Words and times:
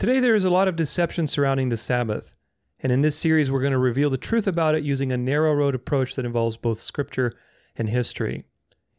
Today, 0.00 0.18
there 0.18 0.34
is 0.34 0.46
a 0.46 0.50
lot 0.50 0.66
of 0.66 0.76
deception 0.76 1.26
surrounding 1.26 1.68
the 1.68 1.76
Sabbath, 1.76 2.34
and 2.82 2.90
in 2.90 3.02
this 3.02 3.18
series, 3.18 3.50
we're 3.50 3.60
going 3.60 3.72
to 3.72 3.78
reveal 3.78 4.08
the 4.08 4.16
truth 4.16 4.46
about 4.46 4.74
it 4.74 4.82
using 4.82 5.12
a 5.12 5.18
narrow 5.18 5.52
road 5.52 5.74
approach 5.74 6.14
that 6.14 6.24
involves 6.24 6.56
both 6.56 6.80
scripture 6.80 7.34
and 7.76 7.86
history. 7.86 8.44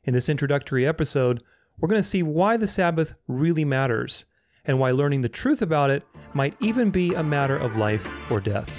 In 0.03 0.13
this 0.13 0.29
introductory 0.29 0.85
episode, 0.85 1.41
we're 1.79 1.87
going 1.87 1.97
to 1.97 2.07
see 2.07 2.21
why 2.21 2.55
the 2.55 2.67
Sabbath 2.67 3.15
really 3.27 3.65
matters 3.65 4.25
and 4.63 4.77
why 4.77 4.91
learning 4.91 5.21
the 5.21 5.27
truth 5.27 5.63
about 5.63 5.89
it 5.89 6.03
might 6.35 6.55
even 6.59 6.91
be 6.91 7.15
a 7.15 7.23
matter 7.23 7.57
of 7.57 7.77
life 7.77 8.07
or 8.29 8.39
death. 8.39 8.69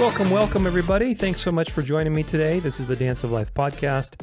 Welcome, 0.00 0.30
welcome, 0.30 0.66
everybody. 0.66 1.12
Thanks 1.12 1.42
so 1.42 1.52
much 1.52 1.72
for 1.72 1.82
joining 1.82 2.14
me 2.14 2.22
today. 2.22 2.58
This 2.58 2.80
is 2.80 2.86
the 2.86 2.96
Dance 2.96 3.22
of 3.22 3.32
Life 3.32 3.52
podcast, 3.52 4.22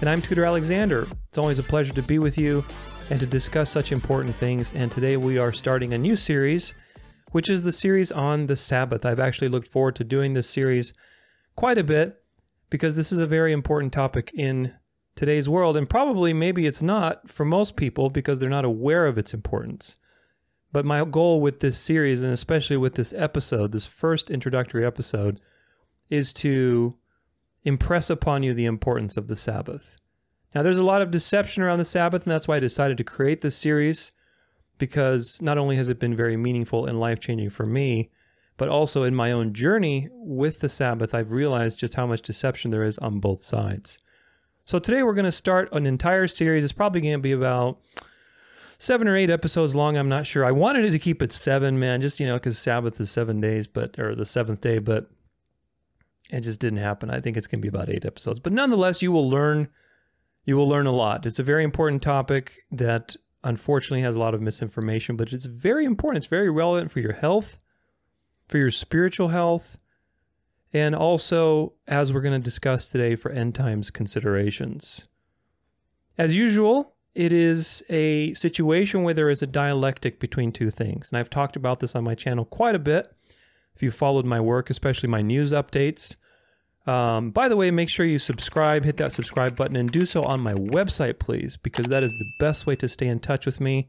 and 0.00 0.08
I'm 0.08 0.22
Tudor 0.22 0.44
Alexander. 0.44 1.08
It's 1.28 1.38
always 1.38 1.58
a 1.58 1.64
pleasure 1.64 1.92
to 1.94 2.02
be 2.02 2.20
with 2.20 2.38
you 2.38 2.64
and 3.10 3.18
to 3.18 3.26
discuss 3.26 3.68
such 3.68 3.90
important 3.90 4.36
things. 4.36 4.72
And 4.74 4.92
today 4.92 5.16
we 5.16 5.36
are 5.36 5.52
starting 5.52 5.92
a 5.92 5.98
new 5.98 6.14
series, 6.14 6.72
which 7.32 7.50
is 7.50 7.64
the 7.64 7.72
series 7.72 8.12
on 8.12 8.46
the 8.46 8.54
Sabbath. 8.54 9.04
I've 9.04 9.18
actually 9.18 9.48
looked 9.48 9.66
forward 9.66 9.96
to 9.96 10.04
doing 10.04 10.34
this 10.34 10.48
series 10.48 10.94
quite 11.56 11.78
a 11.78 11.84
bit 11.84 12.22
because 12.70 12.94
this 12.94 13.10
is 13.10 13.18
a 13.18 13.26
very 13.26 13.52
important 13.52 13.92
topic 13.92 14.30
in 14.34 14.72
today's 15.16 15.48
world, 15.48 15.76
and 15.76 15.90
probably 15.90 16.32
maybe 16.32 16.64
it's 16.64 16.80
not 16.80 17.28
for 17.28 17.44
most 17.44 17.74
people 17.74 18.08
because 18.08 18.38
they're 18.38 18.48
not 18.48 18.64
aware 18.64 19.04
of 19.04 19.18
its 19.18 19.34
importance. 19.34 19.96
But 20.72 20.84
my 20.84 21.04
goal 21.04 21.40
with 21.40 21.60
this 21.60 21.78
series, 21.78 22.22
and 22.22 22.32
especially 22.32 22.76
with 22.76 22.94
this 22.94 23.12
episode, 23.14 23.72
this 23.72 23.86
first 23.86 24.30
introductory 24.30 24.84
episode, 24.84 25.40
is 26.10 26.32
to 26.34 26.96
impress 27.64 28.10
upon 28.10 28.42
you 28.42 28.54
the 28.54 28.66
importance 28.66 29.16
of 29.16 29.28
the 29.28 29.36
Sabbath. 29.36 29.96
Now, 30.54 30.62
there's 30.62 30.78
a 30.78 30.84
lot 30.84 31.02
of 31.02 31.10
deception 31.10 31.62
around 31.62 31.78
the 31.78 31.84
Sabbath, 31.84 32.24
and 32.24 32.32
that's 32.32 32.48
why 32.48 32.56
I 32.56 32.60
decided 32.60 32.98
to 32.98 33.04
create 33.04 33.40
this 33.40 33.56
series, 33.56 34.12
because 34.78 35.40
not 35.42 35.58
only 35.58 35.76
has 35.76 35.88
it 35.88 36.00
been 36.00 36.16
very 36.16 36.36
meaningful 36.36 36.86
and 36.86 37.00
life 37.00 37.20
changing 37.20 37.50
for 37.50 37.66
me, 37.66 38.10
but 38.56 38.68
also 38.68 39.04
in 39.04 39.14
my 39.14 39.30
own 39.30 39.52
journey 39.52 40.08
with 40.12 40.60
the 40.60 40.68
Sabbath, 40.68 41.14
I've 41.14 41.32
realized 41.32 41.78
just 41.78 41.94
how 41.94 42.06
much 42.06 42.22
deception 42.22 42.70
there 42.70 42.82
is 42.82 42.98
on 42.98 43.20
both 43.20 43.40
sides. 43.40 44.00
So 44.64 44.78
today 44.78 45.02
we're 45.02 45.14
going 45.14 45.24
to 45.24 45.32
start 45.32 45.72
an 45.72 45.86
entire 45.86 46.26
series. 46.26 46.64
It's 46.64 46.72
probably 46.72 47.00
going 47.00 47.14
to 47.14 47.18
be 47.18 47.32
about 47.32 47.78
seven 48.78 49.08
or 49.08 49.16
eight 49.16 49.30
episodes 49.30 49.74
long. 49.74 49.96
I'm 49.96 50.08
not 50.08 50.26
sure. 50.26 50.44
I 50.44 50.52
wanted 50.52 50.84
it 50.84 50.92
to 50.92 50.98
keep 50.98 51.22
it 51.22 51.32
seven, 51.32 51.78
man, 51.78 52.00
just 52.00 52.20
you 52.20 52.26
know, 52.26 52.34
because 52.34 52.58
Sabbath 52.58 53.00
is 53.00 53.10
seven 53.10 53.40
days, 53.40 53.66
but 53.66 53.98
or 53.98 54.14
the 54.14 54.24
seventh 54.24 54.60
day, 54.60 54.78
but 54.78 55.10
it 56.30 56.40
just 56.40 56.60
didn't 56.60 56.78
happen. 56.78 57.10
I 57.10 57.20
think 57.20 57.36
it's 57.36 57.46
going 57.46 57.60
to 57.60 57.62
be 57.62 57.74
about 57.74 57.90
eight 57.90 58.04
episodes, 58.04 58.38
but 58.38 58.52
nonetheless, 58.52 59.02
you 59.02 59.12
will 59.12 59.28
learn. 59.28 59.68
You 60.44 60.56
will 60.56 60.68
learn 60.68 60.86
a 60.86 60.92
lot. 60.92 61.26
It's 61.26 61.38
a 61.38 61.42
very 61.42 61.62
important 61.62 62.00
topic 62.00 62.60
that 62.70 63.16
unfortunately 63.44 64.00
has 64.00 64.16
a 64.16 64.20
lot 64.20 64.32
of 64.32 64.40
misinformation, 64.40 65.14
but 65.14 65.30
it's 65.32 65.44
very 65.44 65.84
important. 65.84 66.24
It's 66.24 66.26
very 66.26 66.48
relevant 66.48 66.90
for 66.90 67.00
your 67.00 67.12
health, 67.12 67.58
for 68.46 68.56
your 68.56 68.70
spiritual 68.70 69.28
health, 69.28 69.78
and 70.72 70.94
also, 70.94 71.74
as 71.86 72.12
we're 72.12 72.22
going 72.22 72.40
to 72.40 72.44
discuss 72.44 72.90
today, 72.90 73.14
for 73.14 73.30
end 73.30 73.54
times 73.54 73.90
considerations. 73.90 75.06
As 76.16 76.36
usual, 76.36 76.94
it 77.18 77.32
is 77.32 77.82
a 77.90 78.32
situation 78.34 79.02
where 79.02 79.12
there 79.12 79.28
is 79.28 79.42
a 79.42 79.46
dialectic 79.46 80.20
between 80.20 80.52
two 80.52 80.70
things. 80.70 81.10
And 81.10 81.18
I've 81.18 81.28
talked 81.28 81.56
about 81.56 81.80
this 81.80 81.96
on 81.96 82.04
my 82.04 82.14
channel 82.14 82.44
quite 82.44 82.76
a 82.76 82.78
bit. 82.78 83.12
If 83.74 83.82
you 83.82 83.90
followed 83.90 84.24
my 84.24 84.38
work, 84.38 84.70
especially 84.70 85.08
my 85.08 85.20
news 85.20 85.52
updates. 85.52 86.16
Um, 86.86 87.32
by 87.32 87.48
the 87.48 87.56
way, 87.56 87.72
make 87.72 87.88
sure 87.88 88.06
you 88.06 88.20
subscribe, 88.20 88.84
hit 88.84 88.98
that 88.98 89.10
subscribe 89.10 89.56
button, 89.56 89.74
and 89.74 89.90
do 89.90 90.06
so 90.06 90.22
on 90.22 90.38
my 90.38 90.54
website, 90.54 91.18
please, 91.18 91.56
because 91.56 91.86
that 91.86 92.04
is 92.04 92.12
the 92.12 92.30
best 92.38 92.66
way 92.66 92.76
to 92.76 92.88
stay 92.88 93.08
in 93.08 93.18
touch 93.18 93.46
with 93.46 93.60
me. 93.60 93.88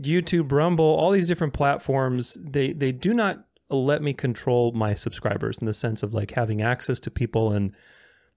YouTube, 0.00 0.52
Rumble, 0.52 0.84
all 0.84 1.10
these 1.10 1.26
different 1.26 1.52
platforms, 1.52 2.38
they, 2.40 2.72
they 2.72 2.92
do 2.92 3.12
not 3.12 3.44
let 3.70 4.02
me 4.02 4.14
control 4.14 4.70
my 4.70 4.94
subscribers 4.94 5.58
in 5.58 5.66
the 5.66 5.74
sense 5.74 6.04
of 6.04 6.14
like 6.14 6.30
having 6.30 6.62
access 6.62 7.00
to 7.00 7.10
people 7.10 7.50
and 7.50 7.74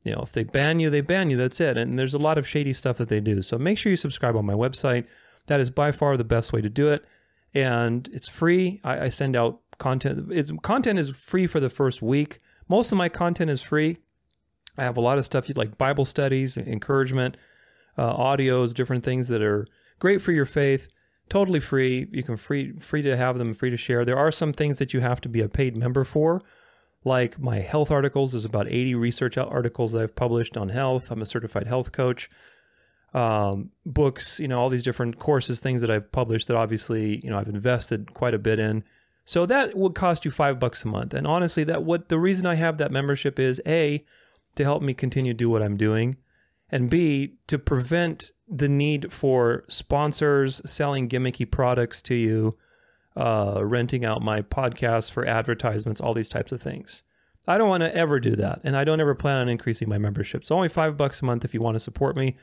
you 0.03 0.13
know, 0.13 0.21
if 0.21 0.31
they 0.31 0.43
ban 0.43 0.79
you, 0.79 0.89
they 0.89 1.01
ban 1.01 1.29
you. 1.29 1.37
That's 1.37 1.59
it. 1.59 1.77
And 1.77 1.97
there's 1.97 2.13
a 2.13 2.19
lot 2.19 2.37
of 2.37 2.47
shady 2.47 2.73
stuff 2.73 2.97
that 2.97 3.09
they 3.09 3.19
do. 3.19 3.41
So 3.41 3.57
make 3.57 3.77
sure 3.77 3.89
you 3.89 3.97
subscribe 3.97 4.35
on 4.35 4.45
my 4.45 4.53
website. 4.53 5.05
That 5.47 5.59
is 5.59 5.69
by 5.69 5.91
far 5.91 6.17
the 6.17 6.23
best 6.23 6.53
way 6.53 6.61
to 6.61 6.69
do 6.69 6.89
it. 6.89 7.05
And 7.53 8.07
it's 8.13 8.27
free. 8.27 8.79
I, 8.83 9.05
I 9.05 9.09
send 9.09 9.35
out 9.35 9.61
content. 9.79 10.31
It's 10.31 10.51
content 10.61 10.99
is 10.99 11.15
free 11.15 11.47
for 11.47 11.59
the 11.59 11.69
first 11.69 12.01
week. 12.01 12.39
Most 12.69 12.91
of 12.91 12.97
my 12.97 13.09
content 13.09 13.49
is 13.49 13.61
free. 13.61 13.97
I 14.77 14.83
have 14.83 14.97
a 14.97 15.01
lot 15.01 15.17
of 15.17 15.25
stuff 15.25 15.49
like 15.55 15.77
Bible 15.77 16.05
studies, 16.05 16.57
encouragement, 16.57 17.35
uh, 17.97 18.15
audios, 18.15 18.73
different 18.73 19.03
things 19.03 19.27
that 19.29 19.41
are 19.41 19.65
great 19.99 20.21
for 20.21 20.31
your 20.31 20.45
faith. 20.45 20.87
Totally 21.29 21.59
free. 21.59 22.07
You 22.11 22.23
can 22.23 22.37
free 22.37 22.73
free 22.79 23.01
to 23.01 23.17
have 23.17 23.37
them, 23.37 23.53
free 23.53 23.71
to 23.71 23.77
share. 23.77 24.05
There 24.05 24.17
are 24.17 24.31
some 24.31 24.53
things 24.53 24.77
that 24.77 24.93
you 24.93 24.99
have 24.99 25.19
to 25.21 25.29
be 25.29 25.41
a 25.41 25.49
paid 25.49 25.75
member 25.75 26.03
for 26.03 26.41
like 27.03 27.39
my 27.39 27.59
health 27.59 27.91
articles. 27.91 28.31
There's 28.31 28.45
about 28.45 28.67
80 28.67 28.95
research 28.95 29.37
articles 29.37 29.91
that 29.91 30.01
I've 30.01 30.15
published 30.15 30.57
on 30.57 30.69
health. 30.69 31.11
I'm 31.11 31.21
a 31.21 31.25
certified 31.25 31.67
health 31.67 31.91
coach. 31.91 32.29
Um, 33.13 33.71
books, 33.85 34.39
you 34.39 34.47
know, 34.47 34.59
all 34.59 34.69
these 34.69 34.83
different 34.83 35.17
courses, 35.17 35.59
things 35.59 35.81
that 35.81 35.89
I've 35.89 36.11
published 36.11 36.47
that 36.47 36.57
obviously, 36.57 37.21
you 37.23 37.29
know, 37.29 37.37
I've 37.37 37.47
invested 37.47 38.13
quite 38.13 38.33
a 38.33 38.39
bit 38.39 38.59
in. 38.59 38.83
So 39.25 39.45
that 39.45 39.75
would 39.75 39.95
cost 39.95 40.23
you 40.25 40.31
five 40.31 40.59
bucks 40.59 40.85
a 40.85 40.87
month. 40.87 41.13
And 41.13 41.25
honestly, 41.25 41.63
that 41.65 41.83
what 41.83 42.09
the 42.09 42.19
reason 42.19 42.45
I 42.45 42.55
have 42.55 42.77
that 42.77 42.91
membership 42.91 43.39
is 43.39 43.61
A, 43.65 44.05
to 44.55 44.63
help 44.63 44.81
me 44.81 44.93
continue 44.93 45.33
to 45.33 45.37
do 45.37 45.49
what 45.49 45.61
I'm 45.61 45.77
doing, 45.77 46.17
and 46.69 46.89
B, 46.89 47.35
to 47.47 47.57
prevent 47.59 48.31
the 48.47 48.69
need 48.69 49.11
for 49.11 49.63
sponsors 49.67 50.61
selling 50.69 51.09
gimmicky 51.09 51.49
products 51.49 52.01
to 52.03 52.15
you 52.15 52.57
uh, 53.17 53.61
renting 53.63 54.05
out 54.05 54.21
my 54.21 54.41
podcast 54.41 55.11
for 55.11 55.25
advertisements, 55.25 55.99
all 55.99 56.13
these 56.13 56.29
types 56.29 56.51
of 56.51 56.61
things. 56.61 57.03
I 57.47 57.57
don't 57.57 57.69
want 57.69 57.81
to 57.81 57.95
ever 57.95 58.19
do 58.19 58.35
that, 58.35 58.61
and 58.63 58.75
I 58.75 58.83
don't 58.83 58.99
ever 58.99 59.15
plan 59.15 59.39
on 59.39 59.49
increasing 59.49 59.89
my 59.89 59.97
membership. 59.97 60.45
So 60.45 60.55
only 60.55 60.69
five 60.69 60.97
bucks 60.97 61.21
a 61.21 61.25
month 61.25 61.43
if 61.45 61.53
you 61.53 61.61
want 61.61 61.75
to 61.75 61.79
support 61.79 62.15
me. 62.15 62.35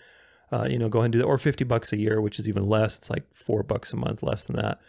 Uh, 0.52 0.66
you 0.68 0.78
know, 0.78 0.88
go 0.88 0.98
ahead 0.98 1.06
and 1.06 1.12
do 1.12 1.18
that, 1.18 1.26
or 1.26 1.38
fifty 1.38 1.64
bucks 1.64 1.92
a 1.92 1.96
year, 1.96 2.20
which 2.20 2.38
is 2.38 2.48
even 2.48 2.66
less. 2.68 2.98
It's 2.98 3.10
like 3.10 3.24
four 3.34 3.62
bucks 3.62 3.92
a 3.92 3.96
month, 3.96 4.22
less 4.22 4.46
than 4.46 4.56
that. 4.56 4.80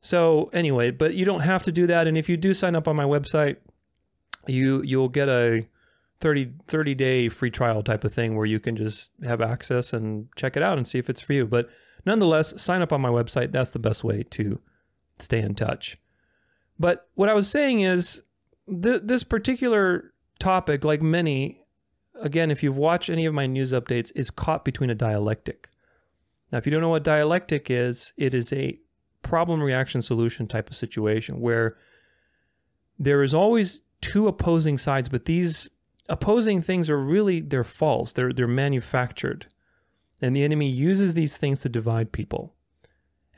So 0.00 0.48
anyway, 0.52 0.92
but 0.92 1.14
you 1.14 1.24
don't 1.24 1.40
have 1.40 1.62
to 1.64 1.72
do 1.72 1.86
that, 1.88 2.06
and 2.06 2.16
if 2.16 2.28
you 2.28 2.36
do 2.36 2.54
sign 2.54 2.76
up 2.76 2.86
on 2.88 2.96
my 2.96 3.04
website, 3.04 3.56
you 4.46 4.82
you'll 4.82 5.08
get 5.08 5.28
a 5.28 5.66
30, 6.20 6.52
30 6.66 6.94
day 6.94 7.28
free 7.28 7.50
trial 7.50 7.82
type 7.82 8.04
of 8.04 8.12
thing 8.12 8.36
where 8.36 8.46
you 8.46 8.60
can 8.60 8.76
just 8.76 9.10
have 9.24 9.40
access 9.40 9.92
and 9.92 10.28
check 10.36 10.56
it 10.56 10.62
out 10.62 10.78
and 10.78 10.86
see 10.86 10.98
if 10.98 11.10
it's 11.10 11.20
for 11.20 11.32
you. 11.32 11.46
But 11.46 11.68
nonetheless, 12.06 12.60
sign 12.60 12.82
up 12.82 12.92
on 12.92 13.00
my 13.00 13.08
website. 13.08 13.52
That's 13.52 13.70
the 13.70 13.78
best 13.78 14.02
way 14.04 14.22
to 14.30 14.60
stay 15.20 15.40
in 15.40 15.54
touch. 15.54 15.98
But 16.78 17.08
what 17.14 17.28
I 17.28 17.34
was 17.34 17.50
saying 17.50 17.80
is 17.80 18.22
th- 18.68 19.02
this 19.04 19.24
particular 19.24 20.12
topic, 20.38 20.84
like 20.84 21.02
many, 21.02 21.64
again, 22.20 22.50
if 22.50 22.62
you've 22.62 22.76
watched 22.76 23.10
any 23.10 23.26
of 23.26 23.34
my 23.34 23.46
news 23.46 23.72
updates, 23.72 24.12
is 24.14 24.30
caught 24.30 24.64
between 24.64 24.90
a 24.90 24.94
dialectic. 24.94 25.70
Now, 26.52 26.58
if 26.58 26.66
you 26.66 26.72
don't 26.72 26.80
know 26.80 26.88
what 26.88 27.04
dialectic 27.04 27.70
is, 27.70 28.12
it 28.16 28.34
is 28.34 28.52
a 28.52 28.78
problem 29.22 29.62
reaction 29.62 30.00
solution 30.00 30.46
type 30.46 30.70
of 30.70 30.76
situation 30.76 31.40
where 31.40 31.76
there 32.98 33.22
is 33.22 33.34
always 33.34 33.80
two 34.00 34.26
opposing 34.28 34.78
sides, 34.78 35.08
but 35.08 35.26
these 35.26 35.68
opposing 36.08 36.62
things 36.62 36.88
are 36.88 36.98
really 36.98 37.40
they're 37.40 37.64
false. 37.64 38.12
They're 38.12 38.32
they're 38.32 38.46
manufactured. 38.46 39.46
And 40.20 40.34
the 40.34 40.42
enemy 40.42 40.68
uses 40.68 41.14
these 41.14 41.36
things 41.36 41.60
to 41.60 41.68
divide 41.68 42.10
people. 42.10 42.54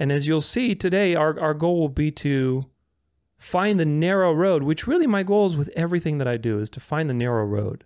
And 0.00 0.10
as 0.10 0.26
you'll 0.26 0.40
see 0.40 0.74
today, 0.74 1.14
our, 1.14 1.38
our 1.38 1.52
goal 1.52 1.78
will 1.78 1.90
be 1.90 2.10
to 2.12 2.64
find 3.36 3.78
the 3.78 3.84
narrow 3.84 4.32
road, 4.32 4.62
which 4.62 4.86
really 4.86 5.06
my 5.06 5.22
goal 5.22 5.46
is 5.46 5.58
with 5.58 5.68
everything 5.76 6.16
that 6.18 6.26
I 6.26 6.38
do 6.38 6.58
is 6.58 6.70
to 6.70 6.80
find 6.80 7.08
the 7.08 7.14
narrow 7.14 7.44
road, 7.44 7.84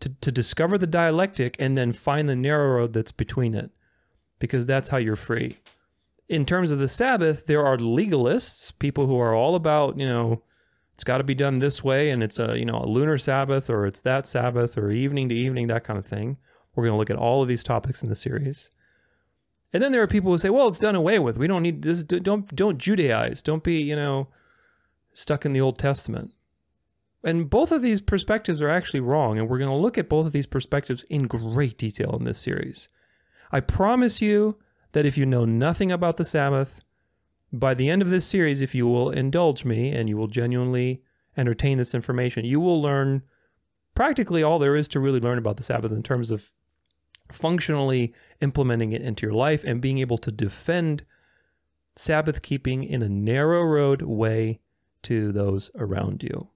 to, 0.00 0.08
to 0.08 0.32
discover 0.32 0.76
the 0.76 0.88
dialectic 0.88 1.54
and 1.60 1.78
then 1.78 1.92
find 1.92 2.28
the 2.28 2.34
narrow 2.34 2.78
road 2.78 2.92
that's 2.92 3.12
between 3.12 3.54
it, 3.54 3.70
because 4.40 4.66
that's 4.66 4.88
how 4.88 4.96
you're 4.96 5.14
free. 5.14 5.58
In 6.28 6.44
terms 6.44 6.72
of 6.72 6.80
the 6.80 6.88
Sabbath, 6.88 7.46
there 7.46 7.64
are 7.64 7.76
legalists, 7.76 8.76
people 8.76 9.06
who 9.06 9.18
are 9.18 9.34
all 9.34 9.54
about, 9.54 10.00
you 10.00 10.08
know, 10.08 10.42
it's 10.94 11.04
got 11.04 11.18
to 11.18 11.24
be 11.24 11.34
done 11.34 11.58
this 11.58 11.84
way 11.84 12.10
and 12.10 12.24
it's 12.24 12.40
a, 12.40 12.58
you 12.58 12.64
know, 12.64 12.82
a 12.82 12.88
lunar 12.88 13.16
Sabbath 13.18 13.70
or 13.70 13.86
it's 13.86 14.00
that 14.00 14.26
Sabbath 14.26 14.76
or 14.76 14.90
evening 14.90 15.28
to 15.28 15.34
evening, 15.34 15.68
that 15.68 15.84
kind 15.84 15.98
of 15.98 16.06
thing. 16.06 16.38
We're 16.74 16.84
going 16.84 16.94
to 16.94 16.98
look 16.98 17.10
at 17.10 17.16
all 17.16 17.40
of 17.40 17.48
these 17.48 17.62
topics 17.62 18.02
in 18.02 18.08
the 18.08 18.16
series. 18.16 18.68
And 19.72 19.82
then 19.82 19.92
there 19.92 20.02
are 20.02 20.08
people 20.08 20.32
who 20.32 20.38
say, 20.38 20.50
"Well, 20.50 20.68
it's 20.68 20.78
done 20.78 20.94
away 20.94 21.18
with. 21.18 21.38
We 21.38 21.46
don't 21.46 21.62
need 21.62 21.82
this. 21.82 22.02
Don't 22.02 22.54
don't 22.54 22.78
Judaize. 22.78 23.42
Don't 23.42 23.62
be 23.62 23.80
you 23.80 23.96
know 23.96 24.28
stuck 25.12 25.44
in 25.44 25.52
the 25.52 25.60
Old 25.60 25.78
Testament." 25.78 26.32
And 27.22 27.50
both 27.50 27.70
of 27.70 27.82
these 27.82 28.00
perspectives 28.00 28.62
are 28.62 28.70
actually 28.70 29.00
wrong, 29.00 29.38
and 29.38 29.48
we're 29.48 29.58
going 29.58 29.70
to 29.70 29.76
look 29.76 29.98
at 29.98 30.08
both 30.08 30.26
of 30.26 30.32
these 30.32 30.46
perspectives 30.46 31.04
in 31.04 31.26
great 31.26 31.76
detail 31.76 32.16
in 32.16 32.24
this 32.24 32.38
series. 32.38 32.88
I 33.52 33.60
promise 33.60 34.22
you 34.22 34.58
that 34.92 35.04
if 35.04 35.18
you 35.18 35.26
know 35.26 35.44
nothing 35.44 35.92
about 35.92 36.16
the 36.16 36.24
Sabbath, 36.24 36.80
by 37.52 37.74
the 37.74 37.90
end 37.90 38.00
of 38.00 38.10
this 38.10 38.24
series, 38.24 38.62
if 38.62 38.74
you 38.74 38.86
will 38.86 39.10
indulge 39.10 39.64
me 39.64 39.90
and 39.90 40.08
you 40.08 40.16
will 40.16 40.28
genuinely 40.28 41.02
entertain 41.36 41.78
this 41.78 41.94
information, 41.94 42.44
you 42.44 42.58
will 42.60 42.80
learn 42.80 43.22
practically 43.94 44.42
all 44.42 44.58
there 44.58 44.76
is 44.76 44.88
to 44.88 45.00
really 45.00 45.20
learn 45.20 45.38
about 45.38 45.56
the 45.56 45.62
Sabbath 45.62 45.92
in 45.92 46.02
terms 46.02 46.30
of 46.30 46.52
functionally 47.32 48.12
implementing 48.40 48.92
it 48.92 49.02
into 49.02 49.26
your 49.26 49.34
life 49.34 49.64
and 49.64 49.80
being 49.80 49.98
able 49.98 50.18
to 50.18 50.30
defend 50.32 51.04
Sabbath 51.96 52.42
keeping 52.42 52.84
in 52.84 53.02
a 53.02 53.08
narrow 53.08 53.62
road 53.62 54.02
way 54.02 54.60
to 55.02 55.32
those 55.32 55.70
around 55.74 56.22
you. 56.22 56.48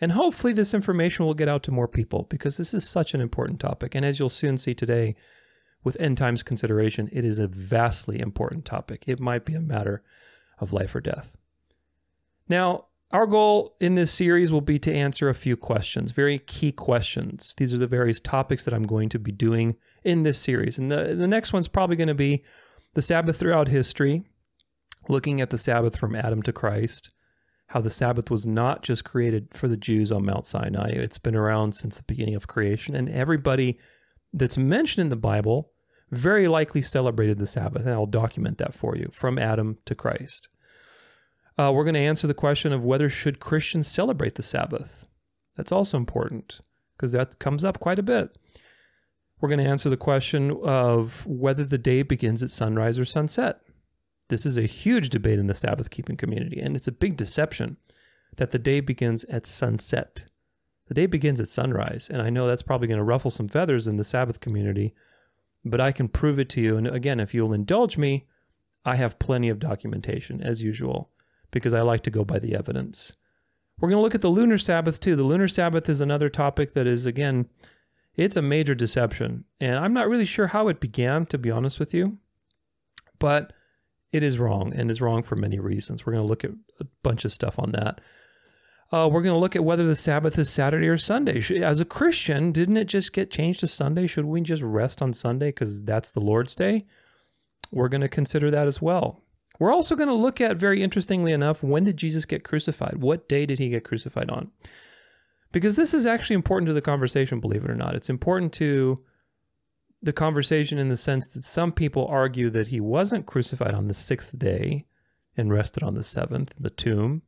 And 0.00 0.12
hopefully, 0.12 0.52
this 0.52 0.74
information 0.74 1.24
will 1.24 1.34
get 1.34 1.48
out 1.48 1.62
to 1.64 1.70
more 1.70 1.88
people 1.88 2.26
because 2.28 2.56
this 2.56 2.74
is 2.74 2.88
such 2.88 3.14
an 3.14 3.20
important 3.20 3.60
topic. 3.60 3.94
And 3.94 4.04
as 4.04 4.18
you'll 4.18 4.28
soon 4.28 4.58
see 4.58 4.74
today, 4.74 5.16
with 5.82 5.96
end 6.00 6.18
times 6.18 6.42
consideration, 6.42 7.08
it 7.12 7.24
is 7.24 7.38
a 7.38 7.46
vastly 7.46 8.20
important 8.20 8.64
topic. 8.64 9.04
It 9.06 9.20
might 9.20 9.44
be 9.44 9.54
a 9.54 9.60
matter 9.60 10.02
of 10.58 10.72
life 10.72 10.94
or 10.94 11.00
death. 11.00 11.36
Now, 12.48 12.86
our 13.12 13.26
goal 13.26 13.76
in 13.80 13.94
this 13.94 14.10
series 14.10 14.52
will 14.52 14.60
be 14.60 14.80
to 14.80 14.92
answer 14.92 15.28
a 15.28 15.34
few 15.34 15.56
questions, 15.56 16.10
very 16.10 16.40
key 16.40 16.72
questions. 16.72 17.54
These 17.56 17.72
are 17.72 17.78
the 17.78 17.86
various 17.86 18.18
topics 18.18 18.64
that 18.64 18.74
I'm 18.74 18.82
going 18.82 19.08
to 19.10 19.18
be 19.18 19.30
doing 19.30 19.76
in 20.06 20.22
this 20.22 20.38
series. 20.38 20.78
And 20.78 20.90
the, 20.90 21.16
the 21.16 21.26
next 21.26 21.52
one's 21.52 21.68
probably 21.68 21.96
going 21.96 22.08
to 22.08 22.14
be 22.14 22.44
the 22.94 23.02
Sabbath 23.02 23.36
throughout 23.38 23.68
history, 23.68 24.22
looking 25.08 25.40
at 25.40 25.50
the 25.50 25.58
Sabbath 25.58 25.98
from 25.98 26.14
Adam 26.14 26.42
to 26.44 26.52
Christ, 26.52 27.10
how 27.68 27.80
the 27.80 27.90
Sabbath 27.90 28.30
was 28.30 28.46
not 28.46 28.82
just 28.82 29.04
created 29.04 29.48
for 29.52 29.66
the 29.66 29.76
Jews 29.76 30.12
on 30.12 30.24
Mount 30.24 30.46
Sinai, 30.46 30.90
it's 30.90 31.18
been 31.18 31.34
around 31.34 31.72
since 31.72 31.96
the 31.96 32.04
beginning 32.04 32.36
of 32.36 32.46
creation. 32.46 32.94
And 32.94 33.08
everybody 33.08 33.78
that's 34.32 34.56
mentioned 34.56 35.02
in 35.02 35.10
the 35.10 35.16
Bible 35.16 35.72
very 36.12 36.46
likely 36.46 36.82
celebrated 36.82 37.38
the 37.38 37.46
Sabbath. 37.46 37.82
And 37.82 37.92
I'll 37.92 38.06
document 38.06 38.58
that 38.58 38.74
for 38.74 38.96
you 38.96 39.10
from 39.12 39.40
Adam 39.40 39.78
to 39.86 39.96
Christ. 39.96 40.48
Uh, 41.58 41.72
we're 41.74 41.84
going 41.84 41.94
to 41.94 42.00
answer 42.00 42.28
the 42.28 42.34
question 42.34 42.72
of 42.72 42.84
whether 42.84 43.08
should 43.08 43.40
Christians 43.40 43.88
celebrate 43.88 44.36
the 44.36 44.42
Sabbath. 44.44 45.08
That's 45.56 45.72
also 45.72 45.96
important 45.96 46.60
because 46.96 47.12
that 47.12 47.40
comes 47.40 47.64
up 47.64 47.80
quite 47.80 47.98
a 47.98 48.04
bit. 48.04 48.36
We're 49.40 49.48
going 49.48 49.62
to 49.62 49.70
answer 49.70 49.90
the 49.90 49.96
question 49.96 50.58
of 50.62 51.26
whether 51.26 51.64
the 51.64 51.78
day 51.78 52.02
begins 52.02 52.42
at 52.42 52.50
sunrise 52.50 52.98
or 52.98 53.04
sunset. 53.04 53.60
This 54.28 54.46
is 54.46 54.56
a 54.56 54.62
huge 54.62 55.10
debate 55.10 55.38
in 55.38 55.46
the 55.46 55.54
Sabbath 55.54 55.90
keeping 55.90 56.16
community, 56.16 56.60
and 56.60 56.74
it's 56.74 56.88
a 56.88 56.92
big 56.92 57.16
deception 57.16 57.76
that 58.36 58.50
the 58.50 58.58
day 58.58 58.80
begins 58.80 59.24
at 59.24 59.46
sunset. 59.46 60.24
The 60.88 60.94
day 60.94 61.06
begins 61.06 61.40
at 61.40 61.48
sunrise, 61.48 62.08
and 62.10 62.22
I 62.22 62.30
know 62.30 62.46
that's 62.46 62.62
probably 62.62 62.88
going 62.88 62.98
to 62.98 63.04
ruffle 63.04 63.30
some 63.30 63.48
feathers 63.48 63.86
in 63.86 63.96
the 63.96 64.04
Sabbath 64.04 64.40
community, 64.40 64.94
but 65.64 65.80
I 65.80 65.92
can 65.92 66.08
prove 66.08 66.38
it 66.38 66.48
to 66.50 66.60
you. 66.60 66.76
And 66.76 66.86
again, 66.86 67.20
if 67.20 67.34
you'll 67.34 67.52
indulge 67.52 67.98
me, 67.98 68.26
I 68.84 68.96
have 68.96 69.18
plenty 69.18 69.48
of 69.48 69.58
documentation, 69.58 70.40
as 70.40 70.62
usual, 70.62 71.10
because 71.50 71.74
I 71.74 71.82
like 71.82 72.02
to 72.04 72.10
go 72.10 72.24
by 72.24 72.38
the 72.38 72.54
evidence. 72.54 73.12
We're 73.78 73.90
going 73.90 73.98
to 73.98 74.02
look 74.02 74.14
at 74.14 74.22
the 74.22 74.30
lunar 74.30 74.58
Sabbath 74.58 75.00
too. 75.00 75.16
The 75.16 75.24
lunar 75.24 75.48
Sabbath 75.48 75.88
is 75.88 76.00
another 76.00 76.30
topic 76.30 76.72
that 76.72 76.86
is, 76.86 77.04
again, 77.04 77.48
it's 78.16 78.36
a 78.36 78.42
major 78.42 78.74
deception. 78.74 79.44
And 79.60 79.76
I'm 79.76 79.92
not 79.92 80.08
really 80.08 80.24
sure 80.24 80.48
how 80.48 80.68
it 80.68 80.80
began, 80.80 81.26
to 81.26 81.38
be 81.38 81.50
honest 81.50 81.78
with 81.78 81.94
you. 81.94 82.18
But 83.18 83.52
it 84.12 84.22
is 84.22 84.38
wrong 84.38 84.72
and 84.74 84.90
is 84.90 85.00
wrong 85.00 85.22
for 85.22 85.36
many 85.36 85.58
reasons. 85.58 86.04
We're 86.04 86.14
going 86.14 86.24
to 86.24 86.28
look 86.28 86.44
at 86.44 86.52
a 86.80 86.86
bunch 87.02 87.24
of 87.24 87.32
stuff 87.32 87.58
on 87.58 87.72
that. 87.72 88.00
Uh, 88.92 89.08
we're 89.10 89.22
going 89.22 89.34
to 89.34 89.40
look 89.40 89.56
at 89.56 89.64
whether 89.64 89.84
the 89.84 89.96
Sabbath 89.96 90.38
is 90.38 90.48
Saturday 90.48 90.86
or 90.86 90.96
Sunday. 90.96 91.42
As 91.60 91.80
a 91.80 91.84
Christian, 91.84 92.52
didn't 92.52 92.76
it 92.76 92.86
just 92.86 93.12
get 93.12 93.32
changed 93.32 93.60
to 93.60 93.66
Sunday? 93.66 94.06
Should 94.06 94.26
we 94.26 94.40
just 94.42 94.62
rest 94.62 95.02
on 95.02 95.12
Sunday 95.12 95.48
because 95.48 95.82
that's 95.82 96.10
the 96.10 96.20
Lord's 96.20 96.54
Day? 96.54 96.86
We're 97.72 97.88
going 97.88 98.02
to 98.02 98.08
consider 98.08 98.50
that 98.52 98.68
as 98.68 98.80
well. 98.80 99.22
We're 99.58 99.72
also 99.72 99.96
going 99.96 100.08
to 100.08 100.14
look 100.14 100.40
at, 100.40 100.56
very 100.56 100.82
interestingly 100.82 101.32
enough, 101.32 101.62
when 101.62 101.82
did 101.82 101.96
Jesus 101.96 102.26
get 102.26 102.44
crucified? 102.44 102.98
What 103.00 103.28
day 103.28 103.44
did 103.44 103.58
he 103.58 103.70
get 103.70 103.84
crucified 103.84 104.30
on? 104.30 104.50
Because 105.56 105.76
this 105.76 105.94
is 105.94 106.04
actually 106.04 106.34
important 106.34 106.66
to 106.66 106.74
the 106.74 106.82
conversation, 106.82 107.40
believe 107.40 107.64
it 107.64 107.70
or 107.70 107.74
not. 107.74 107.94
It's 107.94 108.10
important 108.10 108.52
to 108.52 109.02
the 110.02 110.12
conversation 110.12 110.76
in 110.76 110.90
the 110.90 110.98
sense 110.98 111.28
that 111.28 111.44
some 111.44 111.72
people 111.72 112.06
argue 112.08 112.50
that 112.50 112.68
he 112.68 112.78
wasn't 112.78 113.24
crucified 113.24 113.72
on 113.72 113.88
the 113.88 113.94
sixth 113.94 114.38
day 114.38 114.84
and 115.34 115.50
rested 115.50 115.82
on 115.82 115.94
the 115.94 116.02
seventh 116.02 116.52
in 116.58 116.62
the 116.62 116.68
tomb. 116.68 117.22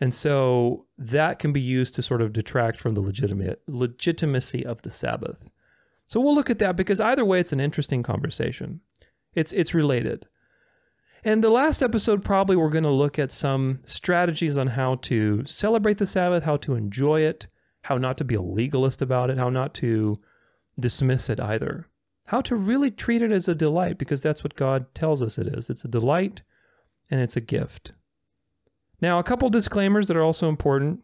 And 0.00 0.14
so 0.14 0.86
that 0.96 1.38
can 1.38 1.52
be 1.52 1.60
used 1.60 1.94
to 1.96 2.02
sort 2.02 2.22
of 2.22 2.32
detract 2.32 2.80
from 2.80 2.94
the 2.94 3.02
legitimate 3.02 3.60
legitimacy 3.66 4.64
of 4.64 4.80
the 4.80 4.90
Sabbath. 4.90 5.50
So 6.06 6.20
we'll 6.22 6.34
look 6.34 6.48
at 6.48 6.58
that 6.60 6.74
because 6.74 7.02
either 7.02 7.22
way 7.22 7.38
it's 7.38 7.52
an 7.52 7.60
interesting 7.60 8.02
conversation. 8.02 8.80
It's 9.34 9.52
it's 9.52 9.74
related. 9.74 10.26
And 11.26 11.42
the 11.42 11.50
last 11.50 11.82
episode 11.82 12.24
probably 12.24 12.54
we're 12.54 12.70
going 12.70 12.84
to 12.84 12.90
look 12.90 13.18
at 13.18 13.32
some 13.32 13.80
strategies 13.82 14.56
on 14.56 14.68
how 14.68 14.94
to 15.02 15.44
celebrate 15.44 15.98
the 15.98 16.06
Sabbath, 16.06 16.44
how 16.44 16.56
to 16.58 16.76
enjoy 16.76 17.22
it, 17.22 17.48
how 17.82 17.98
not 17.98 18.16
to 18.18 18.24
be 18.24 18.36
a 18.36 18.40
legalist 18.40 19.02
about 19.02 19.28
it, 19.28 19.36
how 19.36 19.50
not 19.50 19.74
to 19.74 20.20
dismiss 20.78 21.28
it 21.28 21.40
either. 21.40 21.88
How 22.28 22.42
to 22.42 22.54
really 22.54 22.92
treat 22.92 23.22
it 23.22 23.32
as 23.32 23.48
a 23.48 23.56
delight, 23.56 23.98
because 23.98 24.22
that's 24.22 24.44
what 24.44 24.54
God 24.54 24.94
tells 24.94 25.20
us 25.20 25.36
it 25.36 25.48
is. 25.48 25.68
It's 25.68 25.84
a 25.84 25.88
delight 25.88 26.44
and 27.10 27.20
it's 27.20 27.36
a 27.36 27.40
gift. 27.40 27.92
Now, 29.00 29.18
a 29.18 29.24
couple 29.24 29.50
disclaimers 29.50 30.06
that 30.06 30.16
are 30.16 30.22
also 30.22 30.48
important. 30.48 31.02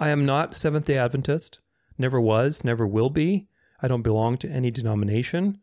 I 0.00 0.08
am 0.08 0.26
not 0.26 0.56
Seventh 0.56 0.86
day 0.86 0.98
Adventist, 0.98 1.60
never 1.96 2.20
was, 2.20 2.64
never 2.64 2.88
will 2.88 3.08
be. 3.08 3.46
I 3.80 3.86
don't 3.86 4.02
belong 4.02 4.36
to 4.38 4.50
any 4.50 4.72
denomination, 4.72 5.58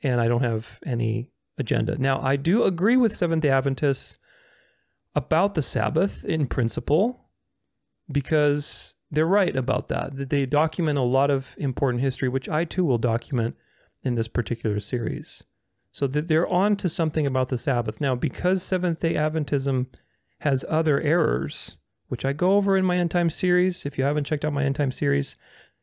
and 0.00 0.20
I 0.20 0.28
don't 0.28 0.44
have 0.44 0.78
any 0.86 1.32
agenda. 1.60 1.96
Now, 1.98 2.20
I 2.20 2.34
do 2.34 2.64
agree 2.64 2.96
with 2.96 3.14
Seventh 3.14 3.42
day 3.42 3.50
Adventists 3.50 4.18
about 5.14 5.54
the 5.54 5.62
Sabbath 5.62 6.24
in 6.24 6.46
principle, 6.46 7.30
because 8.10 8.96
they're 9.10 9.26
right 9.26 9.54
about 9.54 9.88
that. 9.88 10.30
They 10.30 10.46
document 10.46 10.98
a 10.98 11.02
lot 11.02 11.30
of 11.30 11.54
important 11.58 12.02
history, 12.02 12.28
which 12.28 12.48
I 12.48 12.64
too 12.64 12.84
will 12.84 12.98
document 12.98 13.56
in 14.02 14.14
this 14.14 14.28
particular 14.28 14.80
series. 14.80 15.44
So 15.92 16.06
that 16.06 16.28
they're 16.28 16.48
on 16.48 16.76
to 16.76 16.88
something 16.88 17.26
about 17.26 17.48
the 17.48 17.58
Sabbath. 17.58 18.00
Now, 18.00 18.14
because 18.14 18.62
Seventh 18.62 19.00
day 19.00 19.14
Adventism 19.14 19.86
has 20.40 20.64
other 20.68 21.00
errors, 21.00 21.76
which 22.08 22.24
I 22.24 22.32
go 22.32 22.52
over 22.52 22.76
in 22.76 22.84
my 22.84 22.96
end 22.96 23.10
time 23.10 23.30
series. 23.30 23.84
If 23.84 23.98
you 23.98 24.04
haven't 24.04 24.24
checked 24.24 24.44
out 24.44 24.52
my 24.52 24.64
end 24.64 24.76
time 24.76 24.92
series, 24.92 25.36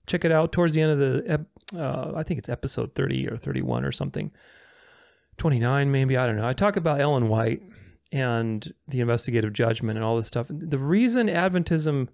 check 0.08 0.24
it 0.24 0.32
out 0.32 0.52
towards 0.52 0.74
the 0.74 0.82
end 0.82 0.92
of 0.94 1.00
the, 1.00 1.46
uh, 1.78 2.14
I 2.16 2.24
think 2.24 2.38
it's 2.38 2.50
episode 2.50 2.96
30 2.96 3.28
or 3.30 3.38
31 3.38 3.84
or 3.84 3.92
something. 3.92 4.32
29, 5.38 5.92
maybe. 5.92 6.18
I 6.18 6.26
don't 6.26 6.38
know. 6.38 6.48
I 6.48 6.54
talk 6.54 6.78
about 6.78 7.00
Ellen 7.00 7.28
White 7.28 7.62
and 8.12 8.74
the 8.88 9.02
investigative 9.02 9.54
judgment 9.54 9.98
and 9.98 10.06
all 10.06 10.16
this 10.16 10.28
stuff. 10.28 10.48
The 10.50 10.78
reason 10.78 11.28
Adventism 11.28 12.08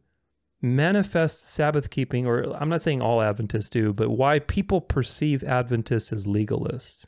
manifests 0.62 1.50
Sabbath 1.50 1.90
keeping, 1.90 2.26
or 2.26 2.44
I'm 2.56 2.70
not 2.70 2.82
saying 2.82 3.02
all 3.02 3.22
Adventists 3.22 3.70
do, 3.70 3.94
but 3.94 4.10
why 4.10 4.40
people 4.40 4.82
perceive 4.82 5.44
Adventists 5.44 6.14
as 6.14 6.26
legalists 6.26 7.06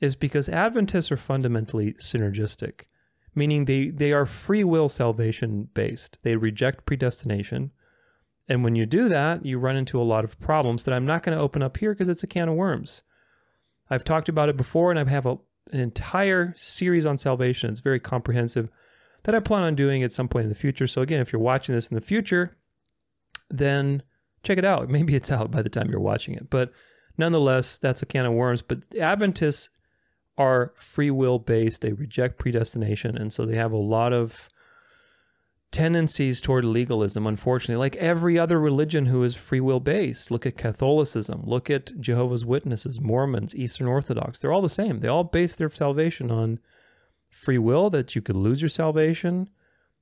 is 0.00 0.16
because 0.16 0.48
Adventists 0.48 1.12
are 1.12 1.18
fundamentally 1.18 1.92
synergistic, 1.94 2.86
meaning 3.34 3.66
they, 3.66 3.90
they 3.90 4.12
are 4.12 4.24
free 4.24 4.64
will 4.64 4.88
salvation 4.88 5.68
based. 5.74 6.18
They 6.22 6.36
reject 6.36 6.86
predestination. 6.86 7.72
And 8.48 8.64
when 8.64 8.74
you 8.74 8.86
do 8.86 9.08
that, 9.10 9.44
you 9.44 9.58
run 9.58 9.76
into 9.76 10.00
a 10.00 10.02
lot 10.02 10.24
of 10.24 10.40
problems 10.40 10.84
that 10.84 10.94
I'm 10.94 11.06
not 11.06 11.22
going 11.22 11.36
to 11.36 11.42
open 11.42 11.62
up 11.62 11.76
here 11.76 11.92
because 11.92 12.08
it's 12.08 12.22
a 12.22 12.26
can 12.26 12.48
of 12.48 12.54
worms. 12.54 13.02
I've 13.90 14.04
talked 14.04 14.28
about 14.28 14.48
it 14.48 14.56
before, 14.56 14.90
and 14.90 14.98
I 14.98 15.10
have 15.10 15.26
a, 15.26 15.38
an 15.72 15.80
entire 15.80 16.54
series 16.56 17.06
on 17.06 17.18
salvation. 17.18 17.70
It's 17.70 17.80
very 17.80 18.00
comprehensive 18.00 18.68
that 19.24 19.34
I 19.34 19.40
plan 19.40 19.64
on 19.64 19.74
doing 19.74 20.02
at 20.02 20.12
some 20.12 20.28
point 20.28 20.44
in 20.44 20.48
the 20.48 20.54
future. 20.54 20.86
So 20.86 21.02
again, 21.02 21.20
if 21.20 21.32
you're 21.32 21.42
watching 21.42 21.74
this 21.74 21.88
in 21.88 21.94
the 21.94 22.00
future, 22.00 22.56
then 23.50 24.02
check 24.42 24.58
it 24.58 24.64
out. 24.64 24.88
Maybe 24.90 25.14
it's 25.14 25.30
out 25.30 25.50
by 25.50 25.62
the 25.62 25.68
time 25.68 25.90
you're 25.90 26.00
watching 26.00 26.34
it. 26.34 26.48
But 26.48 26.72
nonetheless, 27.18 27.78
that's 27.78 28.02
a 28.02 28.06
can 28.06 28.26
of 28.26 28.32
worms. 28.32 28.62
But 28.62 28.94
Adventists 28.96 29.70
are 30.38 30.72
free 30.76 31.10
will 31.10 31.38
based. 31.38 31.82
They 31.82 31.92
reject 31.92 32.38
predestination. 32.38 33.16
And 33.16 33.32
so 33.32 33.44
they 33.44 33.56
have 33.56 33.72
a 33.72 33.76
lot 33.76 34.12
of 34.12 34.48
tendencies 35.70 36.40
toward 36.40 36.64
legalism, 36.64 37.26
unfortunately, 37.26 37.78
like 37.78 37.96
every 37.96 38.38
other 38.38 38.58
religion 38.58 39.06
who 39.06 39.22
is 39.22 39.36
free 39.36 39.60
will 39.60 39.80
based. 39.80 40.30
Look 40.30 40.44
at 40.46 40.56
Catholicism, 40.56 41.42
look 41.44 41.70
at 41.70 41.98
Jehovah's 42.00 42.44
Witnesses, 42.44 43.00
Mormons, 43.00 43.54
Eastern 43.54 43.86
Orthodox. 43.86 44.40
They're 44.40 44.52
all 44.52 44.62
the 44.62 44.68
same. 44.68 45.00
They 45.00 45.08
all 45.08 45.24
base 45.24 45.56
their 45.56 45.70
salvation 45.70 46.30
on 46.30 46.58
free 47.28 47.58
will 47.58 47.90
that 47.90 48.16
you 48.16 48.22
could 48.22 48.36
lose 48.36 48.60
your 48.60 48.68
salvation. 48.68 49.48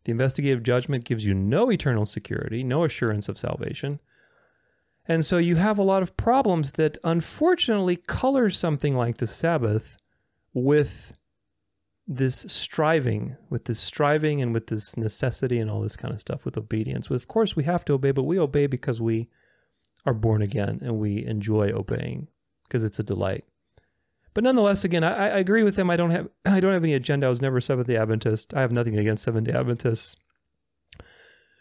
The 0.04 0.12
investigative 0.12 0.62
judgment 0.62 1.04
gives 1.04 1.26
you 1.26 1.34
no 1.34 1.70
eternal 1.70 2.06
security, 2.06 2.62
no 2.62 2.84
assurance 2.84 3.28
of 3.28 3.38
salvation. 3.38 4.00
And 5.06 5.24
so 5.24 5.38
you 5.38 5.56
have 5.56 5.78
a 5.78 5.82
lot 5.82 6.02
of 6.02 6.16
problems 6.16 6.72
that 6.72 6.98
unfortunately 7.04 7.96
color 7.96 8.48
something 8.48 8.94
like 8.94 9.18
the 9.18 9.26
Sabbath 9.26 9.96
with 10.54 11.12
this 12.10 12.46
striving, 12.48 13.36
with 13.50 13.66
this 13.66 13.78
striving 13.78 14.40
and 14.40 14.54
with 14.54 14.68
this 14.68 14.96
necessity 14.96 15.58
and 15.58 15.70
all 15.70 15.82
this 15.82 15.96
kind 15.96 16.14
of 16.14 16.18
stuff 16.18 16.46
with 16.46 16.56
obedience. 16.56 17.10
Of 17.10 17.28
course, 17.28 17.54
we 17.54 17.64
have 17.64 17.84
to 17.84 17.92
obey, 17.92 18.12
but 18.12 18.22
we 18.22 18.38
obey 18.38 18.66
because 18.66 18.98
we 18.98 19.28
are 20.06 20.14
born 20.14 20.40
again 20.40 20.80
and 20.82 20.98
we 20.98 21.24
enjoy 21.26 21.70
obeying 21.70 22.28
because 22.64 22.82
it's 22.82 22.98
a 22.98 23.02
delight. 23.02 23.44
But 24.32 24.44
nonetheless, 24.44 24.84
again, 24.84 25.04
I, 25.04 25.10
I 25.10 25.38
agree 25.38 25.62
with 25.62 25.76
him. 25.76 25.90
I 25.90 25.96
don't 25.96 26.10
have 26.10 26.28
I 26.46 26.60
don't 26.60 26.72
have 26.72 26.84
any 26.84 26.94
agenda. 26.94 27.26
I 27.26 27.30
was 27.30 27.42
never 27.42 27.60
Seventh 27.60 27.88
Day 27.88 27.96
Adventist. 27.96 28.54
I 28.54 28.62
have 28.62 28.72
nothing 28.72 28.98
against 28.98 29.24
Seventh 29.24 29.46
Day 29.46 29.52
Adventists. 29.52 30.16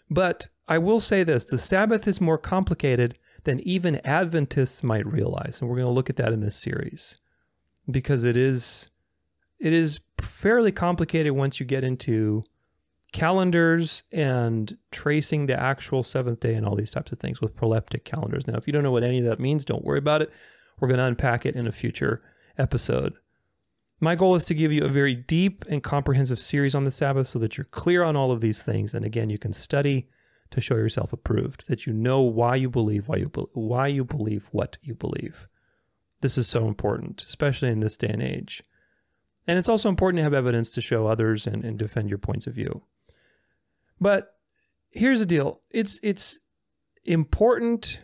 But 0.10 0.48
I 0.68 0.78
will 0.78 1.02
say 1.02 1.24
this 1.24 1.44
the 1.44 1.58
Sabbath 1.58 2.08
is 2.08 2.22
more 2.22 2.38
complicated 2.38 3.18
than 3.44 3.60
even 3.62 4.00
Adventists 4.06 4.82
might 4.82 5.06
realize. 5.06 5.60
And 5.60 5.70
we're 5.70 5.76
going 5.76 5.88
to 5.88 5.94
look 5.94 6.10
at 6.10 6.16
that 6.18 6.32
in 6.32 6.40
this 6.40 6.56
series 6.56 7.18
because 7.90 8.24
it 8.24 8.38
is 8.38 8.90
it 9.60 9.74
is 9.74 10.00
fairly 10.28 10.72
complicated 10.72 11.34
once 11.34 11.60
you 11.60 11.66
get 11.66 11.84
into 11.84 12.44
calendars 13.14 14.04
and 14.12 14.78
tracing 14.92 15.48
the 15.48 15.60
actual 15.60 16.04
seventh 16.04 16.40
day 16.42 16.54
and 16.54 16.66
all 16.66 16.76
these 16.76 16.92
types 16.92 17.12
of 17.12 17.20
things 17.20 17.42
with 17.42 17.56
proleptic 17.56 18.04
calendars. 18.04 18.48
Now, 18.48 18.58
if 18.58 18.68
you 18.68 18.74
don't 18.74 18.84
know 18.84 18.92
what 18.92 19.04
any 19.04 19.20
of 19.20 19.26
that 19.26 19.40
means, 19.40 19.66
don't 19.66 19.86
worry 19.86 20.00
about 20.00 20.22
it. 20.22 20.32
We're 20.80 20.90
going 20.90 21.00
to 21.00 21.06
unpack 21.06 21.46
it 21.46 21.56
in 21.56 21.68
a 21.68 21.72
future 21.72 22.22
episode. 22.58 23.14
My 24.00 24.14
goal 24.14 24.36
is 24.36 24.46
to 24.46 24.54
give 24.54 24.72
you 24.72 24.84
a 24.84 24.90
very 24.90 25.16
deep 25.16 25.66
and 25.70 25.82
comprehensive 25.82 26.40
series 26.40 26.76
on 26.76 26.84
the 26.84 26.92
Sabbath 26.92 27.28
so 27.28 27.40
that 27.40 27.58
you're 27.58 27.66
clear 27.66 28.04
on 28.04 28.16
all 28.16 28.32
of 28.32 28.42
these 28.42 28.62
things. 28.62 28.94
And 28.94 29.04
again, 29.04 29.30
you 29.30 29.40
can 29.40 29.54
study 29.54 30.08
to 30.52 30.62
show 30.62 30.76
yourself 30.76 31.12
approved, 31.12 31.68
that 31.68 31.86
you 31.86 31.94
know 31.94 32.22
why 32.22 32.56
you 32.56 32.70
believe 32.70 33.08
why 33.08 33.18
you 33.18 33.30
be- 33.30 33.48
why 33.54 33.88
you 33.88 34.06
believe 34.06 34.48
what 34.52 34.78
you 34.82 34.96
believe. 34.96 35.48
This 36.22 36.38
is 36.38 36.48
so 36.48 36.68
important, 36.68 37.24
especially 37.24 37.70
in 37.70 37.80
this 37.80 37.98
day 37.98 38.08
and 38.08 38.22
age. 38.22 38.64
And 39.48 39.58
it's 39.58 39.70
also 39.70 39.90
important 39.90 40.20
to 40.20 40.24
have 40.24 40.34
evidence 40.34 40.70
to 40.72 40.82
show 40.82 41.08
others 41.08 41.48
and, 41.48 41.64
and 41.64 41.78
defend 41.78 42.10
your 42.10 42.18
points 42.18 42.48
of 42.48 42.54
view. 42.54 42.84
But 44.00 44.36
here's 44.90 45.20
the 45.20 45.26
deal. 45.26 45.62
It's 45.72 46.00
it's 46.04 46.40
important 47.06 48.02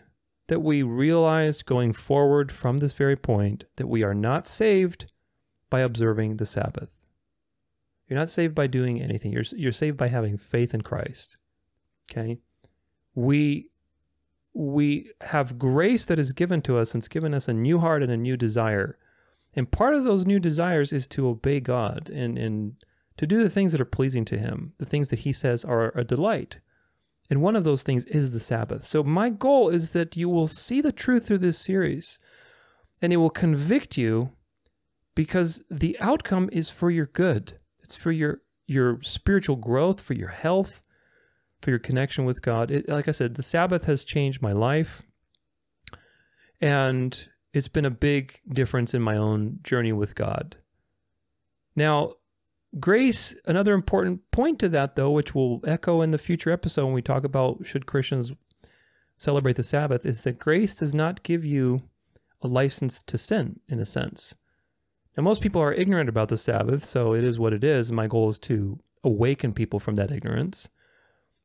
that 0.48 0.62
we 0.62 0.84
realize 0.84 1.62
going 1.62 1.94
forward 1.94 2.52
from 2.52 2.78
this 2.78 2.94
very 2.94 3.16
point 3.16 3.66
that 3.76 3.88
we 3.88 4.04
are 4.04 4.14
not 4.14 4.48
saved 4.48 5.12
by 5.70 5.82
observing 5.82 6.38
the 6.38 6.46
Sabbath. 6.46 6.92
You're 8.08 8.20
not 8.20 8.30
saved 8.30 8.56
by 8.56 8.68
doing 8.68 9.02
anything. 9.02 9.32
You're 9.32 9.44
you're 9.56 9.72
saved 9.72 9.98
by 9.98 10.08
having 10.08 10.38
faith 10.38 10.74
in 10.74 10.82
Christ. 10.82 11.38
Okay? 12.10 12.40
We 13.16 13.70
we 14.54 15.12
have 15.22 15.58
grace 15.58 16.06
that 16.06 16.20
is 16.20 16.32
given 16.32 16.62
to 16.62 16.78
us 16.78 16.94
and 16.94 17.02
it's 17.02 17.08
given 17.08 17.34
us 17.34 17.48
a 17.48 17.54
new 17.54 17.80
heart 17.80 18.04
and 18.04 18.12
a 18.12 18.18
new 18.18 18.38
desire. 18.38 18.98
And 19.56 19.72
part 19.72 19.94
of 19.94 20.04
those 20.04 20.26
new 20.26 20.40
desires 20.40 20.92
is 20.92 21.08
to 21.10 21.28
obey 21.28 21.60
God 21.60 22.10
and, 22.10 22.38
and 22.38 22.74
to 23.18 23.28
do 23.28 23.42
the 23.42 23.50
things 23.50 23.72
that 23.72 23.82
are 23.82 23.86
pleasing 23.86 24.26
to 24.26 24.38
Him, 24.38 24.74
the 24.80 24.86
things 24.86 25.10
that 25.10 25.20
He 25.20 25.32
says 25.32 25.64
are 25.64 25.92
a 25.96 26.04
delight. 26.04 26.60
And 27.30 27.42
one 27.42 27.56
of 27.56 27.64
those 27.64 27.84
things 27.84 28.06
is 28.06 28.32
the 28.32 28.40
Sabbath. 28.40 28.84
So, 28.84 29.04
my 29.04 29.30
goal 29.30 29.70
is 29.70 29.92
that 29.92 30.18
you 30.18 30.30
will 30.30 30.48
see 30.48 30.82
the 30.82 30.92
truth 30.92 31.28
through 31.28 31.38
this 31.40 31.58
series 31.58 32.20
and 33.02 33.14
it 33.14 33.18
will 33.18 33.30
convict 33.30 33.98
you 33.98 34.32
because 35.16 35.62
the 35.70 35.98
outcome 36.00 36.50
is 36.52 36.70
for 36.70 36.90
your 36.90 37.06
good. 37.06 37.54
It's 37.82 37.96
for 37.96 38.12
your, 38.12 38.42
your 38.66 39.02
spiritual 39.02 39.58
growth, 39.58 40.02
for 40.02 40.14
your 40.14 40.30
health, 40.30 40.84
for 41.62 41.70
your 41.70 41.80
connection 41.80 42.26
with 42.26 42.42
God. 42.42 42.72
It, 42.72 42.90
like 42.90 43.08
I 43.08 43.12
said, 43.12 43.36
the 43.36 43.44
Sabbath 43.44 43.86
has 43.86 44.04
changed 44.04 44.42
my 44.42 44.52
life. 44.52 45.02
And 46.60 47.28
it's 47.54 47.68
been 47.68 47.86
a 47.86 47.92
big 47.92 48.42
difference 48.50 48.94
in 48.94 49.02
my 49.02 49.16
own 49.16 49.60
journey 49.64 49.94
with 49.94 50.16
God. 50.16 50.58
Now, 51.76 52.14
grace, 52.80 53.36
another 53.46 53.74
important 53.74 54.30
point 54.32 54.60
to 54.60 54.70
that, 54.70 54.96
though, 54.96 55.12
which 55.12 55.36
will 55.36 55.62
echo 55.66 56.02
in 56.02 56.12
the 56.12 56.18
future 56.18 56.52
episode 56.52 56.86
when 56.86 56.94
we 56.94 57.02
talk 57.02 57.24
about 57.24 57.66
should 57.66 57.86
Christians 57.86 58.34
celebrate 59.18 59.56
the 59.56 59.64
Sabbath, 59.64 60.06
is 60.06 60.22
that 60.22 60.40
grace 60.40 60.76
does 60.76 60.94
not 60.94 61.24
give 61.24 61.46
you 61.46 61.84
a 62.42 62.48
license 62.48 63.02
to 63.04 63.18
sin, 63.18 63.60
in 63.70 63.80
a 63.80 63.86
sense. 63.86 64.36
Now, 65.16 65.24
most 65.24 65.42
people 65.42 65.62
are 65.62 65.74
ignorant 65.74 66.10
about 66.10 66.30
the 66.30 66.38
Sabbath, 66.38 66.84
so 66.84 67.14
it 67.14 67.24
is 67.24 67.40
what 67.40 67.54
it 67.54 67.64
is. 67.64 67.92
My 67.92 68.08
goal 68.08 68.30
is 68.30 68.40
to 68.40 68.80
awaken 69.04 69.54
people 69.54 69.80
from 69.80 69.96
that 69.96 70.12
ignorance. 70.12 70.70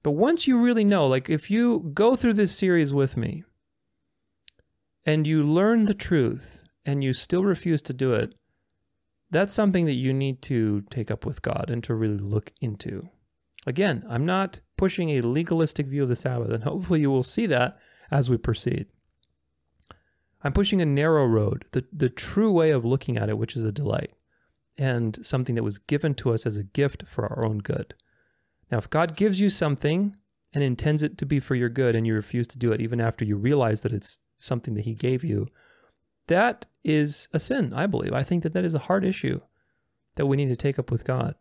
But 0.02 0.12
once 0.12 0.46
you 0.46 0.58
really 0.58 0.84
know, 0.84 1.06
like 1.06 1.28
if 1.28 1.50
you 1.50 1.90
go 1.92 2.16
through 2.16 2.34
this 2.34 2.56
series 2.56 2.94
with 2.94 3.16
me 3.16 3.44
and 5.08 5.26
you 5.26 5.42
learn 5.42 5.86
the 5.86 5.94
truth 5.94 6.64
and 6.84 7.02
you 7.02 7.14
still 7.14 7.42
refuse 7.42 7.80
to 7.80 7.94
do 7.94 8.12
it, 8.12 8.34
that's 9.30 9.54
something 9.54 9.86
that 9.86 9.94
you 9.94 10.12
need 10.12 10.42
to 10.42 10.82
take 10.90 11.10
up 11.10 11.24
with 11.24 11.40
God 11.40 11.70
and 11.70 11.82
to 11.84 11.94
really 11.94 12.18
look 12.18 12.52
into. 12.60 13.08
Again, 13.66 14.04
I'm 14.06 14.26
not 14.26 14.60
pushing 14.76 15.08
a 15.08 15.22
legalistic 15.22 15.86
view 15.86 16.02
of 16.02 16.10
the 16.10 16.14
Sabbath, 16.14 16.50
and 16.50 16.62
hopefully 16.62 17.00
you 17.00 17.10
will 17.10 17.22
see 17.22 17.46
that 17.46 17.78
as 18.10 18.28
we 18.28 18.36
proceed. 18.36 18.84
I'm 20.44 20.52
pushing 20.52 20.82
a 20.82 20.86
narrow 20.86 21.24
road, 21.24 21.64
the, 21.72 21.86
the 21.90 22.10
true 22.10 22.52
way 22.52 22.70
of 22.70 22.84
looking 22.84 23.16
at 23.16 23.30
it, 23.30 23.38
which 23.38 23.56
is 23.56 23.64
a 23.64 23.72
delight 23.72 24.12
and 24.76 25.24
something 25.24 25.54
that 25.54 25.64
was 25.64 25.78
given 25.78 26.14
to 26.16 26.34
us 26.34 26.44
as 26.44 26.58
a 26.58 26.64
gift 26.64 27.04
for 27.06 27.26
our 27.26 27.46
own 27.46 27.58
good. 27.60 27.94
Now, 28.70 28.76
if 28.76 28.90
God 28.90 29.16
gives 29.16 29.40
you 29.40 29.48
something 29.48 30.16
and 30.52 30.62
intends 30.62 31.02
it 31.02 31.16
to 31.16 31.24
be 31.24 31.40
for 31.40 31.54
your 31.54 31.70
good 31.70 31.96
and 31.96 32.06
you 32.06 32.12
refuse 32.12 32.46
to 32.48 32.58
do 32.58 32.72
it 32.72 32.82
even 32.82 33.00
after 33.00 33.24
you 33.24 33.36
realize 33.36 33.80
that 33.80 33.92
it's 33.92 34.18
something 34.38 34.74
that 34.74 34.84
He 34.84 34.94
gave 34.94 35.22
you, 35.24 35.48
that 36.28 36.66
is 36.84 37.28
a 37.32 37.38
sin, 37.38 37.72
I 37.74 37.86
believe. 37.86 38.12
I 38.12 38.22
think 38.22 38.42
that 38.42 38.52
that 38.52 38.64
is 38.64 38.74
a 38.74 38.80
hard 38.80 39.04
issue 39.04 39.40
that 40.16 40.26
we 40.26 40.36
need 40.36 40.48
to 40.48 40.56
take 40.56 40.78
up 40.78 40.90
with 40.90 41.04
God. 41.04 41.34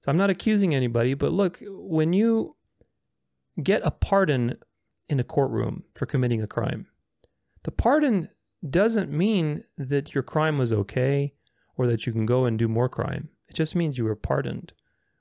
So 0.00 0.10
I'm 0.10 0.16
not 0.16 0.30
accusing 0.30 0.74
anybody, 0.74 1.14
but 1.14 1.32
look, 1.32 1.58
when 1.62 2.12
you 2.12 2.56
get 3.62 3.82
a 3.84 3.90
pardon 3.90 4.56
in 5.08 5.20
a 5.20 5.24
courtroom 5.24 5.84
for 5.94 6.06
committing 6.06 6.42
a 6.42 6.46
crime, 6.46 6.86
the 7.62 7.70
pardon 7.70 8.28
doesn't 8.68 9.10
mean 9.10 9.64
that 9.76 10.14
your 10.14 10.22
crime 10.22 10.58
was 10.58 10.72
okay 10.72 11.34
or 11.76 11.86
that 11.86 12.06
you 12.06 12.12
can 12.12 12.26
go 12.26 12.44
and 12.44 12.58
do 12.58 12.68
more 12.68 12.88
crime. 12.88 13.28
It 13.48 13.54
just 13.54 13.74
means 13.74 13.98
you 13.98 14.04
were 14.04 14.16
pardoned. 14.16 14.72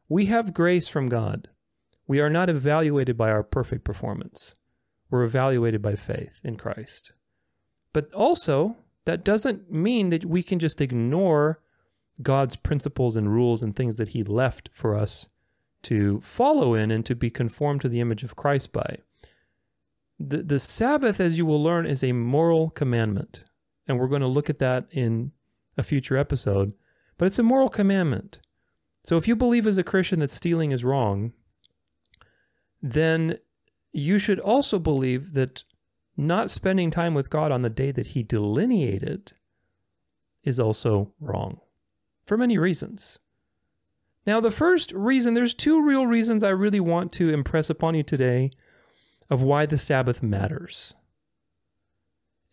We 0.09 0.27
have 0.27 0.53
grace 0.53 0.87
from 0.87 1.09
God. 1.09 1.49
We 2.07 2.19
are 2.19 2.29
not 2.29 2.49
evaluated 2.49 3.17
by 3.17 3.29
our 3.29 3.43
perfect 3.43 3.83
performance. 3.83 4.55
We're 5.11 5.23
evaluated 5.23 5.81
by 5.81 5.95
faith 5.95 6.41
in 6.43 6.57
Christ. 6.57 7.11
But 7.93 8.11
also, 8.13 8.77
that 9.05 9.23
doesn't 9.23 9.71
mean 9.71 10.09
that 10.09 10.25
we 10.25 10.41
can 10.41 10.57
just 10.57 10.81
ignore 10.81 11.61
God's 12.23 12.55
principles 12.55 13.15
and 13.15 13.31
rules 13.31 13.61
and 13.61 13.75
things 13.75 13.97
that 13.97 14.09
He 14.09 14.23
left 14.23 14.69
for 14.73 14.95
us 14.95 15.29
to 15.83 16.19
follow 16.21 16.73
in 16.73 16.89
and 16.89 17.05
to 17.05 17.15
be 17.15 17.29
conformed 17.29 17.81
to 17.81 17.89
the 17.89 17.99
image 17.99 18.23
of 18.23 18.35
Christ 18.35 18.71
by 18.71 18.97
the, 20.29 20.43
the 20.43 20.59
Sabbath, 20.59 21.19
as 21.19 21.37
you 21.37 21.45
will 21.45 21.61
learn, 21.61 21.85
is 21.85 22.03
a 22.03 22.11
moral 22.11 22.69
commandment. 22.69 23.43
And 23.87 23.99
we're 23.99 24.07
going 24.07 24.21
to 24.21 24.27
look 24.27 24.49
at 24.49 24.59
that 24.59 24.87
in 24.91 25.31
a 25.77 25.83
future 25.83 26.17
episode. 26.17 26.73
But 27.17 27.25
it's 27.25 27.39
a 27.39 27.43
moral 27.43 27.69
commandment. 27.69 28.39
So 29.03 29.17
if 29.17 29.27
you 29.27 29.35
believe 29.35 29.65
as 29.65 29.77
a 29.77 29.83
Christian 29.83 30.19
that 30.19 30.29
stealing 30.29 30.71
is 30.71 30.83
wrong, 30.83 31.33
then 32.81 33.37
you 33.91 34.19
should 34.19 34.39
also 34.39 34.79
believe 34.79 35.33
that 35.33 35.63
not 36.17 36.51
spending 36.51 36.91
time 36.91 37.13
with 37.13 37.29
God 37.29 37.51
on 37.51 37.61
the 37.61 37.69
day 37.69 37.91
that 37.91 38.07
He 38.07 38.23
delineated 38.23 39.33
is 40.43 40.59
also 40.59 41.13
wrong 41.19 41.59
for 42.25 42.37
many 42.37 42.57
reasons. 42.57 43.19
Now, 44.25 44.39
the 44.39 44.51
first 44.51 44.91
reason, 44.93 45.33
there's 45.33 45.53
two 45.53 45.83
real 45.83 46.05
reasons 46.05 46.43
I 46.43 46.49
really 46.49 46.79
want 46.79 47.11
to 47.13 47.29
impress 47.29 47.69
upon 47.69 47.95
you 47.95 48.03
today 48.03 48.51
of 49.29 49.41
why 49.41 49.65
the 49.65 49.77
Sabbath 49.77 50.21
matters 50.21 50.93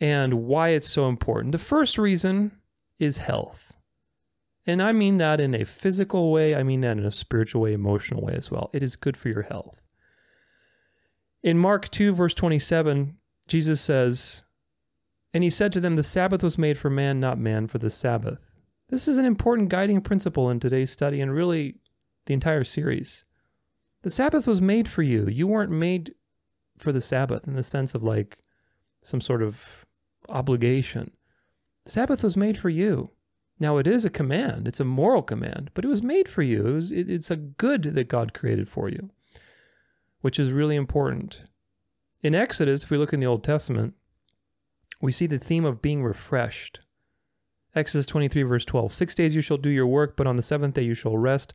and 0.01 0.35
why 0.35 0.71
it's 0.71 0.89
so 0.89 1.09
important. 1.09 1.53
The 1.53 1.59
first 1.59 1.99
reason 1.99 2.53
is 2.99 3.19
health. 3.19 3.77
And 4.67 4.83
I 4.83 4.93
mean 4.93 5.19
that 5.19 5.41
in 5.41 5.55
a 5.55 5.65
physical 5.65 6.31
way, 6.31 6.55
I 6.55 6.63
mean 6.63 6.81
that 6.81 6.99
in 6.99 7.05
a 7.05 7.11
spiritual 7.11 7.63
way, 7.63 7.73
emotional 7.73 8.23
way 8.23 8.35
as 8.35 8.51
well. 8.51 8.71
It 8.73 8.83
is 8.83 8.97
good 8.97 9.17
for 9.17 9.29
your 9.29 9.43
health. 9.43 9.83
In 11.43 11.59
Mark 11.59 11.89
2, 11.91 12.13
verse 12.13 12.35
27, 12.35 13.17
Jesus 13.47 13.81
says, 13.81 14.45
And 15.33 15.45
he 15.45 15.51
said 15.51 15.73
to 15.73 15.81
them, 15.81 15.97
The 15.97 16.03
Sabbath 16.03 16.43
was 16.43 16.59
made 16.59 16.79
for 16.79 16.91
man, 16.91 17.21
not 17.21 17.39
man 17.39 17.67
for 17.67 17.79
the 17.79 17.91
Sabbath. 17.91 18.51
This 18.89 19.07
is 19.07 19.19
an 19.19 19.25
important 19.25 19.69
guiding 19.69 20.01
principle 20.01 20.51
in 20.51 20.61
today's 20.61 20.91
study 20.91 21.21
and 21.21 21.33
really 21.33 21.77
the 22.27 22.35
entire 22.35 22.65
series. 22.65 23.25
The 24.03 24.11
Sabbath 24.11 24.47
was 24.47 24.63
made 24.63 24.89
for 24.89 25.03
you. 25.03 25.29
You 25.29 25.47
weren't 25.47 25.73
made 25.73 26.15
for 26.79 26.93
the 26.93 27.01
Sabbath 27.01 27.47
in 27.47 27.55
the 27.55 27.63
sense 27.63 27.95
of 27.95 28.03
like 28.03 28.39
some 29.03 29.21
sort 29.21 29.43
of 29.43 29.87
obligation. 30.29 31.13
The 31.85 31.91
Sabbath 31.91 32.23
was 32.23 32.37
made 32.37 32.57
for 32.57 32.69
you. 32.69 33.11
Now 33.61 33.79
it 33.79 33.87
is 33.87 34.05
a 34.05 34.11
command; 34.11 34.69
it's 34.69 34.79
a 34.79 34.85
moral 34.85 35.23
command, 35.23 35.71
but 35.75 35.85
it 35.85 35.89
was 35.89 36.03
made 36.03 36.29
for 36.29 36.43
you. 36.43 36.67
It 36.67 36.73
was, 36.73 36.93
it, 36.93 37.11
it's 37.11 37.31
a 37.31 37.37
good 37.37 37.83
that 37.83 38.09
God 38.09 38.33
created 38.33 38.69
for 38.69 38.89
you, 38.89 39.11
which 40.21 40.39
is 40.39 40.53
really 40.53 40.77
important. 40.77 41.45
In 42.23 42.35
Exodus, 42.35 42.85
if 42.85 42.91
we 42.91 42.99
look 42.99 43.13
in 43.13 43.21
the 43.21 43.27
Old 43.27 43.45
Testament, 43.45 43.95
we 45.01 45.13
see 45.13 45.27
the 45.27 45.39
theme 45.39 45.65
of 45.65 45.83
being 45.83 46.03
refreshed. 46.03 46.81
Exodus 47.75 48.07
23, 48.07 48.43
verse 48.43 48.65
12 48.65 48.93
Six 48.93 49.15
days 49.15 49.35
you 49.35 49.41
shall 49.41 49.57
do 49.57 49.69
your 49.69 49.87
work, 49.87 50.17
but 50.17 50.27
on 50.27 50.37
the 50.37 50.43
seventh 50.43 50.75
day 50.75 50.83
you 50.83 50.95
shall 50.95 51.17
rest, 51.17 51.55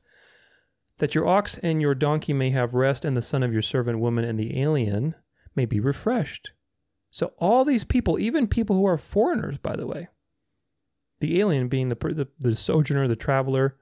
that 1.00 1.16
your 1.16 1.28
ox 1.28 1.58
and 1.58 1.82
your 1.82 1.96
donkey 1.96 2.34
may 2.34 2.52
have 2.52 2.74
rest, 2.74 3.04
and 3.04 3.18
the 3.18 3.22
son 3.22 3.44
of 3.44 3.52
your 3.52 3.62
servant 3.62 4.00
woman 4.00 4.24
and 4.24 4.40
the 4.40 4.60
alien 4.62 5.16
may 5.56 5.66
be 5.66 5.80
refreshed. 5.80 6.54
So, 7.12 7.34
all 7.38 7.66
these 7.66 7.84
people, 7.84 8.18
even 8.18 8.48
people 8.48 8.76
who 8.76 8.86
are 8.86 8.98
foreigners, 8.98 9.58
by 9.58 9.76
the 9.76 9.86
way, 9.86 10.08
the 11.20 11.40
alien 11.40 11.68
being 11.68 11.90
the, 11.90 11.96
the, 11.96 12.28
the 12.40 12.56
sojourner, 12.56 13.08
the 13.08 13.16
traveler, 13.16 13.78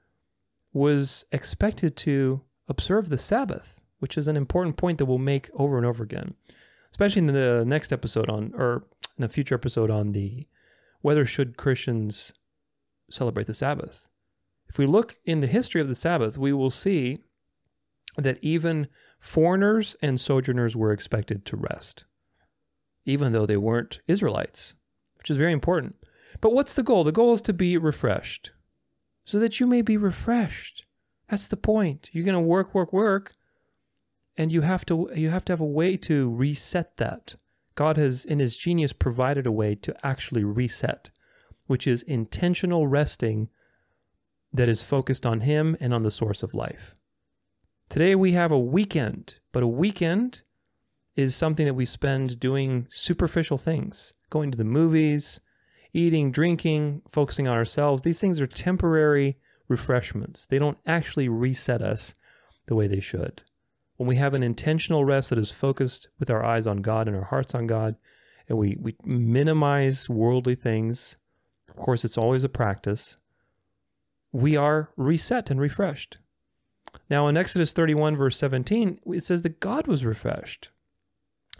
was 0.72 1.24
expected 1.32 1.96
to 1.98 2.42
observe 2.68 3.08
the 3.08 3.18
Sabbath, 3.18 3.80
which 4.02 4.18
is 4.18 4.26
an 4.26 4.36
important 4.36 4.76
point 4.76 4.98
that 4.98 5.06
we'll 5.06 5.16
make 5.16 5.48
over 5.54 5.76
and 5.76 5.86
over 5.86 6.02
again, 6.02 6.34
especially 6.90 7.20
in 7.20 7.26
the 7.26 7.64
next 7.64 7.92
episode 7.92 8.28
on, 8.28 8.52
or 8.56 8.84
in 9.16 9.22
a 9.22 9.28
future 9.28 9.54
episode 9.54 9.92
on 9.92 10.10
the 10.10 10.48
whether 11.02 11.24
should 11.24 11.56
Christians 11.56 12.32
celebrate 13.08 13.46
the 13.46 13.54
Sabbath. 13.54 14.08
If 14.68 14.76
we 14.76 14.86
look 14.86 15.18
in 15.24 15.38
the 15.38 15.46
history 15.46 15.80
of 15.80 15.86
the 15.86 15.94
Sabbath, 15.94 16.36
we 16.36 16.52
will 16.52 16.68
see 16.68 17.20
that 18.16 18.42
even 18.42 18.88
foreigners 19.20 19.94
and 20.02 20.18
sojourners 20.18 20.74
were 20.74 20.90
expected 20.90 21.44
to 21.44 21.56
rest, 21.56 22.04
even 23.04 23.32
though 23.32 23.46
they 23.46 23.56
weren't 23.56 24.00
Israelites, 24.08 24.74
which 25.16 25.30
is 25.30 25.36
very 25.36 25.52
important. 25.52 25.94
But 26.40 26.54
what's 26.54 26.74
the 26.74 26.82
goal? 26.82 27.04
The 27.04 27.12
goal 27.12 27.34
is 27.34 27.42
to 27.42 27.52
be 27.52 27.78
refreshed, 27.78 28.50
so 29.24 29.38
that 29.38 29.60
you 29.60 29.66
may 29.68 29.80
be 29.80 29.96
refreshed. 29.96 30.86
That's 31.28 31.46
the 31.46 31.56
point. 31.56 32.10
You're 32.12 32.24
going 32.24 32.34
to 32.34 32.40
work, 32.40 32.74
work, 32.74 32.92
work, 32.92 33.34
and 34.36 34.52
you 34.52 34.62
have 34.62 34.84
to 34.86 35.10
you 35.14 35.30
have 35.30 35.44
to 35.46 35.52
have 35.52 35.60
a 35.60 35.66
way 35.66 35.96
to 35.98 36.30
reset 36.30 36.96
that. 36.96 37.36
God 37.74 37.96
has, 37.96 38.24
in 38.24 38.38
His 38.38 38.56
genius, 38.56 38.92
provided 38.92 39.46
a 39.46 39.52
way 39.52 39.74
to 39.76 39.96
actually 40.06 40.44
reset, 40.44 41.10
which 41.66 41.86
is 41.86 42.02
intentional 42.02 42.86
resting 42.86 43.48
that 44.52 44.68
is 44.68 44.82
focused 44.82 45.24
on 45.24 45.40
Him 45.40 45.76
and 45.80 45.94
on 45.94 46.02
the 46.02 46.10
source 46.10 46.42
of 46.42 46.54
life. 46.54 46.96
Today 47.88 48.14
we 48.14 48.32
have 48.32 48.52
a 48.52 48.58
weekend, 48.58 49.38
but 49.52 49.62
a 49.62 49.66
weekend 49.66 50.42
is 51.16 51.34
something 51.34 51.66
that 51.66 51.74
we 51.74 51.84
spend 51.84 52.40
doing 52.40 52.86
superficial 52.90 53.58
things, 53.58 54.14
going 54.30 54.50
to 54.50 54.58
the 54.58 54.64
movies, 54.64 55.40
eating, 55.92 56.30
drinking, 56.30 57.02
focusing 57.10 57.46
on 57.46 57.56
ourselves. 57.56 58.02
These 58.02 58.20
things 58.20 58.40
are 58.40 58.46
temporary 58.46 59.36
refreshments. 59.68 60.46
They 60.46 60.58
don't 60.58 60.78
actually 60.86 61.28
reset 61.28 61.82
us 61.82 62.14
the 62.66 62.74
way 62.74 62.86
they 62.86 63.00
should. 63.00 63.42
When 63.96 64.08
we 64.08 64.16
have 64.16 64.34
an 64.34 64.42
intentional 64.42 65.04
rest 65.04 65.30
that 65.30 65.38
is 65.38 65.50
focused 65.50 66.08
with 66.18 66.30
our 66.30 66.44
eyes 66.44 66.66
on 66.66 66.78
God 66.78 67.06
and 67.08 67.16
our 67.16 67.24
hearts 67.24 67.54
on 67.54 67.66
God, 67.66 67.96
and 68.48 68.58
we, 68.58 68.76
we 68.80 68.96
minimize 69.04 70.08
worldly 70.08 70.54
things, 70.54 71.16
of 71.68 71.76
course, 71.76 72.04
it's 72.04 72.18
always 72.18 72.44
a 72.44 72.48
practice, 72.48 73.16
we 74.32 74.56
are 74.56 74.90
reset 74.96 75.50
and 75.50 75.60
refreshed. 75.60 76.18
Now, 77.08 77.28
in 77.28 77.36
Exodus 77.36 77.72
31, 77.72 78.16
verse 78.16 78.36
17, 78.36 79.00
it 79.06 79.24
says 79.24 79.42
that 79.42 79.60
God 79.60 79.86
was 79.86 80.04
refreshed. 80.04 80.70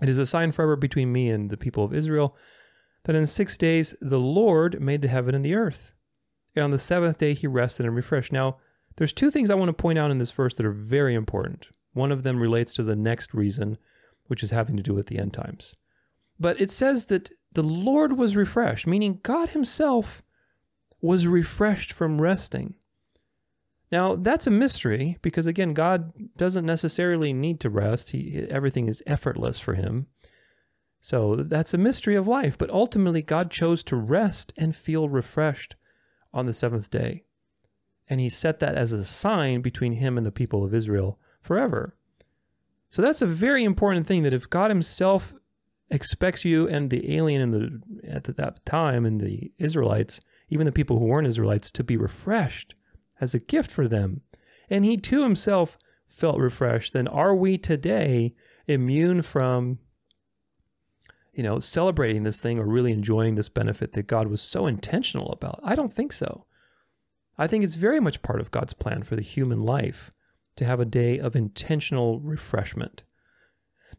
It 0.00 0.08
is 0.08 0.18
a 0.18 0.26
sign 0.26 0.52
forever 0.52 0.76
between 0.76 1.12
me 1.12 1.30
and 1.30 1.50
the 1.50 1.56
people 1.56 1.84
of 1.84 1.94
Israel 1.94 2.36
that 3.04 3.16
in 3.16 3.26
six 3.26 3.56
days 3.56 3.94
the 4.00 4.18
Lord 4.18 4.80
made 4.80 5.02
the 5.02 5.08
heaven 5.08 5.34
and 5.34 5.44
the 5.44 5.54
earth. 5.54 5.92
And 6.54 6.64
on 6.64 6.70
the 6.70 6.78
seventh 6.78 7.18
day 7.18 7.34
he 7.34 7.46
rested 7.46 7.86
and 7.86 7.94
refreshed. 7.94 8.32
Now, 8.32 8.58
there's 8.96 9.12
two 9.12 9.30
things 9.30 9.50
I 9.50 9.54
want 9.54 9.68
to 9.68 9.72
point 9.72 9.98
out 9.98 10.10
in 10.10 10.18
this 10.18 10.32
verse 10.32 10.54
that 10.54 10.66
are 10.66 10.70
very 10.70 11.14
important. 11.14 11.68
One 11.92 12.12
of 12.12 12.22
them 12.22 12.40
relates 12.40 12.74
to 12.74 12.82
the 12.82 12.96
next 12.96 13.34
reason, 13.34 13.78
which 14.26 14.42
is 14.42 14.50
having 14.50 14.76
to 14.76 14.82
do 14.82 14.94
with 14.94 15.06
the 15.06 15.18
end 15.18 15.34
times. 15.34 15.76
But 16.38 16.60
it 16.60 16.70
says 16.70 17.06
that 17.06 17.30
the 17.52 17.62
Lord 17.62 18.16
was 18.16 18.36
refreshed, 18.36 18.86
meaning 18.86 19.20
God 19.22 19.50
Himself 19.50 20.22
was 21.00 21.26
refreshed 21.26 21.92
from 21.92 22.20
resting. 22.20 22.74
Now, 23.90 24.16
that's 24.16 24.46
a 24.46 24.50
mystery 24.50 25.18
because, 25.20 25.46
again, 25.46 25.74
God 25.74 26.12
doesn't 26.36 26.64
necessarily 26.64 27.34
need 27.34 27.60
to 27.60 27.68
rest. 27.68 28.10
He, 28.10 28.46
everything 28.48 28.88
is 28.88 29.02
effortless 29.06 29.60
for 29.60 29.74
Him. 29.74 30.06
So 31.00 31.36
that's 31.36 31.74
a 31.74 31.78
mystery 31.78 32.14
of 32.14 32.26
life. 32.26 32.56
But 32.56 32.70
ultimately, 32.70 33.20
God 33.20 33.50
chose 33.50 33.82
to 33.84 33.96
rest 33.96 34.54
and 34.56 34.74
feel 34.74 35.10
refreshed 35.10 35.76
on 36.32 36.46
the 36.46 36.54
seventh 36.54 36.90
day. 36.90 37.24
And 38.08 38.18
He 38.18 38.30
set 38.30 38.60
that 38.60 38.76
as 38.76 38.92
a 38.92 39.04
sign 39.04 39.60
between 39.60 39.94
Him 39.94 40.16
and 40.16 40.24
the 40.24 40.32
people 40.32 40.64
of 40.64 40.72
Israel 40.72 41.18
forever. 41.42 41.94
So 42.88 43.02
that's 43.02 43.22
a 43.22 43.26
very 43.26 43.64
important 43.64 44.06
thing 44.06 44.22
that 44.22 44.32
if 44.32 44.48
God 44.48 44.70
Himself 44.70 45.34
expects 45.90 46.44
you 46.44 46.68
and 46.68 46.90
the 46.90 47.16
alien 47.16 47.40
in 47.42 47.50
the 47.50 47.80
at 48.08 48.24
that 48.24 48.64
time 48.64 49.04
and 49.04 49.20
the 49.20 49.52
Israelites, 49.58 50.20
even 50.48 50.66
the 50.66 50.72
people 50.72 50.98
who 50.98 51.06
weren't 51.06 51.26
Israelites, 51.26 51.70
to 51.72 51.84
be 51.84 51.96
refreshed 51.96 52.74
as 53.20 53.34
a 53.34 53.40
gift 53.40 53.70
for 53.70 53.88
them, 53.88 54.22
and 54.70 54.84
He 54.84 54.96
too 54.96 55.22
Himself 55.22 55.78
felt 56.06 56.38
refreshed, 56.38 56.92
then 56.92 57.08
are 57.08 57.34
we 57.34 57.56
today 57.58 58.34
immune 58.66 59.22
from 59.22 59.78
you 61.32 61.42
know 61.42 61.58
celebrating 61.58 62.22
this 62.22 62.40
thing 62.40 62.58
or 62.58 62.66
really 62.66 62.92
enjoying 62.92 63.34
this 63.34 63.48
benefit 63.48 63.92
that 63.92 64.06
God 64.06 64.28
was 64.28 64.42
so 64.42 64.66
intentional 64.66 65.32
about? 65.32 65.60
I 65.64 65.74
don't 65.74 65.92
think 65.92 66.12
so. 66.12 66.44
I 67.38 67.46
think 67.46 67.64
it's 67.64 67.76
very 67.76 68.00
much 68.00 68.20
part 68.20 68.40
of 68.40 68.50
God's 68.50 68.74
plan 68.74 69.02
for 69.02 69.16
the 69.16 69.22
human 69.22 69.62
life 69.62 70.12
to 70.56 70.64
have 70.64 70.80
a 70.80 70.84
day 70.84 71.18
of 71.18 71.34
intentional 71.34 72.20
refreshment. 72.20 73.02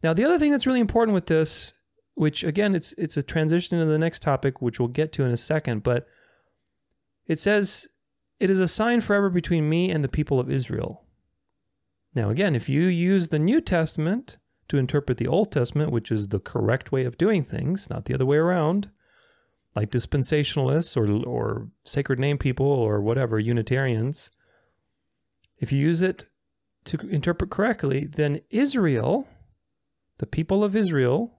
Now, 0.02 0.12
the 0.12 0.24
other 0.24 0.38
thing 0.38 0.50
that's 0.50 0.66
really 0.66 0.80
important 0.80 1.14
with 1.14 1.26
this, 1.26 1.72
which 2.14 2.44
again, 2.44 2.74
it's 2.74 2.92
it's 2.98 3.16
a 3.16 3.22
transition 3.22 3.78
to 3.78 3.86
the 3.86 3.98
next 3.98 4.22
topic, 4.22 4.60
which 4.60 4.78
we'll 4.78 4.88
get 4.88 5.12
to 5.14 5.24
in 5.24 5.30
a 5.30 5.36
second, 5.36 5.82
but 5.82 6.06
it 7.26 7.38
says, 7.38 7.88
"It 8.38 8.50
is 8.50 8.60
a 8.60 8.68
sign 8.68 9.00
forever 9.00 9.30
between 9.30 9.68
me 9.68 9.90
and 9.90 10.04
the 10.04 10.08
people 10.08 10.38
of 10.38 10.50
Israel." 10.50 11.06
Now, 12.14 12.30
again, 12.30 12.54
if 12.54 12.68
you 12.68 12.82
use 12.82 13.28
the 13.28 13.38
New 13.38 13.60
Testament 13.60 14.36
to 14.68 14.78
interpret 14.78 15.18
the 15.18 15.26
Old 15.26 15.50
Testament, 15.50 15.90
which 15.90 16.12
is 16.12 16.28
the 16.28 16.38
correct 16.38 16.92
way 16.92 17.04
of 17.04 17.18
doing 17.18 17.42
things, 17.42 17.90
not 17.90 18.04
the 18.04 18.14
other 18.14 18.26
way 18.26 18.36
around, 18.36 18.90
like 19.74 19.90
dispensationalists 19.90 20.96
or 20.96 21.28
or 21.28 21.70
sacred 21.82 22.18
name 22.18 22.38
people 22.38 22.66
or 22.66 23.00
whatever 23.00 23.38
Unitarians, 23.38 24.30
if 25.58 25.72
you 25.72 25.78
use 25.80 26.02
it 26.02 26.26
to 26.84 26.98
interpret 27.08 27.50
correctly, 27.50 28.06
then 28.06 28.40
Israel, 28.50 29.26
the 30.18 30.26
people 30.26 30.62
of 30.62 30.76
Israel, 30.76 31.38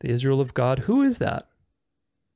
the 0.00 0.10
Israel 0.10 0.40
of 0.40 0.54
God, 0.54 0.80
who 0.80 1.02
is 1.02 1.18
that? 1.18 1.46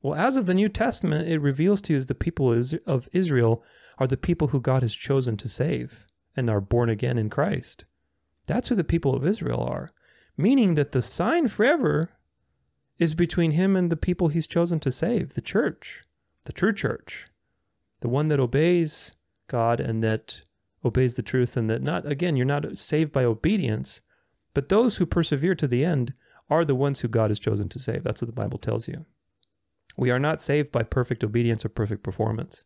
Well, 0.02 0.14
as 0.14 0.36
of 0.36 0.46
the 0.46 0.54
New 0.54 0.68
Testament, 0.68 1.28
it 1.28 1.38
reveals 1.38 1.80
to 1.82 1.92
you 1.92 1.98
that 2.00 2.08
the 2.08 2.14
people 2.14 2.52
of 2.86 3.08
Israel 3.12 3.62
are 3.98 4.06
the 4.08 4.16
people 4.16 4.48
who 4.48 4.60
God 4.60 4.82
has 4.82 4.94
chosen 4.94 5.36
to 5.36 5.48
save 5.48 6.06
and 6.36 6.50
are 6.50 6.60
born 6.60 6.88
again 6.88 7.18
in 7.18 7.30
Christ. 7.30 7.84
That's 8.46 8.68
who 8.68 8.74
the 8.74 8.82
people 8.82 9.14
of 9.14 9.24
Israel 9.24 9.62
are, 9.62 9.90
meaning 10.36 10.74
that 10.74 10.90
the 10.90 11.02
sign 11.02 11.46
forever 11.46 12.10
is 12.98 13.14
between 13.14 13.52
him 13.52 13.76
and 13.76 13.90
the 13.90 13.96
people 13.96 14.28
he's 14.28 14.46
chosen 14.48 14.80
to 14.80 14.90
save, 14.90 15.34
the 15.34 15.40
church, 15.40 16.04
the 16.44 16.52
true 16.52 16.72
church, 16.72 17.28
the 18.00 18.08
one 18.08 18.28
that 18.28 18.40
obeys 18.40 19.14
God 19.48 19.78
and 19.78 20.02
that 20.02 20.42
obeys 20.84 21.14
the 21.14 21.22
truth, 21.22 21.56
and 21.56 21.68
that 21.70 21.82
not, 21.82 22.06
again, 22.06 22.36
you're 22.36 22.46
not 22.46 22.76
saved 22.78 23.12
by 23.12 23.24
obedience, 23.24 24.00
but 24.54 24.68
those 24.68 24.96
who 24.96 25.06
persevere 25.06 25.54
to 25.54 25.68
the 25.68 25.84
end 25.84 26.14
are 26.50 26.64
the 26.64 26.74
ones 26.74 27.00
who 27.00 27.08
God 27.08 27.30
has 27.30 27.38
chosen 27.38 27.68
to 27.70 27.78
save. 27.78 28.04
That's 28.04 28.20
what 28.20 28.26
the 28.26 28.32
Bible 28.32 28.58
tells 28.58 28.88
you. 28.88 29.06
We 29.96 30.10
are 30.10 30.18
not 30.18 30.40
saved 30.40 30.72
by 30.72 30.82
perfect 30.82 31.22
obedience 31.22 31.64
or 31.64 31.68
perfect 31.68 32.02
performance. 32.02 32.64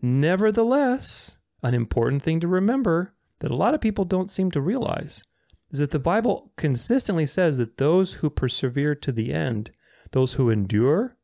Nevertheless, 0.00 1.38
an 1.62 1.74
important 1.74 2.22
thing 2.22 2.40
to 2.40 2.48
remember 2.48 3.14
that 3.40 3.50
a 3.50 3.56
lot 3.56 3.74
of 3.74 3.80
people 3.80 4.04
don't 4.04 4.30
seem 4.30 4.50
to 4.52 4.60
realize 4.60 5.24
is 5.70 5.78
that 5.78 5.90
the 5.90 5.98
Bible 5.98 6.52
consistently 6.56 7.26
says 7.26 7.56
that 7.58 7.76
those 7.76 8.14
who 8.14 8.30
persevere 8.30 8.94
to 8.96 9.12
the 9.12 9.32
end, 9.32 9.70
those 10.12 10.34
who 10.34 10.50
endure, 10.50 11.16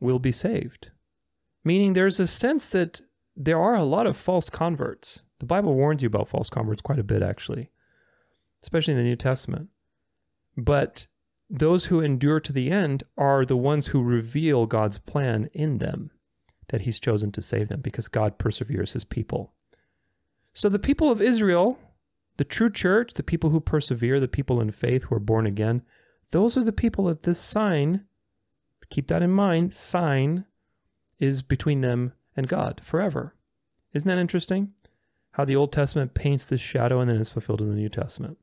will 0.00 0.18
be 0.18 0.32
saved. 0.32 0.90
Meaning 1.64 1.92
there's 1.92 2.20
a 2.20 2.26
sense 2.26 2.66
that 2.68 3.00
there 3.36 3.60
are 3.60 3.74
a 3.74 3.84
lot 3.84 4.06
of 4.06 4.16
false 4.16 4.48
converts. 4.48 5.24
The 5.40 5.46
Bible 5.46 5.74
warns 5.74 6.02
you 6.02 6.06
about 6.06 6.28
false 6.28 6.48
converts 6.48 6.80
quite 6.80 6.98
a 6.98 7.04
bit, 7.04 7.22
actually, 7.22 7.70
especially 8.62 8.92
in 8.92 8.98
the 8.98 9.04
New 9.04 9.16
Testament. 9.16 9.68
But 10.56 11.06
those 11.50 11.86
who 11.86 12.00
endure 12.00 12.40
to 12.40 12.52
the 12.52 12.70
end 12.70 13.02
are 13.18 13.44
the 13.44 13.56
ones 13.56 13.88
who 13.88 14.02
reveal 14.02 14.66
God's 14.66 14.98
plan 14.98 15.50
in 15.52 15.78
them, 15.78 16.10
that 16.68 16.82
He's 16.82 16.98
chosen 16.98 17.30
to 17.32 17.42
save 17.42 17.68
them 17.68 17.82
because 17.82 18.08
God 18.08 18.38
perseveres 18.38 18.94
His 18.94 19.04
people. 19.04 19.52
So 20.54 20.70
the 20.70 20.78
people 20.78 21.10
of 21.10 21.20
Israel, 21.20 21.78
the 22.38 22.44
true 22.44 22.70
church, 22.70 23.12
the 23.14 23.22
people 23.22 23.50
who 23.50 23.60
persevere, 23.60 24.18
the 24.18 24.28
people 24.28 24.60
in 24.62 24.70
faith 24.70 25.04
who 25.04 25.14
are 25.14 25.20
born 25.20 25.46
again, 25.46 25.82
those 26.30 26.56
are 26.56 26.64
the 26.64 26.72
people 26.72 27.04
that 27.04 27.24
this 27.24 27.38
sign, 27.38 28.06
keep 28.88 29.08
that 29.08 29.22
in 29.22 29.30
mind, 29.30 29.74
sign 29.74 30.46
is 31.18 31.42
between 31.42 31.82
them 31.82 32.12
and 32.36 32.48
God 32.48 32.80
forever. 32.84 33.34
Isn't 33.92 34.08
that 34.08 34.18
interesting? 34.18 34.72
How 35.32 35.44
the 35.44 35.56
Old 35.56 35.72
Testament 35.72 36.14
paints 36.14 36.46
this 36.46 36.60
shadow 36.60 37.00
and 37.00 37.10
then 37.10 37.20
is 37.20 37.30
fulfilled 37.30 37.60
in 37.60 37.68
the 37.68 37.74
New 37.74 37.88
Testament. 37.88 38.38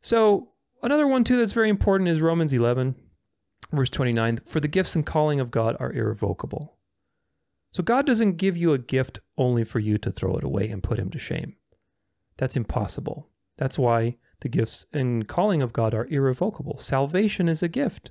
So, 0.00 0.50
another 0.82 1.06
one 1.06 1.24
too 1.24 1.36
that's 1.36 1.52
very 1.52 1.68
important 1.68 2.08
is 2.08 2.20
Romans 2.20 2.52
11, 2.52 2.94
verse 3.72 3.90
29. 3.90 4.38
For 4.46 4.60
the 4.60 4.68
gifts 4.68 4.94
and 4.94 5.04
calling 5.04 5.40
of 5.40 5.50
God 5.50 5.76
are 5.78 5.92
irrevocable. 5.92 6.76
So, 7.70 7.82
God 7.82 8.06
doesn't 8.06 8.38
give 8.38 8.56
you 8.56 8.72
a 8.72 8.78
gift 8.78 9.18
only 9.36 9.64
for 9.64 9.78
you 9.78 9.98
to 9.98 10.10
throw 10.10 10.36
it 10.36 10.44
away 10.44 10.68
and 10.68 10.82
put 10.82 10.98
him 10.98 11.10
to 11.10 11.18
shame. 11.18 11.56
That's 12.36 12.56
impossible. 12.56 13.28
That's 13.58 13.78
why 13.78 14.16
the 14.40 14.48
gifts 14.48 14.86
and 14.92 15.28
calling 15.28 15.60
of 15.60 15.74
God 15.74 15.94
are 15.94 16.06
irrevocable. 16.06 16.78
Salvation 16.78 17.48
is 17.48 17.62
a 17.62 17.68
gift. 17.68 18.10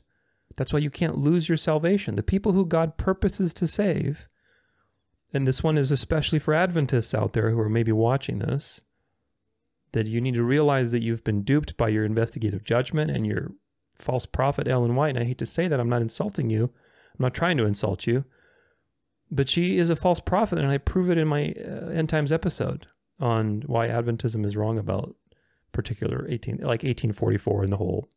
That's 0.56 0.74
why 0.74 0.80
you 0.80 0.90
can't 0.90 1.18
lose 1.18 1.50
your 1.50 1.58
salvation. 1.58 2.16
The 2.16 2.24
people 2.24 2.52
who 2.52 2.66
God 2.66 2.98
purposes 2.98 3.54
to 3.56 3.68
save 3.68 4.28
and 5.34 5.46
this 5.46 5.64
one 5.64 5.78
is 5.78 5.92
especially 5.92 6.40
for 6.40 6.54
Adventists 6.54 7.14
out 7.14 7.34
there 7.34 7.52
who 7.52 7.60
are 7.60 7.70
maybe 7.70 7.92
watching 7.92 8.40
this. 8.40 8.82
that 9.92 10.06
you 10.06 10.22
need 10.22 10.36
to 10.36 10.44
realize 10.44 10.92
that 10.92 11.02
you've 11.02 11.24
been 11.24 11.42
duped 11.42 11.76
by 11.76 11.90
your 11.90 12.06
investigative 12.06 12.64
judgment 12.64 13.10
and 13.10 13.26
your 13.26 13.52
false 13.96 14.26
prophet, 14.26 14.68
Ellen 14.68 14.96
White. 14.96 15.16
And 15.16 15.20
I 15.20 15.24
hate 15.24 15.40
to 15.40 15.46
say 15.46 15.68
that, 15.68 15.80
I'm 15.80 15.90
not 15.90 16.02
insulting 16.02 16.50
you, 16.50 16.66
I'm 16.66 17.24
not 17.24 17.34
trying 17.34 17.58
to 17.58 17.66
insult 17.66 18.06
you, 18.06 18.24
but 19.32 19.50
she 19.50 19.78
is 19.78 19.90
a 19.90 19.96
false 19.96 20.20
prophet. 20.20 20.60
And 20.60 20.68
I 20.68 20.78
prove 20.78 21.10
it 21.10 21.18
in 21.18 21.28
my 21.28 21.54
uh, 21.60 21.90
End 21.90 22.08
Times 22.10 22.32
episode 22.32 22.88
on 23.20 23.64
why 23.66 23.88
Adventism 23.88 24.46
is 24.46 24.56
wrong 24.56 24.78
about 24.78 25.16
particular 25.72 26.26
18, 26.30 26.58
like 26.58 26.84
1844 26.84 27.64
and 27.64 27.74
the 27.74 27.78
whole 27.78 28.08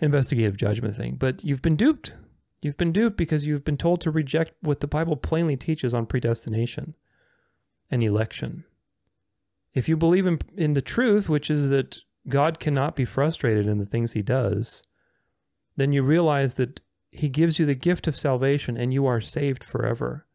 investigative 0.00 0.56
judgment 0.56 0.96
thing. 0.96 1.16
But 1.16 1.44
you've 1.44 1.62
been 1.62 1.76
duped. 1.76 2.14
You've 2.62 2.76
been 2.76 2.92
duped 2.92 3.16
because 3.16 3.44
you've 3.44 3.64
been 3.64 3.76
told 3.76 4.00
to 4.02 4.10
reject 4.10 4.52
what 4.60 4.80
the 4.80 4.86
Bible 4.86 5.16
plainly 5.16 5.56
teaches 5.56 5.92
on 5.92 6.06
predestination 6.06 6.94
and 7.90 8.02
election. 8.02 8.64
If 9.74 9.88
you 9.88 9.96
believe 9.96 10.26
in, 10.26 10.38
in 10.56 10.74
the 10.74 10.80
truth, 10.82 11.28
which 11.28 11.50
is 11.50 11.70
that 11.70 11.98
God 12.28 12.60
cannot 12.60 12.94
be 12.94 13.04
frustrated 13.04 13.66
in 13.66 13.78
the 13.78 13.86
things 13.86 14.12
he 14.12 14.22
does, 14.22 14.84
then 15.76 15.92
you 15.92 16.04
realize 16.04 16.54
that 16.54 16.80
he 17.10 17.28
gives 17.28 17.58
you 17.58 17.66
the 17.66 17.74
gift 17.74 18.06
of 18.06 18.16
salvation 18.16 18.76
and 18.76 18.94
you 18.94 19.06
are 19.06 19.20
saved 19.20 19.64
forever. 19.64 20.26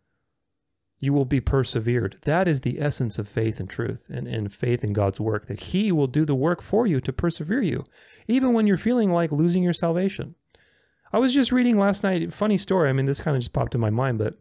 You 1.00 1.14
will 1.14 1.26
be 1.26 1.40
persevered. 1.40 2.18
That 2.24 2.48
is 2.48 2.62
the 2.62 2.82
essence 2.82 3.20
of 3.20 3.30
faith 3.30 3.60
and 3.60 3.70
truth 3.70 4.08
and, 4.12 4.28
and 4.28 4.52
faith 4.52 4.84
in 4.84 4.94
God's 4.94 5.20
work, 5.20 5.46
that 5.46 5.62
he 5.62 5.92
will 5.92 6.08
do 6.08 6.26
the 6.26 6.36
work 6.36 6.62
for 6.62 6.88
you 6.88 7.00
to 7.02 7.14
persevere 7.14 7.62
you, 7.62 7.84
even 8.28 8.52
when 8.52 8.68
you're 8.68 8.78
feeling 8.78 9.12
like 9.12 9.32
losing 9.32 9.64
your 9.64 9.74
salvation. 9.74 10.36
I 11.14 11.20
was 11.20 11.34
just 11.34 11.52
reading 11.52 11.78
last 11.78 12.04
night, 12.04 12.34
funny 12.34 12.58
story. 12.58 12.90
I 12.90 12.94
mean, 12.94 13.06
this 13.06 13.22
kind 13.22 13.36
of 13.36 13.42
just 13.42 13.54
popped 13.54 13.76
in 13.76 13.82
my 13.82 13.90
mind, 13.90 14.18
but 14.18 14.38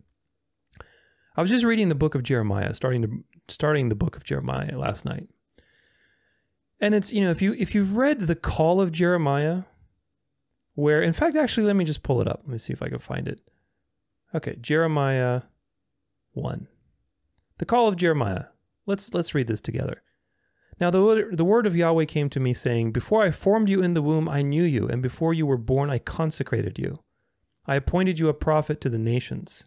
I 1.36 1.40
was 1.40 1.50
just 1.50 1.64
reading 1.64 1.88
the 1.88 1.94
book 1.94 2.14
of 2.14 2.22
Jeremiah, 2.22 2.74
starting 2.74 3.02
to 3.02 3.24
starting 3.48 3.88
the 3.88 3.94
book 3.94 4.16
of 4.16 4.24
Jeremiah 4.24 4.76
last 4.76 5.04
night. 5.04 5.28
And 6.80 6.94
it's, 6.94 7.12
you 7.12 7.22
know, 7.22 7.30
if 7.30 7.40
you 7.40 7.54
if 7.58 7.74
you've 7.74 7.96
read 7.96 8.22
the 8.22 8.34
call 8.34 8.80
of 8.80 8.92
Jeremiah, 8.92 9.62
where 10.74 11.00
in 11.00 11.12
fact 11.12 11.36
actually 11.36 11.66
let 11.66 11.76
me 11.76 11.84
just 11.84 12.02
pull 12.02 12.20
it 12.20 12.28
up. 12.28 12.40
Let 12.44 12.52
me 12.52 12.58
see 12.58 12.72
if 12.72 12.82
I 12.82 12.88
can 12.88 12.98
find 12.98 13.28
it. 13.28 13.40
Okay, 14.34 14.56
Jeremiah 14.60 15.42
1. 16.32 16.68
The 17.58 17.64
call 17.64 17.88
of 17.88 17.96
Jeremiah. 17.96 18.46
Let's 18.86 19.14
let's 19.14 19.34
read 19.34 19.46
this 19.46 19.60
together. 19.60 20.02
Now 20.78 20.90
the, 20.90 21.30
the 21.32 21.44
word 21.44 21.66
of 21.66 21.74
Yahweh 21.74 22.04
came 22.04 22.28
to 22.30 22.40
me, 22.40 22.52
saying, 22.52 22.92
Before 22.92 23.22
I 23.22 23.30
formed 23.30 23.68
you 23.68 23.82
in 23.82 23.94
the 23.94 24.02
womb, 24.02 24.28
I 24.28 24.42
knew 24.42 24.62
you, 24.64 24.86
and 24.88 25.02
before 25.02 25.32
you 25.32 25.46
were 25.46 25.56
born, 25.56 25.88
I 25.88 25.98
consecrated 25.98 26.78
you. 26.78 27.00
I 27.66 27.76
appointed 27.76 28.18
you 28.18 28.28
a 28.28 28.34
prophet 28.34 28.80
to 28.82 28.90
the 28.90 28.98
nations. 28.98 29.66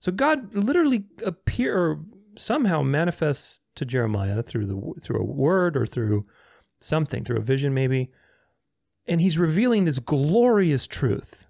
So 0.00 0.12
God 0.12 0.54
literally 0.54 1.04
appear 1.24 1.78
or 1.78 2.00
somehow 2.36 2.82
manifests 2.82 3.60
to 3.76 3.84
Jeremiah 3.84 4.42
through 4.42 4.66
the 4.66 5.00
through 5.00 5.20
a 5.20 5.24
word 5.24 5.76
or 5.76 5.86
through 5.86 6.24
something, 6.80 7.24
through 7.24 7.38
a 7.38 7.42
vision 7.42 7.74
maybe, 7.74 8.10
and 9.06 9.20
he's 9.20 9.38
revealing 9.38 9.84
this 9.84 9.98
glorious 9.98 10.86
truth, 10.86 11.46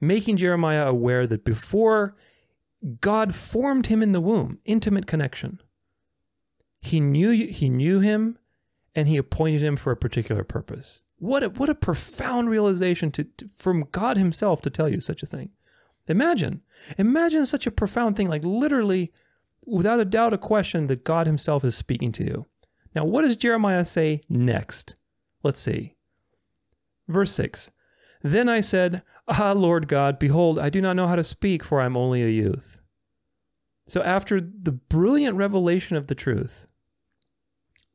making 0.00 0.36
Jeremiah 0.36 0.86
aware 0.86 1.26
that 1.26 1.44
before 1.44 2.16
God 3.00 3.34
formed 3.34 3.86
him 3.86 4.02
in 4.02 4.12
the 4.12 4.20
womb, 4.20 4.58
intimate 4.64 5.06
connection. 5.06 5.60
He 6.86 7.00
knew 7.00 7.30
he 7.30 7.68
knew 7.68 8.00
him 8.00 8.38
and 8.94 9.08
he 9.08 9.16
appointed 9.16 9.62
him 9.62 9.76
for 9.76 9.90
a 9.90 9.96
particular 9.96 10.44
purpose. 10.44 11.02
What 11.18 11.42
a, 11.42 11.48
what 11.48 11.68
a 11.68 11.74
profound 11.74 12.48
realization 12.48 13.10
to, 13.12 13.24
to, 13.24 13.48
from 13.48 13.88
God 13.90 14.16
himself 14.16 14.62
to 14.62 14.70
tell 14.70 14.88
you 14.88 15.00
such 15.00 15.22
a 15.22 15.26
thing. 15.26 15.50
Imagine, 16.06 16.62
imagine 16.96 17.44
such 17.46 17.66
a 17.66 17.72
profound 17.72 18.16
thing, 18.16 18.28
like 18.28 18.44
literally, 18.44 19.12
without 19.66 19.98
a 19.98 20.04
doubt, 20.04 20.32
a 20.32 20.38
question 20.38 20.86
that 20.86 21.04
God 21.04 21.26
himself 21.26 21.64
is 21.64 21.74
speaking 21.74 22.12
to 22.12 22.24
you. 22.24 22.46
Now, 22.94 23.04
what 23.04 23.22
does 23.22 23.36
Jeremiah 23.36 23.84
say 23.84 24.22
next? 24.28 24.94
Let's 25.42 25.60
see. 25.60 25.96
Verse 27.08 27.32
6 27.32 27.70
Then 28.22 28.48
I 28.48 28.60
said, 28.60 29.02
Ah, 29.26 29.52
Lord 29.52 29.88
God, 29.88 30.18
behold, 30.18 30.58
I 30.58 30.70
do 30.70 30.80
not 30.80 30.94
know 30.94 31.08
how 31.08 31.16
to 31.16 31.24
speak, 31.24 31.64
for 31.64 31.80
I 31.80 31.86
am 31.86 31.96
only 31.96 32.22
a 32.22 32.28
youth. 32.28 32.80
So, 33.88 34.02
after 34.02 34.40
the 34.40 34.72
brilliant 34.72 35.36
revelation 35.36 35.96
of 35.96 36.06
the 36.06 36.14
truth, 36.14 36.66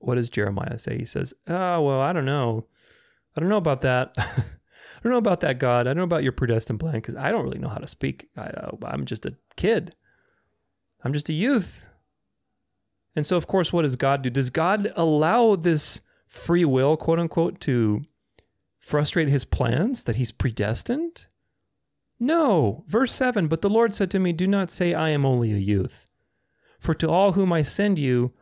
what 0.01 0.15
does 0.15 0.29
Jeremiah 0.29 0.79
say? 0.79 0.97
He 0.97 1.05
says, 1.05 1.33
oh, 1.47 1.81
well, 1.81 2.01
I 2.01 2.13
don't 2.13 2.25
know. 2.25 2.67
I 3.35 3.39
don't 3.39 3.49
know 3.49 3.57
about 3.57 3.81
that. 3.81 4.13
I 4.17 5.03
don't 5.03 5.11
know 5.13 5.17
about 5.17 5.39
that, 5.41 5.59
God. 5.59 5.87
I 5.87 5.91
don't 5.91 5.97
know 5.97 6.03
about 6.03 6.23
your 6.23 6.31
predestined 6.31 6.79
plan 6.79 6.93
because 6.93 7.15
I 7.15 7.31
don't 7.31 7.43
really 7.43 7.59
know 7.59 7.69
how 7.69 7.77
to 7.77 7.87
speak. 7.87 8.29
I, 8.37 8.47
uh, 8.47 8.71
I'm 8.83 9.05
just 9.05 9.25
a 9.25 9.35
kid. 9.55 9.95
I'm 11.03 11.13
just 11.13 11.29
a 11.29 11.33
youth. 11.33 11.87
And 13.15 13.25
so, 13.25 13.35
of 13.35 13.47
course, 13.47 13.73
what 13.73 13.81
does 13.81 13.95
God 13.95 14.21
do? 14.21 14.29
Does 14.29 14.49
God 14.49 14.91
allow 14.95 15.55
this 15.55 16.01
free 16.27 16.65
will, 16.65 16.97
quote 16.97 17.19
unquote, 17.19 17.59
to 17.61 18.03
frustrate 18.79 19.27
his 19.27 19.45
plans 19.45 20.03
that 20.03 20.15
he's 20.17 20.31
predestined? 20.31 21.27
No. 22.19 22.83
Verse 22.87 23.11
7 23.13 23.47
But 23.47 23.61
the 23.61 23.69
Lord 23.69 23.93
said 23.93 24.11
to 24.11 24.19
me, 24.19 24.31
Do 24.33 24.47
not 24.47 24.69
say, 24.69 24.93
I 24.93 25.09
am 25.09 25.25
only 25.25 25.51
a 25.51 25.57
youth. 25.57 26.07
For 26.79 26.93
to 26.95 27.09
all 27.09 27.33
whom 27.33 27.51
I 27.51 27.63
send 27.63 27.99
you, 27.99 28.33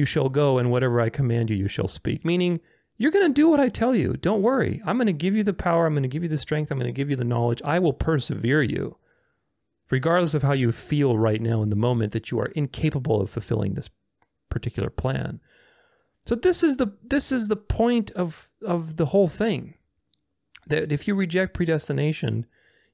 you 0.00 0.04
shall 0.06 0.28
go, 0.28 0.58
and 0.58 0.70
whatever 0.70 1.00
I 1.00 1.10
command 1.10 1.50
you, 1.50 1.56
you 1.56 1.68
shall 1.68 1.86
speak. 1.86 2.24
Meaning, 2.24 2.60
you're 2.96 3.12
going 3.12 3.28
to 3.28 3.32
do 3.32 3.48
what 3.48 3.60
I 3.60 3.68
tell 3.68 3.94
you. 3.94 4.14
Don't 4.14 4.42
worry. 4.42 4.82
I'm 4.84 4.96
going 4.96 5.06
to 5.06 5.12
give 5.12 5.36
you 5.36 5.44
the 5.44 5.52
power. 5.52 5.86
I'm 5.86 5.94
going 5.94 6.02
to 6.02 6.08
give 6.08 6.22
you 6.22 6.28
the 6.28 6.36
strength. 6.36 6.70
I'm 6.70 6.78
going 6.78 6.92
to 6.92 6.96
give 6.96 7.08
you 7.08 7.16
the 7.16 7.24
knowledge. 7.24 7.62
I 7.64 7.78
will 7.78 7.92
persevere 7.92 8.62
you, 8.62 8.96
regardless 9.90 10.34
of 10.34 10.42
how 10.42 10.52
you 10.52 10.72
feel 10.72 11.16
right 11.16 11.40
now 11.40 11.62
in 11.62 11.70
the 11.70 11.76
moment 11.76 12.12
that 12.12 12.30
you 12.30 12.40
are 12.40 12.46
incapable 12.46 13.20
of 13.20 13.30
fulfilling 13.30 13.74
this 13.74 13.90
particular 14.48 14.90
plan. 14.90 15.40
So 16.26 16.34
this 16.34 16.62
is 16.62 16.76
the 16.76 16.88
this 17.02 17.32
is 17.32 17.48
the 17.48 17.56
point 17.56 18.10
of 18.12 18.50
of 18.66 18.96
the 18.96 19.06
whole 19.06 19.28
thing 19.28 19.74
that 20.66 20.92
if 20.92 21.08
you 21.08 21.14
reject 21.14 21.54
predestination, 21.54 22.46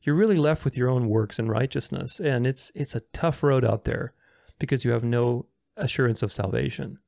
you're 0.02 0.14
really 0.14 0.36
left 0.36 0.64
with 0.64 0.76
your 0.76 0.88
own 0.88 1.08
works 1.08 1.38
and 1.38 1.48
righteousness. 1.48 2.20
And 2.20 2.46
it's 2.46 2.70
it's 2.74 2.94
a 2.94 3.00
tough 3.12 3.42
road 3.42 3.64
out 3.64 3.84
there 3.84 4.12
because 4.58 4.84
you 4.84 4.92
have 4.92 5.04
no 5.04 5.46
assurance 5.76 6.22
of 6.22 6.32
salvation. 6.32 6.98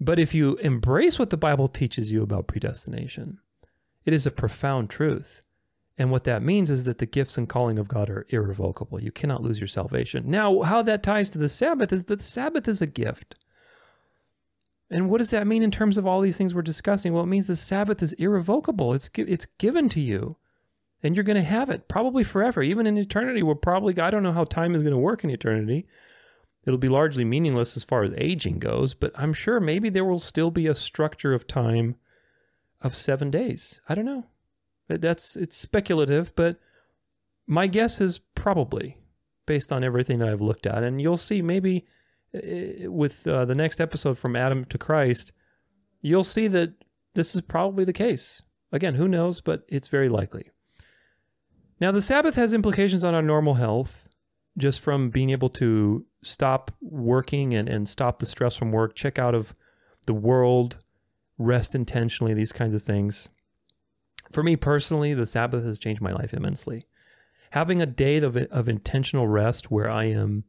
But 0.00 0.18
if 0.18 0.34
you 0.34 0.56
embrace 0.56 1.18
what 1.18 1.30
the 1.30 1.36
Bible 1.36 1.68
teaches 1.68 2.12
you 2.12 2.22
about 2.22 2.48
predestination, 2.48 3.38
it 4.04 4.12
is 4.12 4.26
a 4.26 4.30
profound 4.30 4.90
truth. 4.90 5.42
And 5.98 6.10
what 6.10 6.24
that 6.24 6.42
means 6.42 6.70
is 6.70 6.84
that 6.84 6.98
the 6.98 7.06
gifts 7.06 7.38
and 7.38 7.48
calling 7.48 7.78
of 7.78 7.88
God 7.88 8.10
are 8.10 8.26
irrevocable. 8.28 9.02
You 9.02 9.10
cannot 9.10 9.42
lose 9.42 9.58
your 9.58 9.68
salvation. 9.68 10.30
Now, 10.30 10.60
how 10.62 10.82
that 10.82 11.02
ties 11.02 11.30
to 11.30 11.38
the 11.38 11.48
Sabbath 11.48 11.92
is 11.92 12.04
that 12.04 12.18
the 12.18 12.24
Sabbath 12.24 12.68
is 12.68 12.82
a 12.82 12.86
gift. 12.86 13.36
And 14.90 15.08
what 15.08 15.18
does 15.18 15.30
that 15.30 15.46
mean 15.46 15.62
in 15.62 15.70
terms 15.70 15.96
of 15.96 16.06
all 16.06 16.20
these 16.20 16.36
things 16.36 16.54
we're 16.54 16.62
discussing? 16.62 17.12
Well, 17.12 17.24
it 17.24 17.28
means 17.28 17.48
the 17.48 17.56
Sabbath 17.56 18.02
is 18.02 18.12
irrevocable. 18.14 18.92
It's 18.92 19.10
it's 19.16 19.46
given 19.58 19.88
to 19.90 20.00
you, 20.00 20.36
and 21.02 21.16
you're 21.16 21.24
going 21.24 21.36
to 21.36 21.42
have 21.42 21.70
it 21.70 21.88
probably 21.88 22.22
forever, 22.22 22.62
even 22.62 22.86
in 22.86 22.96
eternity. 22.96 23.42
We're 23.42 23.56
probably 23.56 23.98
I 23.98 24.10
don't 24.10 24.22
know 24.22 24.32
how 24.32 24.44
time 24.44 24.74
is 24.76 24.82
going 24.82 24.92
to 24.92 24.98
work 24.98 25.24
in 25.24 25.30
eternity. 25.30 25.86
It'll 26.66 26.78
be 26.78 26.88
largely 26.88 27.24
meaningless 27.24 27.76
as 27.76 27.84
far 27.84 28.02
as 28.02 28.12
aging 28.16 28.58
goes, 28.58 28.92
but 28.92 29.12
I'm 29.14 29.32
sure 29.32 29.60
maybe 29.60 29.88
there 29.88 30.04
will 30.04 30.18
still 30.18 30.50
be 30.50 30.66
a 30.66 30.74
structure 30.74 31.32
of 31.32 31.46
time 31.46 31.94
of 32.82 32.94
seven 32.94 33.30
days. 33.30 33.80
I 33.88 33.94
don't 33.94 34.04
know. 34.04 34.26
That's 34.88 35.36
it's 35.36 35.56
speculative, 35.56 36.34
but 36.34 36.58
my 37.46 37.68
guess 37.68 38.00
is 38.00 38.18
probably 38.34 38.98
based 39.46 39.72
on 39.72 39.84
everything 39.84 40.18
that 40.18 40.28
I've 40.28 40.40
looked 40.40 40.66
at, 40.66 40.82
and 40.82 41.00
you'll 41.00 41.16
see 41.16 41.40
maybe 41.40 41.86
uh, 42.34 42.90
with 42.90 43.26
uh, 43.26 43.44
the 43.44 43.54
next 43.54 43.80
episode 43.80 44.18
from 44.18 44.36
Adam 44.36 44.64
to 44.66 44.78
Christ, 44.78 45.32
you'll 46.00 46.24
see 46.24 46.48
that 46.48 46.72
this 47.14 47.34
is 47.34 47.40
probably 47.40 47.84
the 47.84 47.92
case. 47.92 48.42
Again, 48.72 48.96
who 48.96 49.08
knows, 49.08 49.40
but 49.40 49.64
it's 49.68 49.88
very 49.88 50.08
likely. 50.08 50.50
Now, 51.80 51.92
the 51.92 52.02
Sabbath 52.02 52.34
has 52.34 52.52
implications 52.54 53.04
on 53.04 53.14
our 53.14 53.22
normal 53.22 53.54
health, 53.54 54.08
just 54.58 54.80
from 54.80 55.10
being 55.10 55.30
able 55.30 55.50
to 55.50 56.04
stop 56.26 56.70
working 56.80 57.54
and, 57.54 57.68
and 57.68 57.88
stop 57.88 58.18
the 58.18 58.26
stress 58.26 58.56
from 58.56 58.72
work, 58.72 58.94
check 58.94 59.18
out 59.18 59.34
of 59.34 59.54
the 60.06 60.14
world, 60.14 60.78
rest 61.38 61.74
intentionally, 61.74 62.34
these 62.34 62.52
kinds 62.52 62.74
of 62.74 62.82
things. 62.82 63.30
For 64.30 64.42
me 64.42 64.56
personally, 64.56 65.14
the 65.14 65.26
Sabbath 65.26 65.64
has 65.64 65.78
changed 65.78 66.02
my 66.02 66.12
life 66.12 66.34
immensely. 66.34 66.86
Having 67.50 67.80
a 67.80 67.86
day 67.86 68.18
of, 68.18 68.36
of 68.36 68.68
intentional 68.68 69.28
rest 69.28 69.70
where 69.70 69.88
I 69.88 70.04
am 70.04 70.44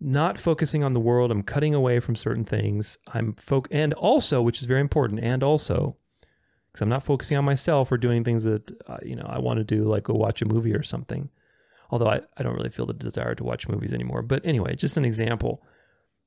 not 0.00 0.38
focusing 0.38 0.82
on 0.82 0.94
the 0.94 1.00
world. 1.00 1.30
I'm 1.30 1.42
cutting 1.42 1.74
away 1.74 2.00
from 2.00 2.14
certain 2.14 2.44
things. 2.44 2.98
I'm 3.12 3.34
folk 3.34 3.68
and 3.70 3.92
also, 3.94 4.40
which 4.40 4.60
is 4.60 4.66
very 4.66 4.80
important, 4.80 5.20
and 5.20 5.42
also 5.42 5.96
because 6.72 6.82
I'm 6.82 6.88
not 6.88 7.02
focusing 7.02 7.36
on 7.36 7.44
myself 7.44 7.92
or 7.92 7.98
doing 7.98 8.24
things 8.24 8.44
that 8.44 8.70
uh, 8.88 8.98
you 9.02 9.14
know 9.14 9.26
I 9.28 9.38
want 9.38 9.58
to 9.58 9.64
do, 9.64 9.84
like 9.84 10.04
go 10.04 10.14
watch 10.14 10.40
a 10.40 10.46
movie 10.46 10.74
or 10.74 10.82
something. 10.82 11.28
Although 11.90 12.08
I, 12.08 12.20
I 12.36 12.42
don't 12.42 12.54
really 12.54 12.70
feel 12.70 12.86
the 12.86 12.94
desire 12.94 13.34
to 13.34 13.44
watch 13.44 13.68
movies 13.68 13.92
anymore. 13.92 14.22
But 14.22 14.44
anyway, 14.44 14.76
just 14.76 14.96
an 14.96 15.04
example. 15.04 15.62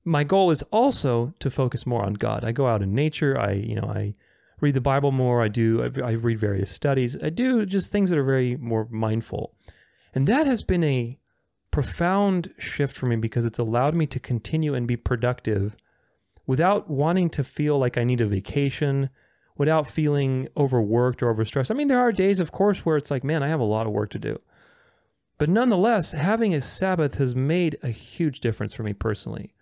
My 0.06 0.24
goal 0.24 0.52
is 0.52 0.62
also 0.64 1.34
to 1.40 1.50
focus 1.50 1.86
more 1.86 2.04
on 2.04 2.14
God. 2.14 2.44
I 2.44 2.52
go 2.52 2.68
out 2.68 2.82
in 2.82 2.94
nature. 2.94 3.40
I 3.40 3.54
you 3.54 3.76
know 3.76 3.88
I 3.88 4.16
read 4.60 4.76
the 4.76 4.82
Bible 4.82 5.12
more. 5.12 5.42
I 5.42 5.48
do. 5.48 5.84
I, 5.84 6.08
I 6.08 6.12
read 6.12 6.40
various 6.40 6.72
studies. 6.72 7.18
I 7.22 7.30
do 7.30 7.66
just 7.66 7.92
things 7.92 8.10
that 8.10 8.20
are 8.20 8.24
very 8.24 8.56
more 8.58 8.88
mindful, 8.92 9.56
and 10.14 10.28
that 10.28 10.46
has 10.46 10.64
been 10.64 10.84
a 10.84 11.18
profound 11.72 12.54
shift 12.60 12.96
for 12.96 13.08
me 13.08 13.16
because 13.16 13.46
it's 13.46 13.58
allowed 13.58 13.96
me 13.96 14.06
to 14.06 14.20
continue 14.20 14.76
and 14.76 14.88
be 14.88 14.96
productive 14.96 15.76
without 16.46 16.90
wanting 16.90 17.30
to 17.32 17.44
feel 17.44 17.80
like 17.80 17.98
I 17.98 18.04
need 18.04 18.22
a 18.22 18.28
vacation, 18.28 19.10
without 19.58 19.90
feeling 19.90 20.48
overworked 20.56 21.24
or 21.24 21.34
overstressed. 21.34 21.72
I 21.72 21.74
mean, 21.74 21.88
there 21.88 22.00
are 22.00 22.12
days, 22.12 22.40
of 22.40 22.52
course, 22.52 22.86
where 22.86 22.98
it's 22.98 23.10
like, 23.10 23.24
man, 23.24 23.42
I 23.44 23.48
have 23.48 23.60
a 23.60 23.66
lot 23.66 23.88
of 23.88 23.94
work 23.94 24.10
to 24.12 24.20
do. 24.20 24.40
But 25.44 25.50
nonetheless, 25.50 26.14
having 26.14 26.54
a 26.54 26.62
Sabbath 26.62 27.16
has 27.16 27.36
made 27.36 27.78
a 27.84 27.90
huge 27.90 28.40
difference 28.40 28.74
for 28.74 28.84
me 28.84 28.94
personally 28.94 29.54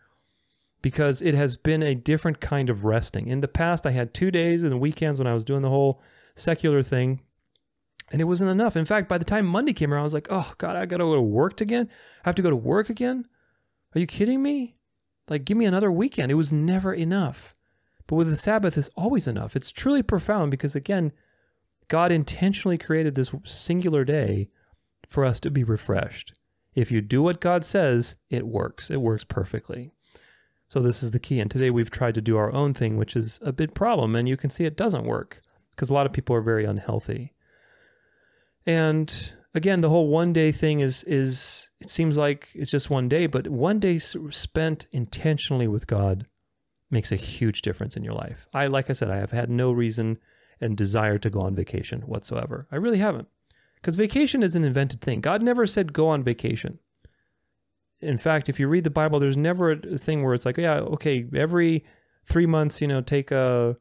because 0.84 1.24
it 1.24 1.34
has 1.34 1.58
been 1.58 1.82
a 1.82 1.96
different 1.96 2.40
kind 2.40 2.70
of 2.70 2.86
resting. 2.86 3.28
In 3.28 3.40
the 3.40 3.48
past, 3.48 3.88
I 3.88 3.90
had 3.90 4.14
two 4.14 4.30
days 4.30 4.64
in 4.64 4.70
the 4.70 4.78
weekends 4.78 5.20
when 5.20 5.26
I 5.26 5.34
was 5.34 5.44
doing 5.44 5.64
the 5.64 5.70
whole 5.70 6.00
secular 6.36 6.84
thing, 6.84 7.22
and 8.12 8.22
it 8.22 8.26
wasn't 8.26 8.52
enough. 8.52 8.78
In 8.78 8.86
fact, 8.86 9.10
by 9.10 9.18
the 9.18 9.26
time 9.26 9.48
Monday 9.48 9.74
came 9.74 9.92
around, 9.92 10.02
I 10.02 10.04
was 10.04 10.14
like, 10.14 10.28
oh, 10.30 10.54
God, 10.60 10.76
I 10.76 10.86
got 10.86 10.98
to 10.98 11.06
go 11.06 11.16
to 11.16 11.22
work 11.22 11.62
again? 11.62 11.90
I 12.24 12.30
have 12.30 12.36
to 12.36 12.44
go 12.44 12.52
to 12.52 12.56
work 12.56 12.92
again? 12.92 13.26
Are 13.96 14.00
you 14.00 14.06
kidding 14.06 14.44
me? 14.44 14.76
Like, 15.30 15.46
give 15.46 15.58
me 15.58 15.66
another 15.66 15.92
weekend. 15.92 16.32
It 16.32 16.36
was 16.36 16.54
never 16.54 16.94
enough. 16.94 17.56
But 18.06 18.18
with 18.18 18.30
the 18.30 18.36
Sabbath, 18.36 18.78
it's 18.78 18.92
always 18.96 19.28
enough. 19.28 19.56
It's 19.56 19.72
truly 19.72 20.04
profound 20.04 20.52
because, 20.52 20.76
again, 20.76 21.12
God 21.88 22.12
intentionally 22.12 22.78
created 22.78 23.16
this 23.16 23.34
singular 23.46 24.06
day 24.06 24.52
for 25.08 25.26
us 25.26 25.40
to 25.42 25.52
be 25.52 25.64
refreshed. 25.64 26.34
If 26.74 26.92
you 26.92 27.02
do 27.02 27.22
what 27.22 27.42
God 27.42 27.66
says, 27.66 28.16
it 28.30 28.48
works. 28.48 28.90
It 28.90 29.02
works 29.02 29.24
perfectly. 29.24 29.92
So 30.68 30.80
this 30.80 31.04
is 31.04 31.12
the 31.12 31.20
key. 31.20 31.40
And 31.40 31.52
today 31.52 31.70
we've 31.70 31.92
tried 31.92 32.16
to 32.16 32.22
do 32.22 32.38
our 32.38 32.52
own 32.54 32.74
thing, 32.74 32.96
which 32.96 33.16
is 33.16 33.40
a 33.44 33.52
big 33.52 33.74
problem. 33.74 34.16
And 34.16 34.30
you 34.30 34.38
can 34.38 34.50
see 34.50 34.64
it 34.64 34.78
doesn't 34.78 35.04
work 35.04 35.42
because 35.72 35.90
a 35.90 35.94
lot 35.94 36.06
of 36.06 36.14
people 36.14 36.36
are 36.36 36.42
very 36.42 36.64
unhealthy. 36.64 37.34
And 38.66 39.34
again, 39.54 39.82
the 39.82 39.90
whole 39.90 40.08
one 40.08 40.32
day 40.34 40.52
thing 40.52 40.80
is 40.80 41.04
is 41.04 41.70
it 41.80 41.90
seems 41.90 42.18
like 42.18 42.50
it's 42.54 42.72
just 42.72 42.90
one 42.90 43.10
day, 43.10 43.28
but 43.28 43.48
one 43.48 43.80
day 43.80 43.98
spent 43.98 44.88
intentionally 44.92 45.68
with 45.68 45.88
God 45.88 46.28
makes 46.90 47.12
a 47.12 47.18
huge 47.18 47.62
difference 47.62 47.98
in 47.98 48.04
your 48.04 48.14
life. 48.14 48.48
I 48.54 48.68
like 48.68 48.90
I 48.90 48.94
said, 48.94 49.10
I 49.10 49.18
have 49.18 49.32
had 49.32 49.50
no 49.50 49.72
reason 49.72 50.20
and 50.60 50.78
desire 50.78 51.18
to 51.18 51.30
go 51.30 51.42
on 51.42 51.56
vacation 51.56 52.02
whatsoever. 52.02 52.68
I 52.72 52.76
really 52.76 53.00
haven't. 53.00 53.28
Because 53.82 53.96
vacation 53.96 54.44
is 54.44 54.56
an 54.56 54.64
invented 54.64 55.02
thing. 55.02 55.22
God 55.22 55.42
never 55.42 55.66
said 55.66 55.94
go 55.94 56.08
on 56.08 56.24
vacation. 56.24 56.80
In 58.00 58.18
fact, 58.18 58.50
if 58.50 58.60
you 58.60 58.68
read 58.68 58.84
the 58.84 58.90
Bible, 58.90 59.20
there's 59.20 59.38
never 59.38 59.72
a 59.72 59.98
thing 59.98 60.24
where 60.24 60.34
it's 60.34 60.46
like, 60.46 60.58
yeah, 60.58 60.80
okay, 60.80 61.26
every 61.36 61.84
three 62.26 62.46
months, 62.46 62.82
you 62.82 62.88
know, 62.88 63.02
take 63.02 63.32
a 63.32 63.78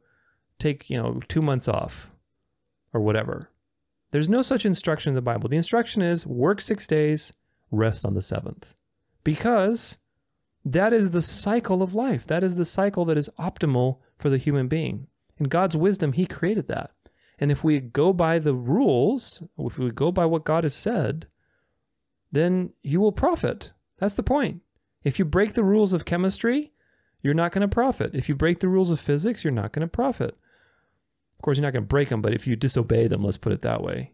take, 0.59 0.89
you 0.89 0.97
know, 0.97 1.19
two 1.27 1.41
months 1.41 1.67
off 1.67 2.11
or 2.93 3.01
whatever. 3.01 3.49
There's 4.11 4.29
no 4.29 4.41
such 4.41 4.65
instruction 4.65 5.11
in 5.11 5.15
the 5.15 5.21
Bible. 5.21 5.49
The 5.49 5.57
instruction 5.57 6.01
is 6.01 6.27
work 6.27 6.61
six 6.61 6.85
days, 6.85 7.33
rest 7.71 8.05
on 8.05 8.13
the 8.13 8.21
seventh. 8.21 8.73
Because 9.23 9.97
that 10.65 10.93
is 10.93 11.11
the 11.11 11.21
cycle 11.21 11.81
of 11.81 11.95
life. 11.95 12.27
That 12.27 12.43
is 12.43 12.57
the 12.57 12.65
cycle 12.65 13.05
that 13.05 13.17
is 13.17 13.29
optimal 13.39 13.97
for 14.17 14.29
the 14.29 14.37
human 14.37 14.67
being. 14.67 15.07
In 15.37 15.45
God's 15.47 15.77
wisdom, 15.77 16.13
He 16.13 16.25
created 16.25 16.67
that. 16.67 16.91
And 17.41 17.51
if 17.51 17.63
we 17.63 17.79
go 17.79 18.13
by 18.13 18.37
the 18.37 18.53
rules, 18.53 19.41
if 19.57 19.79
we 19.79 19.89
go 19.89 20.11
by 20.11 20.25
what 20.27 20.45
God 20.45 20.63
has 20.63 20.75
said, 20.75 21.27
then 22.31 22.71
you 22.81 23.01
will 23.01 23.11
profit. 23.11 23.71
That's 23.97 24.13
the 24.13 24.23
point. 24.23 24.61
If 25.03 25.17
you 25.17 25.25
break 25.25 25.53
the 25.53 25.63
rules 25.63 25.91
of 25.91 26.05
chemistry, 26.05 26.71
you're 27.23 27.33
not 27.33 27.51
going 27.51 27.61
to 27.61 27.67
profit. 27.67 28.13
If 28.13 28.29
you 28.29 28.35
break 28.35 28.59
the 28.59 28.69
rules 28.69 28.91
of 28.91 28.99
physics, 28.99 29.43
you're 29.43 29.51
not 29.51 29.73
going 29.73 29.81
to 29.81 29.87
profit. 29.87 30.37
Of 31.37 31.41
course, 31.41 31.57
you're 31.57 31.65
not 31.65 31.73
going 31.73 31.83
to 31.83 31.87
break 31.87 32.09
them, 32.09 32.21
but 32.21 32.35
if 32.35 32.45
you 32.45 32.55
disobey 32.55 33.07
them, 33.07 33.23
let's 33.23 33.37
put 33.37 33.53
it 33.53 33.63
that 33.63 33.81
way. 33.81 34.13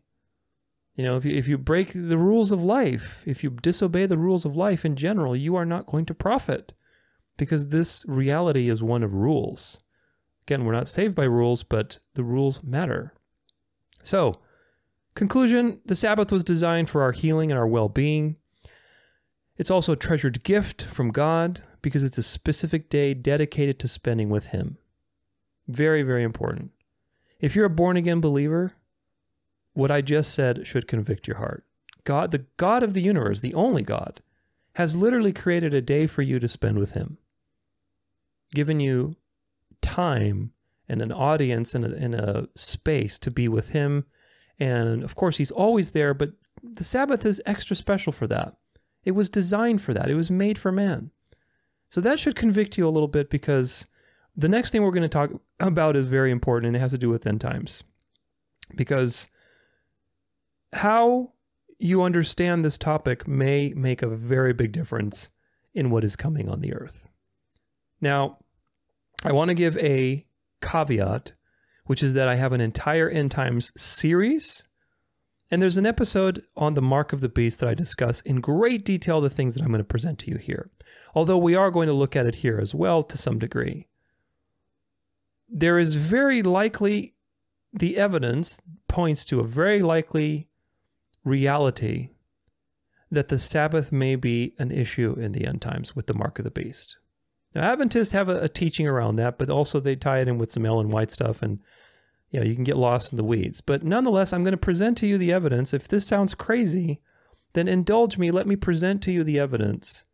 You 0.95 1.03
know, 1.03 1.17
if 1.17 1.25
you, 1.25 1.35
if 1.35 1.49
you 1.49 1.57
break 1.57 1.91
the 1.93 2.17
rules 2.17 2.53
of 2.53 2.63
life, 2.63 3.23
if 3.27 3.43
you 3.43 3.49
disobey 3.49 4.05
the 4.05 4.17
rules 4.17 4.45
of 4.45 4.55
life 4.55 4.85
in 4.85 4.95
general, 4.95 5.35
you 5.35 5.55
are 5.57 5.65
not 5.65 5.85
going 5.85 6.05
to 6.05 6.15
profit 6.15 6.71
because 7.35 7.67
this 7.67 8.05
reality 8.07 8.69
is 8.69 8.81
one 8.81 9.03
of 9.03 9.13
rules. 9.13 9.81
Again, 10.43 10.63
we're 10.63 10.71
not 10.71 10.87
saved 10.87 11.15
by 11.15 11.25
rules, 11.25 11.63
but 11.63 11.99
the 12.15 12.23
rules 12.23 12.63
matter. 12.63 13.13
So, 14.03 14.39
conclusion 15.15 15.81
the 15.86 15.95
Sabbath 15.95 16.31
was 16.31 16.43
designed 16.43 16.89
for 16.89 17.01
our 17.01 17.12
healing 17.12 17.51
and 17.51 17.60
our 17.60 17.67
well 17.67 17.89
being. 17.89 18.38
It's 19.57 19.71
also 19.71 19.93
a 19.93 19.97
treasured 19.97 20.43
gift 20.43 20.83
from 20.83 21.12
God 21.12 21.63
because 21.81 22.03
it's 22.03 22.17
a 22.17 22.23
specific 22.23 22.89
day 22.89 23.13
dedicated 23.13 23.79
to 23.79 23.88
spending 23.88 24.29
with 24.29 24.47
Him. 24.47 24.77
Very, 25.67 26.03
very 26.03 26.23
important. 26.23 26.71
If 27.39 27.55
you're 27.55 27.65
a 27.65 27.69
born 27.69 27.97
again 27.97 28.21
believer, 28.21 28.73
what 29.73 29.91
I 29.91 30.01
just 30.01 30.33
said 30.33 30.65
should 30.65 30.88
convict 30.88 31.27
your 31.27 31.38
heart. 31.38 31.63
God, 32.03 32.31
the 32.31 32.45
God 32.57 32.83
of 32.83 32.93
the 32.93 33.01
universe, 33.01 33.41
the 33.41 33.53
only 33.53 33.83
God, 33.83 34.21
has 34.75 34.95
literally 34.95 35.33
created 35.33 35.73
a 35.73 35.81
day 35.81 36.07
for 36.07 36.21
you 36.21 36.39
to 36.39 36.47
spend 36.47 36.79
with 36.79 36.91
Him, 36.91 37.17
given 38.53 38.79
you 38.79 39.15
time 39.81 40.51
and 40.89 41.02
an 41.02 41.12
audience 41.12 41.76
and 41.76 41.86
a, 41.86 41.95
and 41.95 42.15
a 42.15 42.47
space 42.56 43.19
to 43.19 43.32
be 43.32 43.47
with 43.47 43.69
Him. 43.69 44.06
And 44.60 45.04
of 45.04 45.15
course, 45.15 45.38
He's 45.38 45.52
always 45.52 45.91
there, 45.91 46.13
but 46.13 46.32
the 46.63 46.84
Sabbath 46.84 47.26
is 47.26 47.41
extra 47.45 47.76
special 47.76 48.12
for 48.12 48.28
that. 48.28 48.56
It 49.04 49.12
was 49.12 49.30
designed 49.30 49.82
for 49.82 49.93
that, 49.93 50.10
it 50.10 50.15
was 50.15 50.32
made 50.32 50.58
for 50.58 50.71
man. 50.71 51.12
So 51.89 52.02
that 52.02 52.19
should 52.19 52.36
convict 52.36 52.78
you 52.78 52.88
a 52.88 52.91
little 52.91 53.08
bit 53.08 53.30
because 53.30 53.88
the 54.36 54.50
next 54.50 54.71
thing 54.71 54.84
we're 54.84 54.91
going 54.91 55.04
to 55.04 55.10
talk 55.10 55.32
about 55.60 55.95
is 55.95 56.08
very 56.08 56.32
important 56.32 56.67
and 56.67 56.76
it 56.76 56.80
has 56.80 56.91
to 56.91 56.97
do 56.97 57.10
with 57.10 57.26
end 57.26 57.41
times. 57.41 57.84
Because 58.76 59.30
how 60.73 61.32
you 61.80 62.04
understand 62.04 62.63
this 62.63 62.78
topic 62.78 63.28
may 63.28 63.73
make 63.76 64.02
a 64.02 64.08
very 64.08 64.54
big 64.54 64.71
difference 64.71 65.30
in 65.73 65.89
what 65.89 66.04
is 66.04 66.15
coming 66.15 66.50
on 66.50 66.62
the 66.62 66.73
earth. 66.73 67.08
Now, 68.02 68.38
I 69.23 69.32
want 69.32 69.50
to 69.50 69.56
give 69.56 69.78
a 69.78 70.26
caveat, 70.62 71.34
which 71.86 72.04
is 72.04 72.13
that 72.13 72.28
I 72.28 72.36
have 72.36 72.54
an 72.54 72.62
entire 72.62 73.10
end 73.10 73.32
times 73.32 73.72
series. 73.78 74.65
And 75.50 75.62
there's 75.62 75.78
an 75.78 75.86
episode 75.86 76.43
on 76.58 76.74
the 76.74 76.82
mark 76.82 77.13
of 77.13 77.22
the 77.22 77.30
beast 77.30 77.60
that 77.60 77.70
I 77.70 77.74
discuss 77.74 78.20
in 78.22 78.41
great 78.41 78.84
detail 78.84 79.22
the 79.22 79.30
things 79.30 79.54
that 79.54 79.63
I'm 79.63 79.70
going 79.70 79.80
to 79.80 79.86
present 79.86 80.20
to 80.20 80.32
you 80.32 80.38
here. 80.38 80.70
Although 81.15 81.38
we 81.38 81.56
are 81.56 81.72
going 81.72 81.88
to 81.88 81.93
look 81.93 82.15
at 82.15 82.26
it 82.26 82.36
here 82.36 82.60
as 82.62 82.76
well 82.76 83.02
to 83.04 83.17
some 83.17 83.39
degree. 83.39 83.88
There 85.48 85.80
is 85.80 85.96
very 85.96 86.43
likely, 86.43 87.15
the 87.72 87.98
evidence 87.98 88.62
points 88.89 89.24
to 89.26 89.39
a 89.39 89.48
very 89.48 89.82
likely 89.82 90.50
reality 91.24 92.10
that 93.10 93.30
the 93.30 93.39
Sabbath 93.39 93.91
may 93.91 94.15
be 94.15 94.54
an 94.60 94.72
issue 94.72 95.15
in 95.17 95.32
the 95.32 95.46
end 95.46 95.62
times 95.62 95.96
with 95.96 96.08
the 96.08 96.13
mark 96.13 96.39
of 96.39 96.43
the 96.43 96.52
beast. 96.52 96.98
Now, 97.58 97.72
Adventists 97.72 98.12
have 98.12 98.30
a, 98.30 98.43
a, 98.43 98.50
teaching 98.50 98.86
around 98.86 99.15
that, 99.15 99.39
but 99.39 99.50
also 99.50 99.80
they 99.80 99.96
tie 99.96 100.20
it 100.20 100.28
in 100.28 100.38
with 100.38 100.52
some 100.52 100.63
Ellen 100.63 100.89
White 100.89 101.10
stuff, 101.10 101.41
and 101.41 101.60
you 102.30 102.39
know 102.39 102.46
you 102.46 102.54
can 102.54 102.63
get 102.63 102.78
lost 102.78 103.12
in 103.12 103.17
the 103.17 103.24
weeds. 103.24 103.62
But 103.62 103.82
nonetheless, 103.82 104.32
I'm 104.32 104.43
going 104.43 104.52
to 104.52 104.58
present 104.58 104.96
to 105.00 105.08
you 105.08 105.17
the 105.17 105.34
evidence. 105.34 105.74
If 105.74 105.88
this 105.88 106.06
sounds 106.06 106.36
crazy, 106.36 107.02
then 107.54 107.67
indulge 107.67 108.20
me. 108.20 108.30
Let 108.30 108.46
me 108.46 108.56
present 108.56 109.02
to 109.04 109.12
you 109.12 109.24
the 109.24 109.39
evidence, 109.39 110.06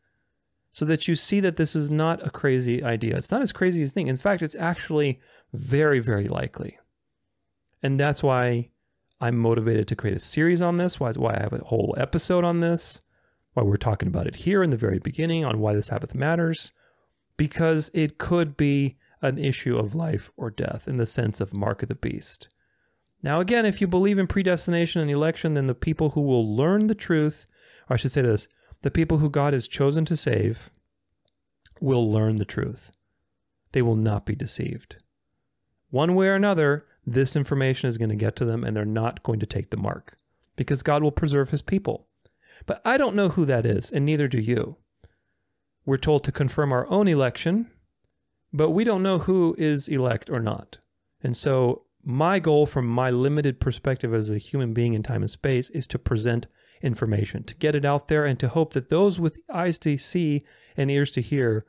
so 0.71 0.85
that 0.85 1.09
you 1.09 1.15
see 1.15 1.41
that 1.41 1.57
this 1.57 1.75
is 1.75 1.91
not 1.91 2.25
a 2.25 2.29
crazy 2.29 2.81
idea. 2.81 3.17
It's 3.17 3.31
not 3.31 3.41
as 3.41 3.51
crazy 3.51 3.81
as 3.81 3.89
you 3.89 3.93
think. 3.93 4.07
In 4.07 4.15
fact, 4.15 4.41
it's 4.41 4.55
actually 4.55 5.19
very, 5.51 5.99
very 5.99 6.29
likely, 6.29 6.77
and 7.81 7.99
that's 7.99 8.23
why 8.23 8.69
I'm 9.19 9.37
motivated 9.37 9.89
to 9.89 9.97
create 9.97 10.15
a 10.15 10.21
series 10.21 10.61
on 10.61 10.77
this. 10.77 10.97
Why, 10.97 11.11
why 11.11 11.35
I 11.35 11.41
have 11.41 11.51
a 11.51 11.65
whole 11.65 11.93
episode 11.97 12.45
on 12.45 12.61
this. 12.61 13.01
Why 13.51 13.63
we're 13.63 13.75
talking 13.75 14.07
about 14.07 14.27
it 14.27 14.37
here 14.37 14.63
in 14.63 14.69
the 14.69 14.77
very 14.77 14.99
beginning 14.99 15.43
on 15.43 15.59
why 15.59 15.73
the 15.73 15.81
Sabbath 15.81 16.15
matters 16.15 16.71
because 17.37 17.89
it 17.93 18.17
could 18.17 18.55
be 18.57 18.97
an 19.21 19.37
issue 19.37 19.77
of 19.77 19.95
life 19.95 20.31
or 20.35 20.49
death 20.49 20.87
in 20.87 20.97
the 20.97 21.05
sense 21.05 21.39
of 21.39 21.53
mark 21.53 21.81
of 21.81 21.89
the 21.89 21.95
beast. 21.95 22.49
Now, 23.21 23.39
again, 23.39 23.65
if 23.65 23.79
you 23.79 23.87
believe 23.87 24.19
in 24.19 24.27
predestination 24.27 25.01
and 25.01 25.09
election, 25.09 25.53
then 25.53 25.67
the 25.67 25.73
people 25.73 26.09
who 26.11 26.21
will 26.21 26.55
learn 26.55 26.87
the 26.87 26.95
truth, 26.95 27.45
or 27.89 27.93
I 27.93 27.97
should 27.97 28.11
say 28.11 28.21
this, 28.21 28.49
the 28.81 28.91
people 28.91 29.19
who 29.19 29.29
God 29.29 29.53
has 29.53 29.67
chosen 29.67 30.03
to 30.05 30.17
save 30.17 30.69
will 31.79 32.11
learn 32.11 32.35
the 32.35 32.45
truth. 32.45 32.91
They 33.71 33.81
will 33.81 33.95
not 33.95 34.25
be 34.25 34.35
deceived. 34.35 34.97
One 35.89 36.15
way 36.15 36.27
or 36.27 36.35
another, 36.35 36.85
this 37.05 37.35
information 37.35 37.87
is 37.87 37.97
going 37.97 38.09
to 38.09 38.15
get 38.15 38.35
to 38.37 38.45
them 38.45 38.63
and 38.63 38.75
they're 38.75 38.85
not 38.85 39.23
going 39.23 39.39
to 39.39 39.45
take 39.45 39.69
the 39.69 39.77
mark 39.77 40.17
because 40.55 40.83
God 40.83 41.01
will 41.01 41.11
preserve 41.11 41.49
his 41.49 41.61
people. 41.61 42.07
But 42.65 42.81
I 42.85 42.97
don't 42.97 43.15
know 43.15 43.29
who 43.29 43.45
that 43.45 43.65
is, 43.65 43.91
and 43.91 44.05
neither 44.05 44.27
do 44.27 44.39
you. 44.39 44.77
We're 45.85 45.97
told 45.97 46.23
to 46.23 46.31
confirm 46.31 46.71
our 46.71 46.87
own 46.89 47.07
election, 47.07 47.69
but 48.51 48.71
we 48.71 48.83
don't 48.83 49.03
know 49.03 49.19
who 49.19 49.55
is 49.57 49.87
elect 49.87 50.29
or 50.29 50.39
not. 50.39 50.77
And 51.21 51.35
so, 51.35 51.83
my 52.05 52.39
goal 52.39 52.65
from 52.65 52.85
my 52.85 53.09
limited 53.09 53.59
perspective 53.59 54.13
as 54.13 54.29
a 54.29 54.37
human 54.37 54.73
being 54.73 54.93
in 54.93 55.03
time 55.03 55.21
and 55.21 55.31
space 55.31 55.69
is 55.69 55.87
to 55.87 55.99
present 55.99 56.47
information, 56.81 57.43
to 57.45 57.55
get 57.55 57.75
it 57.75 57.85
out 57.85 58.09
there, 58.09 58.25
and 58.25 58.37
to 58.39 58.49
hope 58.49 58.73
that 58.73 58.89
those 58.89 59.19
with 59.19 59.39
eyes 59.51 59.77
to 59.79 59.97
see 59.97 60.43
and 60.75 60.91
ears 60.91 61.11
to 61.11 61.21
hear 61.21 61.65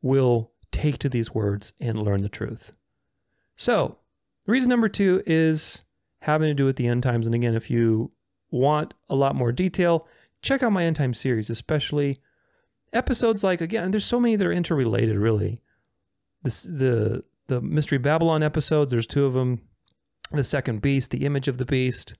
will 0.00 0.52
take 0.72 0.98
to 0.98 1.08
these 1.08 1.34
words 1.34 1.74
and 1.78 2.02
learn 2.02 2.22
the 2.22 2.28
truth. 2.28 2.72
So, 3.54 3.98
reason 4.46 4.70
number 4.70 4.88
two 4.88 5.22
is 5.26 5.82
having 6.20 6.48
to 6.48 6.54
do 6.54 6.64
with 6.64 6.76
the 6.76 6.88
end 6.88 7.02
times. 7.02 7.26
And 7.26 7.34
again, 7.34 7.54
if 7.54 7.70
you 7.70 8.12
want 8.50 8.94
a 9.08 9.14
lot 9.14 9.34
more 9.34 9.52
detail, 9.52 10.06
check 10.42 10.62
out 10.62 10.72
my 10.72 10.84
end 10.84 10.96
time 10.96 11.14
series, 11.14 11.50
especially 11.50 12.18
episodes 12.92 13.44
like 13.44 13.60
again 13.60 13.90
there's 13.90 14.04
so 14.04 14.20
many 14.20 14.36
that 14.36 14.46
are 14.46 14.52
interrelated 14.52 15.16
really 15.16 15.60
this, 16.46 16.62
the 16.62 17.24
the 17.48 17.60
Mystery 17.60 17.98
Babylon 17.98 18.42
episodes. 18.42 18.90
There's 18.90 19.06
two 19.06 19.24
of 19.24 19.34
them. 19.34 19.62
The 20.32 20.44
second 20.44 20.82
beast, 20.82 21.10
the 21.10 21.24
image 21.24 21.46
of 21.46 21.58
the 21.58 21.64
beast, 21.64 22.14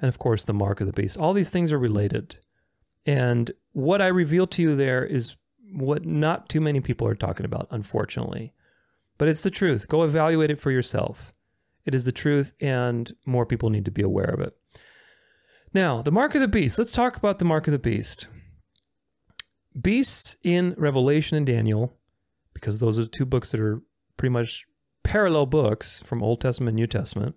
and 0.00 0.08
of 0.08 0.18
course 0.18 0.44
the 0.44 0.54
mark 0.54 0.80
of 0.80 0.86
the 0.86 0.92
beast. 0.92 1.18
All 1.18 1.34
these 1.34 1.50
things 1.50 1.70
are 1.70 1.78
related. 1.78 2.38
And 3.04 3.50
what 3.72 4.00
I 4.00 4.06
reveal 4.06 4.46
to 4.48 4.62
you 4.62 4.74
there 4.74 5.04
is 5.04 5.36
what 5.72 6.06
not 6.06 6.48
too 6.48 6.60
many 6.60 6.80
people 6.80 7.06
are 7.06 7.14
talking 7.14 7.44
about, 7.44 7.68
unfortunately. 7.70 8.54
But 9.18 9.28
it's 9.28 9.42
the 9.42 9.50
truth. 9.50 9.86
Go 9.86 10.02
evaluate 10.02 10.50
it 10.50 10.58
for 10.58 10.70
yourself. 10.70 11.32
It 11.84 11.94
is 11.94 12.06
the 12.06 12.12
truth, 12.12 12.52
and 12.58 13.14
more 13.26 13.44
people 13.44 13.68
need 13.68 13.84
to 13.84 13.90
be 13.90 14.02
aware 14.02 14.24
of 14.24 14.40
it. 14.40 14.56
Now, 15.74 16.00
the 16.00 16.10
mark 16.10 16.34
of 16.34 16.40
the 16.40 16.48
beast. 16.48 16.78
Let's 16.78 16.92
talk 16.92 17.16
about 17.16 17.38
the 17.38 17.44
mark 17.44 17.68
of 17.68 17.72
the 17.72 17.78
beast. 17.78 18.28
Beasts 19.80 20.36
in 20.42 20.74
Revelation 20.78 21.36
and 21.36 21.46
Daniel, 21.46 21.94
because 22.54 22.78
those 22.78 22.98
are 22.98 23.06
two 23.06 23.26
books 23.26 23.52
that 23.52 23.60
are 23.60 23.82
pretty 24.16 24.32
much 24.32 24.66
parallel 25.02 25.46
books 25.46 26.00
from 26.04 26.22
Old 26.22 26.40
Testament 26.40 26.70
and 26.70 26.76
New 26.76 26.86
Testament. 26.86 27.36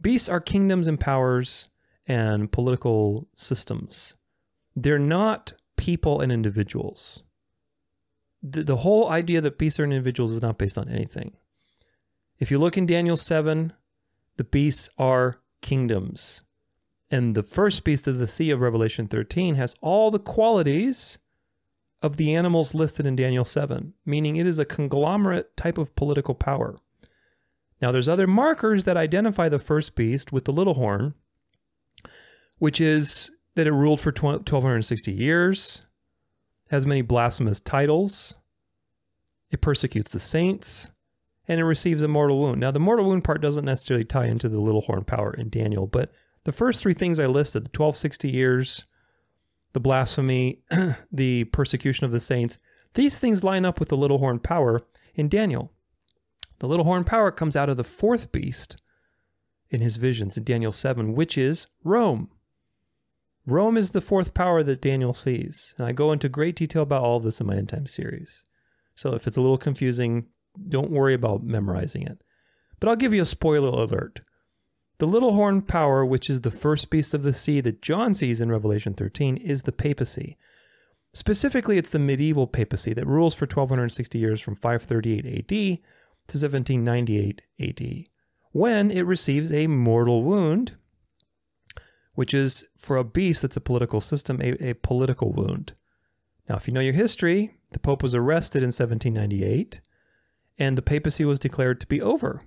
Beasts 0.00 0.28
are 0.28 0.40
kingdoms 0.40 0.86
and 0.86 1.00
powers 1.00 1.68
and 2.06 2.52
political 2.52 3.28
systems. 3.34 4.16
They're 4.74 4.98
not 4.98 5.54
people 5.76 6.20
and 6.20 6.30
individuals. 6.30 7.24
The, 8.42 8.62
the 8.62 8.76
whole 8.76 9.08
idea 9.08 9.40
that 9.40 9.58
beasts 9.58 9.80
are 9.80 9.84
individuals 9.84 10.32
is 10.32 10.42
not 10.42 10.58
based 10.58 10.78
on 10.78 10.88
anything. 10.88 11.36
If 12.38 12.50
you 12.50 12.58
look 12.58 12.76
in 12.76 12.86
Daniel 12.86 13.16
7, 13.16 13.72
the 14.36 14.44
beasts 14.44 14.90
are 14.98 15.40
kingdoms. 15.62 16.44
And 17.10 17.34
the 17.34 17.42
first 17.42 17.84
beast 17.84 18.06
of 18.06 18.18
the 18.18 18.26
sea 18.26 18.50
of 18.50 18.60
Revelation 18.60 19.08
13 19.08 19.54
has 19.54 19.74
all 19.80 20.10
the 20.10 20.18
qualities 20.18 21.18
of 22.02 22.16
the 22.16 22.34
animals 22.34 22.74
listed 22.74 23.06
in 23.06 23.16
Daniel 23.16 23.44
7, 23.44 23.94
meaning 24.04 24.36
it 24.36 24.46
is 24.46 24.58
a 24.58 24.64
conglomerate 24.64 25.56
type 25.56 25.78
of 25.78 25.94
political 25.96 26.34
power. 26.34 26.76
Now, 27.80 27.92
there's 27.92 28.08
other 28.08 28.26
markers 28.26 28.84
that 28.84 28.96
identify 28.96 29.48
the 29.48 29.58
first 29.58 29.94
beast 29.94 30.32
with 30.32 30.44
the 30.44 30.52
little 30.52 30.74
horn, 30.74 31.14
which 32.58 32.80
is 32.80 33.30
that 33.54 33.66
it 33.66 33.72
ruled 33.72 34.00
for 34.00 34.10
1260 34.10 35.12
years, 35.12 35.84
has 36.70 36.86
many 36.86 37.02
blasphemous 37.02 37.60
titles, 37.60 38.38
it 39.50 39.60
persecutes 39.60 40.12
the 40.12 40.18
saints, 40.18 40.90
and 41.48 41.60
it 41.60 41.64
receives 41.64 42.02
a 42.02 42.08
mortal 42.08 42.40
wound. 42.40 42.60
Now, 42.60 42.70
the 42.70 42.80
mortal 42.80 43.06
wound 43.06 43.24
part 43.24 43.40
doesn't 43.40 43.64
necessarily 43.64 44.04
tie 44.04 44.26
into 44.26 44.48
the 44.48 44.60
little 44.60 44.82
horn 44.82 45.04
power 45.04 45.32
in 45.32 45.48
Daniel, 45.48 45.86
but 45.86 46.12
the 46.44 46.52
first 46.52 46.80
three 46.80 46.94
things 46.94 47.20
I 47.20 47.26
listed 47.26 47.64
the 47.64 47.78
1260 47.78 48.30
years, 48.30 48.86
the 49.76 49.80
blasphemy, 49.80 50.62
the 51.12 51.44
persecution 51.44 52.06
of 52.06 52.10
the 52.10 52.18
saints 52.18 52.58
these 52.94 53.18
things 53.18 53.44
line 53.44 53.66
up 53.66 53.78
with 53.78 53.90
the 53.90 53.96
little 53.96 54.16
horn 54.16 54.38
power 54.38 54.82
in 55.14 55.28
Daniel. 55.28 55.70
The 56.60 56.66
little 56.66 56.86
horn 56.86 57.04
power 57.04 57.30
comes 57.30 57.54
out 57.54 57.68
of 57.68 57.76
the 57.76 57.84
fourth 57.84 58.32
beast 58.32 58.78
in 59.68 59.82
his 59.82 59.98
visions 59.98 60.38
in 60.38 60.44
Daniel 60.44 60.72
7, 60.72 61.14
which 61.14 61.36
is 61.36 61.66
Rome. 61.84 62.30
Rome 63.46 63.76
is 63.76 63.90
the 63.90 64.00
fourth 64.00 64.32
power 64.32 64.62
that 64.62 64.80
Daniel 64.80 65.12
sees. 65.12 65.74
And 65.76 65.86
I 65.86 65.92
go 65.92 66.10
into 66.10 66.30
great 66.30 66.56
detail 66.56 66.80
about 66.80 67.02
all 67.02 67.18
of 67.18 67.22
this 67.22 67.38
in 67.38 67.46
my 67.46 67.56
end 67.56 67.68
time 67.68 67.86
series. 67.86 68.44
So 68.94 69.12
if 69.12 69.26
it's 69.26 69.36
a 69.36 69.42
little 69.42 69.58
confusing, 69.58 70.28
don't 70.66 70.90
worry 70.90 71.12
about 71.12 71.44
memorizing 71.44 72.00
it. 72.00 72.24
But 72.80 72.88
I'll 72.88 72.96
give 72.96 73.12
you 73.12 73.20
a 73.20 73.26
spoiler 73.26 73.68
alert. 73.68 74.20
The 74.98 75.06
little 75.06 75.34
horn 75.34 75.62
power, 75.62 76.04
which 76.06 76.30
is 76.30 76.40
the 76.40 76.50
first 76.50 76.88
beast 76.88 77.12
of 77.12 77.22
the 77.22 77.32
sea 77.32 77.60
that 77.60 77.82
John 77.82 78.14
sees 78.14 78.40
in 78.40 78.50
Revelation 78.50 78.94
13, 78.94 79.36
is 79.36 79.64
the 79.64 79.72
papacy. 79.72 80.36
Specifically, 81.12 81.76
it's 81.76 81.90
the 81.90 81.98
medieval 81.98 82.46
papacy 82.46 82.94
that 82.94 83.06
rules 83.06 83.34
for 83.34 83.44
1260 83.44 84.18
years 84.18 84.40
from 84.40 84.54
538 84.54 85.26
AD 85.26 85.48
to 85.48 86.38
1798 86.38 87.42
AD, 87.60 88.04
when 88.52 88.90
it 88.90 89.02
receives 89.02 89.52
a 89.52 89.66
mortal 89.66 90.22
wound, 90.22 90.76
which 92.14 92.32
is 92.32 92.64
for 92.78 92.96
a 92.96 93.04
beast 93.04 93.42
that's 93.42 93.56
a 93.56 93.60
political 93.60 94.00
system, 94.00 94.40
a, 94.40 94.70
a 94.70 94.74
political 94.74 95.32
wound. 95.32 95.74
Now, 96.48 96.56
if 96.56 96.66
you 96.66 96.74
know 96.74 96.80
your 96.80 96.94
history, 96.94 97.56
the 97.72 97.78
Pope 97.78 98.02
was 98.02 98.14
arrested 98.14 98.62
in 98.62 98.68
1798 98.68 99.80
and 100.58 100.78
the 100.78 100.82
papacy 100.82 101.24
was 101.24 101.38
declared 101.38 101.80
to 101.80 101.86
be 101.86 102.00
over. 102.00 102.42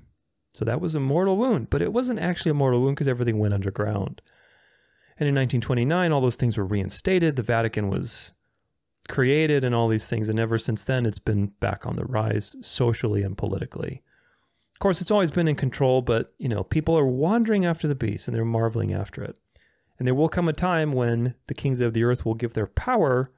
So 0.59 0.65
that 0.65 0.81
was 0.81 0.93
a 0.93 0.99
mortal 0.99 1.37
wound, 1.37 1.69
but 1.69 1.81
it 1.81 1.93
wasn't 1.93 2.19
actually 2.19 2.51
a 2.51 2.53
mortal 2.53 2.81
wound 2.81 2.97
because 2.97 3.07
everything 3.07 3.39
went 3.39 3.53
underground. 3.53 4.21
And 5.17 5.25
in 5.25 5.33
1929, 5.33 6.11
all 6.11 6.19
those 6.19 6.35
things 6.35 6.57
were 6.57 6.65
reinstated. 6.65 7.37
The 7.37 7.43
Vatican 7.43 7.87
was 7.87 8.33
created 9.07 9.63
and 9.63 9.73
all 9.73 9.87
these 9.87 10.07
things. 10.07 10.27
And 10.27 10.37
ever 10.37 10.57
since 10.57 10.83
then, 10.83 11.05
it's 11.05 11.17
been 11.17 11.53
back 11.61 11.85
on 11.85 11.95
the 11.95 12.03
rise 12.03 12.57
socially 12.59 13.23
and 13.23 13.37
politically. 13.37 14.03
Of 14.73 14.79
course, 14.79 14.99
it's 14.99 15.11
always 15.11 15.31
been 15.31 15.47
in 15.47 15.55
control, 15.55 16.01
but 16.01 16.33
you 16.37 16.49
know, 16.49 16.65
people 16.65 16.99
are 16.99 17.07
wandering 17.07 17.65
after 17.65 17.87
the 17.87 17.95
beast 17.95 18.27
and 18.27 18.35
they're 18.35 18.43
marveling 18.43 18.93
after 18.93 19.23
it. 19.23 19.39
And 19.97 20.05
there 20.05 20.15
will 20.15 20.27
come 20.27 20.49
a 20.49 20.53
time 20.53 20.91
when 20.91 21.35
the 21.47 21.53
kings 21.53 21.79
of 21.79 21.93
the 21.93 22.03
earth 22.03 22.25
will 22.25 22.35
give 22.35 22.53
their 22.53 22.67
power 22.67 23.31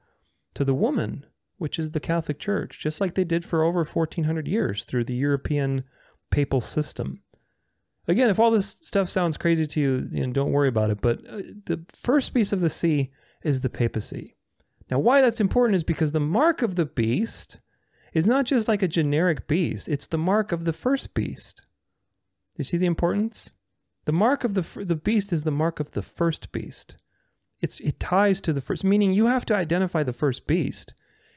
to 0.54 0.64
the 0.64 0.74
woman 0.74 1.24
which 1.58 1.78
is 1.78 1.92
the 1.92 2.00
Catholic 2.00 2.40
Church, 2.40 2.80
just 2.80 3.00
like 3.00 3.14
they 3.14 3.22
did 3.22 3.44
for 3.44 3.62
over 3.62 3.84
1400 3.84 4.48
years 4.48 4.84
through 4.84 5.04
the 5.04 5.14
European 5.14 5.84
papal 6.32 6.60
system. 6.60 7.22
Again, 8.08 8.30
if 8.30 8.40
all 8.40 8.50
this 8.50 8.66
stuff 8.66 9.08
sounds 9.08 9.36
crazy 9.36 9.66
to 9.66 9.80
you, 9.80 10.08
you 10.10 10.26
know, 10.26 10.32
don't 10.32 10.50
worry 10.50 10.68
about 10.68 10.90
it. 10.90 11.00
But 11.00 11.18
uh, 11.18 11.42
the 11.66 11.84
first 11.94 12.34
beast 12.34 12.52
of 12.52 12.60
the 12.60 12.70
sea 12.70 13.12
is 13.44 13.60
the 13.60 13.70
papacy. 13.70 14.36
Now, 14.90 14.98
why 14.98 15.22
that's 15.22 15.40
important 15.40 15.76
is 15.76 15.84
because 15.84 16.10
the 16.10 16.20
mark 16.20 16.62
of 16.62 16.74
the 16.74 16.84
beast 16.84 17.60
is 18.12 18.26
not 18.26 18.44
just 18.44 18.68
like 18.68 18.82
a 18.82 18.88
generic 18.88 19.46
beast, 19.46 19.88
it's 19.88 20.08
the 20.08 20.18
mark 20.18 20.50
of 20.50 20.64
the 20.64 20.72
first 20.72 21.14
beast. 21.14 21.64
You 22.56 22.64
see 22.64 22.76
the 22.76 22.86
importance? 22.86 23.54
The 24.04 24.12
mark 24.12 24.42
of 24.42 24.54
the 24.54 24.84
the 24.84 24.96
beast 24.96 25.32
is 25.32 25.44
the 25.44 25.52
mark 25.52 25.78
of 25.78 25.92
the 25.92 26.02
first 26.02 26.50
beast. 26.50 26.96
It's 27.60 27.78
it 27.80 28.00
ties 28.00 28.40
to 28.42 28.52
the 28.52 28.60
first, 28.60 28.82
meaning 28.82 29.12
you 29.12 29.26
have 29.26 29.46
to 29.46 29.54
identify 29.54 30.02
the 30.02 30.12
first 30.12 30.48
beast 30.48 30.94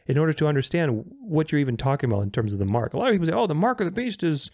in 0.08 0.18
order 0.18 0.34
to 0.34 0.48
understand 0.48 1.06
what 1.22 1.52
you're 1.52 1.62
even 1.62 1.78
talking 1.78 2.10
about 2.10 2.24
in 2.24 2.32
terms 2.32 2.54
of 2.54 2.60
the 2.60 2.66
mark. 2.66 2.94
A 2.94 2.98
lot 2.98 3.10
of 3.10 3.14
people 3.14 3.28
say, 3.28 3.34
"Oh, 3.34 3.48
the 3.48 3.56
mark 3.56 3.80
of 3.80 3.86
the 3.86 3.92
beast 3.92 4.24
is 4.24 4.50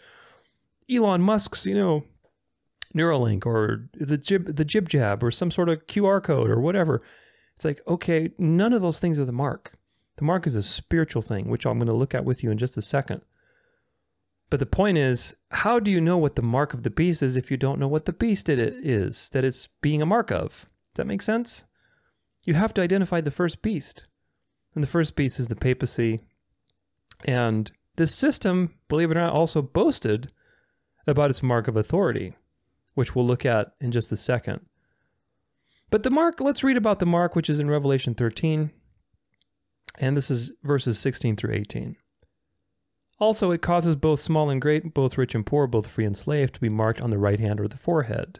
Elon 0.91 1.21
Musk's, 1.21 1.65
you 1.65 1.75
know, 1.75 2.04
Neuralink 2.95 3.45
or 3.45 3.89
the 3.93 4.17
jib 4.17 4.56
the 4.56 4.65
jib 4.65 4.89
jab 4.89 5.23
or 5.23 5.32
some 5.32 5.51
sort 5.51 5.69
of 5.69 5.88
QR 5.88 6.21
code 6.21 6.49
or 6.49 6.60
whatever." 6.60 7.01
It's 7.56 7.65
like, 7.65 7.82
okay, 7.88 8.32
none 8.39 8.73
of 8.73 8.82
those 8.82 8.99
things 8.99 9.19
are 9.19 9.25
the 9.25 9.32
mark. 9.32 9.77
The 10.17 10.25
mark 10.25 10.47
is 10.47 10.56
a 10.56 10.63
spiritual 10.63 11.21
thing, 11.21 11.47
which 11.47 11.65
I'm 11.65 11.77
going 11.77 11.88
to 11.88 11.93
look 11.93 12.15
at 12.15 12.25
with 12.25 12.43
you 12.43 12.49
in 12.51 12.58
just 12.58 12.75
a 12.75 12.82
second. 12.82 13.21
But 14.49 14.60
the 14.60 14.65
point 14.65 14.97
is, 14.97 15.36
how 15.51 15.80
do 15.80 15.89
you 15.89 16.01
know 16.01 16.17
what 16.17 16.36
the 16.36 16.41
mark 16.41 16.73
of 16.73 16.84
the 16.84 16.89
beast 16.89 17.23
is 17.23 17.36
if 17.36 17.49
you 17.49 17.58
don't 17.58 17.80
know 17.80 17.88
what 17.88 18.06
the 18.06 18.13
beast 18.13 18.49
it 18.49 18.60
is 18.60 19.30
that 19.30 19.45
it's 19.45 19.67
being 19.82 20.01
a 20.01 20.06
mark 20.06 20.30
of? 20.30 20.67
Does 20.93 20.97
that 20.97 21.08
make 21.08 21.21
sense? 21.21 21.63
You 22.45 22.56
have 22.56 22.73
to 22.73 22.82
identify 22.82 23.21
the 23.21 23.32
first 23.32 23.62
beast. 23.62 24.08
And 24.75 24.84
the 24.84 24.88
first 24.88 25.15
beast 25.15 25.39
is 25.39 25.47
the 25.47 25.56
papacy. 25.56 26.19
And 27.23 27.71
this 27.95 28.13
system, 28.13 28.73
believe 28.89 29.10
it 29.12 29.17
or 29.17 29.21
not, 29.21 29.34
also 29.34 29.62
boasted 29.62 30.32
about 31.12 31.30
its 31.30 31.43
mark 31.43 31.67
of 31.67 31.78
authority, 31.78 32.36
which 32.95 33.15
we'll 33.15 33.26
look 33.26 33.45
at 33.45 33.74
in 33.80 33.91
just 33.91 34.12
a 34.12 34.17
second. 34.17 34.65
But 35.91 36.04
the 36.04 36.10
mark, 36.10 36.39
let's 36.39 36.63
read 36.63 36.78
about 36.78 37.00
the 37.00 37.06
mark, 37.06 37.36
which 37.36 37.50
is 37.50 37.60
in 37.60 37.69
Revelation 37.69 38.15
13. 38.15 38.71
And 40.00 40.17
this 40.17 40.32
is 40.32 40.54
verses 40.63 40.97
16 40.97 41.36
through 41.36 41.54
18. 41.54 41.97
Also, 43.19 43.52
it 43.52 43.62
causes 43.62 43.95
both 43.95 44.19
small 44.19 44.50
and 44.50 44.60
great, 44.60 44.95
both 44.95 45.17
rich 45.17 45.36
and 45.36 45.45
poor, 45.45 45.67
both 45.67 45.88
free 45.88 46.06
and 46.06 46.17
slave, 46.17 46.52
to 46.54 46.60
be 46.60 46.69
marked 46.69 47.02
on 47.02 47.12
the 47.12 47.19
right 47.19 47.39
hand 47.39 47.60
or 47.60 47.67
the 47.67 47.78
forehead. 47.78 48.39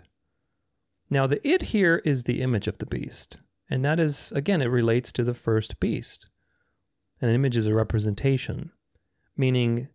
Now, 1.10 1.28
the 1.28 1.46
it 1.48 1.62
here 1.64 2.02
is 2.06 2.24
the 2.24 2.42
image 2.42 2.68
of 2.68 2.80
the 2.80 2.86
beast. 2.86 3.42
And 3.70 3.86
that 3.86 4.00
is, 4.00 4.32
again, 4.32 4.62
it 4.62 4.66
relates 4.66 5.12
to 5.12 5.24
the 5.24 5.34
first 5.34 5.80
beast. 5.80 6.30
An 7.22 7.30
image 7.30 7.56
is 7.56 7.68
a 7.68 7.76
representation, 7.76 8.72
meaning 9.38 9.90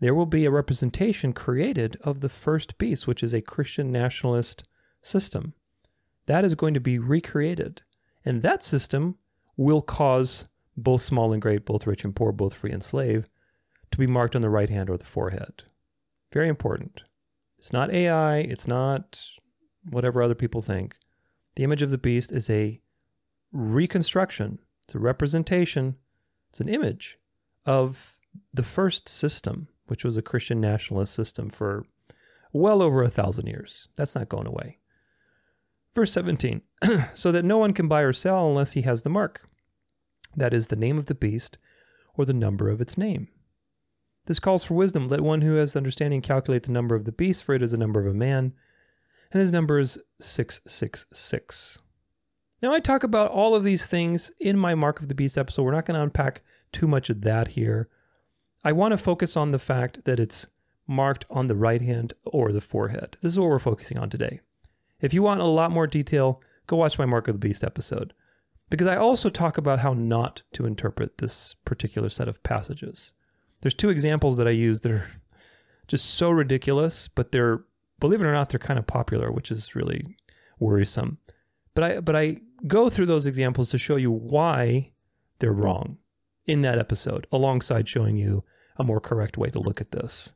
there 0.00 0.14
will 0.14 0.26
be 0.26 0.44
a 0.44 0.50
representation 0.50 1.32
created 1.32 1.96
of 2.02 2.20
the 2.20 2.28
first 2.28 2.78
beast, 2.78 3.06
which 3.06 3.22
is 3.22 3.34
a 3.34 3.40
Christian 3.40 3.90
nationalist 3.90 4.64
system. 5.02 5.54
That 6.26 6.44
is 6.44 6.54
going 6.54 6.74
to 6.74 6.80
be 6.80 6.98
recreated. 6.98 7.82
And 8.24 8.42
that 8.42 8.62
system 8.62 9.16
will 9.56 9.80
cause 9.80 10.46
both 10.76 11.02
small 11.02 11.32
and 11.32 11.42
great, 11.42 11.64
both 11.64 11.86
rich 11.86 12.04
and 12.04 12.14
poor, 12.14 12.30
both 12.30 12.54
free 12.54 12.70
and 12.70 12.82
slave, 12.82 13.28
to 13.90 13.98
be 13.98 14.06
marked 14.06 14.36
on 14.36 14.42
the 14.42 14.50
right 14.50 14.70
hand 14.70 14.88
or 14.88 14.96
the 14.96 15.04
forehead. 15.04 15.64
Very 16.32 16.48
important. 16.48 17.02
It's 17.58 17.72
not 17.72 17.92
AI, 17.92 18.38
it's 18.38 18.68
not 18.68 19.20
whatever 19.90 20.22
other 20.22 20.34
people 20.34 20.60
think. 20.60 20.96
The 21.56 21.64
image 21.64 21.82
of 21.82 21.90
the 21.90 21.98
beast 21.98 22.30
is 22.30 22.48
a 22.48 22.80
reconstruction, 23.50 24.60
it's 24.84 24.94
a 24.94 24.98
representation, 25.00 25.96
it's 26.50 26.60
an 26.60 26.68
image 26.68 27.18
of 27.66 28.18
the 28.54 28.62
first 28.62 29.08
system, 29.08 29.68
which 29.88 30.04
was 30.04 30.16
a 30.16 30.22
Christian 30.22 30.60
nationalist 30.60 31.14
system 31.14 31.50
for 31.50 31.84
well 32.52 32.82
over 32.82 33.02
a 33.02 33.10
thousand 33.10 33.46
years. 33.46 33.88
That's 33.96 34.14
not 34.14 34.28
going 34.28 34.46
away. 34.46 34.78
Verse 35.94 36.12
17 36.12 36.62
so 37.14 37.32
that 37.32 37.44
no 37.44 37.58
one 37.58 37.72
can 37.72 37.88
buy 37.88 38.02
or 38.02 38.12
sell 38.12 38.48
unless 38.48 38.72
he 38.72 38.82
has 38.82 39.02
the 39.02 39.10
mark. 39.10 39.48
That 40.36 40.54
is 40.54 40.68
the 40.68 40.76
name 40.76 40.98
of 40.98 41.06
the 41.06 41.14
beast 41.14 41.58
or 42.16 42.24
the 42.24 42.32
number 42.32 42.68
of 42.68 42.80
its 42.80 42.96
name. 42.96 43.28
This 44.26 44.38
calls 44.38 44.62
for 44.62 44.74
wisdom. 44.74 45.08
Let 45.08 45.22
one 45.22 45.40
who 45.40 45.54
has 45.54 45.74
understanding 45.74 46.20
calculate 46.20 46.64
the 46.64 46.72
number 46.72 46.94
of 46.94 47.06
the 47.06 47.12
beast, 47.12 47.44
for 47.44 47.54
it 47.54 47.62
is 47.62 47.70
the 47.70 47.78
number 47.78 47.98
of 47.98 48.06
a 48.06 48.14
man, 48.14 48.52
and 49.32 49.40
his 49.40 49.50
number 49.50 49.78
is 49.78 49.98
666. 50.20 51.78
Now, 52.62 52.74
I 52.74 52.80
talk 52.80 53.04
about 53.04 53.30
all 53.30 53.54
of 53.54 53.64
these 53.64 53.86
things 53.86 54.30
in 54.40 54.58
my 54.58 54.74
Mark 54.74 55.00
of 55.00 55.08
the 55.08 55.14
Beast 55.14 55.38
episode. 55.38 55.62
We're 55.62 55.72
not 55.72 55.86
going 55.86 55.94
to 55.94 56.02
unpack 56.02 56.42
too 56.72 56.86
much 56.86 57.08
of 57.08 57.22
that 57.22 57.48
here. 57.48 57.88
I 58.68 58.72
want 58.72 58.92
to 58.92 58.98
focus 58.98 59.34
on 59.34 59.50
the 59.50 59.58
fact 59.58 60.04
that 60.04 60.20
it's 60.20 60.46
marked 60.86 61.24
on 61.30 61.46
the 61.46 61.56
right 61.56 61.80
hand 61.80 62.12
or 62.26 62.52
the 62.52 62.60
forehead. 62.60 63.16
This 63.22 63.32
is 63.32 63.40
what 63.40 63.48
we're 63.48 63.58
focusing 63.58 63.96
on 63.96 64.10
today. 64.10 64.40
If 65.00 65.14
you 65.14 65.22
want 65.22 65.40
a 65.40 65.44
lot 65.44 65.70
more 65.70 65.86
detail, 65.86 66.42
go 66.66 66.76
watch 66.76 66.98
my 66.98 67.06
Mark 67.06 67.28
of 67.28 67.34
the 67.36 67.48
Beast 67.48 67.64
episode. 67.64 68.12
Because 68.68 68.86
I 68.86 68.96
also 68.96 69.30
talk 69.30 69.56
about 69.56 69.78
how 69.78 69.94
not 69.94 70.42
to 70.52 70.66
interpret 70.66 71.16
this 71.16 71.54
particular 71.64 72.10
set 72.10 72.28
of 72.28 72.42
passages. 72.42 73.14
There's 73.62 73.72
two 73.72 73.88
examples 73.88 74.36
that 74.36 74.46
I 74.46 74.50
use 74.50 74.80
that 74.80 74.92
are 74.92 75.06
just 75.88 76.04
so 76.04 76.28
ridiculous, 76.28 77.08
but 77.08 77.32
they're 77.32 77.64
believe 77.98 78.20
it 78.20 78.26
or 78.26 78.34
not, 78.34 78.50
they're 78.50 78.58
kind 78.58 78.78
of 78.78 78.86
popular, 78.86 79.32
which 79.32 79.50
is 79.50 79.74
really 79.74 80.14
worrisome. 80.58 81.16
But 81.74 81.84
I 81.84 82.00
but 82.00 82.14
I 82.14 82.40
go 82.66 82.90
through 82.90 83.06
those 83.06 83.26
examples 83.26 83.70
to 83.70 83.78
show 83.78 83.96
you 83.96 84.10
why 84.10 84.92
they're 85.38 85.52
wrong 85.52 85.96
in 86.44 86.60
that 86.62 86.78
episode, 86.78 87.26
alongside 87.32 87.88
showing 87.88 88.18
you 88.18 88.44
a 88.78 88.84
more 88.84 89.00
correct 89.00 89.36
way 89.36 89.50
to 89.50 89.58
look 89.58 89.80
at 89.80 89.92
this. 89.92 90.32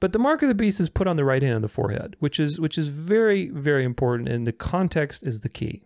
But 0.00 0.12
the 0.12 0.18
mark 0.18 0.42
of 0.42 0.48
the 0.48 0.54
beast 0.54 0.80
is 0.80 0.88
put 0.88 1.06
on 1.06 1.16
the 1.16 1.24
right 1.24 1.42
hand 1.42 1.56
and 1.56 1.64
the 1.64 1.68
forehead, 1.68 2.16
which 2.20 2.40
is 2.40 2.58
which 2.58 2.78
is 2.78 2.88
very 2.88 3.50
very 3.50 3.84
important, 3.84 4.28
and 4.28 4.46
the 4.46 4.52
context 4.52 5.22
is 5.22 5.40
the 5.40 5.48
key. 5.48 5.84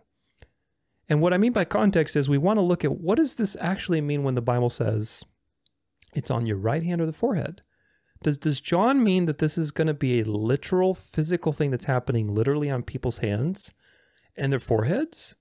And 1.09 1.21
what 1.21 1.33
I 1.33 1.37
mean 1.37 1.51
by 1.51 1.65
context 1.65 2.15
is 2.15 2.29
we 2.29 2.37
want 2.37 2.57
to 2.57 2.61
look 2.61 2.83
at 2.83 2.99
what 2.99 3.17
does 3.17 3.35
this 3.35 3.55
actually 3.59 4.01
mean 4.01 4.23
when 4.23 4.33
the 4.33 4.41
Bible 4.41 4.69
says 4.69 5.23
it's 6.15 6.31
on 6.31 6.45
your 6.45 6.57
right 6.57 6.81
hand 6.81 7.01
or 7.01 7.05
the 7.05 7.13
forehead. 7.13 7.61
Does 8.23 8.37
does 8.37 8.61
John 8.61 9.03
mean 9.03 9.25
that 9.25 9.39
this 9.39 9.57
is 9.57 9.71
going 9.71 9.87
to 9.87 9.93
be 9.93 10.19
a 10.19 10.25
literal 10.25 10.93
physical 10.93 11.51
thing 11.51 11.69
that's 11.69 11.85
happening 11.85 12.27
literally 12.27 12.71
on 12.71 12.83
people's 12.83 13.19
hands 13.19 13.73
and 14.37 14.51
their 14.51 14.59
foreheads? 14.59 15.35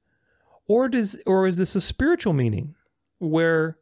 Or 0.66 0.88
does 0.88 1.16
or 1.26 1.46
is 1.46 1.58
this 1.58 1.76
a 1.76 1.80
spiritual 1.80 2.32
meaning 2.32 2.74
where 3.18 3.78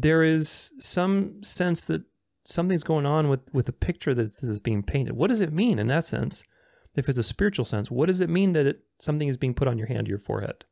there 0.00 0.22
is 0.22 0.72
some 0.78 1.42
sense 1.42 1.86
that 1.86 2.02
something's 2.44 2.84
going 2.84 3.06
on 3.06 3.28
with 3.28 3.40
with 3.52 3.66
the 3.66 3.72
picture 3.72 4.14
that 4.14 4.36
this 4.40 4.42
is 4.42 4.60
being 4.60 4.82
painted? 4.82 5.16
What 5.16 5.28
does 5.28 5.40
it 5.40 5.52
mean 5.52 5.78
in 5.78 5.86
that 5.86 6.04
sense? 6.04 6.44
If 6.94 7.08
it's 7.08 7.18
a 7.18 7.22
spiritual 7.22 7.64
sense, 7.64 7.90
what 7.90 8.06
does 8.06 8.20
it 8.20 8.30
mean 8.30 8.52
that 8.52 8.66
it, 8.66 8.80
something 8.98 9.28
is 9.28 9.36
being 9.36 9.54
put 9.54 9.68
on 9.68 9.78
your 9.78 9.86
hand 9.86 10.06
or 10.06 10.10
your 10.10 10.18
forehead? 10.18 10.64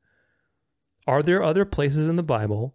Are 1.06 1.22
there 1.22 1.42
other 1.42 1.64
places 1.64 2.08
in 2.08 2.16
the 2.16 2.22
Bible 2.22 2.74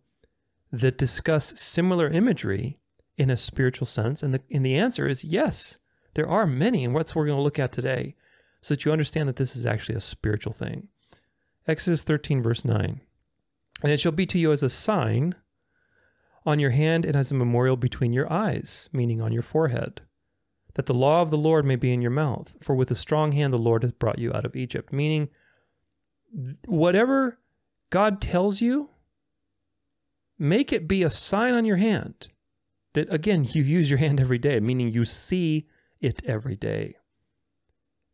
that 0.72 1.00
discuss 1.00 1.60
similar 1.60 2.08
imagery 2.10 2.78
in 3.18 3.32
a 3.32 3.38
spiritual 3.38 3.88
sense? 3.88 4.22
And 4.22 4.36
the, 4.36 4.42
and 4.52 4.64
the 4.64 4.76
answer 4.76 5.08
is 5.08 5.24
yes, 5.24 5.80
there 6.14 6.30
are 6.30 6.46
many, 6.46 6.86
and 6.86 6.94
what's 6.94 7.16
we're 7.16 7.26
going 7.26 7.38
to 7.38 7.44
look 7.44 7.58
at 7.58 7.72
today, 7.72 8.16
so 8.62 8.74
that 8.74 8.86
you 8.86 8.92
understand 8.92 9.28
that 9.30 9.38
this 9.38 9.56
is 9.56 9.66
actually 9.66 9.96
a 9.96 10.02
spiritual 10.02 10.54
thing. 10.54 10.90
Exodus 11.68 12.04
13, 12.04 12.44
verse 12.44 12.64
9. 12.64 13.02
And 13.82 13.92
it 13.92 14.00
shall 14.00 14.12
be 14.12 14.28
to 14.28 14.38
you 14.38 14.52
as 14.52 14.62
a 14.62 14.70
sign 14.70 15.36
on 16.46 16.60
your 16.60 16.72
hand 16.72 17.06
and 17.06 17.16
as 17.16 17.32
a 17.32 17.36
memorial 17.36 17.78
between 17.78 18.14
your 18.14 18.32
eyes, 18.32 18.90
meaning 18.92 19.22
on 19.22 19.32
your 19.32 19.42
forehead, 19.42 20.02
that 20.76 20.86
the 20.86 20.94
law 20.94 21.22
of 21.22 21.30
the 21.30 21.38
Lord 21.38 21.66
may 21.66 21.76
be 21.76 21.94
in 21.94 22.02
your 22.02 22.12
mouth. 22.12 22.56
For 22.62 22.76
with 22.76 22.92
a 22.92 22.96
strong 22.96 23.32
hand 23.32 23.54
the 23.54 23.58
Lord 23.58 23.84
has 23.84 23.92
brought 23.92 24.20
you 24.20 24.34
out 24.34 24.46
of 24.46 24.56
Egypt. 24.56 24.94
Meaning, 24.94 25.30
whatever 26.66 27.40
God 27.90 28.22
tells 28.22 28.62
you, 28.62 28.90
make 30.38 30.72
it 30.72 30.88
be 30.88 31.04
a 31.04 31.10
sign 31.10 31.54
on 31.54 31.66
your 31.66 31.78
hand 31.78 32.30
that 32.94 33.12
again 33.14 33.46
you 33.50 33.62
use 33.62 33.90
your 33.90 34.00
hand 34.00 34.20
every 34.20 34.38
day, 34.38 34.60
meaning 34.60 34.92
you 34.92 35.06
see 35.06 35.68
it 36.02 36.24
every 36.26 36.56
day. 36.56 36.96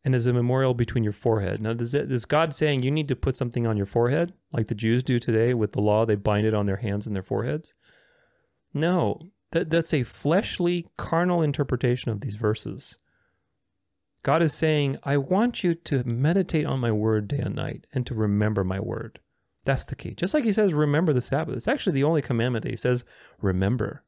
And 0.03 0.13
as 0.13 0.27
a 0.27 0.33
memorial 0.33 0.75
between 0.75 1.03
your 1.03 1.13
forehead. 1.13 1.63
Now, 1.63 1.73
does, 1.73 1.95
it, 1.95 2.11
is 2.11 2.25
God 2.25 2.53
saying 2.53 2.83
you 2.83 2.91
need 2.91 3.07
to 3.07 3.15
put 3.15 3.35
something 3.35 3.65
on 3.65 3.75
your 3.75 3.87
forehead 3.87 4.33
like 4.53 4.67
the 4.67 4.75
Jews 4.75 5.01
do 5.01 5.17
today 5.17 5.55
with 5.55 5.71
the 5.71 5.81
law? 5.81 6.05
They 6.05 6.13
bind 6.13 6.45
it 6.45 6.53
on 6.53 6.67
their 6.67 6.75
hands 6.77 7.07
and 7.07 7.15
their 7.15 7.23
foreheads. 7.23 7.73
No, 8.75 9.31
that, 9.51 9.69
that's 9.69 9.93
a 9.93 10.03
fleshly, 10.03 10.85
carnal 10.97 11.41
interpretation 11.41 12.11
of 12.11 12.19
these 12.19 12.35
verses. 12.35 12.97
God 14.21 14.41
is 14.41 14.53
saying, 14.53 14.97
I 15.03 15.17
want 15.17 15.63
you 15.63 15.75
to 15.75 16.03
meditate 16.03 16.65
on 16.65 16.81
my 16.81 16.91
word 16.91 17.29
day 17.29 17.37
and 17.37 17.55
night 17.55 17.87
and 17.93 18.05
to 18.05 18.13
remember 18.13 18.63
my 18.63 18.79
word. 18.79 19.19
That's 19.63 19.85
the 19.85 19.95
key. 19.95 20.13
Just 20.13 20.33
like 20.33 20.43
he 20.43 20.51
says, 20.51 20.73
remember 20.73 21.13
the 21.13 21.21
Sabbath. 21.21 21.55
It's 21.55 21.67
actually 21.67 21.93
the 21.93 22.03
only 22.03 22.21
commandment 22.21 22.63
that 22.63 22.71
he 22.71 22.75
says, 22.75 23.05
remember. 23.41 24.03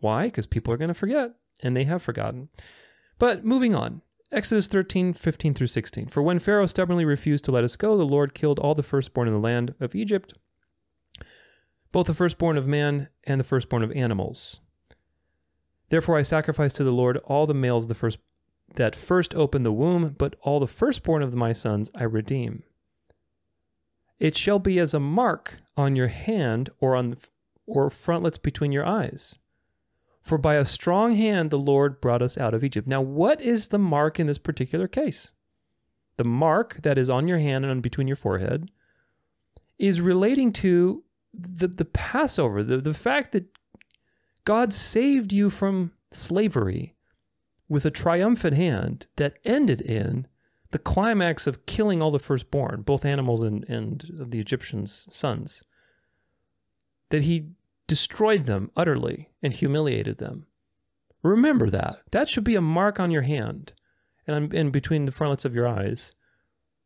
Why? 0.00 0.26
Because 0.26 0.46
people 0.46 0.74
are 0.74 0.78
going 0.78 0.88
to 0.88 0.94
forget, 0.94 1.34
and 1.62 1.76
they 1.76 1.84
have 1.84 2.02
forgotten. 2.02 2.48
But 3.18 3.44
moving 3.44 3.74
on. 3.74 4.02
Exodus 4.32 4.66
13, 4.66 5.12
15 5.12 5.54
through 5.54 5.66
16. 5.66 6.08
For 6.08 6.22
when 6.22 6.38
Pharaoh 6.38 6.66
stubbornly 6.66 7.04
refused 7.04 7.44
to 7.44 7.52
let 7.52 7.64
us 7.64 7.76
go, 7.76 7.96
the 7.96 8.04
Lord 8.04 8.34
killed 8.34 8.58
all 8.58 8.74
the 8.74 8.82
firstborn 8.82 9.28
in 9.28 9.34
the 9.34 9.40
land 9.40 9.74
of 9.80 9.94
Egypt, 9.94 10.34
both 11.92 12.06
the 12.06 12.14
firstborn 12.14 12.56
of 12.56 12.66
man 12.66 13.08
and 13.24 13.40
the 13.40 13.44
firstborn 13.44 13.82
of 13.82 13.92
animals. 13.92 14.60
Therefore 15.88 16.16
I 16.16 16.22
sacrifice 16.22 16.72
to 16.74 16.84
the 16.84 16.92
Lord 16.92 17.18
all 17.18 17.46
the 17.46 17.54
males 17.54 17.86
the 17.86 17.94
first 17.94 18.18
that 18.76 18.94
first 18.94 19.34
open 19.34 19.64
the 19.64 19.72
womb, 19.72 20.14
but 20.16 20.36
all 20.42 20.60
the 20.60 20.66
firstborn 20.66 21.22
of 21.22 21.34
my 21.34 21.52
sons 21.52 21.90
I 21.94 22.04
redeem. 22.04 22.62
It 24.20 24.36
shall 24.36 24.58
be 24.58 24.78
as 24.78 24.94
a 24.94 25.00
mark 25.00 25.60
on 25.76 25.96
your 25.96 26.08
hand 26.08 26.70
or 26.78 26.94
on 26.94 27.16
or 27.66 27.90
frontlets 27.90 28.38
between 28.38 28.70
your 28.70 28.86
eyes. 28.86 29.38
For 30.20 30.38
by 30.38 30.56
a 30.56 30.64
strong 30.64 31.14
hand 31.14 31.50
the 31.50 31.58
Lord 31.58 32.00
brought 32.00 32.22
us 32.22 32.36
out 32.36 32.52
of 32.52 32.62
Egypt. 32.62 32.86
Now, 32.86 33.00
what 33.00 33.40
is 33.40 33.68
the 33.68 33.78
mark 33.78 34.20
in 34.20 34.26
this 34.26 34.38
particular 34.38 34.86
case? 34.86 35.30
The 36.16 36.24
mark 36.24 36.82
that 36.82 36.98
is 36.98 37.08
on 37.08 37.26
your 37.26 37.38
hand 37.38 37.64
and 37.64 37.82
between 37.82 38.06
your 38.06 38.16
forehead 38.16 38.70
is 39.78 40.02
relating 40.02 40.52
to 40.52 41.02
the, 41.32 41.68
the 41.68 41.84
Passover, 41.84 42.62
the, 42.62 42.78
the 42.78 42.94
fact 42.94 43.32
that 43.32 43.46
God 44.44 44.72
saved 44.72 45.32
you 45.32 45.50
from 45.50 45.92
slavery 46.10 46.94
with 47.68 47.84
a 47.84 47.90
triumphant 47.90 48.56
hand 48.56 49.06
that 49.16 49.38
ended 49.44 49.80
in 49.80 50.26
the 50.72 50.78
climax 50.78 51.46
of 51.46 51.66
killing 51.66 52.00
all 52.00 52.10
the 52.10 52.18
firstborn, 52.18 52.82
both 52.82 53.04
animals 53.04 53.42
and, 53.42 53.64
and 53.68 54.04
the 54.28 54.40
Egyptians' 54.40 55.06
sons. 55.10 55.64
That 57.10 57.22
he 57.22 57.50
destroyed 57.86 58.44
them 58.44 58.70
utterly 58.76 59.30
and 59.42 59.52
humiliated 59.52 60.18
them. 60.18 60.46
Remember 61.22 61.68
that. 61.70 61.96
That 62.12 62.28
should 62.28 62.44
be 62.44 62.54
a 62.54 62.60
mark 62.60 63.00
on 63.00 63.10
your 63.10 63.22
hand 63.22 63.72
and 64.26 64.54
in 64.54 64.70
between 64.70 65.04
the 65.04 65.12
frontlets 65.12 65.44
of 65.44 65.54
your 65.54 65.66
eyes 65.66 66.14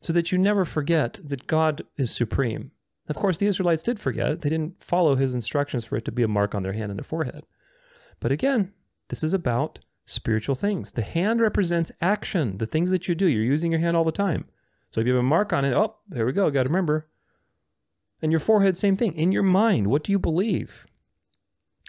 so 0.00 0.12
that 0.12 0.32
you 0.32 0.38
never 0.38 0.64
forget 0.64 1.18
that 1.22 1.46
God 1.46 1.82
is 1.96 2.10
supreme. 2.10 2.72
Of 3.08 3.16
course, 3.16 3.38
the 3.38 3.46
Israelites 3.46 3.82
did 3.82 3.98
forget. 4.00 4.40
They 4.40 4.48
didn't 4.48 4.82
follow 4.82 5.16
his 5.16 5.34
instructions 5.34 5.84
for 5.84 5.96
it 5.96 6.04
to 6.06 6.12
be 6.12 6.22
a 6.22 6.28
mark 6.28 6.54
on 6.54 6.62
their 6.62 6.72
hand 6.72 6.90
and 6.90 6.98
their 6.98 7.04
forehead. 7.04 7.44
But 8.20 8.32
again, 8.32 8.72
this 9.08 9.22
is 9.22 9.34
about 9.34 9.80
spiritual 10.06 10.54
things. 10.54 10.92
The 10.92 11.02
hand 11.02 11.40
represents 11.40 11.92
action, 12.00 12.58
the 12.58 12.66
things 12.66 12.90
that 12.90 13.08
you 13.08 13.14
do. 13.14 13.26
You're 13.26 13.44
using 13.44 13.72
your 13.72 13.80
hand 13.80 13.96
all 13.96 14.04
the 14.04 14.12
time. 14.12 14.46
So 14.90 15.00
if 15.00 15.06
you 15.06 15.14
have 15.14 15.20
a 15.20 15.26
mark 15.26 15.52
on 15.52 15.64
it, 15.64 15.74
oh, 15.74 15.96
there 16.08 16.24
we 16.24 16.32
go, 16.32 16.50
got 16.50 16.62
to 16.62 16.68
remember. 16.68 17.08
And 18.22 18.32
your 18.32 18.40
forehead, 18.40 18.76
same 18.76 18.96
thing. 18.96 19.12
In 19.14 19.32
your 19.32 19.42
mind, 19.42 19.88
what 19.88 20.02
do 20.04 20.12
you 20.12 20.18
believe? 20.18 20.86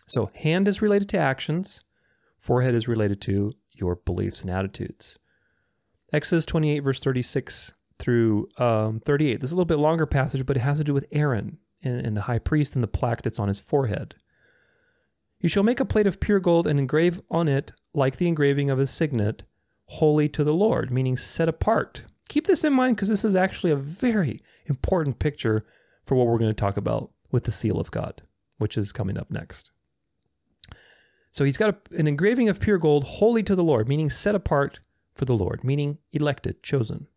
So, 0.08 0.30
hand 0.36 0.68
is 0.68 0.82
related 0.82 1.10
to 1.10 1.18
actions, 1.18 1.84
forehead 2.38 2.76
is 2.76 2.88
related 2.88 3.22
to 3.22 3.54
your 3.72 3.96
beliefs 3.96 4.42
and 4.42 4.52
attitudes. 4.52 5.18
Exodus 6.14 6.46
28, 6.46 6.80
verse 6.80 7.00
36 7.00 7.74
through 8.00 8.48
um, 8.58 9.00
38. 9.00 9.40
This 9.40 9.50
is 9.50 9.52
a 9.52 9.56
little 9.56 9.66
bit 9.66 9.80
longer 9.80 10.06
passage, 10.06 10.46
but 10.46 10.58
it 10.58 10.62
has 10.62 10.78
to 10.78 10.84
do 10.84 10.94
with 10.94 11.08
Aaron 11.12 11.58
and, 11.82 12.06
and 12.06 12.18
the 12.18 12.22
high 12.22 12.40
priest 12.40 12.76
and 12.76 12.84
the 12.84 12.88
plaque 12.88 13.22
that's 13.22 13.40
on 13.40 13.48
his 13.48 13.60
forehead. 13.60 14.16
You 15.40 15.50
shall 15.50 15.64
make 15.64 15.80
a 15.80 15.86
plate 15.86 16.08
of 16.08 16.20
pure 16.20 16.40
gold 16.40 16.66
and 16.66 16.80
engrave 16.80 17.22
on 17.30 17.48
it, 17.48 17.72
like 17.94 18.18
the 18.18 18.28
engraving 18.28 18.70
of 18.70 18.80
a 18.80 18.86
signet, 18.86 19.44
holy 19.86 20.28
to 20.30 20.44
the 20.44 20.54
Lord, 20.54 20.92
meaning 20.92 21.18
set 21.18 21.48
apart. 21.48 22.06
Keep 22.30 22.48
this 22.48 22.64
in 22.64 22.74
mind 22.74 22.96
because 22.96 23.10
this 23.10 23.26
is 23.26 23.36
actually 23.36 23.72
a 23.72 23.76
very 23.76 24.42
important 24.66 25.20
picture 25.20 25.64
for 26.04 26.16
what 26.16 26.28
we're 26.28 26.40
going 26.40 26.50
to 26.50 26.54
talk 26.54 26.78
about 26.78 27.12
with 27.32 27.44
the 27.44 27.52
seal 27.52 27.80
of 27.80 27.92
God, 27.92 28.24
which 28.58 28.78
is 28.78 28.92
coming 28.92 29.18
up 29.18 29.30
next. 29.30 29.72
So 31.32 31.44
he's 31.44 31.58
got 31.58 31.76
a, 31.76 31.98
an 31.98 32.08
engraving 32.08 32.50
of 32.50 32.60
pure 32.60 32.78
gold, 32.78 33.04
holy 33.04 33.44
to 33.44 33.56
the 33.56 33.64
Lord, 33.64 33.88
meaning 33.88 34.10
set 34.10 34.36
apart 34.36 34.80
for 35.14 35.26
the 35.26 35.36
Lord, 35.36 35.64
meaning 35.64 35.98
elected, 36.12 36.64
chosen. 36.64 37.08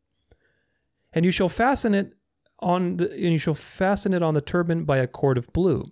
And 1.19 1.25
you 1.25 1.33
shall 1.33 1.49
fasten 1.49 1.97
it 1.97 2.15
on 2.61 2.99
the, 2.99 3.11
and 3.11 3.33
you 3.33 3.39
shall 3.39 3.53
fasten 3.53 4.15
it 4.15 4.23
on 4.23 4.35
the 4.35 4.41
turban 4.41 4.85
by 4.85 4.99
a 4.99 5.09
cord 5.09 5.37
of 5.37 5.53
blue. 5.53 5.85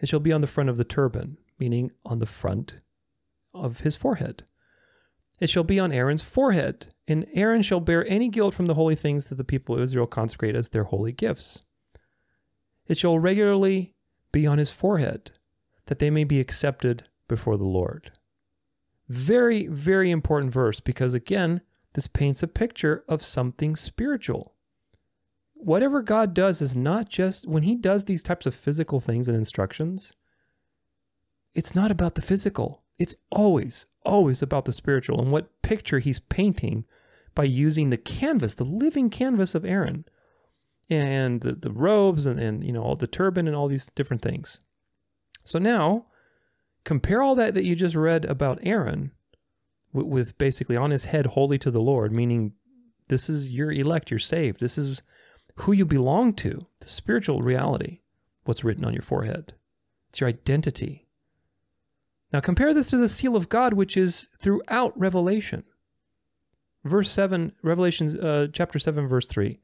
It 0.00 0.08
shall 0.08 0.18
be 0.18 0.32
on 0.32 0.40
the 0.40 0.48
front 0.48 0.68
of 0.68 0.76
the 0.76 0.84
turban, 0.84 1.38
meaning 1.60 1.92
on 2.04 2.18
the 2.18 2.26
front 2.26 2.80
of 3.54 3.82
his 3.82 3.94
forehead. 3.94 4.46
It 5.38 5.48
shall 5.48 5.62
be 5.62 5.78
on 5.78 5.92
Aaron's 5.92 6.24
forehead, 6.24 6.88
and 7.06 7.24
Aaron 7.34 7.62
shall 7.62 7.78
bear 7.78 8.04
any 8.08 8.28
guilt 8.28 8.52
from 8.52 8.66
the 8.66 8.74
holy 8.74 8.96
things 8.96 9.26
that 9.26 9.36
the 9.36 9.44
people 9.44 9.76
of 9.76 9.80
Israel 9.80 10.08
consecrate 10.08 10.56
as 10.56 10.70
their 10.70 10.82
holy 10.82 11.12
gifts. 11.12 11.62
It 12.88 12.98
shall 12.98 13.20
regularly 13.20 13.94
be 14.32 14.44
on 14.44 14.58
his 14.58 14.72
forehead, 14.72 15.30
that 15.86 16.00
they 16.00 16.10
may 16.10 16.24
be 16.24 16.40
accepted 16.40 17.04
before 17.28 17.56
the 17.56 17.62
Lord. 17.62 18.10
Very, 19.08 19.68
very 19.68 20.10
important 20.10 20.52
verse 20.52 20.80
because, 20.80 21.14
again, 21.14 21.60
this 21.94 22.06
paints 22.06 22.42
a 22.42 22.48
picture 22.48 23.04
of 23.08 23.22
something 23.22 23.76
spiritual. 23.76 24.54
Whatever 25.54 26.02
God 26.02 26.34
does 26.34 26.60
is 26.60 26.76
not 26.76 27.08
just, 27.08 27.48
when 27.48 27.64
He 27.64 27.74
does 27.74 28.04
these 28.04 28.22
types 28.22 28.46
of 28.46 28.54
physical 28.54 29.00
things 29.00 29.28
and 29.28 29.36
instructions, 29.36 30.14
it's 31.54 31.74
not 31.74 31.90
about 31.90 32.14
the 32.14 32.22
physical. 32.22 32.82
It's 32.98 33.16
always, 33.30 33.86
always 34.04 34.42
about 34.42 34.64
the 34.64 34.72
spiritual 34.72 35.20
and 35.20 35.32
what 35.32 35.62
picture 35.62 35.98
He's 35.98 36.20
painting 36.20 36.84
by 37.34 37.44
using 37.44 37.90
the 37.90 37.96
canvas, 37.96 38.54
the 38.54 38.64
living 38.64 39.10
canvas 39.10 39.54
of 39.54 39.64
Aaron 39.64 40.04
and 40.90 41.40
the, 41.40 41.52
the 41.52 41.70
robes 41.70 42.26
and, 42.26 42.38
and, 42.38 42.64
you 42.64 42.72
know, 42.72 42.82
all 42.82 42.96
the 42.96 43.06
turban 43.06 43.46
and 43.46 43.56
all 43.56 43.68
these 43.68 43.86
different 43.86 44.22
things. 44.22 44.60
So 45.44 45.58
now 45.58 46.06
compare 46.84 47.22
all 47.22 47.34
that 47.34 47.54
that 47.54 47.64
you 47.64 47.74
just 47.74 47.94
read 47.94 48.24
about 48.24 48.60
Aaron 48.62 49.12
with, 49.92 50.36
basically 50.38 50.76
on 50.76 50.90
his 50.90 51.06
head 51.06 51.26
holy 51.26 51.58
to 51.58 51.70
the 51.70 51.80
Lord, 51.80 52.12
meaning 52.12 52.52
this 53.08 53.28
is 53.28 53.50
your 53.50 53.72
elect, 53.72 54.10
you're 54.10 54.18
saved. 54.18 54.60
This 54.60 54.78
is 54.78 55.02
who 55.56 55.72
you 55.72 55.84
belong 55.84 56.34
to, 56.34 56.66
the 56.80 56.88
spiritual 56.88 57.42
reality, 57.42 58.00
what's 58.44 58.64
written 58.64 58.84
on 58.84 58.92
your 58.92 59.02
forehead. 59.02 59.54
It's 60.10 60.20
your 60.20 60.28
identity. 60.28 61.08
Now 62.32 62.40
compare 62.40 62.74
this 62.74 62.88
to 62.88 62.96
the 62.96 63.08
seal 63.08 63.36
of 63.36 63.48
God, 63.48 63.72
which 63.74 63.96
is 63.96 64.28
throughout 64.38 64.98
Revelation. 64.98 65.64
Verse 66.84 67.10
7, 67.10 67.52
Revelation 67.62 68.20
uh, 68.20 68.48
chapter 68.52 68.78
7, 68.78 69.06
verse 69.06 69.26
3. 69.26 69.60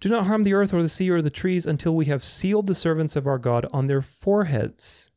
Do 0.00 0.08
not 0.08 0.26
harm 0.26 0.42
the 0.42 0.54
earth 0.54 0.72
or 0.72 0.82
the 0.82 0.88
sea 0.88 1.10
or 1.10 1.22
the 1.22 1.30
trees 1.30 1.66
until 1.66 1.94
we 1.94 2.06
have 2.06 2.24
sealed 2.24 2.66
the 2.66 2.74
servants 2.74 3.16
of 3.16 3.26
our 3.26 3.38
God 3.38 3.66
on 3.72 3.86
their 3.86 4.02
foreheads. 4.02 5.10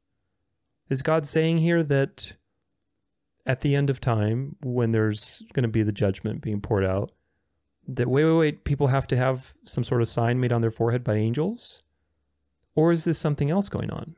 Is 0.89 1.01
God 1.01 1.25
saying 1.25 1.59
here 1.59 1.83
that 1.83 2.33
at 3.45 3.61
the 3.61 3.75
end 3.75 3.89
of 3.89 3.99
time, 3.99 4.55
when 4.61 4.91
there's 4.91 5.43
going 5.53 5.63
to 5.63 5.69
be 5.69 5.83
the 5.83 5.91
judgment 5.91 6.41
being 6.41 6.61
poured 6.61 6.85
out, 6.85 7.11
that 7.87 8.07
wait, 8.07 8.23
wait, 8.23 8.37
wait, 8.37 8.63
people 8.63 8.87
have 8.87 9.07
to 9.07 9.17
have 9.17 9.53
some 9.65 9.83
sort 9.83 10.01
of 10.01 10.07
sign 10.07 10.39
made 10.39 10.53
on 10.53 10.61
their 10.61 10.71
forehead 10.71 11.03
by 11.03 11.15
angels? 11.15 11.83
Or 12.75 12.91
is 12.91 13.03
this 13.03 13.19
something 13.19 13.51
else 13.51 13.69
going 13.69 13.91
on? 13.91 14.15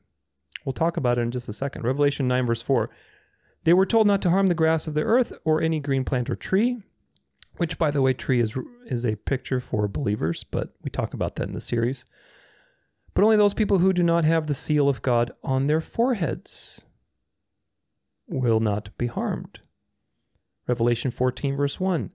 We'll 0.64 0.74
talk 0.74 0.98
about 0.98 1.18
it 1.18 1.22
in 1.22 1.32
just 1.32 1.50
a 1.50 1.54
second. 1.54 1.84
Revelation 1.84 2.28
9, 2.28 2.46
verse 2.46 2.62
4. 2.62 2.90
They 3.64 3.74
were 3.74 3.86
told 3.86 4.08
not 4.08 4.22
to 4.24 4.30
harm 4.30 4.48
the 4.48 4.56
grass 4.56 4.88
of 4.88 4.94
the 4.94 5.04
earth 5.04 5.34
or 5.44 5.62
any 5.62 5.80
green 5.80 6.06
plant 6.06 6.30
or 6.30 6.36
tree, 6.36 6.82
which, 7.58 7.78
by 7.78 7.92
the 7.92 8.02
way, 8.02 8.14
tree 8.14 8.40
is, 8.40 8.56
is 8.86 9.06
a 9.06 9.16
picture 9.16 9.60
for 9.60 9.88
believers, 9.88 10.44
but 10.44 10.74
we 10.84 10.90
talk 10.90 11.14
about 11.14 11.36
that 11.36 11.48
in 11.48 11.54
the 11.54 11.62
series. 11.62 12.06
But 13.14 13.24
only 13.24 13.38
those 13.38 13.54
people 13.54 13.80
who 13.80 13.94
do 13.94 14.04
not 14.04 14.26
have 14.26 14.46
the 14.46 14.54
seal 14.54 14.88
of 14.88 15.02
God 15.02 15.32
on 15.44 15.68
their 15.68 15.82
foreheads 15.82 16.82
will 18.28 18.60
not 18.60 18.90
be 18.98 19.08
harmed. 19.08 19.60
Revelation 20.68 21.12
14, 21.12 21.56
verse 21.56 21.80
1 21.80 22.12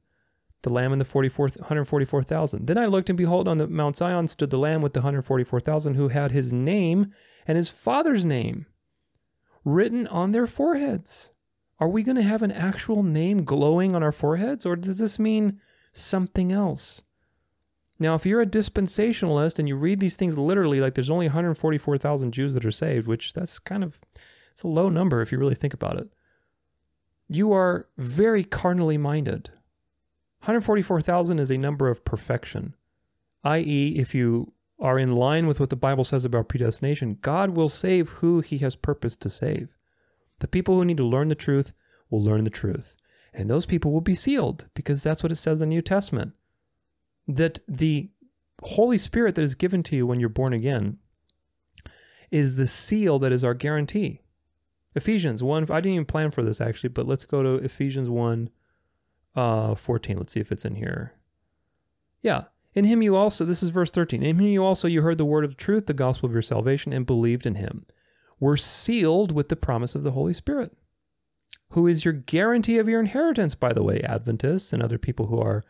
the 0.62 0.72
Lamb 0.72 0.92
and 0.92 1.00
the 1.00 1.06
144,000. 1.06 2.66
Then 2.66 2.78
I 2.78 2.86
looked, 2.86 3.08
and 3.08 3.16
behold, 3.16 3.48
on 3.48 3.58
the 3.58 3.66
Mount 3.66 3.96
Zion 3.96 4.28
stood 4.28 4.50
the 4.50 4.58
Lamb 4.58 4.82
with 4.82 4.92
the 4.92 5.00
144,000, 5.00 5.94
who 5.94 6.08
had 6.08 6.32
his 6.32 6.52
name 6.52 7.12
and 7.46 7.56
his 7.56 7.70
father's 7.70 8.24
name 8.24 8.66
written 9.64 10.06
on 10.06 10.32
their 10.32 10.46
foreheads. 10.46 11.32
Are 11.78 11.88
we 11.88 12.02
going 12.02 12.16
to 12.16 12.22
have 12.22 12.42
an 12.42 12.52
actual 12.52 13.02
name 13.02 13.44
glowing 13.44 13.94
on 13.94 14.02
our 14.02 14.12
foreheads, 14.12 14.66
or 14.66 14.76
does 14.76 14.98
this 14.98 15.18
mean 15.18 15.60
something 15.92 16.52
else? 16.52 17.02
Now, 17.98 18.14
if 18.14 18.26
you're 18.26 18.42
a 18.42 18.46
dispensationalist 18.46 19.58
and 19.58 19.68
you 19.68 19.76
read 19.76 20.00
these 20.00 20.16
things 20.16 20.36
literally, 20.36 20.80
like 20.80 20.94
there's 20.94 21.10
only 21.10 21.26
144,000 21.26 22.32
Jews 22.32 22.54
that 22.54 22.64
are 22.64 22.70
saved, 22.70 23.06
which 23.06 23.32
that's 23.32 23.58
kind 23.58 23.82
of 23.82 24.00
it's 24.60 24.64
a 24.66 24.68
low 24.68 24.90
number 24.90 25.22
if 25.22 25.32
you 25.32 25.38
really 25.38 25.54
think 25.54 25.72
about 25.72 25.96
it. 25.96 26.08
You 27.30 27.50
are 27.50 27.88
very 27.96 28.44
carnally 28.44 28.98
minded. 28.98 29.48
144,000 30.40 31.38
is 31.38 31.50
a 31.50 31.56
number 31.56 31.88
of 31.88 32.04
perfection, 32.04 32.74
i.e., 33.42 33.94
if 33.96 34.14
you 34.14 34.52
are 34.78 34.98
in 34.98 35.14
line 35.14 35.46
with 35.46 35.60
what 35.60 35.70
the 35.70 35.76
Bible 35.76 36.04
says 36.04 36.26
about 36.26 36.50
predestination, 36.50 37.16
God 37.22 37.56
will 37.56 37.70
save 37.70 38.10
who 38.10 38.40
he 38.40 38.58
has 38.58 38.76
purposed 38.76 39.22
to 39.22 39.30
save. 39.30 39.68
The 40.40 40.48
people 40.48 40.74
who 40.74 40.84
need 40.84 40.98
to 40.98 41.04
learn 41.04 41.28
the 41.28 41.34
truth 41.34 41.72
will 42.10 42.22
learn 42.22 42.44
the 42.44 42.50
truth. 42.50 42.98
And 43.32 43.48
those 43.48 43.64
people 43.64 43.92
will 43.92 44.02
be 44.02 44.14
sealed 44.14 44.68
because 44.74 45.02
that's 45.02 45.22
what 45.22 45.32
it 45.32 45.36
says 45.36 45.62
in 45.62 45.70
the 45.70 45.74
New 45.74 45.80
Testament. 45.82 46.34
That 47.26 47.60
the 47.66 48.10
Holy 48.62 48.98
Spirit 48.98 49.36
that 49.36 49.42
is 49.42 49.54
given 49.54 49.82
to 49.84 49.96
you 49.96 50.06
when 50.06 50.20
you're 50.20 50.28
born 50.28 50.52
again 50.52 50.98
is 52.30 52.56
the 52.56 52.66
seal 52.66 53.18
that 53.20 53.32
is 53.32 53.42
our 53.42 53.54
guarantee. 53.54 54.20
Ephesians 54.94 55.42
1, 55.42 55.64
I 55.70 55.80
didn't 55.80 55.94
even 55.94 56.04
plan 56.04 56.30
for 56.30 56.42
this 56.42 56.60
actually, 56.60 56.90
but 56.90 57.06
let's 57.06 57.24
go 57.24 57.42
to 57.42 57.64
Ephesians 57.64 58.10
1 58.10 58.50
uh, 59.36 59.74
14. 59.74 60.16
Let's 60.16 60.32
see 60.32 60.40
if 60.40 60.50
it's 60.50 60.64
in 60.64 60.74
here. 60.74 61.14
Yeah. 62.20 62.44
In 62.74 62.84
him 62.84 63.02
you 63.02 63.16
also, 63.16 63.44
this 63.44 63.62
is 63.62 63.70
verse 63.70 63.90
13. 63.90 64.22
In 64.22 64.38
him 64.38 64.46
you 64.46 64.64
also 64.64 64.86
you 64.88 65.02
heard 65.02 65.18
the 65.18 65.24
word 65.24 65.44
of 65.44 65.56
truth, 65.56 65.86
the 65.86 65.94
gospel 65.94 66.28
of 66.28 66.32
your 66.32 66.42
salvation, 66.42 66.92
and 66.92 67.06
believed 67.06 67.46
in 67.46 67.56
him. 67.56 67.84
Were 68.38 68.56
sealed 68.56 69.32
with 69.32 69.48
the 69.48 69.56
promise 69.56 69.94
of 69.94 70.02
the 70.02 70.12
Holy 70.12 70.32
Spirit, 70.32 70.72
who 71.70 71.86
is 71.86 72.04
your 72.04 72.14
guarantee 72.14 72.78
of 72.78 72.88
your 72.88 73.00
inheritance, 73.00 73.54
by 73.54 73.72
the 73.72 73.82
way, 73.82 74.00
Adventists 74.00 74.72
and 74.72 74.82
other 74.82 74.98
people 74.98 75.26
who 75.26 75.40
are 75.40 75.64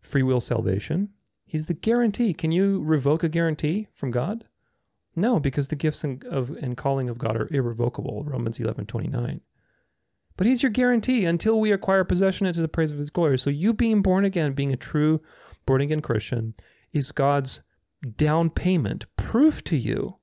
free 0.00 0.22
will 0.22 0.40
salvation. 0.40 1.10
He's 1.46 1.66
the 1.66 1.74
guarantee. 1.74 2.34
Can 2.34 2.52
you 2.52 2.82
revoke 2.82 3.22
a 3.22 3.28
guarantee 3.28 3.88
from 3.92 4.10
God? 4.10 4.46
No, 5.14 5.38
because 5.38 5.68
the 5.68 5.76
gifts 5.76 6.04
and, 6.04 6.24
of, 6.24 6.50
and 6.50 6.76
calling 6.76 7.08
of 7.08 7.18
God 7.18 7.36
are 7.36 7.52
irrevocable. 7.52 8.24
Romans 8.26 8.58
11 8.58 8.86
29. 8.86 9.40
But 10.36 10.46
he's 10.46 10.62
your 10.62 10.70
guarantee 10.70 11.26
until 11.26 11.60
we 11.60 11.72
acquire 11.72 12.04
possession 12.04 12.46
into 12.46 12.62
the 12.62 12.68
praise 12.68 12.90
of 12.90 12.96
his 12.96 13.10
glory. 13.10 13.38
So 13.38 13.50
you 13.50 13.74
being 13.74 14.00
born 14.00 14.24
again, 14.24 14.52
being 14.52 14.72
a 14.72 14.76
true 14.76 15.20
born 15.66 15.82
again 15.82 16.00
Christian, 16.00 16.54
is 16.92 17.12
God's 17.12 17.60
down 18.16 18.50
payment, 18.50 19.04
proof 19.16 19.62
to 19.64 19.76
you 19.76 20.16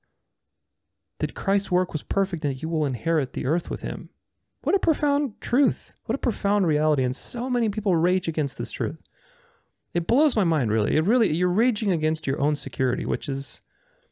that 1.20 1.36
Christ's 1.36 1.72
work 1.72 1.94
was 1.94 2.04
perfect 2.04 2.44
and 2.44 2.54
that 2.54 2.62
you 2.62 2.70
will 2.70 2.86
inherit 2.86 3.34
the 3.34 3.46
earth 3.46 3.70
with 3.70 3.82
him. 3.82 4.10
What 4.64 4.76
a 4.76 4.80
profound 4.80 5.40
truth. 5.40 5.96
What 6.06 6.16
a 6.16 6.20
profound 6.20 6.68
reality. 6.68 7.04
And 7.04 7.16
so 7.16 7.50
many 7.50 7.70
people 7.70 7.96
rage 7.96 8.28
against 8.28 8.58
this 8.58 8.72
truth. 8.72 9.02
It 9.94 10.08
blows 10.08 10.36
my 10.36 10.44
mind, 10.44 10.72
really. 10.72 10.96
It 10.96 11.06
really, 11.06 11.34
you're 11.34 11.50
raging 11.50 11.92
against 11.92 12.28
your 12.28 12.40
own 12.40 12.56
security, 12.56 13.06
which 13.06 13.30
is 13.30 13.62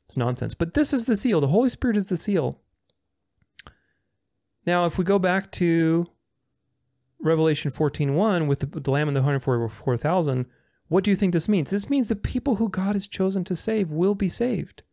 it's 0.07 0.15
nonsense. 0.15 0.55
But 0.55 0.73
this 0.73 0.93
is 0.93 1.05
the 1.05 1.17
seal. 1.17 1.41
The 1.41 1.47
Holy 1.47 1.69
Spirit 1.69 1.97
is 1.97 2.07
the 2.07 2.15
seal. 2.15 2.61
Now, 4.65 4.85
if 4.85 4.97
we 4.97 5.03
go 5.03 5.19
back 5.19 5.51
to 5.53 6.07
Revelation 7.19 7.71
14.1 7.71 8.47
with 8.47 8.59
the, 8.59 8.79
the 8.79 8.91
Lamb 8.91 9.09
and 9.09 9.15
the 9.15 9.21
144,000, 9.21 10.45
what 10.87 11.03
do 11.03 11.11
you 11.11 11.17
think 11.17 11.33
this 11.33 11.49
means? 11.49 11.71
This 11.71 11.89
means 11.89 12.07
the 12.07 12.15
people 12.15 12.55
who 12.55 12.69
God 12.69 12.95
has 12.95 13.07
chosen 13.07 13.43
to 13.45 13.55
save 13.55 13.91
will 13.91 14.15
be 14.15 14.29
saved. 14.29 14.83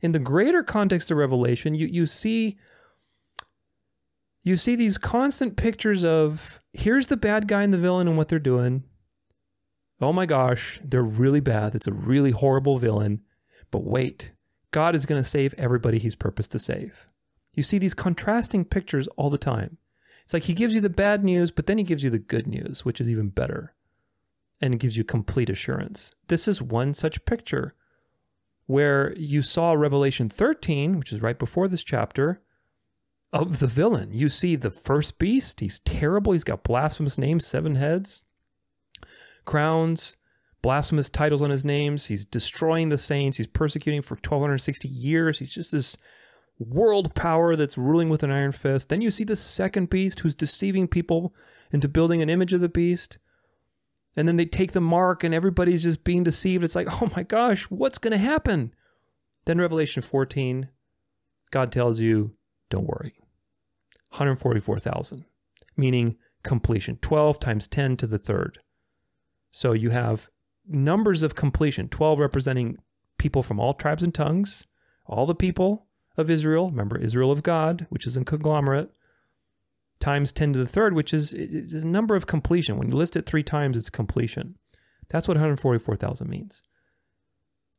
In 0.00 0.12
the 0.12 0.18
greater 0.18 0.62
context 0.62 1.10
of 1.10 1.18
Revelation, 1.18 1.74
you, 1.74 1.86
you 1.86 2.06
see 2.06 2.56
you 4.42 4.58
see 4.58 4.76
these 4.76 4.98
constant 4.98 5.56
pictures 5.56 6.04
of 6.04 6.62
here's 6.74 7.06
the 7.06 7.16
bad 7.16 7.48
guy 7.48 7.62
and 7.62 7.72
the 7.72 7.78
villain 7.78 8.06
and 8.06 8.16
what 8.16 8.28
they're 8.28 8.38
doing. 8.38 8.84
Oh 10.02 10.12
my 10.12 10.26
gosh, 10.26 10.80
they're 10.84 11.02
really 11.02 11.40
bad. 11.40 11.74
It's 11.74 11.86
a 11.86 11.92
really 11.92 12.30
horrible 12.30 12.78
villain. 12.78 13.22
But 13.70 13.84
wait, 13.84 14.32
God 14.74 14.96
is 14.96 15.06
going 15.06 15.22
to 15.22 15.28
save 15.28 15.54
everybody 15.56 16.00
he's 16.00 16.16
purposed 16.16 16.50
to 16.50 16.58
save. 16.58 17.06
You 17.54 17.62
see 17.62 17.78
these 17.78 17.94
contrasting 17.94 18.64
pictures 18.64 19.06
all 19.16 19.30
the 19.30 19.38
time. 19.38 19.78
It's 20.24 20.34
like 20.34 20.42
he 20.42 20.52
gives 20.52 20.74
you 20.74 20.80
the 20.80 20.90
bad 20.90 21.22
news, 21.22 21.52
but 21.52 21.66
then 21.66 21.78
he 21.78 21.84
gives 21.84 22.02
you 22.02 22.10
the 22.10 22.18
good 22.18 22.48
news, 22.48 22.84
which 22.84 23.00
is 23.00 23.08
even 23.08 23.28
better 23.28 23.72
and 24.60 24.80
gives 24.80 24.96
you 24.96 25.04
complete 25.04 25.48
assurance. 25.48 26.12
This 26.26 26.48
is 26.48 26.60
one 26.60 26.92
such 26.92 27.24
picture 27.24 27.76
where 28.66 29.14
you 29.16 29.42
saw 29.42 29.74
Revelation 29.74 30.28
13, 30.28 30.98
which 30.98 31.12
is 31.12 31.22
right 31.22 31.38
before 31.38 31.68
this 31.68 31.84
chapter, 31.84 32.42
of 33.32 33.60
the 33.60 33.68
villain. 33.68 34.12
You 34.12 34.28
see 34.28 34.56
the 34.56 34.72
first 34.72 35.20
beast. 35.20 35.60
He's 35.60 35.78
terrible. 35.78 36.32
He's 36.32 36.42
got 36.42 36.64
blasphemous 36.64 37.16
names, 37.16 37.46
seven 37.46 37.76
heads, 37.76 38.24
crowns, 39.44 40.16
blasphemous 40.64 41.10
titles 41.10 41.42
on 41.42 41.50
his 41.50 41.62
names. 41.62 42.06
He's 42.06 42.24
destroying 42.24 42.88
the 42.88 42.96
saints. 42.96 43.36
He's 43.36 43.46
persecuting 43.46 44.00
for 44.00 44.14
1260 44.14 44.88
years. 44.88 45.38
He's 45.38 45.52
just 45.52 45.72
this 45.72 45.98
world 46.58 47.14
power 47.14 47.54
that's 47.54 47.76
ruling 47.76 48.08
with 48.08 48.22
an 48.22 48.30
iron 48.30 48.52
fist. 48.52 48.88
Then 48.88 49.02
you 49.02 49.10
see 49.10 49.24
the 49.24 49.36
second 49.36 49.90
beast 49.90 50.20
who's 50.20 50.34
deceiving 50.34 50.88
people 50.88 51.34
into 51.70 51.86
building 51.86 52.22
an 52.22 52.30
image 52.30 52.54
of 52.54 52.62
the 52.62 52.70
beast. 52.70 53.18
And 54.16 54.26
then 54.26 54.36
they 54.36 54.46
take 54.46 54.72
the 54.72 54.80
mark 54.80 55.22
and 55.22 55.34
everybody's 55.34 55.82
just 55.82 56.02
being 56.02 56.24
deceived. 56.24 56.64
It's 56.64 56.74
like, 56.74 56.88
oh 57.02 57.10
my 57.14 57.24
gosh, 57.24 57.64
what's 57.64 57.98
going 57.98 58.12
to 58.12 58.16
happen? 58.16 58.72
Then 59.44 59.58
Revelation 59.58 60.02
14, 60.02 60.70
God 61.50 61.72
tells 61.72 62.00
you, 62.00 62.36
don't 62.70 62.86
worry. 62.86 63.12
144,000, 64.12 65.26
meaning 65.76 66.16
completion. 66.42 66.96
12 67.02 67.38
times 67.38 67.68
10 67.68 67.98
to 67.98 68.06
the 68.06 68.16
third. 68.16 68.60
So 69.50 69.72
you 69.72 69.90
have 69.90 70.30
numbers 70.66 71.22
of 71.22 71.34
completion 71.34 71.88
12 71.88 72.18
representing 72.18 72.78
people 73.18 73.42
from 73.42 73.60
all 73.60 73.74
tribes 73.74 74.02
and 74.02 74.14
tongues, 74.14 74.66
all 75.06 75.26
the 75.26 75.34
people 75.34 75.86
of 76.16 76.30
Israel. 76.30 76.70
Remember, 76.70 76.98
Israel 76.98 77.30
of 77.30 77.42
God, 77.42 77.86
which 77.90 78.06
is 78.06 78.16
a 78.16 78.24
conglomerate. 78.24 78.90
times 80.00 80.32
10 80.32 80.54
to 80.54 80.58
the 80.58 80.66
third, 80.66 80.94
which 80.94 81.14
is, 81.14 81.32
is 81.34 81.82
a 81.82 81.86
number 81.86 82.14
of 82.14 82.26
completion. 82.26 82.76
When 82.76 82.88
you 82.88 82.96
list 82.96 83.16
it 83.16 83.26
three 83.26 83.42
times, 83.42 83.76
it's 83.76 83.90
completion. 83.90 84.56
That's 85.08 85.28
what 85.28 85.36
144,000 85.36 86.28
means. 86.28 86.62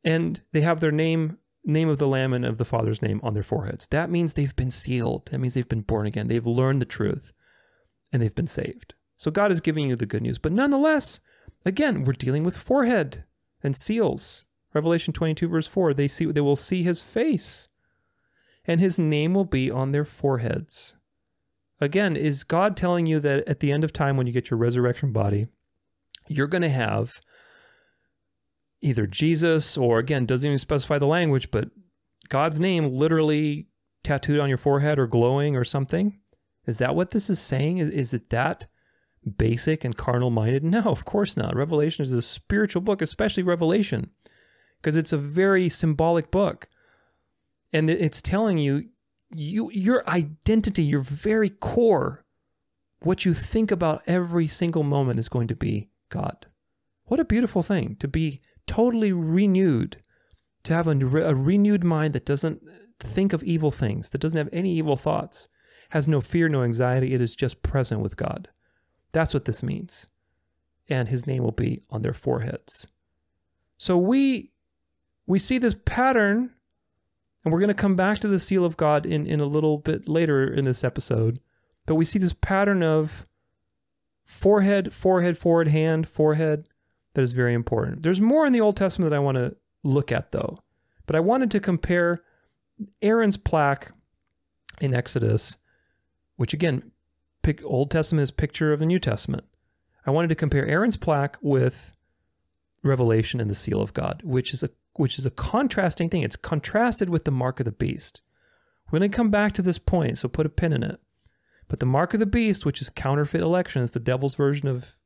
And 0.04 0.42
they 0.52 0.60
have 0.60 0.80
their 0.80 0.92
name, 0.92 1.38
name 1.64 1.88
of 1.88 1.98
the 1.98 2.06
Lamb 2.06 2.32
and 2.32 2.44
of 2.44 2.58
the 2.58 2.64
Father's 2.64 3.02
name 3.02 3.20
on 3.22 3.34
their 3.34 3.42
foreheads. 3.42 3.86
That 3.88 4.10
means 4.10 4.34
they've 4.34 4.56
been 4.56 4.70
sealed. 4.70 5.26
That 5.30 5.38
means 5.38 5.54
they've 5.54 5.68
been 5.68 5.80
born 5.80 6.06
again. 6.06 6.28
They've 6.28 6.46
learned 6.46 6.80
the 6.80 6.86
truth 6.86 7.32
and 8.12 8.22
they've 8.22 8.34
been 8.34 8.46
saved. 8.46 8.94
So 9.16 9.30
God 9.30 9.50
is 9.50 9.60
giving 9.60 9.88
you 9.88 9.96
the 9.96 10.06
good 10.06 10.22
news. 10.22 10.38
But 10.38 10.52
nonetheless, 10.52 11.20
again, 11.66 12.04
we're 12.04 12.14
dealing 12.14 12.44
with 12.44 12.56
forehead 12.56 13.24
and 13.62 13.76
seals. 13.76 14.46
Revelation 14.72 15.12
22, 15.12 15.48
verse 15.48 15.66
4, 15.66 15.92
they 15.92 16.08
see 16.08 16.26
they 16.26 16.40
will 16.40 16.56
see 16.56 16.82
his 16.82 17.02
face, 17.02 17.68
and 18.64 18.80
his 18.80 18.98
name 18.98 19.34
will 19.34 19.44
be 19.44 19.70
on 19.70 19.92
their 19.92 20.04
foreheads. 20.04 20.94
Again, 21.80 22.16
is 22.16 22.44
God 22.44 22.76
telling 22.76 23.06
you 23.06 23.20
that 23.20 23.46
at 23.46 23.60
the 23.60 23.72
end 23.72 23.84
of 23.84 23.92
time, 23.92 24.16
when 24.16 24.26
you 24.26 24.32
get 24.32 24.50
your 24.50 24.58
resurrection 24.58 25.12
body, 25.12 25.48
you're 26.28 26.46
going 26.46 26.62
to 26.62 26.68
have 26.70 27.20
either 28.80 29.06
Jesus 29.06 29.76
or, 29.76 29.98
again, 29.98 30.24
doesn't 30.24 30.46
even 30.46 30.58
specify 30.58 30.98
the 30.98 31.06
language, 31.06 31.50
but 31.50 31.70
God's 32.28 32.58
name 32.60 32.88
literally 32.88 33.68
tattooed 34.06 34.40
on 34.40 34.48
your 34.48 34.58
forehead 34.58 34.98
or 34.98 35.06
glowing 35.06 35.56
or 35.56 35.64
something? 35.64 36.18
Is 36.66 36.78
that 36.78 36.94
what 36.94 37.10
this 37.10 37.28
is 37.28 37.38
saying? 37.38 37.78
Is, 37.78 37.90
is 37.90 38.14
it 38.14 38.30
that 38.30 38.66
basic 39.26 39.84
and 39.84 39.96
carnal 39.96 40.30
minded? 40.30 40.64
No, 40.64 40.82
of 40.82 41.04
course 41.04 41.36
not. 41.36 41.56
Revelation 41.56 42.02
is 42.02 42.12
a 42.12 42.22
spiritual 42.22 42.82
book, 42.82 43.02
especially 43.02 43.42
Revelation, 43.42 44.10
because 44.80 44.96
it's 44.96 45.12
a 45.12 45.18
very 45.18 45.68
symbolic 45.68 46.30
book. 46.30 46.68
And 47.72 47.90
it's 47.90 48.22
telling 48.22 48.58
you, 48.58 48.88
you 49.34 49.70
your 49.72 50.08
identity, 50.08 50.84
your 50.84 51.00
very 51.00 51.50
core, 51.50 52.24
what 53.00 53.24
you 53.24 53.34
think 53.34 53.70
about 53.70 54.02
every 54.06 54.46
single 54.46 54.82
moment 54.82 55.18
is 55.18 55.28
going 55.28 55.48
to 55.48 55.56
be 55.56 55.90
God. 56.08 56.46
What 57.04 57.20
a 57.20 57.24
beautiful 57.24 57.62
thing 57.62 57.96
to 58.00 58.08
be 58.08 58.40
totally 58.66 59.12
renewed, 59.12 59.98
to 60.64 60.72
have 60.72 60.86
a, 60.86 60.92
a 60.92 61.34
renewed 61.34 61.84
mind 61.84 62.14
that 62.14 62.26
doesn't 62.26 62.62
think 62.98 63.32
of 63.32 63.42
evil 63.42 63.70
things, 63.70 64.10
that 64.10 64.20
doesn't 64.20 64.38
have 64.38 64.48
any 64.52 64.72
evil 64.72 64.96
thoughts, 64.96 65.48
has 65.90 66.08
no 66.08 66.20
fear, 66.20 66.48
no 66.48 66.62
anxiety. 66.62 67.14
It 67.14 67.20
is 67.20 67.36
just 67.36 67.62
present 67.62 68.00
with 68.00 68.16
God. 68.16 68.48
That's 69.16 69.32
what 69.32 69.46
this 69.46 69.62
means. 69.62 70.10
And 70.90 71.08
his 71.08 71.26
name 71.26 71.42
will 71.42 71.50
be 71.50 71.80
on 71.88 72.02
their 72.02 72.12
foreheads. 72.12 72.86
So 73.78 73.96
we 73.96 74.50
we 75.26 75.38
see 75.38 75.56
this 75.56 75.74
pattern, 75.86 76.50
and 77.42 77.50
we're 77.50 77.60
going 77.60 77.68
to 77.68 77.74
come 77.74 77.96
back 77.96 78.18
to 78.18 78.28
the 78.28 78.38
seal 78.38 78.62
of 78.62 78.76
God 78.76 79.06
in, 79.06 79.26
in 79.26 79.40
a 79.40 79.46
little 79.46 79.78
bit 79.78 80.06
later 80.06 80.46
in 80.46 80.66
this 80.66 80.84
episode. 80.84 81.40
But 81.86 81.94
we 81.94 82.04
see 82.04 82.18
this 82.18 82.34
pattern 82.34 82.82
of 82.82 83.26
forehead, 84.22 84.92
forehead, 84.92 85.38
forehead, 85.38 85.72
hand, 85.72 86.06
forehead. 86.06 86.68
That 87.14 87.22
is 87.22 87.32
very 87.32 87.54
important. 87.54 88.02
There's 88.02 88.20
more 88.20 88.46
in 88.46 88.52
the 88.52 88.60
Old 88.60 88.76
Testament 88.76 89.08
that 89.10 89.16
I 89.16 89.20
want 89.20 89.36
to 89.36 89.56
look 89.82 90.12
at, 90.12 90.32
though. 90.32 90.62
But 91.06 91.16
I 91.16 91.20
wanted 91.20 91.50
to 91.52 91.60
compare 91.60 92.22
Aaron's 93.00 93.38
plaque 93.38 93.92
in 94.78 94.92
Exodus, 94.92 95.56
which 96.36 96.52
again, 96.52 96.92
pick 97.46 97.64
Old 97.64 97.92
Testament 97.92 98.24
is 98.24 98.32
picture 98.32 98.72
of 98.72 98.80
the 98.80 98.86
New 98.86 98.98
Testament. 98.98 99.44
I 100.04 100.10
wanted 100.10 100.28
to 100.28 100.34
compare 100.34 100.66
Aaron's 100.66 100.96
plaque 100.96 101.36
with 101.40 101.92
Revelation 102.82 103.40
and 103.40 103.48
the 103.48 103.54
seal 103.54 103.80
of 103.80 103.94
God, 103.94 104.20
which 104.24 104.52
is 104.52 104.64
a 104.64 104.70
which 104.94 105.16
is 105.16 105.26
a 105.26 105.30
contrasting 105.30 106.10
thing. 106.10 106.22
It's 106.22 106.34
contrasted 106.34 107.08
with 107.08 107.24
the 107.24 107.30
mark 107.30 107.60
of 107.60 107.64
the 107.64 107.72
beast. 107.72 108.22
We're 108.90 108.98
going 108.98 109.10
to 109.10 109.16
come 109.16 109.30
back 109.30 109.52
to 109.52 109.62
this 109.62 109.78
point, 109.78 110.18
so 110.18 110.28
put 110.28 110.46
a 110.46 110.48
pin 110.48 110.72
in 110.72 110.82
it. 110.82 111.00
But 111.68 111.78
the 111.78 111.86
mark 111.86 112.14
of 112.14 112.20
the 112.20 112.26
beast, 112.26 112.66
which 112.66 112.80
is 112.80 112.88
counterfeit 112.88 113.42
election, 113.42 113.82
is 113.82 113.92
the 113.92 114.00
devil's 114.00 114.34
version 114.34 114.66
of 114.66 114.96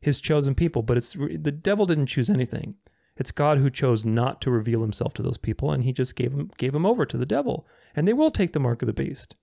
his 0.00 0.20
chosen 0.20 0.54
people. 0.54 0.82
But 0.82 0.96
it's 0.96 1.12
the 1.12 1.52
devil 1.52 1.84
didn't 1.84 2.06
choose 2.06 2.30
anything. 2.30 2.76
It's 3.18 3.32
God 3.32 3.58
who 3.58 3.68
chose 3.68 4.06
not 4.06 4.40
to 4.40 4.50
reveal 4.50 4.80
himself 4.80 5.12
to 5.14 5.22
those 5.22 5.38
people, 5.38 5.70
and 5.70 5.84
he 5.84 5.92
just 5.92 6.16
gave 6.16 6.30
them 6.30 6.50
gave 6.56 6.72
them 6.72 6.86
over 6.86 7.04
to 7.04 7.18
the 7.18 7.26
devil. 7.26 7.66
And 7.94 8.08
they 8.08 8.14
will 8.14 8.30
take 8.30 8.54
the 8.54 8.60
mark 8.60 8.80
of 8.80 8.86
the 8.86 8.94
beast. 8.94 9.36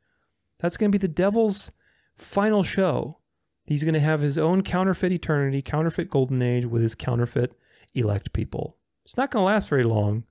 That's 0.58 0.78
going 0.78 0.91
to 0.91 0.97
be 0.97 1.02
the 1.02 1.14
devil's 1.14 1.72
final 2.20 2.63
show. 2.63 3.17
He's 3.65 3.84
going 3.84 3.93
to 3.93 3.99
have 3.99 4.22
his 4.22 4.38
own 4.38 4.63
counterfeit 4.63 5.11
eternity, 5.11 5.61
counterfeit 5.61 6.09
golden 6.09 6.41
age 6.41 6.65
with 6.65 6.82
his 6.82 6.95
counterfeit 6.95 7.53
elect 7.93 8.34
people. 8.34 8.78
It's 9.05 9.17
not 9.17 9.32
going 9.32 9.41
to 9.41 9.47
last 9.47 9.70
very 9.70 9.84
long 9.84 10.26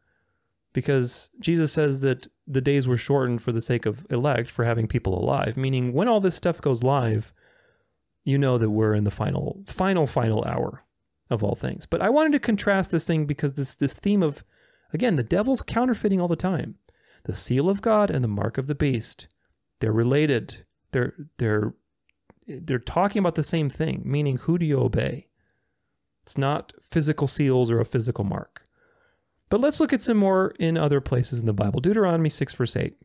because 0.72 1.30
Jesus 1.40 1.72
says 1.72 2.00
that 2.00 2.28
the 2.46 2.60
days 2.60 2.88
were 2.88 2.96
shortened 2.96 3.42
for 3.42 3.52
the 3.52 3.60
sake 3.60 3.86
of 3.86 4.06
elect, 4.10 4.50
for 4.50 4.64
having 4.64 4.88
people 4.88 5.18
alive, 5.18 5.56
meaning 5.56 5.92
when 5.92 6.08
all 6.08 6.20
this 6.20 6.34
stuff 6.34 6.60
goes 6.60 6.82
live, 6.82 7.32
you 8.24 8.38
know 8.38 8.58
that 8.58 8.70
we're 8.70 8.94
in 8.94 9.04
the 9.04 9.10
final, 9.10 9.62
final, 9.66 10.06
final 10.06 10.44
hour 10.44 10.84
of 11.30 11.42
all 11.42 11.54
things. 11.54 11.86
But 11.86 12.02
I 12.02 12.10
wanted 12.10 12.32
to 12.32 12.38
contrast 12.38 12.90
this 12.90 13.06
thing 13.06 13.26
because 13.26 13.54
this 13.54 13.74
this 13.74 13.94
theme 13.94 14.22
of 14.22 14.44
again, 14.92 15.16
the 15.16 15.22
devil's 15.22 15.62
counterfeiting 15.62 16.20
all 16.20 16.28
the 16.28 16.36
time. 16.36 16.76
The 17.24 17.34
seal 17.34 17.68
of 17.68 17.82
God 17.82 18.10
and 18.10 18.22
the 18.22 18.28
mark 18.28 18.58
of 18.58 18.66
the 18.66 18.74
beast. 18.74 19.28
They're 19.80 19.92
related. 19.92 20.64
They're 20.92 21.14
they're 21.38 21.74
they're 22.46 22.78
talking 22.78 23.20
about 23.20 23.34
the 23.34 23.42
same 23.42 23.68
thing, 23.68 24.02
meaning 24.04 24.38
who 24.38 24.58
do 24.58 24.66
you 24.66 24.80
obey? 24.80 25.28
It's 26.22 26.38
not 26.38 26.72
physical 26.82 27.26
seals 27.26 27.70
or 27.70 27.80
a 27.80 27.84
physical 27.84 28.24
mark. 28.24 28.66
But 29.50 29.60
let's 29.60 29.80
look 29.80 29.92
at 29.92 30.02
some 30.02 30.18
more 30.18 30.54
in 30.58 30.76
other 30.76 31.00
places 31.00 31.40
in 31.40 31.46
the 31.46 31.54
Bible. 31.54 31.80
Deuteronomy 31.80 32.28
6, 32.28 32.54
verse 32.54 32.76
8. 32.76 32.96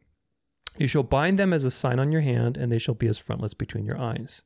You 0.77 0.87
shall 0.87 1.03
bind 1.03 1.39
them 1.39 1.53
as 1.53 1.63
a 1.63 1.71
sign 1.71 1.99
on 1.99 2.11
your 2.11 2.21
hand, 2.21 2.57
and 2.57 2.71
they 2.71 2.79
shall 2.79 2.95
be 2.95 3.07
as 3.07 3.17
frontlets 3.17 3.53
between 3.53 3.85
your 3.85 3.97
eyes. 3.97 4.43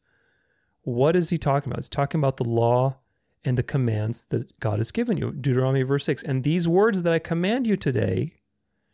What 0.82 1.16
is 1.16 1.30
he 1.30 1.38
talking 1.38 1.72
about? 1.72 1.80
He's 1.80 1.90
talking 1.90 2.20
about 2.20 2.38
the 2.38 2.44
law 2.44 3.00
and 3.44 3.58
the 3.58 3.64
commands 3.64 4.26
that 4.26 4.60
God 4.60 4.80
has 4.80 4.92
given 4.92 5.18
you. 5.18 5.32
Deuteronomy 5.32 5.84
verse 5.84 6.06
6. 6.06 6.24
And 6.24 6.44
these 6.44 6.68
words 6.68 7.04
that 7.04 7.14
I 7.14 7.20
command 7.20 7.66
you 7.66 7.78
today 7.78 8.36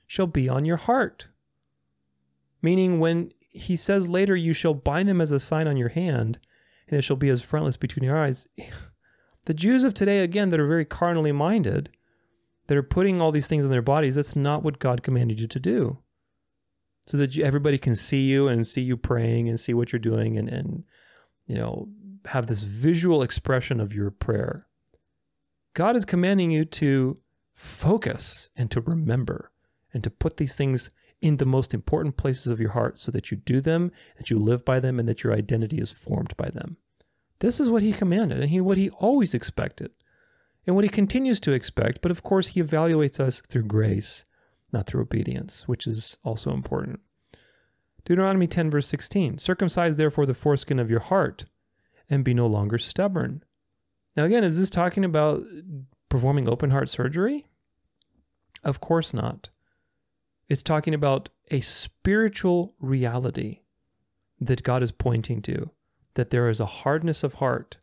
shall 0.07 0.27
be 0.27 0.47
on 0.47 0.63
your 0.63 0.77
heart. 0.77 1.27
Meaning, 2.61 2.99
when 2.99 3.33
he 3.53 3.75
says 3.75 4.09
later, 4.09 4.35
you 4.35 4.53
shall 4.53 4.73
bind 4.73 5.07
them 5.07 5.21
as 5.21 5.31
a 5.31 5.39
sign 5.39 5.67
on 5.67 5.77
your 5.77 5.89
hand, 5.89 6.39
and 6.87 6.97
it 6.97 7.03
shall 7.03 7.15
be 7.15 7.29
as 7.29 7.41
frontlets 7.41 7.77
between 7.77 8.03
your 8.03 8.17
eyes. 8.17 8.47
The 9.45 9.53
Jews 9.53 9.83
of 9.83 9.93
today, 9.93 10.19
again, 10.19 10.49
that 10.49 10.59
are 10.61 10.67
very 10.67 10.85
carnally 10.85 11.33
minded, 11.33 11.89
that 12.67 12.77
are 12.77 12.81
putting 12.81 13.21
all 13.21 13.33
these 13.33 13.47
things 13.49 13.65
in 13.65 13.71
their 13.71 13.81
bodies, 13.81 14.15
that's 14.15 14.37
not 14.37 14.63
what 14.63 14.79
God 14.79 15.03
commanded 15.03 15.37
you 15.37 15.47
to 15.47 15.59
do. 15.59 15.97
So 17.07 17.17
that 17.17 17.35
you, 17.35 17.43
everybody 17.43 17.77
can 17.77 17.93
see 17.93 18.21
you 18.21 18.47
and 18.47 18.65
see 18.65 18.79
you 18.79 18.95
praying 18.95 19.49
and 19.49 19.59
see 19.59 19.73
what 19.73 19.91
you're 19.91 19.99
doing 19.99 20.37
and, 20.37 20.47
and, 20.47 20.85
you 21.45 21.55
know, 21.55 21.89
have 22.27 22.47
this 22.47 22.63
visual 22.63 23.21
expression 23.21 23.81
of 23.81 23.93
your 23.93 24.11
prayer. 24.11 24.67
God 25.73 25.97
is 25.97 26.05
commanding 26.05 26.51
you 26.51 26.63
to 26.63 27.17
focus 27.51 28.49
and 28.55 28.71
to 28.71 28.79
remember 28.79 29.51
and 29.93 30.03
to 30.03 30.09
put 30.09 30.37
these 30.37 30.55
things 30.55 30.89
in 31.24 31.38
the 31.38 31.45
most 31.45 31.74
important 31.74 32.17
places 32.17 32.47
of 32.47 32.59
your 32.59 32.71
heart 32.71 32.99
so 32.99 33.09
that 33.09 33.32
you 33.32 33.38
do 33.38 33.61
them, 33.61 33.91
that 34.17 34.30
you 34.30 34.38
live 34.38 34.65
by 34.65 34.82
them, 34.82 34.99
and 34.99 35.07
that 35.07 35.24
your 35.24 35.34
identity 35.34 35.78
is 35.78 35.89
formed 35.89 36.36
by 36.36 36.49
them. 36.49 36.76
This 37.39 37.61
is 37.61 37.69
what 37.69 37.82
he 37.82 37.93
commanded 37.93 38.41
and 38.41 38.49
he, 38.49 38.59
what 38.59 38.78
he 38.78 38.89
always 38.89 39.34
expected 39.34 39.91
and 40.67 40.76
what 40.76 40.84
he 40.84 40.89
continues 40.89 41.39
to 41.39 41.53
expect. 41.53 42.01
But 42.01 42.11
of 42.11 42.24
course, 42.24 42.47
he 42.49 42.61
evaluates 42.61 43.21
us 43.21 43.41
through 43.47 43.63
grace, 43.63 44.26
not 44.74 44.86
through 44.86 45.01
obedience, 45.01 45.65
which 45.65 45.88
is 45.88 46.17
also 46.26 46.51
important. 46.51 46.99
Deuteronomy 48.03 48.47
10, 48.47 48.69
verse 48.69 48.88
16 48.88 49.38
Circumcise 49.38 49.95
therefore 49.95 50.26
the 50.26 50.34
foreskin 50.34 50.78
of 50.78 50.89
your 50.89 50.99
heart 50.99 51.45
and 52.09 52.26
be 52.26 52.34
no 52.34 52.47
longer 52.47 52.78
stubborn. 52.78 53.43
Now, 54.17 54.26
again, 54.26 54.43
is 54.43 54.59
this 54.59 54.69
talking 54.69 55.05
about 55.05 55.41
performing 56.09 56.49
open 56.49 56.71
heart 56.71 56.89
surgery? 56.89 57.45
Of 58.61 58.82
course 58.82 59.13
not. 59.13 59.51
It's 60.53 60.61
talking 60.61 60.93
about 60.93 61.29
a 61.49 61.61
spiritual 61.61 62.75
reality 62.79 63.61
that 64.39 64.61
God 64.61 64.83
is 64.83 64.91
pointing 64.91 65.41
to, 65.41 65.71
that 66.13 66.29
there 66.29 66.47
is 66.47 66.59
a 66.59 66.65
hardness 66.67 67.23
of 67.23 67.35
heart 67.35 67.77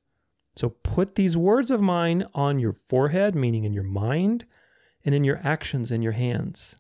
so 0.55 0.69
put 0.69 1.17
these 1.17 1.37
words 1.37 1.73
of 1.73 1.81
mine 1.81 2.27
on 2.33 2.61
your 2.61 2.73
forehead, 2.73 3.35
meaning 3.35 3.65
in 3.65 3.73
your 3.73 3.83
mind, 3.83 4.45
and 5.05 5.15
in 5.15 5.25
your 5.25 5.41
actions 5.43 5.91
in 5.91 6.01
your 6.01 6.13
hands. 6.13 6.77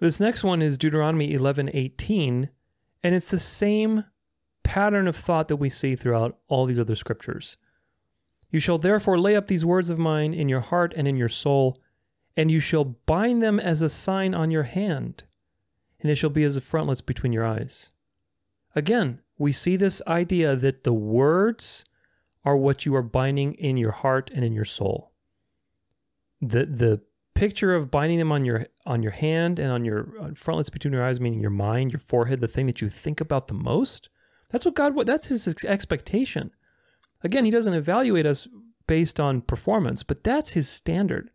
This 0.00 0.18
next 0.18 0.42
one 0.42 0.62
is 0.62 0.78
Deuteronomy 0.78 1.32
11:18, 1.32 2.48
and 3.04 3.14
it's 3.14 3.30
the 3.30 3.38
same 3.38 4.04
pattern 4.64 5.06
of 5.06 5.14
thought 5.14 5.46
that 5.46 5.58
we 5.58 5.70
see 5.70 5.94
throughout 5.94 6.38
all 6.48 6.66
these 6.66 6.80
other 6.80 6.96
scriptures. 6.96 7.56
You 8.50 8.58
shall 8.58 8.78
therefore 8.78 9.16
lay 9.16 9.36
up 9.36 9.46
these 9.46 9.64
words 9.64 9.90
of 9.90 9.98
mine 9.98 10.34
in 10.34 10.48
your 10.48 10.60
heart 10.60 10.92
and 10.96 11.06
in 11.06 11.16
your 11.16 11.28
soul, 11.28 11.80
and 12.40 12.50
you 12.50 12.58
shall 12.58 12.84
bind 12.84 13.42
them 13.42 13.60
as 13.60 13.82
a 13.82 13.90
sign 13.90 14.34
on 14.34 14.50
your 14.50 14.62
hand, 14.62 15.24
and 16.00 16.08
they 16.08 16.14
shall 16.14 16.30
be 16.30 16.42
as 16.42 16.56
a 16.56 16.60
frontlets 16.62 17.02
between 17.02 17.34
your 17.34 17.44
eyes. 17.44 17.90
Again, 18.74 19.20
we 19.36 19.52
see 19.52 19.76
this 19.76 20.00
idea 20.06 20.56
that 20.56 20.82
the 20.82 20.94
words 20.94 21.84
are 22.42 22.56
what 22.56 22.86
you 22.86 22.94
are 22.96 23.02
binding 23.02 23.52
in 23.56 23.76
your 23.76 23.90
heart 23.90 24.30
and 24.34 24.42
in 24.42 24.54
your 24.54 24.64
soul. 24.64 25.12
The 26.40 26.64
the 26.64 27.02
picture 27.34 27.74
of 27.74 27.90
binding 27.90 28.18
them 28.18 28.32
on 28.32 28.46
your 28.46 28.68
on 28.86 29.02
your 29.02 29.12
hand 29.12 29.58
and 29.58 29.70
on 29.70 29.84
your 29.84 30.08
uh, 30.18 30.30
frontlets 30.34 30.70
between 30.70 30.94
your 30.94 31.04
eyes, 31.04 31.20
meaning 31.20 31.42
your 31.42 31.50
mind, 31.50 31.92
your 31.92 32.00
forehead, 32.00 32.40
the 32.40 32.48
thing 32.48 32.66
that 32.68 32.80
you 32.80 32.88
think 32.88 33.20
about 33.20 33.48
the 33.48 33.54
most, 33.54 34.08
That's 34.48 34.64
what 34.64 34.74
God, 34.74 34.96
that's 35.04 35.26
his 35.26 35.46
expectation. 35.66 36.52
Again, 37.22 37.44
he 37.44 37.50
doesn't 37.50 37.74
evaluate 37.74 38.24
us 38.24 38.48
based 38.86 39.20
on 39.20 39.42
performance, 39.42 40.02
but 40.02 40.24
that's 40.24 40.52
his 40.52 40.70
standard 40.70 41.30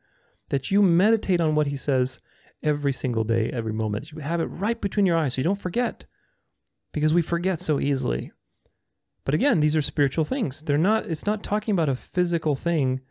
that 0.50 0.72
you 0.72 0.82
meditate 0.82 1.42
on 1.42 1.56
what 1.56 1.68
he 1.68 1.78
says 1.78 2.20
every 2.64 2.94
single 2.94 3.24
day, 3.24 3.50
every 3.52 3.74
moment. 3.74 4.12
You 4.12 4.20
have 4.20 4.42
it 4.42 4.46
right 4.46 4.80
between 4.80 5.06
your 5.06 5.18
eyes 5.18 5.36
so 5.36 5.40
you 5.40 5.44
don't 5.44 5.56
forget 5.56 6.06
because 6.92 7.14
we 7.14 7.22
forget 7.22 7.60
so 7.60 7.80
easily. 7.80 8.32
But 9.24 9.34
again, 9.34 9.60
these 9.60 9.76
are 9.76 9.82
spiritual 9.82 10.24
things. 10.24 10.62
They're 10.62 10.78
not, 10.78 11.06
it's 11.06 11.26
not 11.26 11.44
talking 11.44 11.74
about 11.74 11.90
a 11.90 11.96
physical 11.96 12.56
thing 12.56 13.02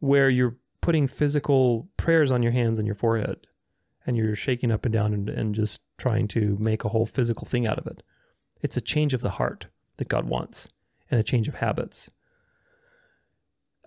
where 0.00 0.28
you're 0.28 0.56
putting 0.80 1.06
physical 1.06 1.88
prayers 1.96 2.30
on 2.30 2.42
your 2.42 2.52
hands 2.52 2.78
and 2.78 2.86
your 2.86 2.94
forehead 2.94 3.46
and 4.06 4.16
you're 4.16 4.36
shaking 4.36 4.70
up 4.70 4.84
and 4.84 4.92
down 4.92 5.14
and, 5.14 5.28
and 5.30 5.54
just 5.54 5.80
trying 5.98 6.28
to 6.28 6.56
make 6.60 6.84
a 6.84 6.88
whole 6.90 7.06
physical 7.06 7.46
thing 7.46 7.66
out 7.66 7.78
of 7.78 7.86
it. 7.86 8.02
It's 8.60 8.76
a 8.76 8.82
change 8.82 9.14
of 9.14 9.20
the 9.20 9.30
heart 9.30 9.66
that 9.96 10.08
God 10.08 10.26
wants 10.26 10.68
and 11.10 11.20
a 11.20 11.24
change 11.24 11.48
of 11.48 11.56
habits. 11.56 12.10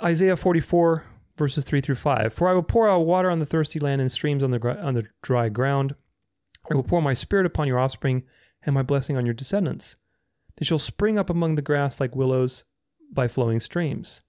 Isaiah 0.01 0.37
44, 0.37 1.03
verses 1.37 1.63
3 1.63 1.81
through 1.81 1.95
5. 1.95 2.33
For 2.33 2.47
I 2.47 2.53
will 2.53 2.63
pour 2.63 2.89
out 2.89 3.05
water 3.05 3.29
on 3.29 3.39
the 3.39 3.45
thirsty 3.45 3.79
land 3.79 4.01
and 4.01 4.11
streams 4.11 4.43
on 4.43 4.51
the, 4.51 4.83
on 4.83 4.93
the 4.95 5.07
dry 5.21 5.49
ground. 5.49 5.95
I 6.69 6.75
will 6.75 6.83
pour 6.83 7.01
my 7.01 7.13
spirit 7.13 7.45
upon 7.45 7.67
your 7.67 7.79
offspring 7.79 8.23
and 8.63 8.73
my 8.73 8.83
blessing 8.83 9.15
on 9.15 9.25
your 9.25 9.33
descendants. 9.33 9.97
They 10.57 10.65
shall 10.65 10.79
spring 10.79 11.17
up 11.17 11.29
among 11.29 11.55
the 11.55 11.61
grass 11.61 11.99
like 11.99 12.15
willows 12.15 12.65
by 13.11 13.27
flowing 13.27 13.59
streams. 13.59 14.21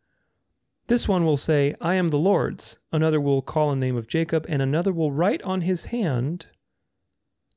This 0.87 1.09
one 1.09 1.25
will 1.25 1.37
say, 1.37 1.75
I 1.81 1.95
am 1.95 2.09
the 2.09 2.19
Lord's. 2.19 2.79
Another 2.93 3.21
will 3.21 3.43
call 3.43 3.73
in 3.73 3.81
the 3.81 3.87
name 3.87 3.97
of 3.97 4.07
Jacob, 4.07 4.47
and 4.49 4.63
another 4.63 4.93
will 4.93 5.13
write 5.13 5.43
on 5.43 5.63
his 5.63 5.87
hand, 5.87 6.47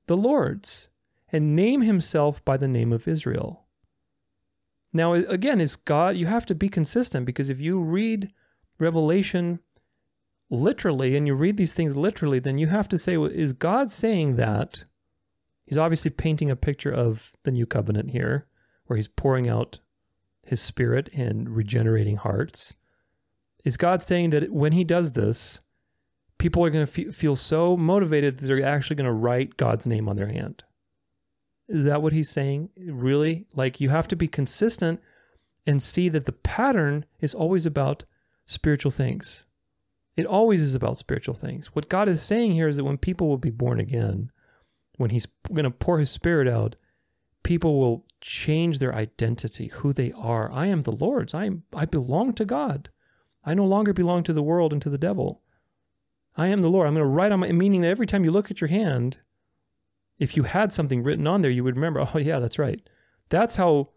the 0.07 0.17
Lord's, 0.17 0.89
and 1.31 1.55
name 1.55 1.81
himself 1.81 2.43
by 2.43 2.57
the 2.57 2.67
name 2.67 2.91
of 2.91 3.07
Israel. 3.07 3.65
Now, 4.91 5.13
again, 5.13 5.61
is 5.61 5.77
God, 5.77 6.17
you 6.17 6.25
have 6.25 6.45
to 6.47 6.55
be 6.55 6.67
consistent 6.67 7.25
because 7.25 7.49
if 7.49 7.61
you 7.61 7.79
read 7.79 8.33
Revelation 8.81 9.59
literally 10.49 11.15
and 11.15 11.25
you 11.25 11.33
read 11.33 11.55
these 11.55 11.73
things 11.73 11.95
literally, 11.95 12.39
then 12.39 12.57
you 12.57 12.67
have 12.67 12.89
to 12.89 12.97
say, 12.97 13.15
well, 13.15 13.31
is 13.31 13.53
God 13.53 13.91
saying 13.91 14.35
that? 14.35 14.83
He's 15.65 15.77
obviously 15.77 16.11
painting 16.11 16.51
a 16.51 16.55
picture 16.55 16.91
of 16.91 17.37
the 17.43 17.51
new 17.51 17.65
covenant 17.65 18.11
here, 18.11 18.47
where 18.87 18.97
he's 18.97 19.07
pouring 19.07 19.47
out 19.47 19.79
his 20.45 20.59
spirit 20.59 21.09
and 21.13 21.55
regenerating 21.55 22.17
hearts. 22.17 22.73
Is 23.63 23.77
God 23.77 24.03
saying 24.03 24.31
that 24.31 24.51
when 24.51 24.73
he 24.73 24.83
does 24.83 25.13
this, 25.13 25.61
people 26.39 26.65
are 26.65 26.69
going 26.71 26.85
to 26.85 27.11
feel 27.11 27.35
so 27.35 27.77
motivated 27.77 28.37
that 28.37 28.47
they're 28.47 28.65
actually 28.65 28.95
going 28.97 29.05
to 29.05 29.13
write 29.13 29.55
God's 29.55 29.87
name 29.87 30.09
on 30.09 30.17
their 30.17 30.27
hand? 30.27 30.63
Is 31.69 31.85
that 31.85 32.01
what 32.01 32.11
he's 32.11 32.29
saying? 32.29 32.69
Really? 32.75 33.45
Like 33.53 33.79
you 33.79 33.89
have 33.89 34.07
to 34.09 34.15
be 34.17 34.27
consistent 34.27 34.99
and 35.65 35.81
see 35.81 36.09
that 36.09 36.25
the 36.25 36.31
pattern 36.31 37.05
is 37.21 37.33
always 37.33 37.65
about 37.65 38.03
spiritual 38.51 38.91
things. 38.91 39.45
It 40.17 40.25
always 40.25 40.61
is 40.61 40.75
about 40.75 40.97
spiritual 40.97 41.35
things. 41.35 41.73
What 41.73 41.89
God 41.89 42.09
is 42.09 42.21
saying 42.21 42.51
here 42.51 42.67
is 42.67 42.77
that 42.77 42.83
when 42.83 42.97
people 42.97 43.29
will 43.29 43.37
be 43.37 43.49
born 43.49 43.79
again, 43.79 44.29
when 44.97 45.09
he's 45.09 45.25
going 45.51 45.63
to 45.63 45.71
pour 45.71 45.99
his 45.99 46.11
spirit 46.11 46.47
out, 46.47 46.75
people 47.43 47.79
will 47.79 48.05
change 48.19 48.79
their 48.79 48.93
identity, 48.93 49.67
who 49.67 49.93
they 49.93 50.11
are. 50.11 50.51
I 50.51 50.67
am 50.67 50.81
the 50.81 50.91
Lord's. 50.91 51.33
I 51.33 51.45
am 51.45 51.63
I 51.73 51.85
belong 51.85 52.33
to 52.33 52.45
God. 52.45 52.89
I 53.45 53.53
no 53.53 53.65
longer 53.65 53.93
belong 53.93 54.23
to 54.23 54.33
the 54.33 54.43
world 54.43 54.73
and 54.73 54.81
to 54.81 54.89
the 54.89 54.97
devil. 54.97 55.41
I 56.35 56.47
am 56.47 56.61
the 56.61 56.69
Lord. 56.69 56.87
I'm 56.87 56.93
going 56.93 57.05
to 57.05 57.09
write 57.09 57.31
on 57.31 57.39
my 57.39 57.51
meaning 57.51 57.81
that 57.81 57.87
every 57.87 58.05
time 58.05 58.23
you 58.23 58.31
look 58.31 58.51
at 58.51 58.61
your 58.61 58.67
hand, 58.67 59.19
if 60.19 60.35
you 60.37 60.43
had 60.43 60.71
something 60.71 61.03
written 61.03 61.25
on 61.25 61.41
there, 61.41 61.51
you 61.51 61.63
would 61.63 61.75
remember, 61.77 62.07
oh, 62.13 62.19
yeah, 62.19 62.39
that's 62.39 62.59
right. 62.59 62.81
That's 63.29 63.55
how 63.55 63.89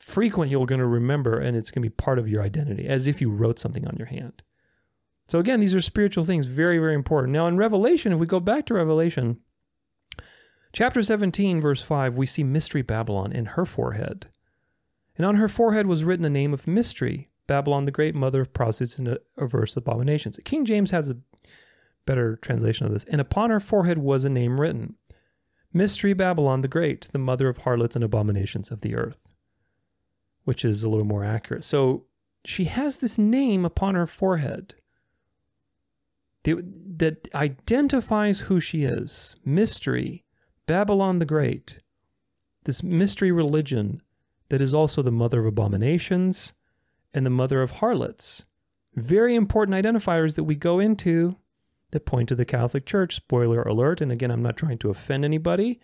frequent 0.00 0.50
you're 0.50 0.66
going 0.66 0.80
to 0.80 0.86
remember, 0.86 1.38
and 1.38 1.56
it's 1.56 1.70
going 1.70 1.82
to 1.82 1.88
be 1.88 1.94
part 1.94 2.18
of 2.18 2.28
your 2.28 2.42
identity, 2.42 2.86
as 2.86 3.06
if 3.06 3.20
you 3.20 3.30
wrote 3.30 3.58
something 3.58 3.86
on 3.86 3.96
your 3.96 4.06
hand. 4.06 4.42
So, 5.26 5.38
again, 5.38 5.60
these 5.60 5.74
are 5.74 5.80
spiritual 5.80 6.24
things, 6.24 6.46
very, 6.46 6.78
very 6.78 6.94
important. 6.94 7.32
Now, 7.32 7.46
in 7.46 7.56
Revelation, 7.56 8.12
if 8.12 8.18
we 8.18 8.26
go 8.26 8.40
back 8.40 8.64
to 8.66 8.74
Revelation, 8.74 9.40
chapter 10.72 11.02
17, 11.02 11.60
verse 11.60 11.82
5, 11.82 12.16
we 12.16 12.26
see 12.26 12.44
Mystery 12.44 12.82
Babylon 12.82 13.32
in 13.32 13.44
her 13.46 13.64
forehead. 13.64 14.28
And 15.16 15.26
on 15.26 15.34
her 15.34 15.48
forehead 15.48 15.86
was 15.86 16.04
written 16.04 16.22
the 16.22 16.30
name 16.30 16.54
of 16.54 16.66
Mystery, 16.66 17.28
Babylon 17.46 17.84
the 17.84 17.90
Great, 17.90 18.14
mother 18.14 18.40
of 18.40 18.54
prostitutes 18.54 18.98
and 18.98 19.18
averse 19.36 19.76
abominations. 19.76 20.38
King 20.44 20.64
James 20.64 20.92
has 20.92 21.10
a 21.10 21.18
better 22.06 22.36
translation 22.36 22.86
of 22.86 22.92
this. 22.92 23.04
And 23.04 23.20
upon 23.20 23.50
her 23.50 23.60
forehead 23.60 23.98
was 23.98 24.24
a 24.24 24.30
name 24.30 24.60
written 24.60 24.94
Mystery 25.72 26.14
Babylon 26.14 26.62
the 26.62 26.68
Great, 26.68 27.08
the 27.12 27.18
mother 27.18 27.48
of 27.48 27.58
harlots 27.58 27.96
and 27.96 28.04
abominations 28.04 28.70
of 28.70 28.80
the 28.80 28.94
earth, 28.94 29.30
which 30.48 30.64
is 30.64 30.82
a 30.82 30.88
little 30.88 31.04
more 31.04 31.24
accurate. 31.24 31.62
So 31.62 32.06
she 32.42 32.64
has 32.64 32.96
this 32.96 33.18
name 33.18 33.66
upon 33.66 33.94
her 33.94 34.06
forehead 34.06 34.76
that 36.42 37.28
identifies 37.34 38.40
who 38.40 38.58
she 38.58 38.84
is 38.84 39.36
Mystery, 39.44 40.24
Babylon 40.64 41.18
the 41.18 41.26
Great, 41.26 41.80
this 42.64 42.82
mystery 42.82 43.30
religion 43.30 44.00
that 44.48 44.62
is 44.62 44.72
also 44.72 45.02
the 45.02 45.10
mother 45.10 45.40
of 45.40 45.44
abominations 45.44 46.54
and 47.12 47.26
the 47.26 47.30
mother 47.30 47.60
of 47.60 47.72
harlots. 47.72 48.46
Very 48.94 49.34
important 49.34 49.76
identifiers 49.76 50.34
that 50.36 50.44
we 50.44 50.54
go 50.54 50.78
into 50.78 51.36
that 51.90 52.06
point 52.06 52.30
to 52.30 52.34
the 52.34 52.46
Catholic 52.46 52.86
Church. 52.86 53.16
Spoiler 53.16 53.60
alert. 53.64 54.00
And 54.00 54.10
again, 54.10 54.30
I'm 54.30 54.42
not 54.42 54.56
trying 54.56 54.78
to 54.78 54.88
offend 54.88 55.26
anybody, 55.26 55.78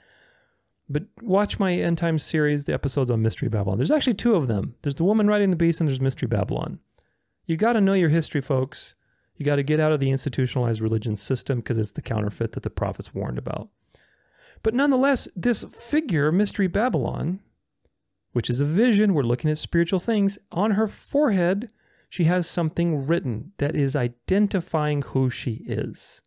but 0.89 1.05
watch 1.23 1.59
my 1.59 1.75
end 1.75 1.99
time 1.99 2.19
series, 2.19 2.65
the 2.65 2.75
episodes 2.75 3.11
on 3.11 3.23
Mystery 3.23 3.49
Babylon. 3.49 3.79
There's 3.79 3.91
actually 3.91 4.15
two 4.15 4.35
of 4.35 4.49
them. 4.49 4.75
There's 4.83 4.97
the 4.97 5.05
woman 5.05 5.27
riding 5.27 5.51
the 5.51 5.57
beast, 5.57 5.81
and 5.81 5.89
there's 5.89 6.01
Mystery 6.01 6.29
Babylon. 6.29 6.79
You 7.47 7.57
got 7.57 7.75
to 7.75 7.81
know 7.81 7.95
your 7.95 8.11
history, 8.11 8.41
folks. 8.41 8.95
You 9.37 9.45
got 9.45 9.57
to 9.57 9.63
get 9.63 9.81
out 9.81 9.93
of 9.93 10.01
the 10.01 10.11
institutionalized 10.11 10.81
religion 10.81 11.17
system 11.17 11.59
because 11.59 11.79
it's 11.79 11.93
the 11.93 12.03
counterfeit 12.03 12.53
that 12.53 12.63
the 12.63 12.71
prophets 12.71 13.15
warned 13.15 13.39
about. 13.39 13.69
But 14.63 14.75
nonetheless, 14.75 15.29
this 15.35 15.65
figure, 15.65 16.31
Mystery 16.31 16.69
Babylon, 16.69 17.41
which 18.33 18.51
is 18.51 18.61
a 18.61 18.65
vision. 18.65 19.15
We're 19.15 19.23
looking 19.23 19.51
at 19.51 19.59
spiritual 19.59 20.01
things. 20.01 20.39
On 20.53 20.73
her 20.73 20.87
forehead, 20.87 21.71
she 22.09 22.25
has 22.25 22.49
something 22.49 23.07
written 23.07 23.53
that 23.59 23.75
is 23.75 23.97
identifying 23.97 25.03
who 25.03 25.31
she 25.31 25.65
is. 25.67 26.23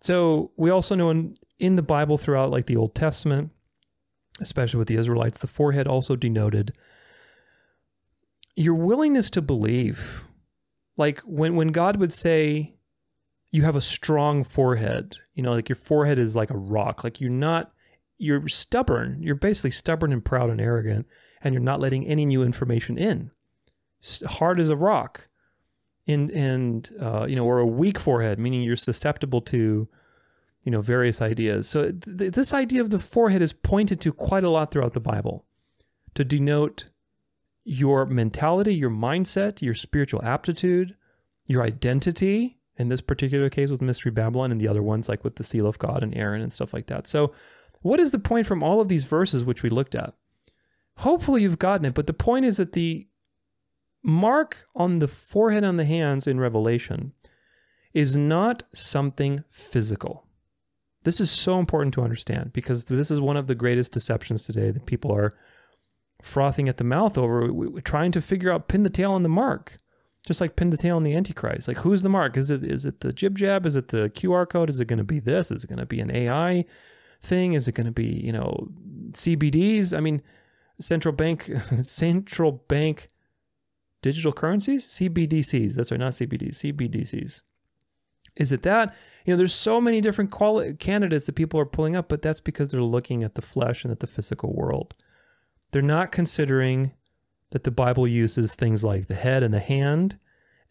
So 0.00 0.50
we 0.56 0.70
also 0.70 0.94
know 0.94 1.10
in, 1.10 1.34
in 1.60 1.76
the 1.76 1.82
Bible 1.82 2.18
throughout, 2.18 2.50
like 2.50 2.66
the 2.66 2.76
Old 2.76 2.94
Testament, 2.94 3.50
especially 4.40 4.78
with 4.78 4.88
the 4.88 4.96
Israelites, 4.96 5.38
the 5.38 5.46
forehead 5.46 5.86
also 5.86 6.16
denoted 6.16 6.72
your 8.56 8.74
willingness 8.74 9.30
to 9.30 9.42
believe. 9.42 10.24
Like 10.96 11.20
when, 11.20 11.56
when 11.56 11.68
God 11.68 11.96
would 11.96 12.12
say, 12.12 12.74
you 13.52 13.62
have 13.62 13.76
a 13.76 13.80
strong 13.80 14.44
forehead, 14.44 15.16
you 15.34 15.42
know, 15.42 15.52
like 15.52 15.68
your 15.68 15.76
forehead 15.76 16.18
is 16.18 16.36
like 16.36 16.50
a 16.50 16.56
rock, 16.56 17.02
like 17.02 17.20
you're 17.20 17.30
not 17.30 17.72
you're 18.20 18.46
stubborn. 18.48 19.22
You're 19.22 19.34
basically 19.34 19.70
stubborn 19.70 20.12
and 20.12 20.22
proud 20.22 20.50
and 20.50 20.60
arrogant, 20.60 21.06
and 21.42 21.54
you're 21.54 21.62
not 21.62 21.80
letting 21.80 22.06
any 22.06 22.26
new 22.26 22.42
information 22.42 22.98
in. 22.98 23.30
Hard 24.26 24.60
as 24.60 24.68
a 24.68 24.76
rock, 24.76 25.28
and 26.06 26.30
and 26.30 26.90
uh, 27.00 27.24
you 27.26 27.34
know, 27.34 27.46
or 27.46 27.58
a 27.58 27.66
weak 27.66 27.98
forehead, 27.98 28.38
meaning 28.38 28.60
you're 28.60 28.76
susceptible 28.76 29.40
to, 29.42 29.88
you 30.64 30.72
know, 30.72 30.80
various 30.80 31.22
ideas. 31.22 31.68
So 31.68 31.92
th- 31.92 32.32
this 32.32 32.52
idea 32.52 32.80
of 32.80 32.90
the 32.90 32.98
forehead 32.98 33.42
is 33.42 33.52
pointed 33.52 34.00
to 34.02 34.12
quite 34.12 34.44
a 34.44 34.50
lot 34.50 34.70
throughout 34.70 34.92
the 34.92 35.00
Bible, 35.00 35.46
to 36.14 36.24
denote 36.24 36.90
your 37.64 38.06
mentality, 38.06 38.74
your 38.74 38.90
mindset, 38.90 39.62
your 39.62 39.74
spiritual 39.74 40.24
aptitude, 40.24 40.96
your 41.46 41.62
identity. 41.62 42.58
In 42.76 42.88
this 42.88 43.02
particular 43.02 43.50
case, 43.50 43.70
with 43.70 43.82
Mystery 43.82 44.10
Babylon, 44.10 44.50
and 44.50 44.58
the 44.58 44.68
other 44.68 44.82
ones 44.82 45.06
like 45.06 45.22
with 45.22 45.36
the 45.36 45.44
seal 45.44 45.66
of 45.66 45.78
God 45.78 46.02
and 46.02 46.16
Aaron 46.16 46.40
and 46.40 46.50
stuff 46.50 46.72
like 46.72 46.86
that. 46.86 47.06
So 47.06 47.32
what 47.82 48.00
is 48.00 48.10
the 48.10 48.18
point 48.18 48.46
from 48.46 48.62
all 48.62 48.80
of 48.80 48.88
these 48.88 49.04
verses 49.04 49.44
which 49.44 49.62
we 49.62 49.68
looked 49.68 49.94
at? 49.94 50.14
Hopefully 50.96 51.42
you've 51.42 51.58
gotten 51.58 51.84
it, 51.84 51.94
but 51.94 52.06
the 52.06 52.14
point 52.14 52.46
is 52.46 52.56
that 52.56 52.72
the 52.72 53.06
mark 54.02 54.64
on 54.74 54.98
the 54.98 55.08
forehead 55.08 55.62
on 55.62 55.76
the 55.76 55.84
hands 55.84 56.26
in 56.26 56.40
Revelation 56.40 57.12
is 57.92 58.16
not 58.16 58.62
something 58.74 59.44
physical. 59.50 60.26
This 61.04 61.20
is 61.20 61.30
so 61.30 61.58
important 61.58 61.94
to 61.94 62.02
understand 62.02 62.52
because 62.52 62.84
this 62.84 63.10
is 63.10 63.20
one 63.20 63.36
of 63.36 63.46
the 63.46 63.54
greatest 63.54 63.92
deceptions 63.92 64.44
today 64.44 64.70
that 64.70 64.86
people 64.86 65.12
are 65.12 65.32
frothing 66.22 66.68
at 66.68 66.76
the 66.76 66.84
mouth 66.84 67.16
over, 67.16 67.80
trying 67.80 68.12
to 68.12 68.20
figure 68.20 68.50
out 68.50 68.68
pin 68.68 68.82
the 68.82 68.90
tail 68.90 69.12
on 69.12 69.22
the 69.22 69.28
mark, 69.28 69.78
just 70.26 70.40
like 70.40 70.56
pin 70.56 70.70
the 70.70 70.76
tail 70.76 70.96
on 70.96 71.02
the 71.02 71.14
Antichrist. 71.14 71.68
Like, 71.68 71.78
who's 71.78 72.02
the 72.02 72.10
mark? 72.10 72.36
Is 72.36 72.50
it 72.50 72.62
is 72.62 72.84
it 72.84 73.00
the 73.00 73.12
jib 73.12 73.38
jab? 73.38 73.64
Is 73.64 73.76
it 73.76 73.88
the 73.88 74.10
QR 74.10 74.48
code? 74.48 74.68
Is 74.68 74.80
it 74.80 74.86
going 74.86 74.98
to 74.98 75.04
be 75.04 75.20
this? 75.20 75.50
Is 75.50 75.64
it 75.64 75.68
going 75.68 75.78
to 75.78 75.86
be 75.86 76.00
an 76.00 76.14
AI? 76.14 76.66
thing? 77.22 77.52
Is 77.52 77.68
it 77.68 77.72
going 77.72 77.86
to 77.86 77.92
be, 77.92 78.06
you 78.06 78.32
know, 78.32 78.68
CBDs? 79.12 79.96
I 79.96 80.00
mean, 80.00 80.22
central 80.80 81.14
bank, 81.14 81.50
central 81.82 82.52
bank 82.52 83.08
digital 84.02 84.32
currencies, 84.32 84.86
CBDCs. 84.86 85.74
That's 85.74 85.90
right, 85.90 86.00
not 86.00 86.12
CBDs, 86.12 86.56
CBDCs. 86.56 87.42
Is 88.36 88.52
it 88.52 88.62
that? 88.62 88.94
You 89.24 89.32
know, 89.32 89.36
there's 89.36 89.54
so 89.54 89.80
many 89.80 90.00
different 90.00 90.30
quali- 90.30 90.74
candidates 90.74 91.26
that 91.26 91.34
people 91.34 91.60
are 91.60 91.66
pulling 91.66 91.96
up, 91.96 92.08
but 92.08 92.22
that's 92.22 92.40
because 92.40 92.68
they're 92.68 92.82
looking 92.82 93.22
at 93.22 93.34
the 93.34 93.42
flesh 93.42 93.84
and 93.84 93.92
at 93.92 94.00
the 94.00 94.06
physical 94.06 94.54
world. 94.54 94.94
They're 95.72 95.82
not 95.82 96.12
considering 96.12 96.92
that 97.50 97.64
the 97.64 97.70
Bible 97.70 98.06
uses 98.06 98.54
things 98.54 98.84
like 98.84 99.06
the 99.06 99.14
head 99.14 99.42
and 99.42 99.52
the 99.52 99.60
hand 99.60 100.18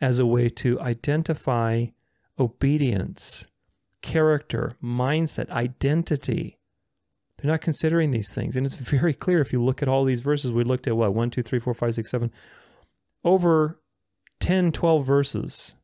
as 0.01 0.19
a 0.19 0.25
way 0.25 0.49
to 0.49 0.79
identify 0.79 1.87
obedience, 2.39 3.47
character, 4.01 4.75
mindset, 4.81 5.49
identity. 5.49 6.57
They're 7.37 7.51
not 7.51 7.61
considering 7.61 8.11
these 8.11 8.33
things. 8.33 8.55
And 8.55 8.65
it's 8.65 8.75
very 8.75 9.13
clear 9.13 9.41
if 9.41 9.53
you 9.53 9.63
look 9.63 9.81
at 9.81 9.89
all 9.89 10.05
these 10.05 10.21
verses. 10.21 10.51
We 10.51 10.63
looked 10.63 10.87
at 10.87 10.95
what? 10.95 11.13
1, 11.13 11.29
2, 11.29 11.41
3, 11.41 11.59
4, 11.59 11.73
5, 11.73 11.95
6, 11.95 12.09
7. 12.09 12.31
Over 13.23 13.79
10, 14.39 14.71
12 14.71 15.05
verses 15.05 15.75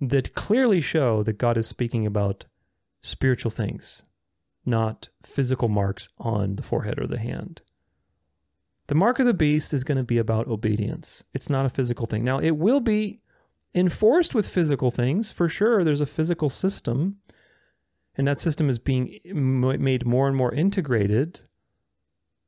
that 0.00 0.34
clearly 0.34 0.80
show 0.80 1.22
that 1.22 1.38
God 1.38 1.56
is 1.56 1.66
speaking 1.66 2.06
about 2.06 2.46
spiritual 3.00 3.50
things, 3.50 4.04
not 4.64 5.08
physical 5.24 5.68
marks 5.68 6.08
on 6.18 6.56
the 6.56 6.62
forehead 6.62 6.98
or 6.98 7.06
the 7.06 7.18
hand. 7.18 7.62
The 8.86 8.94
mark 8.94 9.18
of 9.18 9.26
the 9.26 9.34
beast 9.34 9.74
is 9.74 9.84
going 9.84 9.98
to 9.98 10.04
be 10.04 10.18
about 10.18 10.48
obedience. 10.48 11.24
It's 11.34 11.50
not 11.50 11.66
a 11.66 11.70
physical 11.70 12.06
thing. 12.06 12.24
Now, 12.24 12.38
it 12.38 12.52
will 12.52 12.80
be 12.80 13.20
enforced 13.74 14.34
with 14.34 14.48
physical 14.48 14.90
things 14.90 15.30
for 15.30 15.48
sure. 15.48 15.84
There's 15.84 16.00
a 16.00 16.06
physical 16.06 16.48
system, 16.48 17.18
and 18.16 18.26
that 18.26 18.38
system 18.38 18.70
is 18.70 18.78
being 18.78 19.18
made 19.24 20.06
more 20.06 20.26
and 20.26 20.36
more 20.36 20.54
integrated 20.54 21.42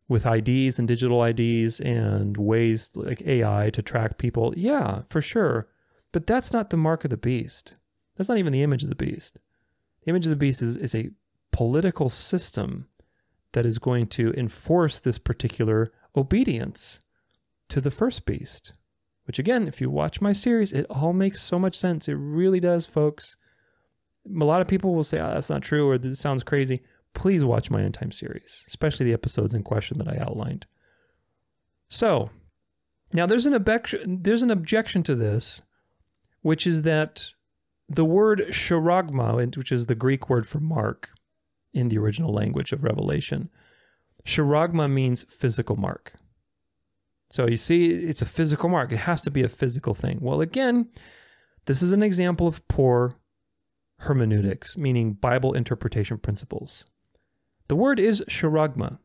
with 0.09 0.27
IDs 0.27 0.79
and 0.79 0.89
digital 0.89 1.23
IDs 1.23 1.79
and 1.79 2.37
ways 2.37 2.91
like 2.95 3.23
AI 3.23 3.71
to 3.71 3.83
track 3.83 4.19
people. 4.19 4.55
Yeah, 4.57 5.03
for 5.09 5.21
sure. 5.21 5.69
But 6.13 6.27
that's 6.27 6.53
not 6.53 6.71
the 6.71 6.77
mark 6.77 7.05
of 7.05 7.11
the 7.11 7.17
beast. 7.17 7.77
That's 8.17 8.29
not 8.29 8.39
even 8.39 8.53
the 8.53 8.63
image 8.63 8.83
of 8.83 8.89
the 8.89 8.95
beast. 8.95 9.41
The 10.03 10.11
image 10.11 10.27
of 10.27 10.31
the 10.31 10.37
beast 10.37 10.63
is, 10.63 10.77
is 10.77 10.95
a 10.95 11.11
political 11.53 12.09
system 12.09 12.89
that 13.53 13.67
is 13.67 13.79
going 13.79 14.07
to 14.07 14.33
enforce 14.33 15.01
this 15.01 15.19
particular 15.19 15.93
obedience 16.17 17.01
to 17.69 17.81
the 17.81 17.91
first 17.91 18.27
beast. 18.27 18.75
Which, 19.25 19.39
again, 19.39 19.69
if 19.69 19.81
you 19.81 19.91
watch 19.91 20.21
my 20.21 20.33
series, 20.33 20.73
it 20.73 20.87
all 20.91 21.13
makes 21.13 21.41
so 21.41 21.59
much 21.59 21.77
sense. 21.77 22.09
It 22.09 22.15
really 22.15 22.61
does, 22.61 22.87
folks. 22.87 23.37
A 24.27 24.45
lot 24.45 24.61
of 24.61 24.69
people 24.69 24.95
will 24.95 25.05
say, 25.05 25.21
oh, 25.21 25.29
that's 25.29 25.51
not 25.51 25.63
true 25.63 25.89
or 25.89 25.99
this 25.99 26.19
sounds 26.19 26.43
crazy. 26.43 26.83
Please 27.15 27.45
watch 27.45 27.71
my 27.71 27.83
end 27.83 27.95
time 27.95 28.13
series, 28.13 28.65
especially 28.67 29.07
the 29.07 29.13
episodes 29.13 29.55
in 29.55 29.63
question 29.63 29.99
that 29.99 30.09
I 30.09 30.19
outlined. 30.21 30.67
So, 31.89 32.31
now 33.13 33.27
there's 33.27 33.47
an 33.47 33.55
objection, 33.55 34.23
there's 34.23 34.43
an 34.43 34.51
objection 34.51 35.03
to 35.05 35.15
this 35.15 35.63
which 36.43 36.67
is 36.67 36.83
that 36.83 37.27
the 37.89 38.05
word 38.05 38.47
charagma, 38.51 39.57
which 39.57 39.73
is 39.73 39.87
the 39.87 39.95
Greek 39.95 40.29
word 40.29 40.47
for 40.47 40.61
mark 40.61 41.11
in 41.73 41.89
the 41.89 41.99
original 41.99 42.33
language 42.33 42.73
of 42.73 42.85
Revelation, 42.85 43.51
charagma 44.25 44.91
means 44.91 45.25
physical 45.25 45.77
mark. 45.77 46.15
So 47.31 47.47
you 47.47 47.57
see, 47.57 47.91
it's 47.91 48.23
a 48.23 48.27
physical 48.27 48.69
mark. 48.69 48.93
It 48.93 48.99
has 48.99 49.23
to 49.23 49.31
be 49.31 49.43
a 49.43 49.49
physical 49.49 49.95
thing. 49.95 50.19
Well, 50.21 50.41
again, 50.41 50.89
this 51.67 51.83
is 51.83 51.93
an 51.93 52.03
example 52.03 52.47
of 52.47 52.67
poor 52.69 53.15
hermeneutics, 54.01 54.77
meaning 54.77 55.13
Bible 55.13 55.53
interpretation 55.53 56.19
principles. 56.19 56.87
The 57.69 57.77
word 57.77 58.01
is 58.01 58.25
charagma, 58.29 58.99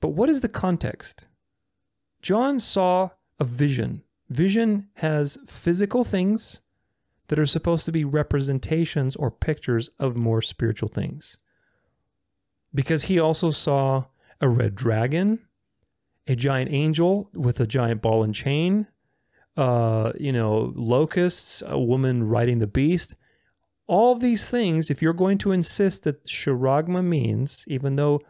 but 0.00 0.08
what 0.08 0.28
is 0.28 0.42
the 0.42 0.48
context? 0.48 1.28
John 2.20 2.60
saw 2.60 3.10
a 3.38 3.44
vision 3.44 4.02
Vision 4.28 4.88
has 4.94 5.38
physical 5.46 6.04
things 6.04 6.60
that 7.28 7.38
are 7.38 7.46
supposed 7.46 7.84
to 7.86 7.92
be 7.92 8.04
representations 8.04 9.16
or 9.16 9.30
pictures 9.30 9.90
of 9.98 10.16
more 10.16 10.42
spiritual 10.42 10.88
things. 10.88 11.38
Because 12.74 13.04
he 13.04 13.18
also 13.18 13.50
saw 13.50 14.06
a 14.40 14.48
red 14.48 14.74
dragon, 14.74 15.40
a 16.26 16.36
giant 16.36 16.72
angel 16.72 17.30
with 17.34 17.60
a 17.60 17.66
giant 17.66 18.02
ball 18.02 18.22
and 18.22 18.34
chain, 18.34 18.86
uh, 19.56 20.12
you 20.18 20.32
know, 20.32 20.72
locusts, 20.74 21.62
a 21.66 21.78
woman 21.78 22.28
riding 22.28 22.58
the 22.58 22.66
beast. 22.66 23.16
All 23.86 24.16
these 24.16 24.50
things, 24.50 24.90
if 24.90 25.00
you're 25.00 25.12
going 25.12 25.38
to 25.38 25.52
insist 25.52 26.02
that 26.02 26.26
charagma 26.26 27.04
means, 27.04 27.64
even 27.68 27.96
though, 27.96 28.20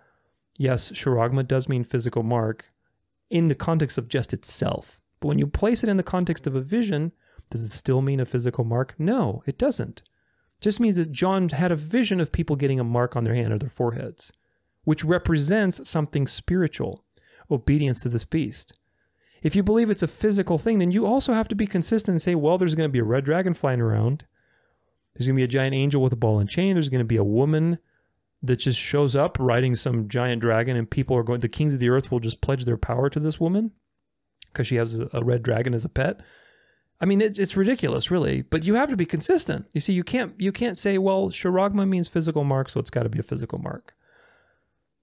yes, 0.59 0.91
charagma 0.93 1.47
does 1.47 1.69
mean 1.69 1.83
physical 1.85 2.23
mark, 2.23 2.71
in 3.31 3.49
the 3.49 3.55
context 3.55 3.99
of 3.99 4.09
just 4.09 4.33
itself, 4.33 5.03
but 5.21 5.29
when 5.29 5.39
you 5.39 5.47
place 5.47 5.83
it 5.83 5.89
in 5.89 5.97
the 5.97 6.03
context 6.03 6.47
of 6.47 6.55
a 6.55 6.61
vision, 6.61 7.13
does 7.51 7.63
it 7.63 7.71
still 7.71 8.03
mean 8.03 8.21
a 8.21 8.27
physical 8.27 8.65
mark? 8.65 8.95
No, 8.99 9.43
it 9.47 9.59
doesn't. 9.59 10.03
It 10.59 10.63
just 10.63 10.81
means 10.81 10.97
that 10.97 11.13
John 11.13 11.49
had 11.49 11.73
a 11.73 11.77
vision 11.77 12.21
of 12.21 12.33
people 12.33 12.57
getting 12.57 12.81
a 12.81 12.85
mark 12.85 13.17
on 13.17 13.25
their 13.25 13.35
hand 13.35 13.53
or 13.53 13.59
their 13.59 13.69
foreheads, 13.69 14.33
which 14.85 15.05
represents 15.05 15.89
something 15.89 16.27
spiritual, 16.27 17.05
obedience 17.51 18.01
to 18.03 18.09
this 18.09 18.25
beast. 18.25 18.79
If 19.43 19.55
you 19.55 19.63
believe 19.63 19.91
it's 19.91 20.03
a 20.03 20.09
physical 20.09 20.59
thing, 20.59 20.79
then 20.79 20.91
you 20.91 21.07
also 21.07 21.33
have 21.33 21.49
to 21.49 21.55
be 21.55 21.67
consistent 21.67 22.15
and 22.15 22.23
say, 22.23 22.35
well, 22.35 22.59
there's 22.59 22.75
going 22.75 22.89
to 22.89 22.93
be 22.93 22.99
a 22.99 23.05
red 23.05 23.25
dragon 23.25 23.55
flying 23.55 23.81
around. 23.81 24.25
There's 25.15 25.27
going 25.27 25.37
to 25.37 25.41
be 25.41 25.45
a 25.45 25.49
giant 25.49 25.75
angel 25.75 26.03
with 26.03 26.13
a 26.13 26.17
ball 26.17 26.39
and 26.39 26.49
chain. 26.49 26.75
There's 26.75 26.89
going 26.89 26.99
to 26.99 27.05
be 27.05 27.17
a 27.17 27.25
woman 27.25 27.79
that 28.43 28.57
just 28.57 28.79
shows 28.79 29.15
up 29.15 29.37
riding 29.39 29.75
some 29.75 30.09
giant 30.09 30.43
dragon, 30.43 30.77
and 30.77 30.91
people 30.91 31.17
are 31.17 31.23
going, 31.23 31.41
the 31.41 31.49
kings 31.49 31.75
of 31.75 31.81
the 31.81 31.89
earth 31.89 32.11
will 32.11 32.21
just 32.21 32.41
pledge 32.41 32.65
their 32.65 32.77
power 32.77 33.09
to 33.11 33.21
this 33.21 33.41
woman 33.41 33.73
because 34.57 34.67
she 34.67 34.77
has 34.77 34.99
a, 34.99 35.23
red 35.23 35.43
dragon 35.43 35.75
as 35.75 35.85
a 35.85 35.91
pet. 35.91 36.21
I 36.99 37.05
mean, 37.05 37.21
it, 37.21 37.39
it's 37.39 37.59
ridiculous, 37.59 38.11
really. 38.11 38.41
But 38.41 38.65
you 38.65 38.75
have 38.75 38.89
to 38.89 38.97
be 38.97 39.05
consistent. 39.05 39.67
You 39.75 39.81
see, 39.81 39.93
you 39.93 40.03
can't 40.03 40.35
you 40.41 40.51
can't 40.51 40.79
say, 40.79 40.97
well, 40.97 41.29
charagma 41.29 41.87
means 41.87 42.09
physical 42.09 42.43
mark, 42.43 42.71
so 42.71 42.81
it's 42.81 42.91
got 42.91 43.03
to 43.03 43.11
be 43.11 43.19
a 43.19 43.23
physical 43.23 43.59
mark. 43.59 43.95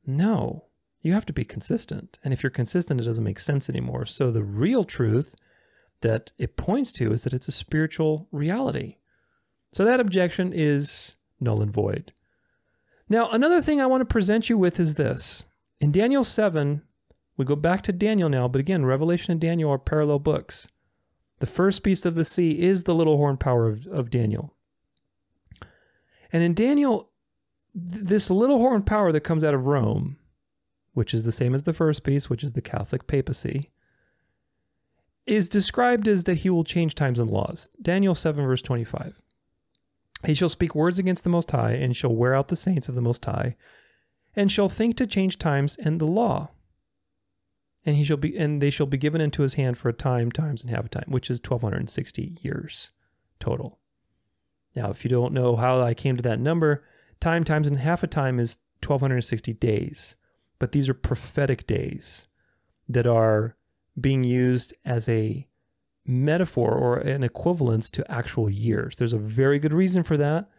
No, 0.05 0.65
you 1.01 1.13
have 1.13 1.25
to 1.27 1.33
be 1.33 1.45
consistent. 1.45 2.17
And 2.23 2.33
if 2.33 2.41
you're 2.41 2.49
consistent, 2.49 2.99
it 2.99 3.05
doesn't 3.05 3.23
make 3.23 3.39
sense 3.39 3.69
anymore. 3.69 4.07
So 4.07 4.31
the 4.31 4.43
real 4.43 4.83
truth 4.83 5.35
that 6.01 6.31
it 6.39 6.57
points 6.57 6.91
to 6.93 7.13
is 7.13 7.23
that 7.23 7.33
it's 7.33 7.47
a 7.47 7.53
spiritual 7.53 8.27
reality. 8.31 8.97
So 9.71 9.85
that 9.85 9.99
objection 9.99 10.51
is 10.51 11.15
null 11.39 11.61
and 11.61 11.71
void. 11.71 12.11
Now, 13.07 13.29
another 13.29 13.61
thing 13.61 13.79
I 13.79 13.85
want 13.85 14.01
to 14.01 14.05
present 14.05 14.49
you 14.49 14.57
with 14.57 14.79
is 14.79 14.95
this. 14.95 15.43
In 15.79 15.91
Daniel 15.91 16.23
7, 16.23 16.81
we 17.37 17.45
go 17.45 17.55
back 17.55 17.81
to 17.83 17.91
Daniel 17.91 18.29
now, 18.29 18.47
but 18.47 18.59
again, 18.59 18.85
Revelation 18.85 19.31
and 19.31 19.41
Daniel 19.41 19.71
are 19.71 19.79
parallel 19.79 20.19
books. 20.19 20.67
The 21.39 21.47
first 21.47 21.83
beast 21.83 22.05
of 22.05 22.15
the 22.15 22.25
sea 22.25 22.61
is 22.61 22.83
the 22.83 22.95
little 22.95 23.17
horn 23.17 23.37
power 23.37 23.67
of, 23.67 23.87
of 23.87 24.09
Daniel. 24.09 24.55
And 26.31 26.43
in 26.43 26.53
Daniel, 26.53 27.09
th- 27.73 28.05
this 28.05 28.29
little 28.29 28.59
horn 28.59 28.83
power 28.83 29.11
that 29.11 29.21
comes 29.21 29.43
out 29.43 29.53
of 29.53 29.65
Rome, 29.65 30.17
which 30.93 31.13
is 31.13 31.25
the 31.25 31.31
same 31.31 31.55
as 31.55 31.63
the 31.63 31.73
first 31.73 32.03
beast, 32.03 32.29
which 32.29 32.43
is 32.43 32.53
the 32.53 32.61
Catholic 32.61 33.07
papacy, 33.07 33.71
is 35.25 35.49
described 35.49 36.07
as 36.07 36.25
that 36.25 36.39
he 36.39 36.49
will 36.49 36.63
change 36.63 36.95
times 36.95 37.19
and 37.19 37.31
laws. 37.31 37.67
Daniel 37.81 38.15
7, 38.15 38.45
verse 38.45 38.61
25. 38.61 39.21
He 40.25 40.33
shall 40.33 40.49
speak 40.49 40.75
words 40.75 40.99
against 40.99 41.23
the 41.23 41.29
Most 41.29 41.51
High, 41.51 41.73
and 41.73 41.95
shall 41.95 42.15
wear 42.15 42.33
out 42.35 42.47
the 42.47 42.55
saints 42.55 42.87
of 42.87 42.95
the 42.95 43.01
Most 43.01 43.25
High, 43.25 43.55
and 44.35 44.51
shall 44.51 44.69
think 44.69 44.95
to 44.97 45.07
change 45.07 45.39
times 45.39 45.75
and 45.77 45.99
the 45.99 46.07
law 46.07 46.51
and 47.85 47.95
he 47.95 48.03
shall 48.03 48.17
be 48.17 48.37
and 48.37 48.61
they 48.61 48.69
shall 48.69 48.85
be 48.85 48.97
given 48.97 49.21
into 49.21 49.41
his 49.41 49.55
hand 49.55 49.77
for 49.77 49.89
a 49.89 49.93
time 49.93 50.31
times 50.31 50.61
and 50.63 50.71
half 50.71 50.85
a 50.85 50.89
time 50.89 51.05
which 51.07 51.29
is 51.29 51.39
1260 51.39 52.37
years 52.41 52.91
total. 53.39 53.79
Now 54.75 54.89
if 54.89 55.03
you 55.03 55.09
don't 55.09 55.33
know 55.33 55.55
how 55.55 55.81
i 55.81 55.93
came 55.93 56.17
to 56.17 56.23
that 56.23 56.39
number 56.39 56.83
time 57.19 57.43
times 57.43 57.67
and 57.67 57.77
half 57.77 58.03
a 58.03 58.07
time 58.07 58.39
is 58.39 58.57
1260 58.81 59.53
days. 59.53 60.15
But 60.59 60.71
these 60.71 60.89
are 60.89 60.93
prophetic 60.93 61.65
days 61.67 62.27
that 62.87 63.07
are 63.07 63.55
being 63.99 64.23
used 64.23 64.73
as 64.85 65.07
a 65.09 65.47
metaphor 66.05 66.71
or 66.71 66.97
an 66.97 67.23
equivalence 67.23 67.89
to 67.91 68.11
actual 68.11 68.49
years. 68.49 68.95
There's 68.95 69.13
a 69.13 69.17
very 69.17 69.59
good 69.59 69.73
reason 69.73 70.03
for 70.03 70.17
that. 70.17 70.49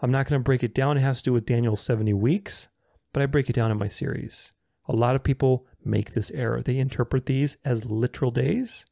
I'm 0.00 0.10
not 0.10 0.26
going 0.26 0.40
to 0.40 0.44
break 0.44 0.62
it 0.62 0.74
down. 0.74 0.96
It 0.96 1.00
has 1.00 1.18
to 1.18 1.24
do 1.24 1.32
with 1.32 1.46
daniel's 1.46 1.80
70 1.80 2.12
weeks 2.14 2.68
but 3.16 3.22
i 3.22 3.26
break 3.26 3.48
it 3.48 3.54
down 3.54 3.70
in 3.70 3.78
my 3.78 3.86
series 3.86 4.52
a 4.88 4.94
lot 4.94 5.16
of 5.16 5.22
people 5.22 5.66
make 5.84 6.12
this 6.12 6.30
error. 6.32 6.62
They 6.62 6.78
interpret 6.78 7.26
these 7.26 7.56
as 7.64 7.90
literal 7.90 8.30
days, 8.30 8.86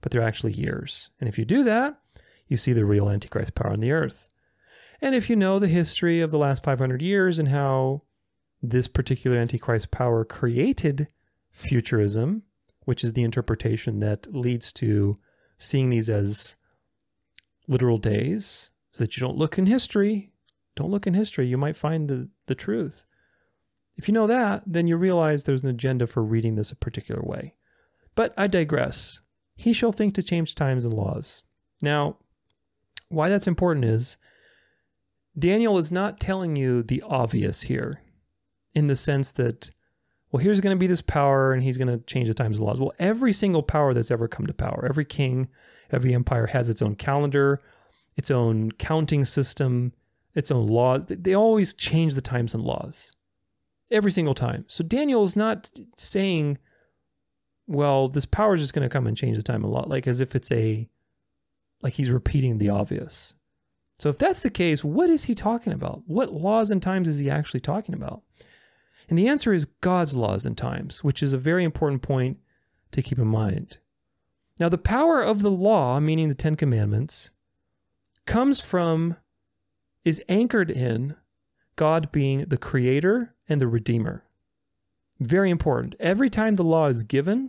but 0.00 0.12
they're 0.12 0.22
actually 0.22 0.52
years. 0.52 1.10
And 1.20 1.28
if 1.28 1.38
you 1.38 1.44
do 1.44 1.64
that, 1.64 2.00
you 2.48 2.56
see 2.56 2.72
the 2.72 2.84
real 2.84 3.08
Antichrist 3.08 3.54
power 3.54 3.72
on 3.72 3.80
the 3.80 3.92
earth. 3.92 4.28
And 5.00 5.14
if 5.14 5.30
you 5.30 5.36
know 5.36 5.58
the 5.58 5.68
history 5.68 6.20
of 6.20 6.30
the 6.30 6.38
last 6.38 6.64
500 6.64 7.00
years 7.00 7.38
and 7.38 7.48
how 7.48 8.02
this 8.62 8.88
particular 8.88 9.38
Antichrist 9.38 9.90
power 9.90 10.24
created 10.24 11.08
futurism, 11.50 12.42
which 12.84 13.02
is 13.02 13.14
the 13.14 13.22
interpretation 13.22 14.00
that 14.00 14.34
leads 14.34 14.72
to 14.74 15.16
seeing 15.56 15.90
these 15.90 16.10
as 16.10 16.56
literal 17.66 17.98
days, 17.98 18.70
so 18.90 19.04
that 19.04 19.16
you 19.16 19.20
don't 19.20 19.38
look 19.38 19.56
in 19.56 19.66
history. 19.66 20.32
Don't 20.76 20.90
look 20.90 21.06
in 21.06 21.14
history. 21.14 21.46
You 21.46 21.56
might 21.56 21.76
find 21.76 22.08
the, 22.08 22.28
the 22.46 22.54
truth. 22.54 23.04
If 24.00 24.08
you 24.08 24.14
know 24.14 24.26
that, 24.28 24.62
then 24.66 24.86
you 24.86 24.96
realize 24.96 25.44
there's 25.44 25.62
an 25.62 25.68
agenda 25.68 26.06
for 26.06 26.22
reading 26.22 26.54
this 26.54 26.72
a 26.72 26.76
particular 26.76 27.20
way. 27.22 27.52
But 28.14 28.32
I 28.34 28.46
digress. 28.46 29.20
He 29.54 29.74
shall 29.74 29.92
think 29.92 30.14
to 30.14 30.22
change 30.22 30.54
times 30.54 30.86
and 30.86 30.94
laws. 30.94 31.44
Now, 31.82 32.16
why 33.10 33.28
that's 33.28 33.46
important 33.46 33.84
is 33.84 34.16
Daniel 35.38 35.76
is 35.76 35.92
not 35.92 36.18
telling 36.18 36.56
you 36.56 36.82
the 36.82 37.02
obvious 37.02 37.60
here 37.64 38.00
in 38.74 38.86
the 38.86 38.96
sense 38.96 39.32
that, 39.32 39.70
well, 40.32 40.42
here's 40.42 40.60
going 40.60 40.74
to 40.74 40.80
be 40.80 40.86
this 40.86 41.02
power 41.02 41.52
and 41.52 41.62
he's 41.62 41.76
going 41.76 41.94
to 41.94 42.02
change 42.06 42.28
the 42.28 42.32
times 42.32 42.56
and 42.56 42.66
laws. 42.66 42.80
Well, 42.80 42.94
every 42.98 43.34
single 43.34 43.62
power 43.62 43.92
that's 43.92 44.10
ever 44.10 44.28
come 44.28 44.46
to 44.46 44.54
power, 44.54 44.86
every 44.88 45.04
king, 45.04 45.50
every 45.92 46.14
empire 46.14 46.46
has 46.46 46.70
its 46.70 46.80
own 46.80 46.94
calendar, 46.94 47.60
its 48.16 48.30
own 48.30 48.72
counting 48.72 49.26
system, 49.26 49.92
its 50.34 50.50
own 50.50 50.68
laws. 50.68 51.04
They 51.04 51.34
always 51.34 51.74
change 51.74 52.14
the 52.14 52.22
times 52.22 52.54
and 52.54 52.64
laws 52.64 53.14
every 53.90 54.10
single 54.10 54.34
time. 54.34 54.64
So 54.68 54.84
Daniel 54.84 55.22
is 55.22 55.36
not 55.36 55.70
saying, 55.96 56.58
well, 57.66 58.08
this 58.08 58.26
power 58.26 58.54
is 58.54 58.60
just 58.60 58.72
going 58.74 58.88
to 58.88 58.92
come 58.92 59.06
and 59.06 59.16
change 59.16 59.36
the 59.36 59.42
time 59.42 59.64
a 59.64 59.68
lot, 59.68 59.88
like 59.88 60.06
as 60.06 60.20
if 60.20 60.34
it's 60.34 60.50
a, 60.52 60.88
like 61.82 61.94
he's 61.94 62.10
repeating 62.10 62.58
the 62.58 62.68
obvious. 62.68 63.34
So 63.98 64.08
if 64.08 64.18
that's 64.18 64.42
the 64.42 64.50
case, 64.50 64.82
what 64.82 65.10
is 65.10 65.24
he 65.24 65.34
talking 65.34 65.72
about? 65.72 66.02
What 66.06 66.32
laws 66.32 66.70
and 66.70 66.82
times 66.82 67.06
is 67.06 67.18
he 67.18 67.28
actually 67.28 67.60
talking 67.60 67.94
about? 67.94 68.22
And 69.08 69.18
the 69.18 69.28
answer 69.28 69.52
is 69.52 69.66
God's 69.66 70.16
laws 70.16 70.46
and 70.46 70.56
times, 70.56 71.04
which 71.04 71.22
is 71.22 71.32
a 71.32 71.38
very 71.38 71.64
important 71.64 72.00
point 72.00 72.38
to 72.92 73.02
keep 73.02 73.18
in 73.18 73.26
mind. 73.26 73.78
Now, 74.58 74.68
the 74.68 74.78
power 74.78 75.20
of 75.20 75.42
the 75.42 75.50
law, 75.50 76.00
meaning 76.00 76.28
the 76.28 76.34
Ten 76.34 76.54
Commandments, 76.54 77.30
comes 78.26 78.60
from, 78.60 79.16
is 80.04 80.22
anchored 80.28 80.70
in 80.70 81.16
God 81.80 82.12
being 82.12 82.40
the 82.40 82.58
creator 82.58 83.34
and 83.48 83.58
the 83.58 83.66
redeemer. 83.66 84.22
Very 85.18 85.48
important. 85.48 85.94
Every 85.98 86.28
time 86.28 86.56
the 86.56 86.62
law 86.62 86.88
is 86.88 87.04
given, 87.04 87.48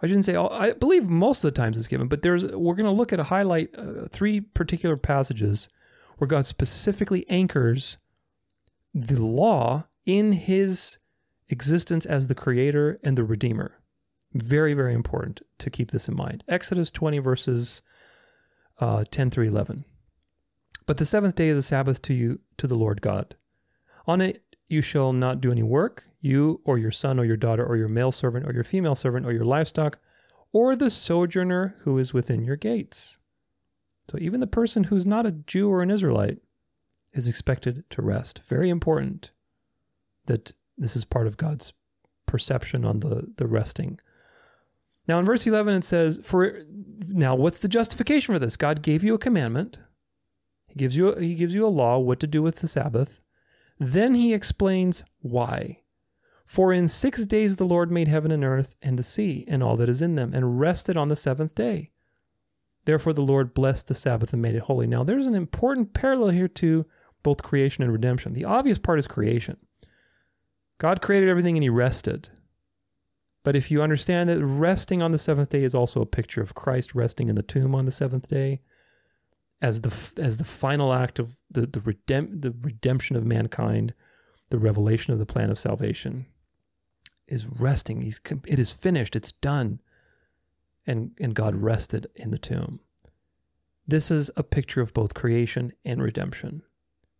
I 0.00 0.06
shouldn't 0.06 0.24
say 0.24 0.36
all, 0.36 0.50
I 0.50 0.72
believe 0.72 1.06
most 1.06 1.44
of 1.44 1.52
the 1.52 1.60
times 1.60 1.76
it's 1.76 1.86
given, 1.86 2.08
but 2.08 2.22
there's 2.22 2.46
we're 2.46 2.74
going 2.74 2.86
to 2.86 2.90
look 2.90 3.12
at 3.12 3.20
a 3.20 3.24
highlight 3.24 3.74
uh, 3.76 4.08
three 4.08 4.40
particular 4.40 4.96
passages 4.96 5.68
where 6.16 6.26
God 6.26 6.46
specifically 6.46 7.28
anchors 7.28 7.98
the 8.94 9.20
law 9.22 9.84
in 10.06 10.32
his 10.32 10.96
existence 11.50 12.06
as 12.06 12.28
the 12.28 12.34
creator 12.34 12.98
and 13.04 13.18
the 13.18 13.24
redeemer. 13.24 13.82
Very, 14.32 14.72
very 14.72 14.94
important 14.94 15.42
to 15.58 15.68
keep 15.68 15.90
this 15.90 16.08
in 16.08 16.16
mind. 16.16 16.42
Exodus 16.48 16.90
20, 16.90 17.18
verses 17.18 17.82
uh, 18.80 19.04
10 19.10 19.28
through 19.28 19.48
11. 19.48 19.84
But 20.86 20.98
the 20.98 21.04
seventh 21.04 21.34
day 21.34 21.48
is 21.48 21.58
a 21.58 21.62
Sabbath 21.62 22.00
to 22.02 22.14
you, 22.14 22.40
to 22.58 22.66
the 22.66 22.76
Lord 22.76 23.02
God. 23.02 23.36
On 24.06 24.20
it 24.20 24.42
you 24.68 24.80
shall 24.80 25.12
not 25.12 25.40
do 25.40 25.52
any 25.52 25.62
work, 25.62 26.08
you 26.20 26.60
or 26.64 26.78
your 26.78 26.90
son 26.90 27.18
or 27.18 27.24
your 27.24 27.36
daughter 27.36 27.64
or 27.64 27.76
your 27.76 27.88
male 27.88 28.12
servant 28.12 28.46
or 28.46 28.52
your 28.52 28.64
female 28.64 28.94
servant 28.94 29.26
or 29.26 29.32
your 29.32 29.44
livestock 29.44 29.98
or 30.52 30.74
the 30.74 30.90
sojourner 30.90 31.76
who 31.80 31.98
is 31.98 32.14
within 32.14 32.44
your 32.44 32.56
gates. 32.56 33.18
So 34.10 34.18
even 34.20 34.40
the 34.40 34.46
person 34.46 34.84
who's 34.84 35.06
not 35.06 35.26
a 35.26 35.32
Jew 35.32 35.68
or 35.68 35.82
an 35.82 35.90
Israelite 35.90 36.38
is 37.12 37.28
expected 37.28 37.84
to 37.90 38.02
rest. 38.02 38.40
Very 38.44 38.70
important 38.70 39.32
that 40.26 40.52
this 40.78 40.94
is 40.94 41.04
part 41.04 41.26
of 41.26 41.36
God's 41.36 41.72
perception 42.26 42.84
on 42.84 43.00
the, 43.00 43.32
the 43.36 43.46
resting. 43.46 44.00
Now 45.08 45.18
in 45.18 45.24
verse 45.24 45.46
11 45.46 45.74
it 45.74 45.84
says, 45.84 46.20
"For 46.22 46.60
now 47.08 47.34
what's 47.34 47.60
the 47.60 47.68
justification 47.68 48.34
for 48.34 48.38
this? 48.38 48.56
God 48.56 48.82
gave 48.82 49.04
you 49.04 49.14
a 49.14 49.18
commandment. 49.18 49.78
Gives 50.76 50.96
you 50.96 51.08
a, 51.08 51.20
he 51.20 51.34
gives 51.34 51.54
you 51.54 51.66
a 51.66 51.68
law 51.68 51.98
what 51.98 52.20
to 52.20 52.26
do 52.26 52.42
with 52.42 52.56
the 52.56 52.68
Sabbath. 52.68 53.20
Then 53.78 54.14
he 54.14 54.34
explains 54.34 55.04
why. 55.20 55.80
For 56.44 56.72
in 56.72 56.86
six 56.88 57.26
days 57.26 57.56
the 57.56 57.64
Lord 57.64 57.90
made 57.90 58.08
heaven 58.08 58.30
and 58.30 58.44
earth 58.44 58.76
and 58.80 58.98
the 58.98 59.02
sea 59.02 59.44
and 59.48 59.62
all 59.62 59.76
that 59.76 59.88
is 59.88 60.00
in 60.02 60.14
them, 60.14 60.32
and 60.32 60.60
rested 60.60 60.96
on 60.96 61.08
the 61.08 61.16
seventh 61.16 61.54
day. 61.54 61.90
Therefore 62.84 63.12
the 63.12 63.22
Lord 63.22 63.52
blessed 63.52 63.88
the 63.88 63.94
Sabbath 63.94 64.32
and 64.32 64.40
made 64.40 64.54
it 64.54 64.62
holy. 64.62 64.86
Now 64.86 65.02
there's 65.02 65.26
an 65.26 65.34
important 65.34 65.92
parallel 65.92 66.30
here 66.30 66.48
to 66.48 66.86
both 67.22 67.42
creation 67.42 67.82
and 67.82 67.92
redemption. 67.92 68.32
The 68.32 68.44
obvious 68.44 68.78
part 68.78 69.00
is 69.00 69.08
creation. 69.08 69.56
God 70.78 71.02
created 71.02 71.28
everything 71.28 71.56
and 71.56 71.64
he 71.64 71.68
rested. 71.68 72.28
But 73.42 73.56
if 73.56 73.70
you 73.70 73.82
understand 73.82 74.28
that 74.28 74.44
resting 74.44 75.02
on 75.02 75.10
the 75.10 75.18
seventh 75.18 75.48
day 75.48 75.64
is 75.64 75.74
also 75.74 76.00
a 76.00 76.06
picture 76.06 76.40
of 76.40 76.54
Christ 76.54 76.94
resting 76.94 77.28
in 77.28 77.34
the 77.34 77.42
tomb 77.42 77.74
on 77.74 77.84
the 77.84 77.92
seventh 77.92 78.28
day, 78.28 78.60
as 79.60 79.80
the 79.80 80.22
as 80.22 80.38
the 80.38 80.44
final 80.44 80.92
act 80.92 81.18
of 81.18 81.36
the 81.50 81.62
the, 81.62 81.80
redemp- 81.80 82.42
the 82.42 82.54
redemption 82.62 83.16
of 83.16 83.24
mankind, 83.24 83.94
the 84.50 84.58
revelation 84.58 85.12
of 85.12 85.18
the 85.18 85.26
plan 85.26 85.50
of 85.50 85.58
salvation, 85.58 86.26
is 87.26 87.46
resting. 87.46 88.02
He's 88.02 88.20
it 88.46 88.58
is 88.58 88.72
finished. 88.72 89.16
It's 89.16 89.32
done. 89.32 89.80
And 90.86 91.12
and 91.20 91.34
God 91.34 91.56
rested 91.56 92.08
in 92.14 92.30
the 92.30 92.38
tomb. 92.38 92.80
This 93.88 94.10
is 94.10 94.30
a 94.36 94.42
picture 94.42 94.80
of 94.80 94.94
both 94.94 95.14
creation 95.14 95.72
and 95.84 96.02
redemption. 96.02 96.62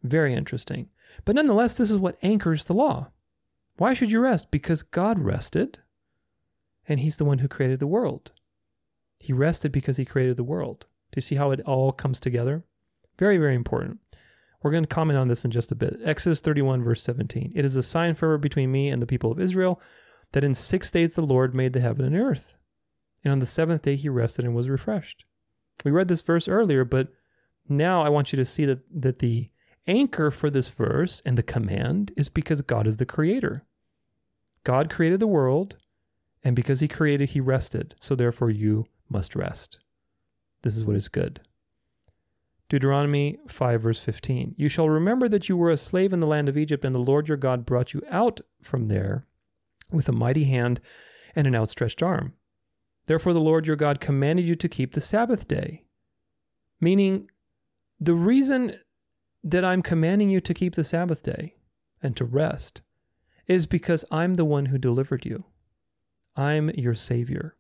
Very 0.03 0.35
interesting. 0.35 0.89
But 1.25 1.37
nonetheless, 1.37 1.77
this 1.77 1.91
is 1.91 1.99
what 1.99 2.19
anchors 2.23 2.65
the 2.65 2.75
law. 2.75 3.11
Why 3.79 3.93
should 3.93 4.11
you 4.11 4.21
rest? 4.21 4.51
Because 4.51 4.83
God 4.83 5.19
rested, 5.19 5.81
and 6.89 7.01
He's 7.01 7.17
the 7.17 7.25
one 7.25 7.39
who 7.39 7.49
created 7.49 7.79
the 7.79 7.87
world. 7.87 8.33
He 9.19 9.33
rested 9.33 9.73
because 9.73 9.97
He 9.97 10.05
created 10.05 10.37
the 10.37 10.45
world. 10.45 10.87
Do 11.17 11.21
you 11.21 11.23
see 11.23 11.37
how 11.37 11.51
it 11.51 11.63
all 11.63 11.93
comes 11.93 12.21
together? 12.21 12.63
Very, 13.19 13.39
very 13.39 13.55
important. 13.55 14.01
We're 14.63 14.71
going 14.71 14.83
to 14.83 14.87
comment 14.95 15.19
on 15.19 15.29
this 15.29 15.47
in 15.47 15.51
just 15.51 15.73
a 15.73 15.75
bit. 15.75 15.99
Exodus 16.05 16.41
31, 16.41 16.83
verse 16.85 17.03
17. 17.03 17.53
It 17.57 17.65
is 17.65 17.75
a 17.75 17.83
sign 17.83 18.13
forever 18.13 18.37
between 18.37 18.71
me 18.71 18.91
and 18.91 19.01
the 19.01 19.07
people 19.07 19.33
of 19.33 19.41
Israel 19.41 19.81
that 20.33 20.45
in 20.45 20.53
six 20.53 20.91
days 20.91 21.15
the 21.15 21.23
Lord 21.23 21.55
made 21.55 21.73
the 21.73 21.81
heaven 21.81 22.05
and 22.05 22.15
earth. 22.15 22.59
And 23.25 23.33
on 23.33 23.39
the 23.39 23.47
seventh 23.47 23.81
day 23.81 23.97
he 23.97 24.11
rested 24.11 24.45
and 24.45 24.55
was 24.55 24.69
refreshed. 24.69 25.25
We 25.87 25.91
read 25.91 26.09
this 26.09 26.21
verse 26.21 26.49
earlier, 26.49 26.85
but 26.85 27.09
now 27.67 28.03
I 28.03 28.11
want 28.11 28.31
you 28.31 28.37
to 28.37 28.45
see 28.45 28.67
that, 28.67 28.81
that 29.01 29.21
the 29.21 29.49
anchor 29.87 30.31
for 30.31 30.51
this 30.51 30.69
verse 30.69 31.23
and 31.25 31.39
the 31.39 31.43
command 31.43 32.13
is 32.15 32.29
because 32.29 32.61
God 32.61 32.87
is 32.87 32.99
the 32.99 33.07
creator. 33.07 33.65
God 34.65 34.91
created 34.91 35.21
the 35.21 35.27
world, 35.27 35.79
and 36.45 36.55
because 36.55 36.81
he 36.81 36.89
created, 36.89 37.31
he 37.31 37.41
rested. 37.41 37.95
So 38.01 38.15
therefore, 38.15 38.51
you 38.51 38.85
must 39.09 39.35
rest. 39.35 39.81
This 40.67 40.77
is 40.77 40.85
what 40.85 40.97
is 40.97 41.07
good. 41.07 41.39
Deuteronomy 42.69 43.39
5, 43.47 43.83
verse 43.83 44.01
15. 44.01 44.57
You 44.59 44.69
shall 44.69 44.89
remember 44.89 45.29
that 45.29 45.49
you 45.49 45.57
were 45.57 45.71
a 45.71 45.77
slave 45.77 46.13
in 46.13 46.19
the 46.19 46.27
land 46.27 46.49
of 46.49 46.59
Egypt, 46.59 46.85
and 46.85 46.93
the 46.93 46.99
Lord 46.99 47.29
your 47.29 47.37
God 47.37 47.65
brought 47.65 47.95
you 47.95 48.03
out 48.11 48.41
from 48.61 48.87
there 48.87 49.29
with 49.93 50.09
a 50.09 50.13
mighty 50.13 50.43
hand 50.43 50.81
and 51.37 51.47
an 51.47 51.55
outstretched 51.55 52.03
arm. 52.03 52.33
Therefore, 53.07 53.33
the 53.33 53.41
Lord 53.41 53.69
your 53.69 53.77
God 53.77 54.01
commanded 54.01 54.45
you 54.45 54.57
to 54.57 54.69
keep 54.69 54.95
the 54.95 55.01
Sabbath 55.01 55.47
day. 55.47 55.85
Meaning, 56.81 57.31
the 58.01 58.15
reason 58.15 58.81
that 59.45 59.65
I'm 59.65 59.83
commanding 59.83 60.31
you 60.31 60.41
to 60.41 60.53
keep 60.53 60.75
the 60.75 60.83
Sabbath 60.83 61.23
day 61.23 61.55
and 62.03 62.17
to 62.17 62.25
rest 62.25 62.83
is 63.47 63.67
because 63.67 64.05
I'm 64.11 64.35
the 64.35 64.45
one 64.45 64.67
who 64.67 64.79
delivered 64.79 65.25
you. 65.25 65.45
I'm 66.35 66.71
your 66.71 66.95
Savior. 66.95 67.55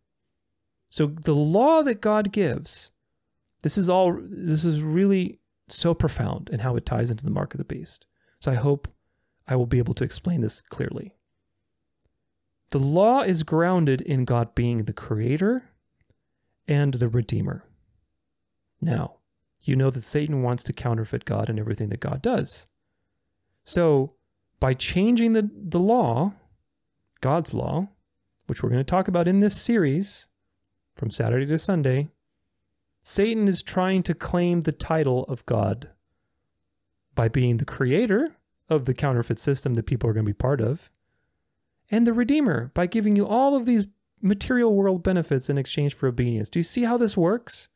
So, 0.89 1.07
the 1.07 1.37
law 1.37 1.83
that 1.83 2.01
God 2.01 2.33
gives 2.33 2.91
this 3.67 3.77
is 3.77 3.91
all 3.91 4.17
this 4.23 4.64
is 4.64 4.81
really 4.81 5.41
so 5.67 5.93
profound 5.93 6.49
in 6.51 6.61
how 6.61 6.77
it 6.77 6.87
ties 6.87 7.11
into 7.11 7.25
the 7.25 7.33
mark 7.33 7.53
of 7.53 7.59
the 7.59 7.64
beast. 7.64 8.07
So 8.39 8.53
I 8.53 8.55
hope 8.55 8.87
I 9.49 9.57
will 9.57 9.67
be 9.67 9.79
able 9.79 9.95
to 9.95 10.05
explain 10.05 10.41
this 10.41 10.61
clearly. 10.61 11.17
The 12.71 12.79
law 12.79 13.23
is 13.23 13.43
grounded 13.43 14.03
in 14.03 14.25
God 14.25 14.55
being 14.55 14.85
the 14.85 14.93
creator 14.93 15.64
and 16.69 16.95
the 16.95 17.09
redeemer. 17.09 17.64
Now, 18.81 19.17
you 19.64 19.75
know 19.75 19.91
that 19.91 20.05
Satan 20.05 20.45
wants 20.45 20.62
to 20.62 20.73
counterfeit 20.73 21.25
God 21.25 21.51
and 21.51 21.59
everything 21.59 21.89
that 21.89 21.99
God 21.99 22.23
does. 22.23 22.69
So, 23.64 24.12
by 24.61 24.75
changing 24.75 25.33
the, 25.33 25.51
the 25.53 25.81
law, 25.81 26.35
God's 27.21 27.53
law, 27.53 27.89
which 28.47 28.62
we're 28.62 28.71
going 28.71 28.79
to 28.79 28.85
talk 28.85 29.09
about 29.09 29.27
in 29.27 29.41
this 29.41 29.61
series 29.61 30.29
from 30.95 31.11
Saturday 31.11 31.47
to 31.47 31.59
Sunday, 31.59 32.11
Satan 33.09 33.47
is 33.47 33.63
trying 33.63 34.03
to 34.03 34.15
claim 34.15 34.63
the 34.63 34.73
title 34.73 35.23
of 35.27 35.47
God 35.47 35.91
by 37.15 37.29
being 37.29 37.59
the 37.59 37.65
creator 37.65 38.35
of 38.69 38.85
the 38.85 38.95
counterfeit 38.95 39.39
system 39.39 39.75
that 39.75 39.87
people 39.87 40.11
are 40.11 40.13
going 40.13 40.27
to 40.27 40.31
be 40.31 40.35
part 40.35 40.61
of, 40.61 40.91
and 41.89 42.05
the 42.05 42.13
redeemer 42.13 42.73
by 42.75 42.87
giving 42.87 43.15
you 43.15 43.25
all 43.25 43.55
of 43.55 43.65
these 43.65 43.87
material 44.21 44.75
world 44.75 45.05
benefits 45.05 45.49
in 45.49 45.57
exchange 45.57 45.95
for 45.95 46.09
obedience. 46.09 46.51
Do 46.51 46.59
you 46.59 46.65
see 46.65 46.83
how 46.83 46.97
this 46.97 47.17
works? 47.17 47.69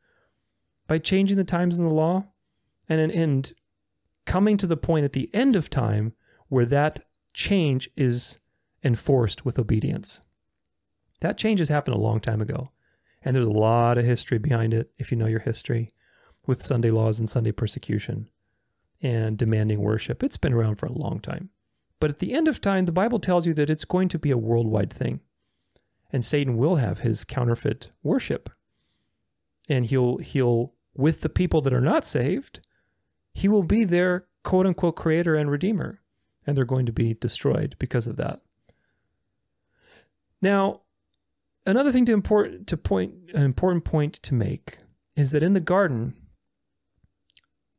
By 0.85 0.97
changing 0.97 1.37
the 1.37 1.45
times 1.45 1.79
in 1.79 1.87
the 1.87 1.93
law 1.93 2.25
and, 2.89 3.09
and 3.09 3.53
coming 4.25 4.57
to 4.57 4.67
the 4.67 4.75
point 4.75 5.05
at 5.05 5.13
the 5.13 5.29
end 5.33 5.55
of 5.55 5.69
time 5.69 6.11
where 6.49 6.65
that 6.65 7.05
change 7.33 7.89
is 7.95 8.37
enforced 8.83 9.45
with 9.45 9.57
obedience. 9.57 10.19
That 11.21 11.37
change 11.37 11.59
has 11.59 11.69
happened 11.69 11.95
a 11.95 12.01
long 12.01 12.19
time 12.19 12.41
ago. 12.41 12.71
And 13.23 13.35
there's 13.35 13.45
a 13.45 13.51
lot 13.51 13.97
of 13.97 14.05
history 14.05 14.37
behind 14.37 14.73
it, 14.73 14.91
if 14.97 15.11
you 15.11 15.17
know 15.17 15.27
your 15.27 15.39
history, 15.39 15.89
with 16.47 16.61
Sunday 16.61 16.91
laws 16.91 17.19
and 17.19 17.29
Sunday 17.29 17.51
persecution 17.51 18.29
and 19.01 19.37
demanding 19.37 19.79
worship. 19.79 20.23
It's 20.23 20.37
been 20.37 20.53
around 20.53 20.75
for 20.75 20.87
a 20.87 20.91
long 20.91 21.19
time. 21.19 21.49
But 21.99 22.09
at 22.09 22.19
the 22.19 22.33
end 22.33 22.47
of 22.47 22.61
time, 22.61 22.85
the 22.85 22.91
Bible 22.91 23.19
tells 23.19 23.45
you 23.45 23.53
that 23.53 23.69
it's 23.69 23.85
going 23.85 24.09
to 24.09 24.19
be 24.19 24.31
a 24.31 24.37
worldwide 24.37 24.91
thing. 24.91 25.19
And 26.11 26.25
Satan 26.25 26.57
will 26.57 26.77
have 26.77 26.99
his 26.99 27.23
counterfeit 27.23 27.91
worship. 28.03 28.49
And 29.69 29.85
he'll 29.85 30.17
he'll 30.17 30.73
with 30.95 31.21
the 31.21 31.29
people 31.29 31.61
that 31.61 31.73
are 31.73 31.81
not 31.81 32.05
saved, 32.05 32.59
he 33.33 33.47
will 33.47 33.63
be 33.63 33.83
their 33.83 34.25
quote 34.43 34.65
unquote 34.65 34.95
creator 34.95 35.35
and 35.35 35.49
redeemer, 35.49 36.01
and 36.45 36.57
they're 36.57 36.65
going 36.65 36.85
to 36.85 36.91
be 36.91 37.13
destroyed 37.13 37.75
because 37.79 38.07
of 38.07 38.17
that. 38.17 38.41
Now, 40.41 40.80
another 41.65 41.91
thing 41.91 42.05
to 42.05 42.13
import 42.13 42.67
to 42.67 42.77
point 42.77 43.13
an 43.33 43.43
important 43.43 43.85
point 43.85 44.13
to 44.15 44.33
make 44.33 44.79
is 45.15 45.31
that 45.31 45.43
in 45.43 45.53
the 45.53 45.59
garden, 45.59 46.15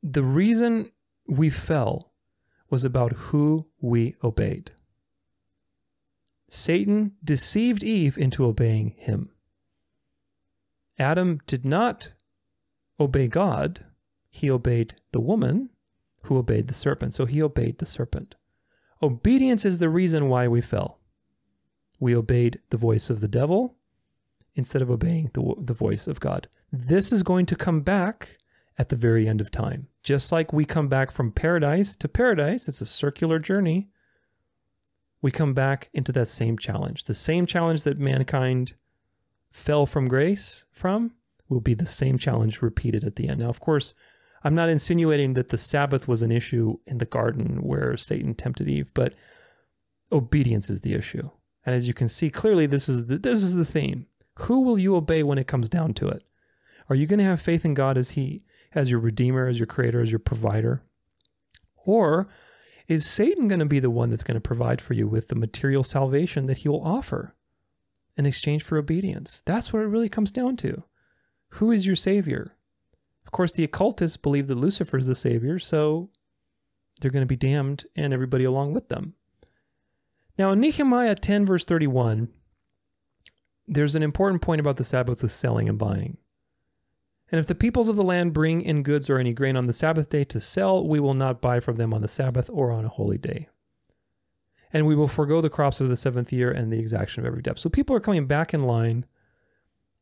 the 0.02 0.22
reason 0.22 0.90
we 1.26 1.50
fell 1.50 2.12
was 2.70 2.84
about 2.84 3.12
who 3.12 3.66
we 3.80 4.16
obeyed. 4.24 4.72
Satan 6.48 7.12
deceived 7.24 7.82
Eve 7.82 8.18
into 8.18 8.44
obeying 8.44 8.90
him. 8.98 9.30
Adam 10.98 11.40
did 11.46 11.64
not 11.64 12.12
obey 13.00 13.26
God, 13.26 13.84
he 14.28 14.50
obeyed 14.50 14.94
the 15.12 15.20
woman 15.20 15.70
who 16.24 16.38
obeyed 16.38 16.68
the 16.68 16.74
serpent. 16.74 17.14
So 17.14 17.26
he 17.26 17.42
obeyed 17.42 17.78
the 17.78 17.86
serpent. 17.86 18.34
Obedience 19.02 19.64
is 19.64 19.78
the 19.78 19.88
reason 19.88 20.28
why 20.28 20.48
we 20.48 20.60
fell. 20.60 20.98
We 22.02 22.16
obeyed 22.16 22.58
the 22.70 22.76
voice 22.76 23.10
of 23.10 23.20
the 23.20 23.28
devil 23.28 23.76
instead 24.56 24.82
of 24.82 24.90
obeying 24.90 25.30
the, 25.34 25.54
the 25.56 25.72
voice 25.72 26.08
of 26.08 26.18
God. 26.18 26.48
This 26.72 27.12
is 27.12 27.22
going 27.22 27.46
to 27.46 27.54
come 27.54 27.82
back 27.82 28.38
at 28.76 28.88
the 28.88 28.96
very 28.96 29.28
end 29.28 29.40
of 29.40 29.52
time. 29.52 29.86
Just 30.02 30.32
like 30.32 30.52
we 30.52 30.64
come 30.64 30.88
back 30.88 31.12
from 31.12 31.30
paradise 31.30 31.94
to 31.94 32.08
paradise, 32.08 32.66
it's 32.66 32.80
a 32.80 32.86
circular 32.86 33.38
journey. 33.38 33.88
We 35.20 35.30
come 35.30 35.54
back 35.54 35.90
into 35.94 36.10
that 36.10 36.26
same 36.26 36.58
challenge. 36.58 37.04
The 37.04 37.14
same 37.14 37.46
challenge 37.46 37.84
that 37.84 38.00
mankind 38.00 38.74
fell 39.52 39.86
from 39.86 40.08
grace 40.08 40.64
from 40.72 41.12
will 41.48 41.60
be 41.60 41.74
the 41.74 41.86
same 41.86 42.18
challenge 42.18 42.62
repeated 42.62 43.04
at 43.04 43.14
the 43.14 43.28
end. 43.28 43.38
Now, 43.38 43.48
of 43.48 43.60
course, 43.60 43.94
I'm 44.42 44.56
not 44.56 44.68
insinuating 44.68 45.34
that 45.34 45.50
the 45.50 45.56
Sabbath 45.56 46.08
was 46.08 46.22
an 46.22 46.32
issue 46.32 46.78
in 46.84 46.98
the 46.98 47.04
garden 47.04 47.62
where 47.62 47.96
Satan 47.96 48.34
tempted 48.34 48.68
Eve, 48.68 48.90
but 48.92 49.14
obedience 50.10 50.68
is 50.68 50.80
the 50.80 50.94
issue. 50.94 51.30
And 51.64 51.74
as 51.74 51.86
you 51.86 51.94
can 51.94 52.08
see 52.08 52.30
clearly, 52.30 52.66
this 52.66 52.88
is 52.88 53.06
the, 53.06 53.18
this 53.18 53.42
is 53.42 53.54
the 53.54 53.64
theme. 53.64 54.06
Who 54.40 54.60
will 54.60 54.78
you 54.78 54.96
obey 54.96 55.22
when 55.22 55.38
it 55.38 55.46
comes 55.46 55.68
down 55.68 55.94
to 55.94 56.08
it? 56.08 56.22
Are 56.88 56.96
you 56.96 57.06
going 57.06 57.18
to 57.18 57.24
have 57.24 57.40
faith 57.40 57.64
in 57.64 57.74
God 57.74 57.96
as 57.96 58.10
He, 58.10 58.42
as 58.74 58.90
your 58.90 59.00
Redeemer, 59.00 59.46
as 59.46 59.58
your 59.58 59.66
Creator, 59.66 60.00
as 60.00 60.10
your 60.10 60.18
provider? 60.18 60.82
Or 61.84 62.28
is 62.88 63.06
Satan 63.06 63.48
going 63.48 63.60
to 63.60 63.66
be 63.66 63.80
the 63.80 63.90
one 63.90 64.10
that's 64.10 64.24
going 64.24 64.34
to 64.34 64.40
provide 64.40 64.80
for 64.80 64.94
you 64.94 65.06
with 65.06 65.28
the 65.28 65.34
material 65.34 65.84
salvation 65.84 66.46
that 66.46 66.58
He 66.58 66.68
will 66.68 66.84
offer 66.84 67.34
in 68.16 68.26
exchange 68.26 68.62
for 68.62 68.78
obedience? 68.78 69.42
That's 69.46 69.72
what 69.72 69.82
it 69.82 69.86
really 69.86 70.08
comes 70.08 70.32
down 70.32 70.56
to. 70.58 70.82
Who 71.50 71.70
is 71.70 71.86
your 71.86 71.96
Savior? 71.96 72.56
Of 73.24 73.32
course, 73.32 73.52
the 73.52 73.64
occultists 73.64 74.16
believe 74.16 74.48
that 74.48 74.56
Lucifer 74.56 74.98
is 74.98 75.06
the 75.06 75.14
Savior, 75.14 75.58
so 75.58 76.10
they're 77.00 77.10
going 77.10 77.22
to 77.22 77.26
be 77.26 77.36
damned 77.36 77.84
and 77.94 78.12
everybody 78.12 78.44
along 78.44 78.74
with 78.74 78.88
them. 78.88 79.14
Now, 80.42 80.50
in 80.50 80.58
Nehemiah 80.58 81.14
10, 81.14 81.46
verse 81.46 81.64
31, 81.64 82.28
there's 83.68 83.94
an 83.94 84.02
important 84.02 84.42
point 84.42 84.58
about 84.58 84.76
the 84.76 84.82
Sabbath 84.82 85.22
with 85.22 85.30
selling 85.30 85.68
and 85.68 85.78
buying. 85.78 86.16
And 87.30 87.38
if 87.38 87.46
the 87.46 87.54
peoples 87.54 87.88
of 87.88 87.94
the 87.94 88.02
land 88.02 88.32
bring 88.32 88.60
in 88.60 88.82
goods 88.82 89.08
or 89.08 89.18
any 89.18 89.34
grain 89.34 89.56
on 89.56 89.68
the 89.68 89.72
Sabbath 89.72 90.08
day 90.08 90.24
to 90.24 90.40
sell, 90.40 90.84
we 90.84 90.98
will 90.98 91.14
not 91.14 91.40
buy 91.40 91.60
from 91.60 91.76
them 91.76 91.94
on 91.94 92.00
the 92.00 92.08
Sabbath 92.08 92.50
or 92.52 92.72
on 92.72 92.84
a 92.84 92.88
holy 92.88 93.18
day. 93.18 93.50
And 94.72 94.84
we 94.84 94.96
will 94.96 95.06
forego 95.06 95.40
the 95.40 95.48
crops 95.48 95.80
of 95.80 95.88
the 95.88 95.94
seventh 95.94 96.32
year 96.32 96.50
and 96.50 96.72
the 96.72 96.80
exaction 96.80 97.20
of 97.20 97.26
every 97.28 97.42
debt. 97.42 97.60
So 97.60 97.70
people 97.70 97.94
are 97.94 98.00
coming 98.00 98.26
back 98.26 98.52
in 98.52 98.64
line. 98.64 99.06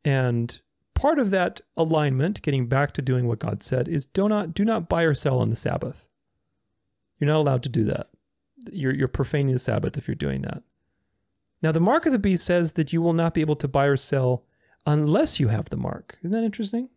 And 0.07 0.59
part 0.95 1.18
of 1.18 1.28
that 1.32 1.61
alignment, 1.76 2.41
getting 2.41 2.66
back 2.66 2.93
to 2.93 3.03
doing 3.03 3.28
what 3.28 3.41
God 3.41 3.62
said, 3.62 3.88
is 3.88 4.07
do 4.07 4.26
not 4.26 4.55
do 4.55 4.64
not 4.64 4.88
buy 4.88 5.03
or 5.03 5.12
sell 5.12 5.38
on 5.38 5.51
the 5.51 5.55
Sabbath. 5.55 6.07
You're 7.18 7.28
not 7.28 7.41
allowed 7.41 7.62
to 7.64 7.68
do 7.68 7.84
that. 7.84 8.09
You're, 8.71 8.95
you're 8.95 9.09
profaning 9.09 9.53
the 9.53 9.59
Sabbath 9.59 9.97
if 9.97 10.09
you're 10.09 10.15
doing 10.15 10.43
that. 10.43 10.63
Now, 11.63 11.73
the 11.73 11.81
mark 11.81 12.07
of 12.07 12.13
the 12.13 12.19
beast 12.19 12.45
says 12.45 12.73
that 12.73 12.93
you 12.93 13.03
will 13.03 13.13
not 13.13 13.35
be 13.35 13.41
able 13.41 13.57
to 13.57 13.69
buy 13.69 13.85
or 13.87 13.97
sell 13.97 14.45
unless 14.87 15.39
you 15.39 15.49
have 15.49 15.69
the 15.69 15.77
mark. 15.77 16.19
Isn't 16.23 16.33
that 16.33 16.45
interesting? 16.45 16.89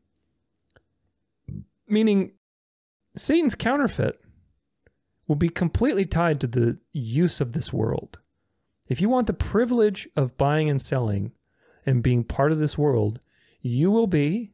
Meaning, 1.88 2.32
Satan's 3.16 3.56
counterfeit 3.56 4.22
will 5.28 5.36
be 5.36 5.50
completely 5.50 6.06
tied 6.06 6.40
to 6.42 6.48
the 6.48 6.80
use 6.92 7.42
of 7.42 7.54
this 7.54 7.72
world. 7.72 8.20
If 8.88 9.02
you 9.02 9.10
want 9.10 9.28
the 9.28 9.34
privilege 9.34 10.08
of 10.16 10.38
buying 10.38 10.70
and 10.70 10.82
selling 10.82 11.34
and 11.86 12.04
being 12.04 12.24
part 12.24 12.52
of 12.52 12.60
this 12.60 12.78
world, 12.78 13.20
you 13.62 13.92
will 13.92 14.08
be 14.08 14.54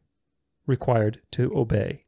required 0.65 1.21
to 1.31 1.55
obey. 1.55 2.03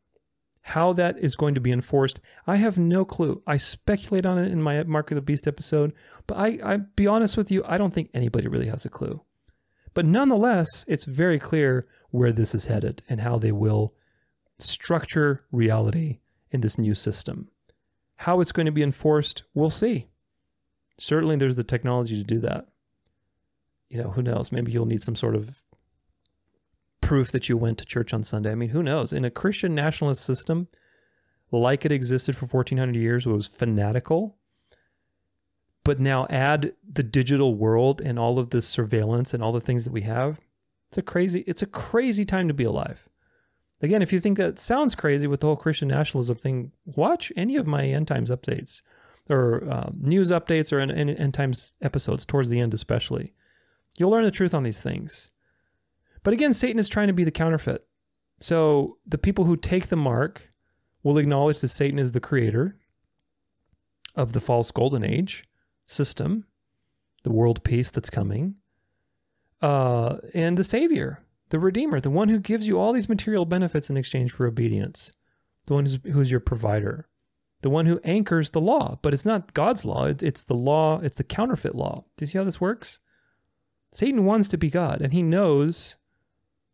How 0.62 0.94
that 0.94 1.18
is 1.18 1.36
going 1.36 1.56
to 1.56 1.62
be 1.62 1.72
enforced, 1.72 2.20
I 2.46 2.58
have 2.58 2.78
no 2.78 3.04
clue. 3.04 3.42
I 3.48 3.58
speculate 3.58 4.26
on 4.26 4.38
it 4.38 4.52
in 4.52 4.62
my 4.62 4.84
Mark 4.84 5.10
of 5.12 5.16
the 5.16 5.22
Beast 5.22 5.48
episode, 5.48 5.94
but 6.28 6.38
I, 6.38 6.60
I 6.64 6.78
be 6.78 7.08
honest 7.08 7.36
with 7.36 7.52
you, 7.52 7.64
I 7.66 7.78
don't 7.78 7.94
think 7.94 8.12
anybody 8.14 8.48
really 8.48 8.68
has 8.68 8.86
a 8.86 8.90
clue. 8.90 9.22
But 9.94 10.06
nonetheless, 10.06 10.86
it's 10.88 11.06
very 11.06 11.40
clear 11.40 11.88
where 12.12 12.32
this 12.32 12.54
is 12.56 12.68
headed 12.68 13.02
and 13.10 13.22
how 13.22 13.38
they 13.38 13.52
will 13.52 13.94
structure 14.58 15.44
reality 15.52 16.20
in 16.52 16.62
this 16.62 16.78
new 16.78 16.94
system. 16.94 17.50
How 18.18 18.40
it's 18.40 18.52
going 18.52 18.68
to 18.68 18.72
be 18.72 18.84
enforced, 18.84 19.44
we'll 19.54 19.72
see. 19.72 20.08
Certainly, 21.00 21.38
there's 21.38 21.56
the 21.56 21.64
technology 21.64 22.16
to 22.18 22.24
do 22.24 22.40
that. 22.42 22.68
You 23.90 24.02
know, 24.02 24.12
who 24.12 24.22
knows? 24.22 24.52
Maybe 24.52 24.72
you'll 24.72 24.86
need 24.86 25.02
some 25.02 25.16
sort 25.16 25.36
of 25.36 25.62
proof 27.12 27.30
that 27.34 27.50
you 27.50 27.58
went 27.58 27.78
to 27.78 27.84
church 27.84 28.14
on 28.14 28.24
Sunday. 28.24 28.54
I 28.54 28.56
mean, 28.56 28.70
who 28.70 28.82
knows? 28.82 29.12
In 29.12 29.26
a 29.26 29.30
Christian 29.30 29.76
nationalist 29.76 30.24
system, 30.24 30.70
like 31.52 31.84
it 31.84 31.92
existed 31.92 32.38
for 32.38 32.46
1400 32.46 32.98
years, 32.98 33.26
it 33.26 33.30
was 33.30 33.48
fanatical. 33.48 34.38
But 35.84 36.00
now 36.00 36.26
add 36.30 36.74
the 36.90 37.04
digital 37.04 37.56
world 37.56 38.00
and 38.00 38.18
all 38.18 38.40
of 38.40 38.52
this 38.52 38.66
surveillance 38.66 39.34
and 39.34 39.44
all 39.44 39.52
the 39.52 39.60
things 39.60 39.84
that 39.84 39.92
we 39.92 40.04
have. 40.04 40.40
It's 40.88 41.00
a 41.00 41.02
crazy, 41.02 41.44
it's 41.46 41.62
a 41.62 41.66
crazy 41.66 42.24
time 42.24 42.48
to 42.48 42.54
be 42.54 42.64
alive. 42.64 43.10
Again, 43.82 44.02
if 44.02 44.14
you 44.14 44.22
think 44.22 44.38
that 44.38 44.58
sounds 44.58 44.96
crazy 44.96 45.28
with 45.28 45.42
the 45.42 45.48
whole 45.48 45.58
Christian 45.58 45.90
nationalism 45.90 46.38
thing, 46.38 46.72
watch 46.86 47.30
any 47.36 47.58
of 47.58 47.68
my 47.68 47.84
end 47.88 48.08
times 48.08 48.32
updates 48.32 48.84
or 49.30 49.68
uh, 49.70 49.90
news 50.00 50.32
updates 50.32 50.72
or 50.72 50.80
end, 50.80 50.94
end 50.94 51.34
times 51.34 51.74
episodes 51.82 52.26
towards 52.26 52.48
the 52.48 52.62
end, 52.62 52.74
especially. 52.74 53.34
You'll 54.00 54.12
learn 54.12 54.24
the 54.24 54.32
truth 54.32 54.54
on 54.54 54.64
these 54.64 54.80
things. 54.80 55.32
But 56.24 56.34
again, 56.34 56.54
Satan 56.54 56.80
is 56.80 56.90
trying 56.90 57.08
to 57.08 57.14
be 57.14 57.24
the 57.24 57.32
counterfeit. 57.32 57.86
So 58.40 58.98
the 59.06 59.18
people 59.18 59.46
who 59.46 59.56
take 59.56 59.88
the 59.88 59.96
mark 59.96 60.52
will 61.04 61.18
acknowledge 61.18 61.62
that 61.62 61.70
Satan 61.70 62.00
is 62.00 62.12
the 62.12 62.20
creator 62.20 62.78
of 64.16 64.34
the 64.34 64.42
false 64.42 64.72
golden 64.72 65.04
age 65.04 65.46
system, 65.86 66.46
the 67.24 67.32
world 67.32 67.64
peace 67.64 67.92
that's 67.92 68.10
coming, 68.10 68.56
uh, 69.62 70.18
and 70.34 70.58
the 70.58 70.64
savior, 70.64 71.24
the 71.50 71.60
redeemer, 71.60 72.00
the 72.00 72.10
one 72.10 72.30
who 72.30 72.40
gives 72.40 72.68
you 72.68 72.80
all 72.80 72.94
these 72.94 73.10
material 73.10 73.46
benefits 73.46 73.90
in 73.90 73.98
exchange 73.98 74.32
for 74.32 74.48
obedience, 74.48 75.14
the 75.68 75.74
one 75.74 75.86
who's, 75.86 76.00
who's 76.12 76.32
your 76.32 76.40
provider, 76.40 77.08
the 77.62 77.70
one 77.70 77.86
who 77.86 78.00
anchors 78.04 78.50
the 78.50 78.62
law. 78.62 78.98
But 79.02 79.14
it's 79.14 79.26
not 79.26 79.54
God's 79.54 79.86
law, 79.86 80.06
it's, 80.06 80.24
it's 80.24 80.44
the 80.44 80.56
law, 80.56 81.00
it's 81.02 81.18
the 81.18 81.24
counterfeit 81.24 81.76
law. 81.76 82.06
Do 82.18 82.24
you 82.24 82.28
see 82.28 82.38
how 82.38 82.44
this 82.44 82.62
works? 82.62 83.00
Satan 83.94 84.26
wants 84.26 84.48
to 84.50 84.58
be 84.58 84.70
God, 84.70 85.02
and 85.02 85.14
he 85.14 85.22
knows 85.22 85.98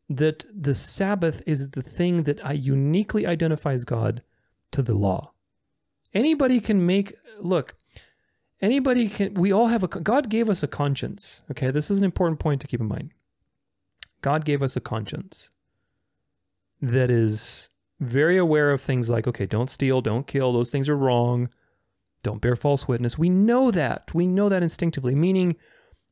that 0.10 0.46
the 0.54 0.76
Sabbath 0.76 1.44
is 1.46 1.72
the 1.72 1.82
thing 1.82 2.24
that 2.24 2.40
uniquely 2.56 3.26
identifies 3.26 3.84
God 3.84 4.22
to 4.72 4.82
the 4.82 4.96
law. 4.96 5.34
Anybody 6.14 6.60
can 6.60 6.86
make, 6.86 7.14
look, 7.40 7.76
anybody 8.62 9.10
can, 9.10 9.34
we 9.34 9.52
all 9.52 9.68
have 9.68 9.84
a, 9.84 9.88
God 9.88 10.30
gave 10.30 10.50
us 10.50 10.64
a 10.64 10.68
conscience. 10.68 11.42
Okay, 11.52 11.72
this 11.72 11.92
is 11.92 12.00
an 12.00 12.06
important 12.06 12.40
point 12.40 12.62
to 12.62 12.68
keep 12.68 12.80
in 12.80 12.88
mind. 12.88 13.12
God 14.22 14.46
gave 14.46 14.64
us 14.64 14.76
a 14.76 14.82
conscience 14.82 15.52
that 16.82 17.12
is 17.12 17.70
very 18.00 18.38
aware 18.38 18.72
of 18.72 18.82
things 18.82 19.10
like, 19.10 19.28
okay, 19.28 19.46
don't 19.46 19.70
steal, 19.70 20.02
don't 20.02 20.28
kill, 20.28 20.54
those 20.54 20.70
things 20.70 20.90
are 20.90 20.98
wrong, 20.98 21.50
don't 22.24 22.42
bear 22.42 22.56
false 22.56 22.88
witness. 22.88 23.18
We 23.18 23.30
know 23.30 23.72
that. 23.72 24.14
We 24.14 24.28
know 24.28 24.50
that 24.50 24.64
instinctively, 24.64 25.16
meaning 25.16 25.56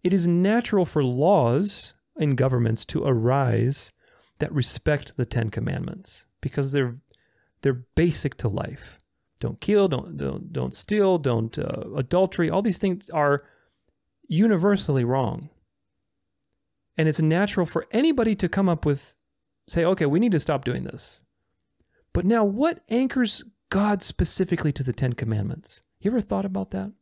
it 0.04 0.14
is 0.14 0.28
natural 0.28 0.86
for 0.86 1.04
laws 1.04 1.95
in 2.18 2.36
governments 2.36 2.86
to 2.86 3.04
arise 3.04 3.92
that 4.40 4.54
respect 4.54 5.14
the 5.18 5.26
Ten 5.26 5.50
Commandments 5.50 6.26
because 6.42 6.72
they're 6.72 6.96
they're 7.62 7.86
basic 7.96 8.36
to 8.38 8.48
life. 8.48 9.00
Don't 9.40 9.60
kill, 9.60 9.88
don't 9.88 10.18
don't 10.18 10.52
don't 10.54 10.74
steal, 10.74 11.18
don't 11.18 11.58
uh, 11.58 11.84
adultery. 11.96 12.50
All 12.50 12.62
these 12.62 12.78
things 12.78 13.10
are 13.10 13.44
universally 14.28 15.04
wrong, 15.04 15.50
and 16.98 17.08
it's 17.08 17.22
natural 17.22 17.66
for 17.66 17.86
anybody 17.92 18.36
to 18.36 18.50
come 18.50 18.70
up 18.70 18.86
with, 18.86 19.16
say, 19.68 19.84
okay, 19.86 20.06
we 20.06 20.20
need 20.20 20.32
to 20.32 20.40
stop 20.40 20.66
doing 20.66 20.84
this. 20.84 21.22
But 22.14 22.26
now, 22.26 22.46
what 22.46 22.82
anchors 22.90 23.44
God 23.70 24.02
specifically 24.02 24.72
to 24.72 24.84
the 24.84 24.94
Ten 24.94 25.14
Commandments? 25.14 25.82
You 26.00 26.12
ever 26.12 26.22
thought 26.22 26.46
about 26.46 26.72
that? 26.72 26.94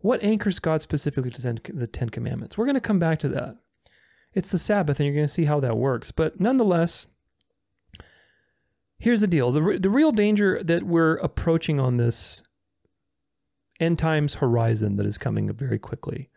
What 0.00 0.22
anchors 0.22 0.58
God 0.58 0.82
specifically 0.82 1.30
to 1.30 1.54
the 1.72 1.86
Ten 1.86 2.08
Commandments? 2.10 2.58
We're 2.58 2.66
going 2.66 2.74
to 2.74 2.80
come 2.80 2.98
back 2.98 3.18
to 3.20 3.28
that. 3.28 3.56
It's 4.32 4.50
the 4.50 4.58
Sabbath, 4.58 5.00
and 5.00 5.06
you're 5.06 5.14
going 5.14 5.26
to 5.26 5.32
see 5.32 5.46
how 5.46 5.60
that 5.60 5.76
works. 5.76 6.12
But 6.12 6.40
nonetheless, 6.40 7.06
Here's 9.00 9.22
the 9.22 9.26
deal 9.26 9.50
the, 9.50 9.78
the 9.80 9.90
real 9.90 10.12
danger 10.12 10.62
that 10.62 10.82
we're 10.82 11.16
approaching 11.16 11.80
on 11.80 11.96
this 11.96 12.42
end 13.80 13.98
times 13.98 14.34
horizon 14.34 14.96
that 14.96 15.06
is 15.06 15.16
coming 15.16 15.50
very 15.54 15.78
quickly 15.78 16.28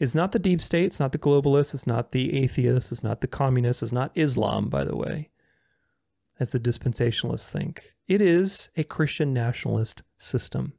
is 0.00 0.14
not 0.14 0.32
the 0.32 0.40
deep 0.40 0.60
state, 0.60 0.86
it's 0.86 0.98
not 0.98 1.12
the 1.12 1.18
globalists, 1.18 1.72
it's 1.72 1.86
not 1.86 2.10
the 2.10 2.42
atheists, 2.42 2.90
it's 2.90 3.04
not 3.04 3.20
the 3.20 3.28
communists, 3.28 3.82
it's 3.82 3.92
not 3.92 4.10
Islam, 4.16 4.68
by 4.68 4.82
the 4.82 4.96
way, 4.96 5.28
as 6.40 6.50
the 6.50 6.58
dispensationalists 6.58 7.48
think. 7.48 7.94
It 8.08 8.20
is 8.20 8.70
a 8.76 8.82
Christian 8.82 9.32
nationalist 9.32 10.02
system. 10.18 10.72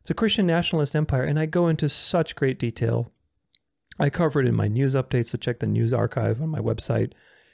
It's 0.00 0.10
a 0.10 0.14
Christian 0.14 0.46
nationalist 0.46 0.96
empire, 0.96 1.22
and 1.22 1.38
I 1.38 1.46
go 1.46 1.68
into 1.68 1.88
such 1.88 2.34
great 2.34 2.58
detail. 2.58 3.12
I 3.98 4.10
cover 4.10 4.40
it 4.40 4.46
in 4.46 4.54
my 4.54 4.68
news 4.68 4.94
updates, 4.94 5.26
so 5.26 5.38
check 5.38 5.60
the 5.60 5.66
news 5.66 5.92
archive 5.92 6.42
on 6.42 6.48
my 6.48 6.58
website. 6.58 7.12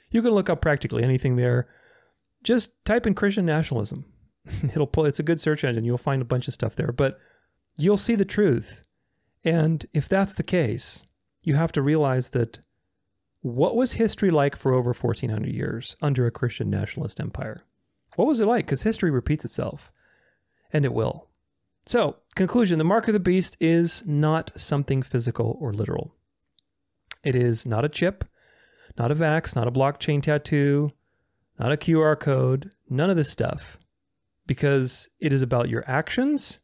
You 0.09 0.21
can 0.21 0.31
look 0.31 0.49
up 0.49 0.61
practically 0.61 1.03
anything 1.03 1.35
there. 1.35 1.67
Just 2.43 2.83
type 2.85 3.05
in 3.05 3.13
Christian 3.13 3.45
nationalism. 3.45 4.05
It'll 4.63 4.87
pull 4.87 5.05
it's 5.05 5.19
a 5.19 5.23
good 5.23 5.39
search 5.39 5.63
engine. 5.63 5.85
You'll 5.85 5.97
find 5.97 6.21
a 6.21 6.25
bunch 6.25 6.47
of 6.47 6.53
stuff 6.53 6.75
there, 6.75 6.91
but 6.91 7.19
you'll 7.77 7.97
see 7.97 8.15
the 8.15 8.25
truth. 8.25 8.83
And 9.43 9.85
if 9.93 10.07
that's 10.09 10.35
the 10.35 10.43
case, 10.43 11.03
you 11.43 11.55
have 11.55 11.71
to 11.73 11.81
realize 11.81 12.29
that 12.31 12.59
what 13.41 13.75
was 13.75 13.93
history 13.93 14.29
like 14.29 14.55
for 14.55 14.73
over 14.73 14.93
1400 14.93 15.51
years 15.51 15.95
under 16.01 16.25
a 16.25 16.31
Christian 16.31 16.69
nationalist 16.69 17.19
empire? 17.19 17.63
What 18.15 18.27
was 18.27 18.39
it 18.39 18.47
like? 18.47 18.65
Because 18.65 18.83
history 18.83 19.09
repeats 19.09 19.45
itself, 19.45 19.91
and 20.71 20.85
it 20.85 20.93
will. 20.93 21.27
So, 21.85 22.17
conclusion 22.35 22.77
the 22.77 22.83
mark 22.83 23.07
of 23.07 23.13
the 23.13 23.19
beast 23.19 23.57
is 23.59 24.03
not 24.05 24.51
something 24.55 25.01
physical 25.01 25.57
or 25.59 25.73
literal. 25.73 26.13
It 27.23 27.35
is 27.35 27.65
not 27.65 27.85
a 27.85 27.89
chip, 27.89 28.25
not 28.97 29.11
a 29.11 29.15
vax, 29.15 29.55
not 29.55 29.67
a 29.67 29.71
blockchain 29.71 30.21
tattoo, 30.21 30.91
not 31.59 31.71
a 31.71 31.77
QR 31.77 32.19
code, 32.19 32.71
none 32.89 33.09
of 33.09 33.15
this 33.15 33.29
stuff, 33.29 33.77
because 34.47 35.09
it 35.19 35.31
is 35.31 35.41
about 35.41 35.69
your 35.69 35.83
actions 35.87 36.59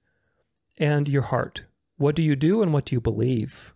and 0.77 1.07
your 1.07 1.23
heart. 1.23 1.65
What 1.97 2.15
do 2.15 2.23
you 2.23 2.35
do 2.35 2.61
and 2.61 2.73
what 2.73 2.85
do 2.85 2.95
you 2.95 3.01
believe? 3.01 3.73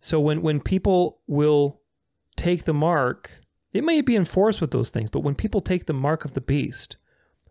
So 0.00 0.20
when 0.20 0.42
when 0.42 0.60
people 0.60 1.20
will 1.26 1.80
take 2.36 2.64
the 2.64 2.74
mark, 2.74 3.40
it 3.72 3.84
may 3.84 4.00
be 4.00 4.16
enforced 4.16 4.60
with 4.60 4.70
those 4.70 4.90
things, 4.90 5.10
but 5.10 5.20
when 5.20 5.34
people 5.34 5.60
take 5.60 5.86
the 5.86 5.92
mark 5.92 6.24
of 6.24 6.34
the 6.34 6.40
beast, 6.40 6.96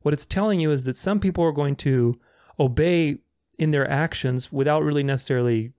what 0.01 0.13
it's 0.13 0.25
telling 0.25 0.59
you 0.59 0.71
is 0.71 0.83
that 0.83 0.95
some 0.95 1.19
people 1.19 1.43
are 1.43 1.51
going 1.51 1.75
to 1.77 2.19
obey 2.59 3.17
in 3.57 3.71
their 3.71 3.89
actions 3.89 4.51
without 4.51 4.83
really 4.83 5.03
necessarily 5.03 5.73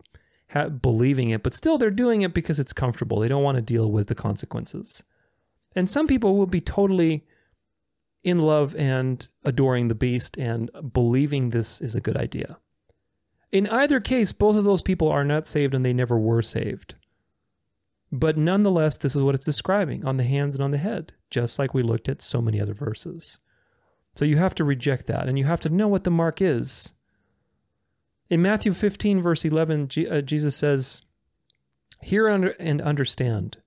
ha- 0.54 0.68
believing 0.68 1.30
it, 1.30 1.42
but 1.42 1.52
still 1.52 1.76
they're 1.76 1.90
doing 1.90 2.22
it 2.22 2.32
because 2.32 2.58
it's 2.58 2.72
comfortable. 2.72 3.20
They 3.20 3.28
don't 3.28 3.42
want 3.42 3.56
to 3.56 3.62
deal 3.62 3.90
with 3.90 4.06
the 4.06 4.14
consequences. 4.14 5.02
And 5.76 5.90
some 5.90 6.06
people 6.06 6.36
will 6.36 6.46
be 6.46 6.60
totally 6.60 7.26
in 8.22 8.40
love 8.40 8.74
and 8.76 9.26
adoring 9.44 9.88
the 9.88 9.94
beast 9.94 10.38
and 10.38 10.70
believing 10.92 11.50
this 11.50 11.80
is 11.80 11.94
a 11.94 12.00
good 12.00 12.16
idea. 12.16 12.58
In 13.52 13.66
either 13.68 14.00
case, 14.00 14.32
both 14.32 14.56
of 14.56 14.64
those 14.64 14.82
people 14.82 15.08
are 15.08 15.24
not 15.24 15.46
saved 15.46 15.74
and 15.74 15.84
they 15.84 15.92
never 15.92 16.18
were 16.18 16.42
saved. 16.42 16.94
But 18.10 18.36
nonetheless, 18.36 18.96
this 18.96 19.14
is 19.14 19.22
what 19.22 19.34
it's 19.34 19.44
describing 19.44 20.04
on 20.04 20.16
the 20.16 20.24
hands 20.24 20.54
and 20.54 20.64
on 20.64 20.70
the 20.70 20.78
head, 20.78 21.12
just 21.30 21.58
like 21.58 21.74
we 21.74 21.82
looked 21.82 22.08
at 22.08 22.22
so 22.22 22.40
many 22.40 22.60
other 22.60 22.74
verses. 22.74 23.40
So 24.14 24.24
you 24.24 24.36
have 24.38 24.54
to 24.56 24.64
reject 24.64 25.06
that 25.06 25.28
and 25.28 25.38
you 25.38 25.44
have 25.44 25.60
to 25.60 25.68
know 25.68 25.88
what 25.88 26.04
the 26.04 26.10
mark 26.10 26.40
is. 26.40 26.92
In 28.30 28.42
Matthew 28.42 28.72
15, 28.72 29.20
verse 29.20 29.44
11, 29.44 29.88
uh, 30.10 30.20
Jesus 30.22 30.56
says, 30.56 31.02
Hear 32.00 32.28
and 32.28 32.82
understand. 32.82 33.58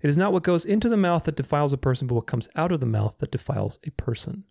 It 0.00 0.10
is 0.10 0.18
not 0.18 0.32
what 0.32 0.42
goes 0.42 0.64
into 0.64 0.88
the 0.88 0.96
mouth 0.96 1.24
that 1.24 1.36
defiles 1.36 1.72
a 1.72 1.78
person, 1.78 2.06
but 2.06 2.14
what 2.14 2.26
comes 2.26 2.48
out 2.54 2.72
of 2.72 2.80
the 2.80 2.86
mouth 2.86 3.16
that 3.18 3.30
defiles 3.30 3.78
a 3.84 3.90
person. 3.90 4.44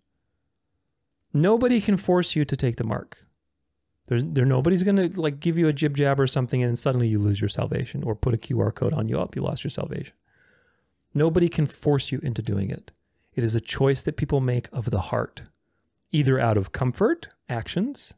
Nobody 1.32 1.80
can 1.80 1.96
force 1.96 2.34
you 2.34 2.44
to 2.44 2.56
take 2.56 2.76
the 2.76 2.84
mark. 2.84 3.18
There's 4.06 4.24
there 4.24 4.44
nobody's 4.44 4.82
gonna 4.82 5.10
like 5.14 5.40
give 5.40 5.56
you 5.56 5.66
a 5.66 5.72
jib 5.72 5.96
jab 5.96 6.20
or 6.20 6.26
something 6.26 6.62
and 6.62 6.78
suddenly 6.78 7.08
you 7.08 7.18
lose 7.18 7.40
your 7.40 7.48
salvation 7.48 8.02
or 8.02 8.14
put 8.14 8.34
a 8.34 8.38
QR 8.38 8.74
code 8.74 8.92
on 8.92 9.08
you 9.08 9.18
up, 9.18 9.34
you 9.34 9.42
lost 9.42 9.64
your 9.64 9.70
salvation. 9.70 10.14
Nobody 11.14 11.48
can 11.48 11.66
force 11.66 12.12
you 12.12 12.18
into 12.22 12.42
doing 12.42 12.70
it. 12.70 12.90
It 13.34 13.42
is 13.42 13.54
a 13.54 13.60
choice 13.60 14.02
that 14.02 14.16
people 14.16 14.40
make 14.40 14.68
of 14.72 14.90
the 14.90 15.00
heart, 15.00 15.42
either 16.12 16.38
out 16.38 16.56
of 16.56 16.72
comfort, 16.72 17.28
actions, 17.48 18.14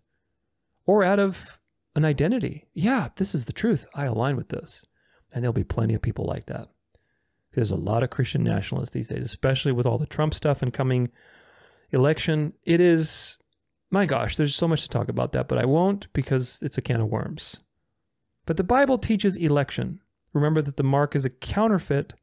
or 0.86 1.04
out 1.04 1.18
of 1.18 1.58
an 1.94 2.04
identity. 2.04 2.68
Yeah, 2.72 3.08
this 3.16 3.34
is 3.34 3.46
the 3.46 3.52
truth. 3.52 3.86
I 3.94 4.04
align 4.04 4.36
with 4.36 4.48
this. 4.48 4.84
And 5.34 5.42
there'll 5.42 5.52
be 5.52 5.64
plenty 5.64 5.94
of 5.94 6.02
people 6.02 6.24
like 6.24 6.46
that. 6.46 6.68
There's 7.52 7.70
a 7.70 7.76
lot 7.76 8.02
of 8.02 8.10
Christian 8.10 8.44
nationalists 8.44 8.90
these 8.90 9.08
days, 9.08 9.24
especially 9.24 9.72
with 9.72 9.86
all 9.86 9.98
the 9.98 10.06
Trump 10.06 10.34
stuff 10.34 10.62
and 10.62 10.72
coming 10.72 11.10
election. 11.90 12.52
It 12.64 12.80
is, 12.80 13.38
my 13.90 14.06
gosh, 14.06 14.36
there's 14.36 14.54
so 14.54 14.68
much 14.68 14.82
to 14.82 14.88
talk 14.88 15.08
about 15.08 15.32
that, 15.32 15.48
but 15.48 15.58
I 15.58 15.64
won't 15.64 16.12
because 16.12 16.60
it's 16.62 16.78
a 16.78 16.82
can 16.82 17.00
of 17.00 17.08
worms. 17.08 17.60
But 18.44 18.56
the 18.56 18.64
Bible 18.64 18.98
teaches 18.98 19.36
election. 19.36 20.00
Remember 20.32 20.62
that 20.62 20.76
the 20.76 20.84
mark 20.84 21.16
is 21.16 21.24
a 21.24 21.30
counterfeit 21.30 22.14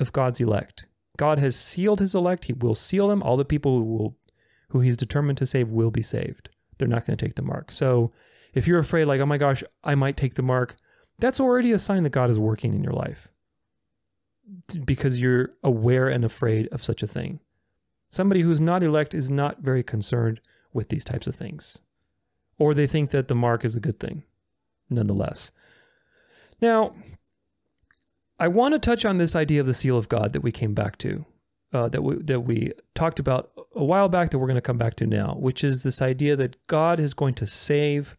of 0.00 0.12
God's 0.12 0.40
elect. 0.40 0.86
God 1.16 1.38
has 1.38 1.56
sealed 1.56 2.00
his 2.00 2.14
elect. 2.14 2.46
He 2.46 2.52
will 2.52 2.74
seal 2.74 3.08
them. 3.08 3.22
All 3.22 3.36
the 3.36 3.44
people 3.44 3.78
who 3.78 3.84
will 3.84 4.18
who 4.70 4.80
he's 4.80 4.96
determined 4.96 5.38
to 5.38 5.46
save 5.46 5.70
will 5.70 5.92
be 5.92 6.02
saved. 6.02 6.50
They're 6.78 6.88
not 6.88 7.06
going 7.06 7.16
to 7.16 7.24
take 7.24 7.34
the 7.34 7.42
mark. 7.42 7.72
So 7.72 8.12
if 8.54 8.66
you're 8.66 8.78
afraid 8.78 9.04
like, 9.04 9.20
"Oh 9.20 9.26
my 9.26 9.38
gosh, 9.38 9.62
I 9.84 9.94
might 9.94 10.16
take 10.16 10.34
the 10.34 10.42
mark." 10.42 10.76
That's 11.18 11.40
already 11.40 11.72
a 11.72 11.78
sign 11.78 12.02
that 12.02 12.10
God 12.10 12.30
is 12.30 12.38
working 12.38 12.74
in 12.74 12.82
your 12.82 12.92
life. 12.92 13.28
Because 14.84 15.20
you're 15.20 15.50
aware 15.64 16.08
and 16.08 16.24
afraid 16.24 16.68
of 16.68 16.84
such 16.84 17.02
a 17.02 17.06
thing. 17.06 17.40
Somebody 18.08 18.42
who's 18.42 18.60
not 18.60 18.82
elect 18.82 19.14
is 19.14 19.30
not 19.30 19.60
very 19.60 19.82
concerned 19.82 20.40
with 20.72 20.88
these 20.90 21.04
types 21.04 21.26
of 21.26 21.34
things. 21.34 21.80
Or 22.58 22.72
they 22.72 22.86
think 22.86 23.10
that 23.10 23.28
the 23.28 23.34
mark 23.34 23.64
is 23.64 23.74
a 23.74 23.80
good 23.80 23.98
thing, 23.98 24.22
nonetheless. 24.88 25.50
Now, 26.60 26.94
I 28.38 28.48
want 28.48 28.74
to 28.74 28.78
touch 28.78 29.04
on 29.04 29.16
this 29.16 29.34
idea 29.34 29.60
of 29.60 29.66
the 29.66 29.74
seal 29.74 29.98
of 29.98 30.08
God 30.08 30.32
that 30.32 30.42
we 30.42 30.52
came 30.52 30.74
back 30.74 30.98
to, 30.98 31.24
uh, 31.72 31.88
that 31.88 32.02
we 32.02 32.16
that 32.16 32.40
we 32.40 32.72
talked 32.94 33.18
about 33.18 33.50
a 33.76 33.84
while 33.84 34.08
back 34.08 34.30
that 34.30 34.38
we're 34.38 34.46
going 34.46 34.56
to 34.56 34.62
come 34.62 34.78
back 34.78 34.96
to 34.96 35.06
now, 35.06 35.36
which 35.38 35.62
is 35.62 35.82
this 35.82 36.00
idea 36.00 36.34
that 36.36 36.66
God 36.66 36.98
is 36.98 37.14
going 37.14 37.34
to 37.34 37.46
save 37.46 38.16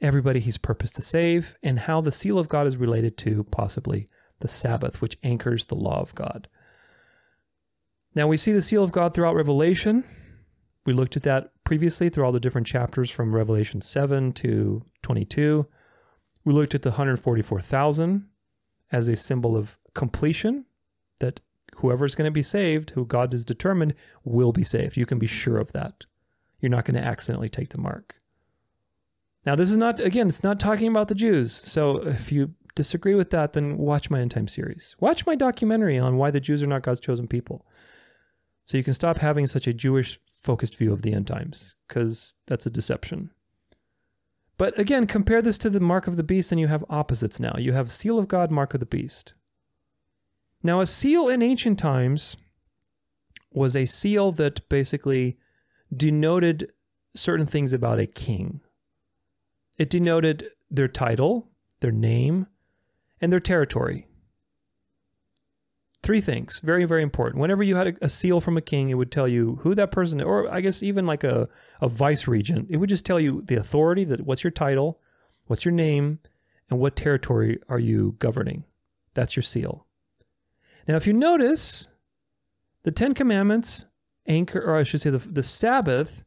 everybody 0.00 0.40
He's 0.40 0.58
purposed 0.58 0.96
to 0.96 1.02
save, 1.02 1.56
and 1.62 1.78
how 1.78 2.00
the 2.00 2.12
seal 2.12 2.38
of 2.38 2.48
God 2.48 2.66
is 2.66 2.76
related 2.76 3.16
to 3.18 3.44
possibly 3.44 4.08
the 4.40 4.48
Sabbath, 4.48 5.00
which 5.00 5.16
anchors 5.22 5.66
the 5.66 5.76
law 5.76 6.00
of 6.00 6.14
God. 6.14 6.48
Now 8.14 8.26
we 8.26 8.36
see 8.36 8.52
the 8.52 8.62
seal 8.62 8.82
of 8.82 8.92
God 8.92 9.14
throughout 9.14 9.36
Revelation. 9.36 10.04
We 10.86 10.92
looked 10.92 11.16
at 11.16 11.22
that 11.22 11.52
previously 11.64 12.08
through 12.08 12.24
all 12.24 12.32
the 12.32 12.40
different 12.40 12.66
chapters 12.66 13.10
from 13.10 13.34
Revelation 13.34 13.80
7 13.80 14.32
to 14.34 14.84
22. 15.02 15.66
We 16.44 16.52
looked 16.52 16.74
at 16.74 16.82
the 16.82 16.90
144,000 16.90 18.28
as 18.92 19.08
a 19.08 19.16
symbol 19.16 19.56
of 19.56 19.78
completion, 19.94 20.66
that 21.20 21.40
whoever 21.76 22.04
is 22.04 22.14
going 22.14 22.26
to 22.26 22.32
be 22.32 22.42
saved, 22.42 22.90
who 22.90 23.04
God 23.04 23.32
has 23.32 23.44
determined, 23.44 23.94
will 24.24 24.52
be 24.52 24.64
saved. 24.64 24.96
You 24.96 25.06
can 25.06 25.18
be 25.18 25.26
sure 25.26 25.58
of 25.58 25.72
that. 25.72 26.04
You're 26.60 26.70
not 26.70 26.84
going 26.84 27.00
to 27.00 27.06
accidentally 27.06 27.48
take 27.48 27.70
the 27.70 27.80
mark. 27.80 28.20
Now, 29.44 29.54
this 29.54 29.70
is 29.70 29.76
not, 29.76 30.00
again, 30.00 30.28
it's 30.28 30.42
not 30.42 30.58
talking 30.58 30.88
about 30.88 31.08
the 31.08 31.14
Jews. 31.14 31.52
So 31.52 31.96
if 32.06 32.32
you 32.32 32.54
disagree 32.74 33.14
with 33.14 33.30
that, 33.30 33.52
then 33.52 33.76
watch 33.76 34.10
my 34.10 34.20
end 34.20 34.30
time 34.30 34.48
series. 34.48 34.96
Watch 35.00 35.26
my 35.26 35.34
documentary 35.34 35.98
on 35.98 36.16
why 36.16 36.30
the 36.30 36.40
Jews 36.40 36.62
are 36.62 36.66
not 36.66 36.82
God's 36.82 37.00
chosen 37.00 37.28
people. 37.28 37.66
So 38.64 38.78
you 38.78 38.84
can 38.84 38.94
stop 38.94 39.18
having 39.18 39.46
such 39.46 39.66
a 39.66 39.74
Jewish 39.74 40.18
focused 40.24 40.78
view 40.78 40.92
of 40.92 41.02
the 41.02 41.12
end 41.12 41.26
times, 41.26 41.76
because 41.86 42.34
that's 42.46 42.64
a 42.64 42.70
deception. 42.70 43.30
But 44.56 44.78
again, 44.78 45.06
compare 45.06 45.42
this 45.42 45.58
to 45.58 45.68
the 45.68 45.80
mark 45.80 46.06
of 46.06 46.16
the 46.16 46.22
beast, 46.22 46.50
and 46.50 46.60
you 46.60 46.68
have 46.68 46.84
opposites 46.88 47.38
now. 47.38 47.56
You 47.58 47.72
have 47.72 47.90
seal 47.90 48.18
of 48.18 48.28
God, 48.28 48.50
mark 48.50 48.72
of 48.72 48.80
the 48.80 48.86
beast. 48.86 49.34
Now, 50.64 50.80
a 50.80 50.86
seal 50.86 51.28
in 51.28 51.42
ancient 51.42 51.78
times 51.78 52.38
was 53.52 53.76
a 53.76 53.84
seal 53.84 54.32
that 54.32 54.66
basically 54.70 55.36
denoted 55.94 56.72
certain 57.14 57.44
things 57.44 57.74
about 57.74 58.00
a 58.00 58.06
king. 58.06 58.62
It 59.78 59.90
denoted 59.90 60.48
their 60.70 60.88
title, 60.88 61.50
their 61.80 61.92
name, 61.92 62.46
and 63.20 63.30
their 63.30 63.40
territory. 63.40 64.06
Three 66.02 66.22
things, 66.22 66.60
very, 66.60 66.86
very 66.86 67.02
important. 67.02 67.42
Whenever 67.42 67.62
you 67.62 67.76
had 67.76 67.88
a, 67.88 68.06
a, 68.06 68.08
seal 68.08 68.40
from 68.40 68.56
a 68.56 68.62
king, 68.62 68.88
it 68.88 68.94
would 68.94 69.12
tell 69.12 69.28
you 69.28 69.58
who 69.62 69.74
that 69.74 69.90
person, 69.90 70.22
or 70.22 70.50
I 70.52 70.62
guess 70.62 70.82
even 70.82 71.06
like 71.06 71.24
a, 71.24 71.48
a 71.80 71.88
vice 71.88 72.26
regent, 72.26 72.68
it 72.70 72.78
would 72.78 72.88
just 72.88 73.06
tell 73.06 73.20
you 73.20 73.42
the 73.42 73.56
authority, 73.56 74.04
that 74.04 74.22
what's 74.22 74.44
your 74.44 74.50
title, 74.50 74.98
what's 75.46 75.64
your 75.64 75.72
name, 75.72 76.20
and 76.70 76.78
what 76.78 76.96
territory 76.96 77.58
are 77.68 77.78
you 77.78 78.16
governing. 78.18 78.64
That's 79.12 79.36
your 79.36 79.42
seal. 79.42 79.86
Now, 80.86 80.96
if 80.96 81.06
you 81.06 81.12
notice, 81.12 81.88
the 82.82 82.92
Ten 82.92 83.14
Commandments 83.14 83.86
anchor, 84.26 84.60
or 84.60 84.76
I 84.76 84.82
should 84.82 85.00
say, 85.00 85.10
the, 85.10 85.18
the 85.18 85.42
Sabbath 85.42 86.22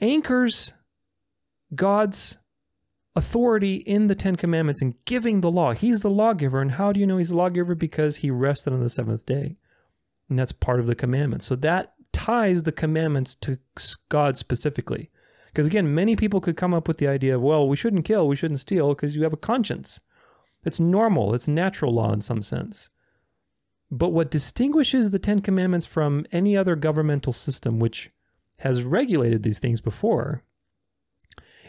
anchors 0.00 0.72
God's 1.74 2.38
authority 3.14 3.76
in 3.76 4.06
the 4.06 4.14
Ten 4.14 4.36
Commandments 4.36 4.82
and 4.82 5.02
giving 5.04 5.40
the 5.40 5.50
law. 5.50 5.72
He's 5.72 6.00
the 6.00 6.10
lawgiver. 6.10 6.60
And 6.60 6.72
how 6.72 6.92
do 6.92 7.00
you 7.00 7.06
know 7.06 7.18
he's 7.18 7.28
the 7.30 7.36
lawgiver? 7.36 7.74
Because 7.74 8.18
he 8.18 8.30
rested 8.30 8.72
on 8.72 8.80
the 8.80 8.88
seventh 8.88 9.26
day. 9.26 9.56
And 10.28 10.38
that's 10.38 10.52
part 10.52 10.80
of 10.80 10.86
the 10.86 10.94
commandments. 10.94 11.46
So 11.46 11.56
that 11.56 11.92
ties 12.12 12.62
the 12.62 12.72
commandments 12.72 13.34
to 13.36 13.58
God 14.08 14.36
specifically. 14.36 15.10
Because 15.46 15.66
again, 15.66 15.94
many 15.94 16.16
people 16.16 16.40
could 16.40 16.56
come 16.56 16.72
up 16.72 16.88
with 16.88 16.98
the 16.98 17.08
idea 17.08 17.34
of, 17.34 17.42
well, 17.42 17.68
we 17.68 17.76
shouldn't 17.76 18.06
kill, 18.06 18.26
we 18.26 18.36
shouldn't 18.36 18.60
steal 18.60 18.94
because 18.94 19.14
you 19.14 19.22
have 19.22 19.34
a 19.34 19.38
conscience. 19.38 20.00
It's 20.64 20.80
normal, 20.80 21.34
it's 21.34 21.48
natural 21.48 21.92
law 21.92 22.12
in 22.12 22.22
some 22.22 22.42
sense. 22.42 22.88
But 23.92 24.08
what 24.08 24.30
distinguishes 24.30 25.10
the 25.10 25.18
Ten 25.18 25.40
Commandments 25.40 25.84
from 25.84 26.24
any 26.32 26.56
other 26.56 26.76
governmental 26.76 27.34
system 27.34 27.78
which 27.78 28.10
has 28.60 28.84
regulated 28.84 29.42
these 29.42 29.58
things 29.58 29.82
before 29.82 30.42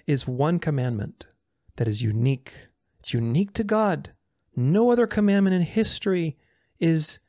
is 0.08 0.26
one 0.26 0.58
commandment 0.58 1.28
that 1.76 1.88
is 1.88 2.02
unique. 2.02 2.70
It's 3.00 3.14
unique 3.14 3.52
to 3.56 3.66
God. 3.66 4.12
No 4.56 4.90
other 4.90 5.06
commandment 5.06 5.54
in 5.54 5.64
history 5.64 6.38
is 6.80 7.20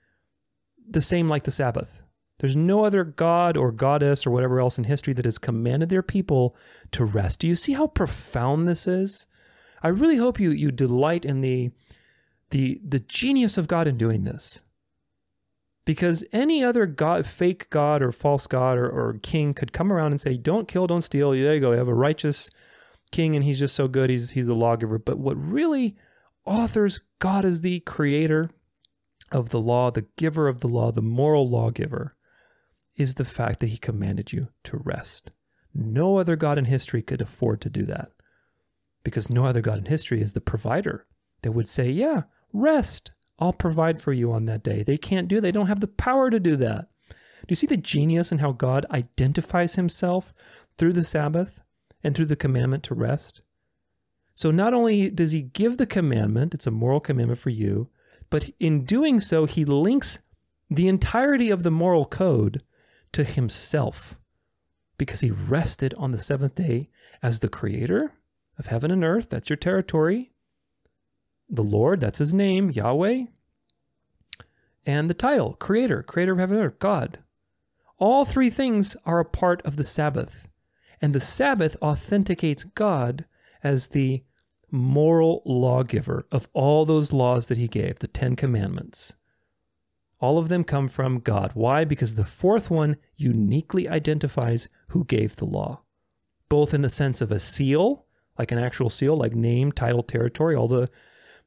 the 0.88 1.00
same 1.00 1.28
like 1.28 1.42
the 1.42 1.50
Sabbath. 1.50 2.02
There's 2.38 2.54
no 2.54 2.84
other 2.84 3.02
god 3.02 3.56
or 3.56 3.72
goddess 3.72 4.24
or 4.24 4.30
whatever 4.30 4.60
else 4.60 4.78
in 4.78 4.84
history 4.84 5.14
that 5.14 5.24
has 5.24 5.38
commanded 5.38 5.88
their 5.88 6.02
people 6.02 6.54
to 6.92 7.04
rest. 7.04 7.40
Do 7.40 7.48
you 7.48 7.56
see 7.56 7.72
how 7.72 7.88
profound 7.88 8.68
this 8.68 8.86
is? 8.86 9.26
I 9.82 9.88
really 9.88 10.16
hope 10.16 10.38
you 10.38 10.50
you 10.50 10.70
delight 10.70 11.24
in 11.24 11.40
the 11.40 11.72
the 12.50 12.80
the 12.86 13.00
genius 13.00 13.58
of 13.58 13.66
God 13.66 13.88
in 13.88 13.96
doing 13.96 14.22
this. 14.24 14.63
Because 15.84 16.24
any 16.32 16.64
other 16.64 16.86
god, 16.86 17.26
fake 17.26 17.68
god 17.70 18.02
or 18.02 18.10
false 18.10 18.46
god 18.46 18.78
or, 18.78 18.88
or 18.88 19.18
king 19.22 19.52
could 19.52 19.72
come 19.72 19.92
around 19.92 20.12
and 20.12 20.20
say, 20.20 20.36
"Don't 20.36 20.68
kill, 20.68 20.86
don't 20.86 21.02
steal." 21.02 21.32
There 21.32 21.54
you 21.54 21.60
go. 21.60 21.72
You 21.72 21.78
have 21.78 21.88
a 21.88 21.94
righteous 21.94 22.50
king, 23.12 23.34
and 23.34 23.44
he's 23.44 23.58
just 23.58 23.74
so 23.74 23.86
good. 23.86 24.08
He's 24.08 24.30
he's 24.30 24.46
the 24.46 24.54
lawgiver. 24.54 24.98
But 24.98 25.18
what 25.18 25.36
really 25.36 25.96
authors 26.46 27.02
God 27.18 27.44
as 27.44 27.60
the 27.60 27.80
creator 27.80 28.50
of 29.30 29.50
the 29.50 29.60
law, 29.60 29.90
the 29.90 30.06
giver 30.16 30.48
of 30.48 30.60
the 30.60 30.68
law, 30.68 30.90
the 30.90 31.02
moral 31.02 31.48
lawgiver, 31.48 32.16
is 32.96 33.16
the 33.16 33.24
fact 33.24 33.60
that 33.60 33.68
he 33.68 33.76
commanded 33.76 34.32
you 34.32 34.48
to 34.64 34.76
rest. 34.78 35.32
No 35.74 36.18
other 36.18 36.36
God 36.36 36.58
in 36.58 36.66
history 36.66 37.02
could 37.02 37.20
afford 37.20 37.60
to 37.62 37.70
do 37.70 37.84
that 37.86 38.10
because 39.02 39.28
no 39.28 39.44
other 39.44 39.60
God 39.60 39.78
in 39.78 39.84
history 39.86 40.20
is 40.22 40.32
the 40.32 40.40
provider 40.40 41.06
that 41.42 41.52
would 41.52 41.68
say, 41.68 41.90
Yeah, 41.90 42.22
rest. 42.52 43.12
I'll 43.38 43.52
provide 43.52 44.00
for 44.00 44.12
you 44.12 44.32
on 44.32 44.44
that 44.44 44.62
day. 44.62 44.82
They 44.82 44.96
can't 44.96 45.28
do, 45.28 45.40
they 45.40 45.52
don't 45.52 45.66
have 45.66 45.80
the 45.80 45.86
power 45.86 46.30
to 46.30 46.40
do 46.40 46.56
that. 46.56 46.88
Do 47.10 47.50
you 47.50 47.56
see 47.56 47.66
the 47.66 47.76
genius 47.76 48.32
in 48.32 48.38
how 48.38 48.52
God 48.52 48.86
identifies 48.90 49.74
himself 49.74 50.32
through 50.78 50.94
the 50.94 51.04
Sabbath 51.04 51.62
and 52.02 52.14
through 52.14 52.26
the 52.26 52.36
commandment 52.36 52.84
to 52.84 52.94
rest? 52.94 53.42
So 54.34 54.50
not 54.50 54.74
only 54.74 55.10
does 55.10 55.32
he 55.32 55.42
give 55.42 55.76
the 55.76 55.86
commandment, 55.86 56.54
it's 56.54 56.66
a 56.66 56.70
moral 56.70 57.00
commandment 57.00 57.40
for 57.40 57.50
you, 57.50 57.90
but 58.30 58.50
in 58.58 58.84
doing 58.84 59.20
so, 59.20 59.44
he 59.44 59.64
links 59.64 60.18
the 60.70 60.88
entirety 60.88 61.50
of 61.50 61.62
the 61.62 61.70
moral 61.70 62.04
code 62.04 62.62
to 63.12 63.22
himself 63.22 64.18
because 64.98 65.20
he 65.20 65.30
rested 65.30 65.94
on 65.94 66.10
the 66.10 66.18
seventh 66.18 66.54
day 66.54 66.88
as 67.22 67.40
the 67.40 67.48
creator 67.48 68.12
of 68.58 68.66
heaven 68.66 68.90
and 68.90 69.04
earth. 69.04 69.28
That's 69.30 69.50
your 69.50 69.56
territory. 69.56 70.32
The 71.54 71.62
Lord, 71.62 72.00
that's 72.00 72.18
his 72.18 72.34
name, 72.34 72.70
Yahweh. 72.70 73.26
And 74.84 75.08
the 75.08 75.14
title, 75.14 75.54
creator, 75.54 76.02
creator 76.02 76.32
of 76.32 76.38
heaven 76.40 76.56
and 76.56 76.66
earth, 76.66 76.78
God. 76.80 77.20
All 77.96 78.24
three 78.24 78.50
things 78.50 78.96
are 79.06 79.20
a 79.20 79.24
part 79.24 79.62
of 79.62 79.76
the 79.76 79.84
Sabbath. 79.84 80.48
And 81.00 81.14
the 81.14 81.20
Sabbath 81.20 81.76
authenticates 81.80 82.64
God 82.64 83.24
as 83.62 83.88
the 83.88 84.24
moral 84.70 85.42
lawgiver 85.44 86.26
of 86.32 86.48
all 86.52 86.84
those 86.84 87.12
laws 87.12 87.46
that 87.46 87.58
he 87.58 87.68
gave, 87.68 88.00
the 88.00 88.08
Ten 88.08 88.34
Commandments. 88.34 89.14
All 90.18 90.38
of 90.38 90.48
them 90.48 90.64
come 90.64 90.88
from 90.88 91.20
God. 91.20 91.52
Why? 91.54 91.84
Because 91.84 92.16
the 92.16 92.24
fourth 92.24 92.68
one 92.68 92.96
uniquely 93.14 93.88
identifies 93.88 94.68
who 94.88 95.04
gave 95.04 95.36
the 95.36 95.44
law, 95.44 95.82
both 96.48 96.74
in 96.74 96.82
the 96.82 96.88
sense 96.90 97.20
of 97.20 97.30
a 97.30 97.38
seal, 97.38 98.06
like 98.36 98.50
an 98.50 98.58
actual 98.58 98.90
seal, 98.90 99.16
like 99.16 99.34
name, 99.34 99.70
title, 99.70 100.02
territory, 100.02 100.56
all 100.56 100.66
the 100.66 100.90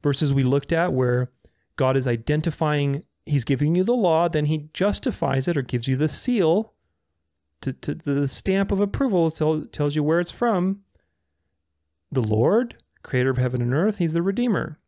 verses 0.02 0.34
we 0.34 0.42
looked 0.42 0.72
at 0.72 0.92
where 0.92 1.30
God 1.76 1.96
is 1.96 2.06
identifying, 2.06 3.04
He's 3.26 3.44
giving 3.44 3.74
you 3.74 3.84
the 3.84 3.94
law, 3.94 4.28
then 4.28 4.46
He 4.46 4.68
justifies 4.72 5.48
it 5.48 5.56
or 5.56 5.62
gives 5.62 5.88
you 5.88 5.96
the 5.96 6.08
seal, 6.08 6.72
to, 7.60 7.72
to 7.72 7.94
the 7.94 8.28
stamp 8.28 8.70
of 8.70 8.80
approval, 8.80 9.30
so 9.30 9.62
tells 9.64 9.96
you 9.96 10.02
where 10.02 10.20
it's 10.20 10.30
from. 10.30 10.80
The 12.12 12.22
Lord, 12.22 12.76
creator 13.02 13.30
of 13.30 13.38
heaven 13.38 13.60
and 13.60 13.74
earth, 13.74 13.98
He's 13.98 14.12
the 14.12 14.22
Redeemer. 14.22 14.78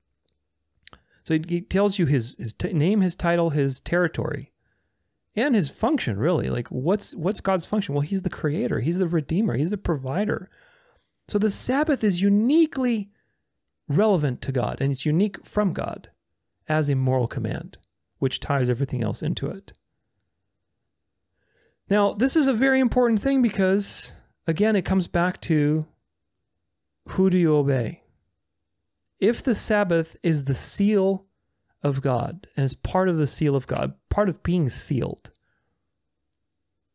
So 1.25 1.35
he, 1.35 1.45
he 1.49 1.61
tells 1.61 1.99
you 1.99 2.07
his 2.07 2.35
his 2.39 2.53
t- 2.53 2.73
name, 2.73 3.01
his 3.03 3.15
title, 3.15 3.51
his 3.51 3.81
territory, 3.81 4.53
and 5.37 5.55
his 5.55 5.71
function. 5.71 6.19
Really, 6.19 6.49
like 6.49 6.69
what's 6.69 7.15
what's 7.15 7.41
God's 7.41 7.67
function? 7.67 7.95
Well, 7.95 8.03
He's 8.03 8.23
the 8.23 8.31
Creator. 8.31 8.81
He's 8.81 8.99
the 8.99 9.07
Redeemer. 9.07 9.57
He's 9.57 9.71
the 9.71 9.77
Provider. 9.77 10.51
So 11.29 11.39
the 11.39 11.51
Sabbath 11.51 12.03
is 12.03 12.23
uniquely 12.23 13.11
relevant 13.91 14.41
to 14.43 14.53
God, 14.53 14.81
and 14.81 14.91
it's 14.91 15.05
unique 15.05 15.45
from 15.45 15.73
God 15.73 16.09
as 16.67 16.89
a 16.89 16.95
moral 16.97 17.27
command, 17.27 17.77
which 18.19 18.41
ties 18.41 18.71
everything 18.71 19.03
else 19.03 19.23
into 19.23 19.49
it. 19.49 19.73
Now, 21.91 22.15
this 22.15 22.37
is 22.37 22.49
a 22.49 22.55
very 22.55 22.81
important 22.81 23.21
thing 23.21 23.43
because, 23.43 24.15
again, 24.47 24.77
it 24.77 24.85
comes 24.85 25.09
back 25.09 25.41
to 25.43 25.87
who 27.09 27.29
do 27.29 27.37
you 27.37 27.55
obey? 27.55 28.01
if 29.21 29.43
the 29.43 29.55
Sabbath 29.55 30.17
is 30.23 30.45
the 30.45 30.55
seal 30.55 31.27
of 31.83 32.03
God 32.03 32.47
and 32.57 32.65
is 32.65 32.75
part 32.75 33.09
of 33.09 33.19
the 33.19 33.27
seal 33.27 33.55
of 33.55 33.67
God, 33.67 33.95
part 34.09 34.29
of 34.29 34.43
being 34.43 34.69
sealed, 34.69 35.31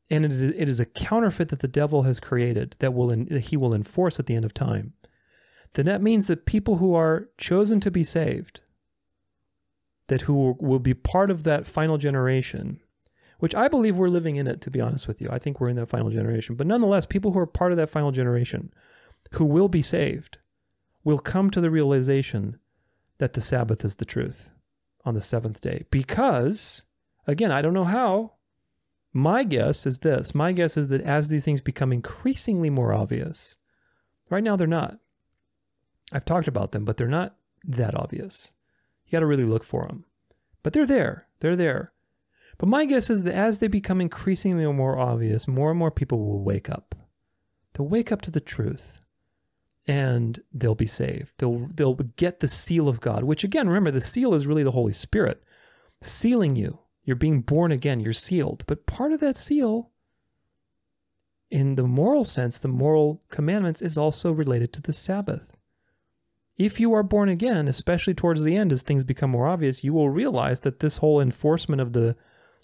and 0.09 0.26
it 0.26 0.31
is, 0.31 0.41
it 0.43 0.67
is 0.67 0.80
a 0.80 0.85
counterfeit 0.85 1.49
that 1.49 1.59
the 1.59 1.67
devil 1.67 2.03
has 2.03 2.19
created 2.19 2.76
that 2.80 2.93
will 2.93 3.07
that 3.07 3.45
he 3.45 3.57
will 3.57 3.73
enforce 3.73 4.19
at 4.19 4.26
the 4.26 4.35
end 4.35 4.45
of 4.45 4.53
time, 4.53 4.93
then 5.76 5.85
that 5.85 6.02
means 6.02 6.27
that 6.27 6.45
people 6.45 6.77
who 6.77 6.95
are 6.95 7.30
chosen 7.38 7.80
to 7.81 7.91
be 7.91 8.03
saved, 8.03 8.61
that 10.07 10.22
who 10.22 10.56
will 10.60 10.80
be 10.80 10.93
part 10.93 11.30
of 11.30 11.43
that 11.43 11.68
final 11.68 11.97
generation, 11.97 12.80
which 13.39 13.53
I 13.53 13.68
believe 13.68 13.97
we're 13.97 14.07
living 14.07 14.38
in 14.38 14.47
it, 14.47 14.61
to 14.61 14.72
be 14.72 14.81
honest 14.81 15.07
with 15.07 15.22
you. 15.22 15.30
I 15.30 15.39
think 15.39 15.60
we're 15.60 15.69
in 15.69 15.76
that 15.76 15.89
final 15.89 16.10
generation. 16.10 16.56
But 16.56 16.68
nonetheless, 16.68 17.06
people 17.06 17.31
who 17.31 17.39
are 17.39 17.45
part 17.45 17.72
of 17.72 17.77
that 17.77 17.89
final 17.89 18.11
generation 18.11 18.73
who 19.34 19.45
will 19.45 19.68
be 19.68 19.81
saved 19.81 20.38
will 21.03 21.19
come 21.19 21.49
to 21.52 21.61
the 21.61 21.69
realization 21.69 22.57
that 23.18 23.34
the 23.34 23.41
Sabbath 23.41 23.84
is 23.85 23.97
the 23.97 24.06
truth 24.06 24.52
on 25.03 25.14
the 25.14 25.22
seventh 25.22 25.61
day. 25.61 25.85
Because, 25.91 26.84
again, 27.27 27.52
I 27.52 27.61
don't 27.61 27.73
know 27.73 27.84
how. 27.84 28.34
My 29.14 29.43
guess 29.45 29.85
is 29.85 29.99
this 29.99 30.35
my 30.35 30.52
guess 30.52 30.76
is 30.76 30.89
that 30.89 30.99
as 31.02 31.30
these 31.30 31.45
things 31.45 31.61
become 31.61 31.93
increasingly 31.93 32.69
more 32.69 32.91
obvious, 32.93 33.57
right 34.30 34.43
now 34.43 34.57
they're 34.57 34.68
not. 34.68 34.99
I've 36.11 36.26
talked 36.26 36.48
about 36.48 36.72
them, 36.72 36.86
but 36.86 36.98
they're 36.98 37.07
not 37.07 37.36
that 37.64 37.95
obvious. 37.95 38.53
You 39.06 39.11
got 39.11 39.19
to 39.19 39.26
really 39.26 39.44
look 39.44 39.64
for 39.64 39.88
them. 39.88 40.06
But 40.64 40.73
they're 40.73 40.86
there. 40.86 41.27
They're 41.40 41.56
there. 41.56 41.91
But 42.57 42.69
my 42.69 42.86
guess 42.86 43.10
is 43.10 43.23
that 43.23 43.34
as 43.34 43.60
they 43.60 43.68
become 43.68 43.99
increasingly 43.99 44.65
more 44.72 44.98
obvious, 44.98 45.48
more 45.48 45.72
and 45.72 45.80
more 45.80 45.91
people 45.91 46.26
will 46.26 46.44
wake 46.44 46.69
up. 46.69 46.95
They'll 47.73 47.88
wake 47.88 48.11
up 48.11 48.22
to 48.23 48.32
the 48.32 48.40
truth 48.40 49.02
and 49.88 50.41
they'll 50.53 50.76
be 50.76 50.86
saved. 50.86 51.34
They'll 51.38 51.68
they'll 51.73 51.95
get 51.95 52.40
the 52.40 52.48
seal 52.48 52.88
of 52.88 53.02
God, 53.02 53.23
which 53.23 53.44
again, 53.44 53.68
remember, 53.68 53.91
the 53.91 54.02
seal 54.02 54.34
is 54.34 54.48
really 54.48 54.64
the 54.64 54.72
Holy 54.72 54.94
Spirit 54.94 55.44
sealing 56.02 56.56
you. 56.56 56.80
You're 57.03 57.15
being 57.15 57.41
born 57.41 57.72
again, 57.72 57.99
you're 57.99 58.14
sealed. 58.14 58.64
But 58.68 58.88
part 58.88 59.11
of 59.11 59.19
that 59.19 59.38
seal 59.38 59.91
in 61.52 61.76
the 61.76 61.84
moral 61.84 62.23
sense, 62.23 62.57
the 62.57 62.68
moral 62.68 63.22
commandments 63.30 63.82
is 63.82 63.98
also 63.98 64.32
related 64.32 64.73
to 64.73 64.82
the 64.82 64.94
Sabbath. 64.94 65.55
If 66.57 66.80
you 66.80 66.94
are 66.94 67.03
born 67.03 67.27
again, 67.27 67.68
especially 67.68 68.14
towards 68.14 68.44
the 68.44 68.56
end 68.56 68.72
as 68.72 68.82
things 68.82 69.03
become 69.03 69.32
more 69.32 69.48
obvious, 69.48 69.84
you 69.84 69.94
will 69.94 70.10
realize 70.10 70.61
that 70.61 70.80
this 70.80 70.98
whole 70.98 71.19
enforcement 71.19 71.82
of 71.82 71.94
the 71.94 72.15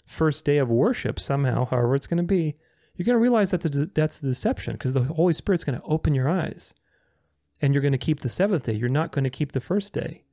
first 0.06 0.44
day 0.44 0.58
of 0.58 0.70
worship 0.70 1.20
somehow, 1.20 1.66
however 1.66 1.94
it's 1.94 2.06
going 2.06 2.18
to 2.18 2.22
be, 2.22 2.56
you're 2.96 3.04
going 3.04 3.16
to 3.16 3.22
realize 3.22 3.50
that 3.50 3.94
that's 3.94 4.18
the 4.18 4.28
deception 4.28 4.74
because 4.74 4.92
the 4.92 5.04
Holy 5.04 5.32
Spirit's 5.32 5.64
going 5.64 5.78
to 5.78 5.84
open 5.86 6.14
your 6.14 6.28
eyes 6.28 6.74
and 7.60 7.74
you're 7.74 7.82
going 7.82 7.92
to 7.92 7.98
keep 7.98 8.20
the 8.20 8.28
seventh 8.28 8.64
day. 8.64 8.72
You're 8.72 8.88
not 8.88 9.12
going 9.12 9.24
to 9.24 9.30
keep 9.30 9.52
the 9.52 9.60
first 9.60 9.92
day. 9.92 10.24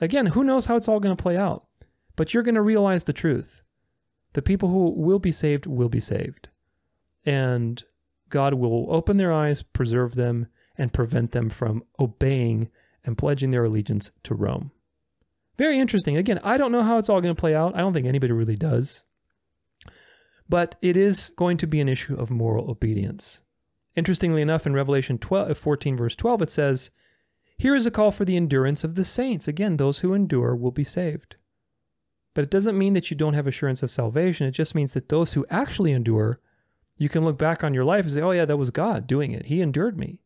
Again, 0.00 0.26
who 0.26 0.44
knows 0.44 0.66
how 0.66 0.76
it's 0.76 0.88
all 0.88 1.00
going 1.00 1.16
to 1.16 1.22
play 1.22 1.36
out? 1.36 1.66
But 2.16 2.32
you're 2.32 2.42
going 2.42 2.56
to 2.56 2.62
realize 2.62 3.04
the 3.04 3.12
truth. 3.12 3.62
The 4.32 4.42
people 4.42 4.68
who 4.68 4.90
will 4.90 5.18
be 5.18 5.30
saved 5.30 5.66
will 5.66 5.88
be 5.88 6.00
saved. 6.00 6.48
And 7.24 7.82
God 8.28 8.54
will 8.54 8.86
open 8.92 9.16
their 9.16 9.32
eyes, 9.32 9.62
preserve 9.62 10.14
them, 10.14 10.48
and 10.76 10.92
prevent 10.92 11.32
them 11.32 11.48
from 11.48 11.84
obeying 12.00 12.70
and 13.04 13.18
pledging 13.18 13.50
their 13.50 13.64
allegiance 13.64 14.10
to 14.24 14.34
Rome. 14.34 14.70
Very 15.56 15.78
interesting. 15.78 16.16
Again, 16.16 16.40
I 16.42 16.58
don't 16.58 16.72
know 16.72 16.82
how 16.82 16.98
it's 16.98 17.08
all 17.08 17.20
going 17.20 17.34
to 17.34 17.40
play 17.40 17.54
out. 17.54 17.76
I 17.76 17.78
don't 17.78 17.92
think 17.92 18.06
anybody 18.06 18.32
really 18.32 18.56
does. 18.56 19.04
But 20.48 20.74
it 20.82 20.96
is 20.96 21.30
going 21.36 21.56
to 21.58 21.66
be 21.66 21.80
an 21.80 21.88
issue 21.88 22.16
of 22.16 22.30
moral 22.30 22.70
obedience. 22.70 23.40
Interestingly 23.96 24.42
enough, 24.42 24.66
in 24.66 24.74
Revelation 24.74 25.18
12, 25.18 25.50
uh, 25.50 25.54
14, 25.54 25.96
verse 25.96 26.16
12, 26.16 26.42
it 26.42 26.50
says, 26.50 26.90
Here 27.56 27.74
is 27.74 27.86
a 27.86 27.90
call 27.90 28.10
for 28.10 28.24
the 28.24 28.36
endurance 28.36 28.82
of 28.82 28.96
the 28.96 29.04
saints. 29.04 29.46
Again, 29.46 29.76
those 29.76 30.00
who 30.00 30.12
endure 30.12 30.56
will 30.56 30.72
be 30.72 30.84
saved. 30.84 31.36
But 32.34 32.42
it 32.42 32.50
doesn't 32.50 32.76
mean 32.76 32.94
that 32.94 33.10
you 33.10 33.16
don't 33.16 33.34
have 33.34 33.46
assurance 33.46 33.82
of 33.82 33.92
salvation. 33.92 34.48
It 34.48 34.52
just 34.52 34.74
means 34.74 34.92
that 34.94 35.08
those 35.08 35.34
who 35.34 35.46
actually 35.48 35.92
endure, 35.92 36.40
you 36.96 37.08
can 37.08 37.24
look 37.24 37.38
back 37.38 37.62
on 37.62 37.72
your 37.72 37.84
life 37.84 38.04
and 38.04 38.12
say, 38.12 38.20
oh, 38.20 38.32
yeah, 38.32 38.44
that 38.44 38.56
was 38.56 38.70
God 38.70 39.06
doing 39.06 39.30
it. 39.30 39.46
He 39.46 39.60
endured 39.60 39.96
me. 39.96 40.20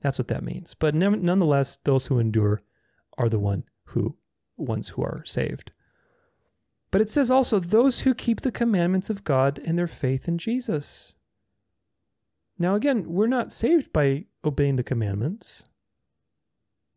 That's 0.00 0.18
what 0.18 0.28
that 0.28 0.42
means. 0.42 0.74
But 0.74 0.94
nonetheless, 0.94 1.78
those 1.84 2.06
who 2.06 2.18
endure 2.18 2.62
are 3.18 3.28
the 3.28 3.38
one 3.38 3.64
who 3.84 4.16
ones 4.56 4.90
who 4.90 5.02
are 5.02 5.22
saved. 5.24 5.72
But 6.90 7.00
it 7.00 7.10
says 7.10 7.30
also 7.30 7.58
those 7.58 8.00
who 8.00 8.14
keep 8.14 8.40
the 8.40 8.50
commandments 8.50 9.10
of 9.10 9.24
God 9.24 9.60
and 9.64 9.78
their 9.78 9.86
faith 9.86 10.26
in 10.26 10.38
Jesus. 10.38 11.14
Now 12.58 12.74
again, 12.74 13.04
we're 13.06 13.26
not 13.26 13.52
saved 13.52 13.92
by 13.92 14.24
obeying 14.44 14.76
the 14.76 14.82
commandments. 14.82 15.64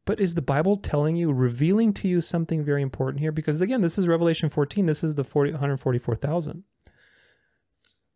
But 0.06 0.20
is 0.20 0.36
the 0.36 0.42
Bible 0.42 0.76
telling 0.76 1.16
you, 1.16 1.32
revealing 1.32 1.94
to 1.94 2.10
you 2.10 2.20
something 2.20 2.64
very 2.64 2.82
important 2.82 3.22
here? 3.22 3.32
Because 3.32 3.62
again, 3.62 3.80
this 3.80 3.98
is 3.98 4.08
Revelation 4.08 4.50
14. 4.50 4.86
This 4.86 5.04
is 5.04 5.16
the 5.16 5.24
40, 5.24 5.52
144,000. 5.52 6.64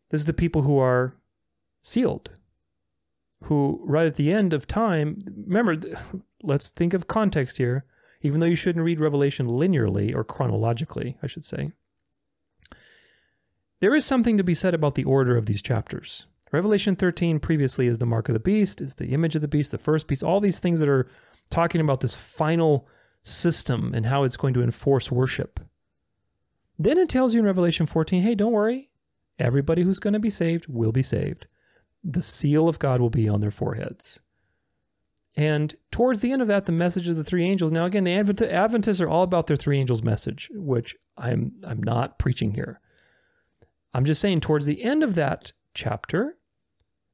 This 0.09 0.21
is 0.21 0.25
the 0.25 0.33
people 0.33 0.63
who 0.63 0.77
are 0.77 1.15
sealed, 1.81 2.31
who 3.43 3.81
right 3.83 4.07
at 4.07 4.15
the 4.15 4.31
end 4.31 4.53
of 4.53 4.67
time, 4.67 5.23
remember, 5.45 5.77
let's 6.43 6.69
think 6.69 6.93
of 6.93 7.07
context 7.07 7.57
here, 7.57 7.85
even 8.21 8.39
though 8.39 8.45
you 8.45 8.55
shouldn't 8.55 8.85
read 8.85 8.99
Revelation 8.99 9.47
linearly 9.47 10.15
or 10.15 10.23
chronologically, 10.23 11.17
I 11.21 11.27
should 11.27 11.45
say. 11.45 11.71
There 13.79 13.93
is 13.93 14.05
something 14.05 14.37
to 14.37 14.43
be 14.43 14.55
said 14.55 14.73
about 14.73 14.95
the 14.95 15.03
order 15.03 15.37
of 15.37 15.45
these 15.45 15.61
chapters. 15.61 16.25
Revelation 16.51 16.95
13 16.95 17.39
previously 17.39 17.87
is 17.87 17.99
the 17.99 18.05
mark 18.05 18.29
of 18.29 18.33
the 18.33 18.39
beast, 18.39 18.81
is 18.81 18.95
the 18.95 19.09
image 19.09 19.35
of 19.35 19.41
the 19.41 19.47
beast, 19.47 19.71
the 19.71 19.77
first 19.77 20.07
beast, 20.07 20.23
all 20.23 20.39
these 20.39 20.59
things 20.59 20.79
that 20.79 20.89
are 20.89 21.07
talking 21.49 21.81
about 21.81 21.99
this 21.99 22.15
final 22.15 22.87
system 23.21 23.93
and 23.93 24.05
how 24.05 24.23
it's 24.23 24.37
going 24.37 24.53
to 24.53 24.63
enforce 24.63 25.11
worship. 25.11 25.59
Then 26.79 26.97
it 26.97 27.09
tells 27.09 27.33
you 27.33 27.41
in 27.41 27.45
Revelation 27.45 27.85
14 27.85 28.23
hey, 28.23 28.35
don't 28.35 28.51
worry, 28.51 28.89
everybody 29.37 29.83
who's 29.83 29.99
going 29.99 30.13
to 30.13 30.19
be 30.19 30.29
saved 30.29 30.67
will 30.67 30.91
be 30.91 31.03
saved. 31.03 31.47
The 32.09 32.21
seal 32.21 32.69
of 32.69 32.79
God 32.79 33.01
will 33.01 33.09
be 33.09 33.27
on 33.27 33.41
their 33.41 33.51
foreheads. 33.51 34.21
And 35.35 35.75
towards 35.91 36.21
the 36.21 36.31
end 36.31 36.41
of 36.41 36.47
that, 36.47 36.65
the 36.65 36.71
message 36.71 37.07
of 37.07 37.15
the 37.15 37.23
three 37.23 37.45
angels. 37.45 37.71
Now, 37.71 37.85
again, 37.85 38.05
the 38.05 38.11
Adventists 38.11 39.01
are 39.01 39.09
all 39.09 39.21
about 39.21 39.45
their 39.45 39.57
three 39.57 39.77
angels 39.77 40.01
message, 40.01 40.49
which 40.53 40.95
I'm 41.17 41.51
I'm 41.63 41.83
not 41.83 42.17
preaching 42.17 42.53
here. 42.55 42.79
I'm 43.93 44.05
just 44.05 44.21
saying 44.21 44.41
towards 44.41 44.65
the 44.65 44.83
end 44.83 45.03
of 45.03 45.15
that 45.15 45.51
chapter, 45.75 46.37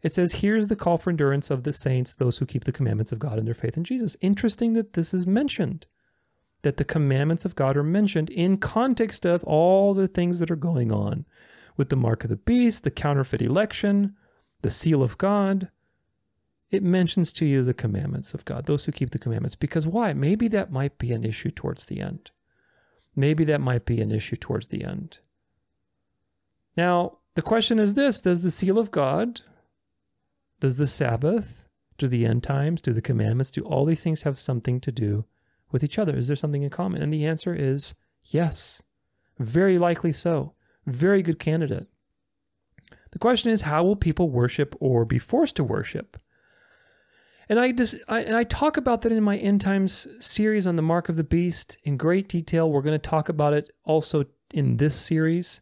it 0.02 0.14
says, 0.14 0.34
Here's 0.34 0.68
the 0.68 0.76
call 0.76 0.98
for 0.98 1.10
endurance 1.10 1.50
of 1.50 1.64
the 1.64 1.74
saints, 1.74 2.16
those 2.16 2.38
who 2.38 2.46
keep 2.46 2.66
the 2.66 2.72
commandments 2.72 3.12
of 3.12 3.20
God 3.20 3.38
and 3.38 3.48
their 3.48 3.54
faith 3.54 3.78
in 3.78 3.84
Jesus. 3.84 4.16
Interesting 4.22 4.74
that 4.74 4.94
this 4.94 5.14
is 5.14 5.26
mentioned, 5.26 5.88
that 6.62 6.78
the 6.78 6.86
commandments 6.86 7.46
of 7.46 7.56
God 7.56 7.76
are 7.76 7.84
mentioned 7.84 8.30
in 8.30 8.58
context 8.58 9.26
of 9.26 9.44
all 9.44 9.94
the 9.94 10.08
things 10.08 10.40
that 10.40 10.52
are 10.52 10.56
going 10.56 10.92
on 10.92 11.26
with 11.76 11.90
the 11.90 11.96
mark 11.96 12.24
of 12.24 12.30
the 12.30 12.38
beast, 12.38 12.84
the 12.84 12.92
counterfeit 12.92 13.42
election, 13.42 14.16
the 14.64 14.72
seal 14.72 15.04
of 15.04 15.20
God. 15.20 15.70
It 16.72 16.82
mentions 16.82 17.32
to 17.34 17.46
you 17.46 17.64
the 17.64 17.76
commandments 17.76 18.34
of 18.34 18.46
God, 18.46 18.66
those 18.66 18.86
who 18.86 18.92
keep 18.92 19.12
the 19.12 19.20
commandments. 19.20 19.56
Because 19.56 19.86
why? 19.86 20.14
Maybe 20.14 20.48
that 20.48 20.72
might 20.72 20.98
be 20.98 21.12
an 21.12 21.24
issue 21.24 21.52
towards 21.52 21.86
the 21.86 22.02
end. 22.02 22.32
Maybe 23.16 23.44
that 23.44 23.62
might 23.62 23.86
be 23.86 24.02
an 24.02 24.12
issue 24.12 24.38
towards 24.38 24.70
the 24.70 24.84
end. 24.84 25.20
Now, 26.76 27.20
the 27.36 27.44
question 27.44 27.78
is 27.78 27.94
this 27.94 28.20
Does 28.20 28.42
the 28.42 28.50
seal 28.50 28.80
of 28.80 28.90
God, 28.90 29.42
does 30.60 30.78
the 30.78 30.88
Sabbath, 30.88 31.68
do 32.00 32.08
the 32.08 32.26
end 32.26 32.42
times, 32.42 32.82
do 32.82 32.92
the 32.92 33.02
commandments, 33.02 33.52
do 33.52 33.62
all 33.62 33.86
these 33.86 34.04
things 34.04 34.24
have 34.24 34.40
something 34.40 34.80
to 34.82 34.92
do 34.92 35.26
with 35.72 35.84
each 35.84 36.00
other? 36.00 36.16
Is 36.16 36.28
there 36.28 36.36
something 36.36 36.64
in 36.64 36.72
common? 36.72 37.04
And 37.04 37.14
the 37.14 37.26
answer 37.26 37.54
is 37.54 37.94
yes. 38.24 38.82
Very 39.38 39.78
likely 39.78 40.12
so. 40.12 40.54
Very 40.88 41.22
good 41.22 41.38
candidate. 41.38 41.88
The 43.14 43.20
question 43.20 43.52
is 43.52 43.62
how 43.62 43.84
will 43.84 43.96
people 43.96 44.32
worship 44.32 44.76
or 44.80 45.06
be 45.06 45.20
forced 45.20 45.56
to 45.58 45.64
worship? 45.64 46.18
And 47.48 47.60
I 47.60 47.72
just 47.72 47.96
I, 48.08 48.22
and 48.22 48.36
I 48.36 48.44
talk 48.44 48.76
about 48.76 49.04
that 49.04 49.12
in 49.12 49.22
my 49.22 49.38
end 49.38 49.62
times 49.62 50.08
series 50.20 50.66
on 50.66 50.78
the 50.78 50.82
mark 50.82 51.10
of 51.10 51.16
the 51.16 51.24
beast 51.24 51.78
in 51.84 51.96
great 51.96 52.28
detail. 52.28 52.72
We're 52.72 52.82
going 52.82 53.00
to 53.00 53.10
talk 53.10 53.30
about 53.30 53.54
it 53.54 53.72
also 53.84 54.26
in 54.52 54.78
this 54.78 54.96
series 54.96 55.62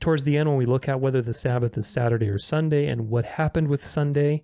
towards 0.00 0.24
the 0.24 0.36
end 0.36 0.48
when 0.48 0.58
we 0.58 0.66
look 0.66 0.88
at 0.88 1.00
whether 1.00 1.22
the 1.22 1.32
Sabbath 1.32 1.78
is 1.78 1.86
Saturday 1.86 2.28
or 2.28 2.38
Sunday 2.38 2.88
and 2.88 3.08
what 3.08 3.24
happened 3.24 3.68
with 3.68 3.84
Sunday. 3.84 4.42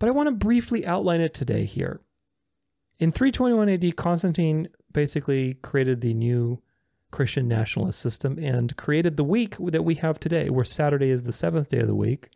But 0.00 0.08
I 0.08 0.12
want 0.12 0.30
to 0.30 0.34
briefly 0.34 0.84
outline 0.84 1.20
it 1.20 1.32
today 1.32 1.64
here. 1.64 2.00
In 2.98 3.12
321 3.12 3.68
AD, 3.68 3.96
Constantine 3.96 4.68
basically 4.92 5.54
created 5.54 6.00
the 6.00 6.12
new 6.12 6.60
Christian 7.12 7.46
nationalist 7.46 8.00
system 8.00 8.38
and 8.38 8.76
created 8.76 9.16
the 9.16 9.24
week 9.24 9.56
that 9.58 9.84
we 9.84 9.94
have 9.96 10.18
today, 10.18 10.50
where 10.50 10.64
Saturday 10.64 11.10
is 11.10 11.22
the 11.22 11.32
seventh 11.32 11.68
day 11.68 11.78
of 11.78 11.86
the 11.86 11.94
week 11.94 12.30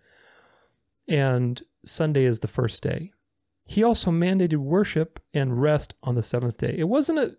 and 1.09 1.63
Sunday 1.85 2.25
is 2.25 2.41
the 2.41 2.49
first 2.49 2.83
day. 2.83 3.13
He 3.65 3.83
also 3.83 4.11
mandated 4.11 4.59
worship 4.59 5.19
and 5.35 5.61
rest 5.61 5.95
on 6.03 6.15
the 6.15 6.23
seventh 6.23 6.59
day. 6.59 6.75
It 6.77 6.89
wasn't 6.89 7.19
a 7.19 7.37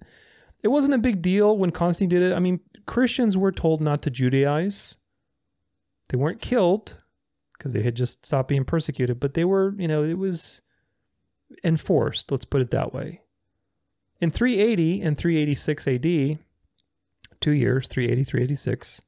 it 0.63 0.69
wasn't 0.69 0.95
a 0.95 0.99
big 0.99 1.21
deal 1.21 1.57
when 1.57 1.71
Constantine 1.71 2.19
did 2.19 2.31
it. 2.31 2.35
I 2.35 2.39
mean, 2.39 2.59
Christians 2.85 3.37
were 3.37 3.51
told 3.51 3.79
not 3.79 4.01
to 4.01 4.11
Judaize. 4.11 4.95
They 6.09 6.17
weren't 6.17 6.41
killed 6.41 7.01
because 7.57 7.73
they 7.73 7.83
had 7.83 7.95
just 7.95 8.25
stopped 8.25 8.49
being 8.49 8.65
persecuted, 8.65 9.19
but 9.19 9.35
they 9.35 9.45
were, 9.45 9.75
you 9.77 9.87
know, 9.87 10.03
it 10.03 10.17
was 10.17 10.61
enforced, 11.63 12.31
let's 12.31 12.45
put 12.45 12.61
it 12.61 12.71
that 12.71 12.93
way. 12.93 13.21
In 14.19 14.31
380 14.31 15.01
and 15.01 15.17
386 15.17 15.87
AD, 15.87 16.39
two 17.39 17.51
years, 17.51 17.87
380, 17.87 18.23
386, 18.23 19.01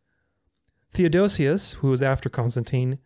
Theodosius, 0.92 1.74
who 1.74 1.90
was 1.90 2.02
after 2.02 2.30
Constantine, 2.30 3.00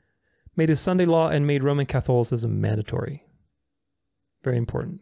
made 0.56 0.70
his 0.70 0.80
Sunday 0.80 1.06
law 1.06 1.30
and 1.30 1.46
made 1.48 1.64
Roman 1.64 1.86
Catholicism 1.86 2.62
mandatory. 2.62 3.26
Very 4.44 4.58
important. 4.58 5.02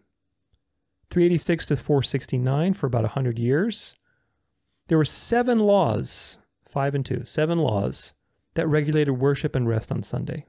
386 1.09 1.67
to 1.67 1.75
469 1.75 2.73
for 2.73 2.87
about 2.87 3.03
100 3.03 3.37
years. 3.37 3.95
There 4.87 4.97
were 4.97 5.05
seven 5.05 5.59
laws, 5.59 6.39
five 6.65 6.95
and 6.95 7.05
two, 7.05 7.25
seven 7.25 7.57
laws 7.57 8.13
that 8.53 8.67
regulated 8.67 9.19
worship 9.19 9.55
and 9.55 9.67
rest 9.67 9.91
on 9.91 10.03
Sunday 10.03 10.45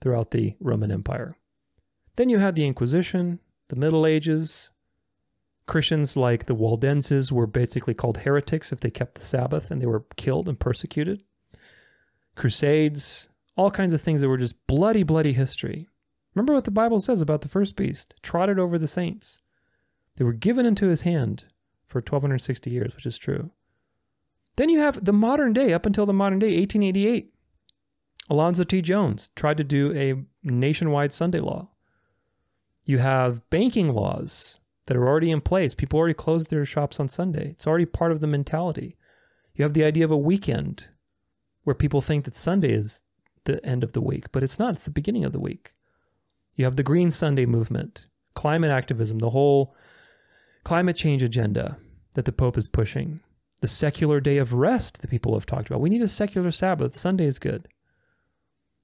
throughout 0.00 0.30
the 0.30 0.54
Roman 0.60 0.90
Empire. 0.90 1.36
Then 2.16 2.28
you 2.28 2.38
had 2.38 2.54
the 2.54 2.66
Inquisition, 2.66 3.40
the 3.68 3.76
Middle 3.76 4.06
Ages. 4.06 4.70
Christians 5.66 6.16
like 6.16 6.46
the 6.46 6.54
Waldenses 6.54 7.32
were 7.32 7.46
basically 7.46 7.94
called 7.94 8.18
heretics 8.18 8.72
if 8.72 8.80
they 8.80 8.90
kept 8.90 9.14
the 9.14 9.22
Sabbath 9.22 9.70
and 9.70 9.80
they 9.80 9.86
were 9.86 10.04
killed 10.16 10.48
and 10.48 10.58
persecuted. 10.58 11.22
Crusades, 12.36 13.28
all 13.56 13.70
kinds 13.70 13.92
of 13.92 14.00
things 14.00 14.20
that 14.20 14.28
were 14.28 14.36
just 14.36 14.66
bloody, 14.66 15.02
bloody 15.02 15.32
history. 15.32 15.88
Remember 16.34 16.52
what 16.52 16.64
the 16.64 16.70
Bible 16.70 17.00
says 17.00 17.20
about 17.20 17.40
the 17.40 17.48
first 17.48 17.76
beast 17.76 18.14
trotted 18.22 18.58
over 18.58 18.76
the 18.76 18.86
saints. 18.86 19.40
They 20.16 20.24
were 20.24 20.32
given 20.32 20.66
into 20.66 20.88
his 20.88 21.02
hand 21.02 21.46
for 21.86 21.98
1260 21.98 22.70
years, 22.70 22.94
which 22.94 23.06
is 23.06 23.18
true. 23.18 23.50
Then 24.56 24.68
you 24.68 24.80
have 24.80 25.04
the 25.04 25.12
modern 25.12 25.52
day, 25.52 25.72
up 25.72 25.86
until 25.86 26.06
the 26.06 26.12
modern 26.12 26.38
day, 26.38 26.58
1888. 26.58 27.32
Alonzo 28.30 28.64
T. 28.64 28.80
Jones 28.82 29.30
tried 29.34 29.56
to 29.58 29.64
do 29.64 29.92
a 29.94 30.24
nationwide 30.42 31.12
Sunday 31.12 31.40
law. 31.40 31.70
You 32.86 32.98
have 32.98 33.48
banking 33.50 33.92
laws 33.92 34.58
that 34.86 34.96
are 34.96 35.06
already 35.06 35.30
in 35.30 35.40
place. 35.40 35.74
People 35.74 35.98
already 35.98 36.14
close 36.14 36.46
their 36.46 36.64
shops 36.64 37.00
on 37.00 37.08
Sunday. 37.08 37.50
It's 37.50 37.66
already 37.66 37.86
part 37.86 38.12
of 38.12 38.20
the 38.20 38.26
mentality. 38.26 38.96
You 39.54 39.62
have 39.62 39.74
the 39.74 39.84
idea 39.84 40.04
of 40.04 40.10
a 40.10 40.16
weekend 40.16 40.88
where 41.62 41.74
people 41.74 42.00
think 42.00 42.24
that 42.24 42.36
Sunday 42.36 42.72
is 42.72 43.02
the 43.44 43.64
end 43.64 43.82
of 43.82 43.92
the 43.92 44.00
week, 44.00 44.32
but 44.32 44.42
it's 44.42 44.58
not. 44.58 44.74
It's 44.74 44.84
the 44.84 44.90
beginning 44.90 45.24
of 45.24 45.32
the 45.32 45.40
week. 45.40 45.74
You 46.54 46.64
have 46.64 46.76
the 46.76 46.82
Green 46.82 47.10
Sunday 47.10 47.46
movement, 47.46 48.06
climate 48.34 48.70
activism, 48.70 49.18
the 49.18 49.30
whole 49.30 49.74
climate 50.64 50.96
change 50.96 51.22
agenda 51.22 51.78
that 52.14 52.24
the 52.24 52.32
Pope 52.32 52.56
is 52.56 52.68
pushing, 52.68 53.20
the 53.60 53.68
secular 53.68 54.20
day 54.20 54.38
of 54.38 54.52
rest 54.52 55.00
that 55.00 55.10
people 55.10 55.34
have 55.34 55.46
talked 55.46 55.68
about. 55.68 55.80
We 55.80 55.90
need 55.90 56.02
a 56.02 56.08
secular 56.08 56.50
Sabbath. 56.50 56.94
Sunday 56.94 57.26
is 57.26 57.38
good. 57.38 57.68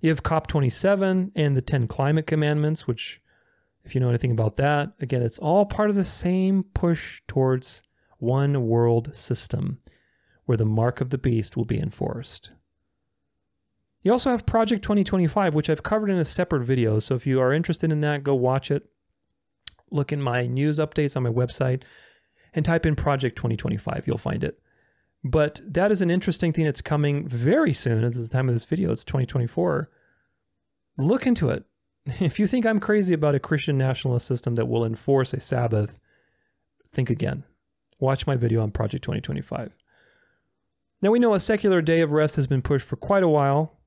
You 0.00 0.10
have 0.10 0.22
COP27 0.22 1.32
and 1.34 1.56
the 1.56 1.62
10 1.62 1.86
climate 1.86 2.26
commandments, 2.26 2.86
which, 2.86 3.20
if 3.84 3.94
you 3.94 4.00
know 4.00 4.08
anything 4.08 4.30
about 4.30 4.56
that, 4.56 4.92
again, 5.00 5.22
it's 5.22 5.38
all 5.38 5.66
part 5.66 5.90
of 5.90 5.96
the 5.96 6.04
same 6.04 6.62
push 6.62 7.22
towards 7.26 7.82
one 8.18 8.66
world 8.66 9.14
system 9.14 9.78
where 10.44 10.56
the 10.56 10.64
mark 10.64 11.00
of 11.00 11.10
the 11.10 11.18
beast 11.18 11.56
will 11.56 11.64
be 11.64 11.78
enforced. 11.78 12.52
You 14.02 14.12
also 14.12 14.30
have 14.30 14.46
Project 14.46 14.82
2025, 14.82 15.54
which 15.54 15.68
I've 15.68 15.82
covered 15.82 16.10
in 16.10 16.18
a 16.18 16.24
separate 16.24 16.64
video. 16.64 16.98
So 16.98 17.14
if 17.14 17.26
you 17.26 17.40
are 17.40 17.52
interested 17.52 17.92
in 17.92 18.00
that, 18.00 18.24
go 18.24 18.34
watch 18.34 18.70
it. 18.70 18.88
Look 19.90 20.12
in 20.12 20.22
my 20.22 20.46
news 20.46 20.78
updates 20.78 21.16
on 21.16 21.22
my 21.22 21.30
website 21.30 21.82
and 22.54 22.64
type 22.64 22.86
in 22.86 22.96
Project 22.96 23.36
2025. 23.36 24.04
You'll 24.06 24.18
find 24.18 24.42
it. 24.42 24.60
But 25.22 25.60
that 25.66 25.92
is 25.92 26.00
an 26.00 26.10
interesting 26.10 26.52
thing 26.52 26.64
that's 26.64 26.80
coming 26.80 27.28
very 27.28 27.74
soon. 27.74 28.04
At 28.04 28.14
the 28.14 28.28
time 28.28 28.48
of 28.48 28.54
this 28.54 28.64
video, 28.64 28.90
it's 28.90 29.04
2024. 29.04 29.90
Look 30.96 31.26
into 31.26 31.50
it. 31.50 31.64
If 32.20 32.38
you 32.38 32.46
think 32.46 32.66
I'm 32.66 32.80
crazy 32.80 33.14
about 33.14 33.34
a 33.34 33.40
Christian 33.40 33.78
nationalist 33.78 34.26
system 34.26 34.54
that 34.56 34.66
will 34.66 34.84
enforce 34.84 35.32
a 35.32 35.40
Sabbath, 35.40 36.00
think 36.92 37.10
again. 37.10 37.44
Watch 37.98 38.26
my 38.26 38.36
video 38.36 38.62
on 38.62 38.70
Project 38.70 39.04
2025. 39.04 39.74
Now 41.02 41.10
we 41.10 41.18
know 41.18 41.34
a 41.34 41.40
secular 41.40 41.80
day 41.82 42.00
of 42.00 42.12
rest 42.12 42.36
has 42.36 42.46
been 42.46 42.62
pushed 42.62 42.86
for 42.86 42.96
quite 42.96 43.22
a 43.22 43.28
while. 43.28 43.78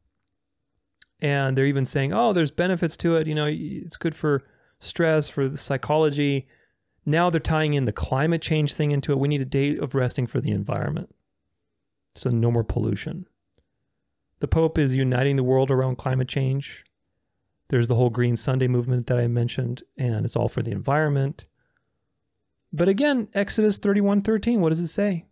And 1.19 1.57
they're 1.57 1.65
even 1.65 1.85
saying, 1.85 2.13
oh, 2.13 2.33
there's 2.33 2.51
benefits 2.51 2.97
to 2.97 3.15
it. 3.15 3.27
You 3.27 3.35
know, 3.35 3.47
it's 3.49 3.95
good 3.95 4.15
for 4.15 4.43
stress, 4.79 5.29
for 5.29 5.47
the 5.47 5.57
psychology. 5.57 6.47
Now 7.05 7.29
they're 7.29 7.39
tying 7.39 7.73
in 7.73 7.85
the 7.85 7.91
climate 7.91 8.41
change 8.41 8.73
thing 8.73 8.91
into 8.91 9.11
it. 9.11 9.19
We 9.19 9.27
need 9.27 9.41
a 9.41 9.45
day 9.45 9.77
of 9.77 9.95
resting 9.95 10.27
for 10.27 10.41
the 10.41 10.51
environment. 10.51 11.13
So 12.15 12.29
no 12.29 12.51
more 12.51 12.63
pollution. 12.63 13.25
The 14.39 14.47
Pope 14.47 14.77
is 14.77 14.95
uniting 14.95 15.37
the 15.37 15.43
world 15.43 15.71
around 15.71 15.97
climate 15.97 16.27
change. 16.27 16.83
There's 17.73 17.87
the 17.87 17.95
whole 17.95 18.11
Green 18.11 18.35
Sunday 18.35 18.67
movement 18.67 19.07
that 19.07 19.17
I 19.17 19.25
mentioned, 19.25 19.81
and 19.97 20.25
it's 20.25 20.35
all 20.35 20.47
for 20.47 20.61
the 20.61 20.69
environment. 20.69 21.47
But 22.71 22.87
again, 22.87 23.29
Exodus 23.33 23.79
31:13, 23.79 24.59
what 24.59 24.69
does 24.69 24.79
it 24.79 24.89
say? 24.89 25.25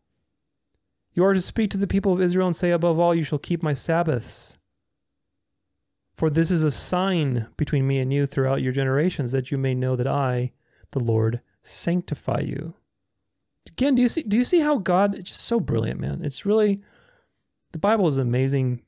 You 1.14 1.24
are 1.24 1.36
to 1.36 1.40
speak 1.40 1.70
to 1.70 1.78
the 1.78 1.86
people 1.86 2.12
of 2.12 2.20
Israel 2.20 2.48
and 2.48 2.56
say, 2.56 2.72
above 2.72 2.98
all, 2.98 3.14
you 3.14 3.22
shall 3.22 3.38
keep 3.38 3.62
my 3.62 3.74
Sabbaths. 3.74 4.58
For 6.16 6.32
this 6.32 6.50
is 6.50 6.64
a 6.64 6.72
sign 6.72 7.46
between 7.58 7.86
me 7.86 8.00
and 8.00 8.12
you 8.12 8.26
throughout 8.26 8.64
your 8.64 8.74
generations, 8.74 9.32
that 9.34 9.52
you 9.52 9.60
may 9.60 9.76
know 9.76 9.96
that 9.96 10.08
I, 10.08 10.52
the 10.94 11.00
Lord, 11.00 11.42
sanctify 11.62 12.40
you. 12.40 12.74
Again, 13.68 13.94
do 13.94 14.02
you 14.02 14.10
see 14.10 14.24
do 14.24 14.36
you 14.36 14.46
see 14.46 14.62
how 14.62 14.80
God 14.80 15.14
is 15.14 15.26
just 15.26 15.42
so 15.42 15.60
brilliant, 15.60 16.00
man? 16.00 16.26
It's 16.26 16.44
really 16.44 16.82
the 17.72 17.78
Bible 17.78 18.08
is 18.08 18.18
amazing, 18.18 18.82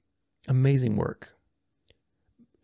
amazing 0.48 0.96
work. 0.96 1.36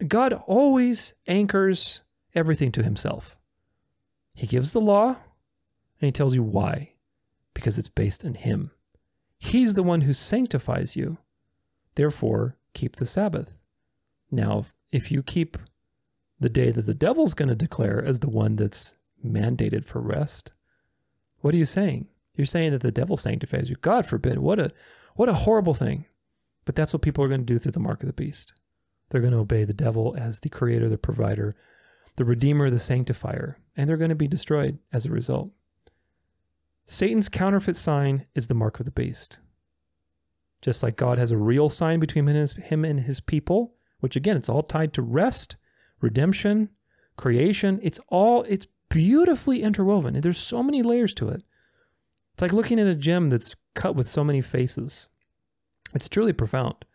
God 0.07 0.33
always 0.47 1.13
anchors 1.27 2.01
everything 2.33 2.71
to 2.73 2.83
himself. 2.83 3.37
He 4.33 4.47
gives 4.47 4.71
the 4.71 4.81
law 4.81 5.07
and 5.09 6.07
he 6.07 6.11
tells 6.11 6.35
you 6.35 6.43
why. 6.43 6.93
Because 7.53 7.77
it's 7.77 7.89
based 7.89 8.23
in 8.23 8.35
him. 8.35 8.71
He's 9.37 9.73
the 9.73 9.83
one 9.83 10.01
who 10.01 10.13
sanctifies 10.13 10.95
you. 10.95 11.17
Therefore, 11.95 12.55
keep 12.73 12.95
the 12.95 13.05
Sabbath. 13.05 13.59
Now, 14.31 14.65
if 14.91 15.11
you 15.11 15.23
keep 15.23 15.57
the 16.39 16.49
day 16.49 16.71
that 16.71 16.85
the 16.85 16.93
devil's 16.93 17.33
going 17.33 17.49
to 17.49 17.55
declare 17.55 18.03
as 18.03 18.19
the 18.19 18.29
one 18.29 18.55
that's 18.55 18.95
mandated 19.25 19.83
for 19.83 19.99
rest, 19.99 20.53
what 21.41 21.53
are 21.53 21.57
you 21.57 21.65
saying? 21.65 22.07
You're 22.37 22.45
saying 22.45 22.71
that 22.71 22.81
the 22.81 22.91
devil 22.91 23.17
sanctifies 23.17 23.69
you. 23.69 23.75
God 23.81 24.05
forbid. 24.05 24.39
What 24.39 24.59
a 24.59 24.71
what 25.15 25.27
a 25.27 25.33
horrible 25.33 25.73
thing. 25.73 26.05
But 26.63 26.75
that's 26.75 26.93
what 26.93 27.01
people 27.01 27.23
are 27.23 27.27
going 27.27 27.41
to 27.41 27.45
do 27.45 27.59
through 27.59 27.73
the 27.73 27.79
mark 27.79 28.01
of 28.01 28.07
the 28.07 28.13
beast. 28.13 28.53
They're 29.09 29.21
going 29.21 29.33
to 29.33 29.39
obey 29.39 29.63
the 29.63 29.73
devil 29.73 30.15
as 30.17 30.39
the 30.39 30.49
creator, 30.49 30.87
the 30.87 30.97
provider, 30.97 31.55
the 32.15 32.25
redeemer, 32.25 32.69
the 32.69 32.79
sanctifier, 32.79 33.57
and 33.75 33.89
they're 33.89 33.97
going 33.97 34.09
to 34.09 34.15
be 34.15 34.27
destroyed 34.27 34.77
as 34.91 35.05
a 35.05 35.11
result. 35.11 35.51
Satan's 36.85 37.29
counterfeit 37.29 37.75
sign 37.75 38.25
is 38.35 38.47
the 38.47 38.53
mark 38.53 38.79
of 38.79 38.85
the 38.85 38.91
beast. 38.91 39.39
Just 40.61 40.83
like 40.83 40.95
God 40.95 41.17
has 41.17 41.31
a 41.31 41.37
real 41.37 41.69
sign 41.69 41.99
between 41.99 42.27
him 42.27 42.85
and 42.85 42.99
his 42.99 43.19
people, 43.19 43.73
which 43.99 44.15
again, 44.15 44.35
it's 44.35 44.49
all 44.49 44.63
tied 44.63 44.93
to 44.93 45.01
rest, 45.01 45.55
redemption, 46.01 46.69
creation. 47.15 47.79
It's 47.81 47.99
all, 48.09 48.43
it's 48.43 48.67
beautifully 48.89 49.61
interwoven. 49.61 50.15
And 50.15 50.23
there's 50.23 50.37
so 50.37 50.61
many 50.63 50.81
layers 50.81 51.13
to 51.15 51.29
it. 51.29 51.43
It's 52.33 52.41
like 52.41 52.53
looking 52.53 52.79
at 52.79 52.87
a 52.87 52.95
gem 52.95 53.29
that's 53.29 53.55
cut 53.75 53.95
with 53.95 54.07
so 54.07 54.23
many 54.23 54.41
faces. 54.41 55.09
It's 55.93 56.09
truly 56.09 56.33
profound 56.33 56.85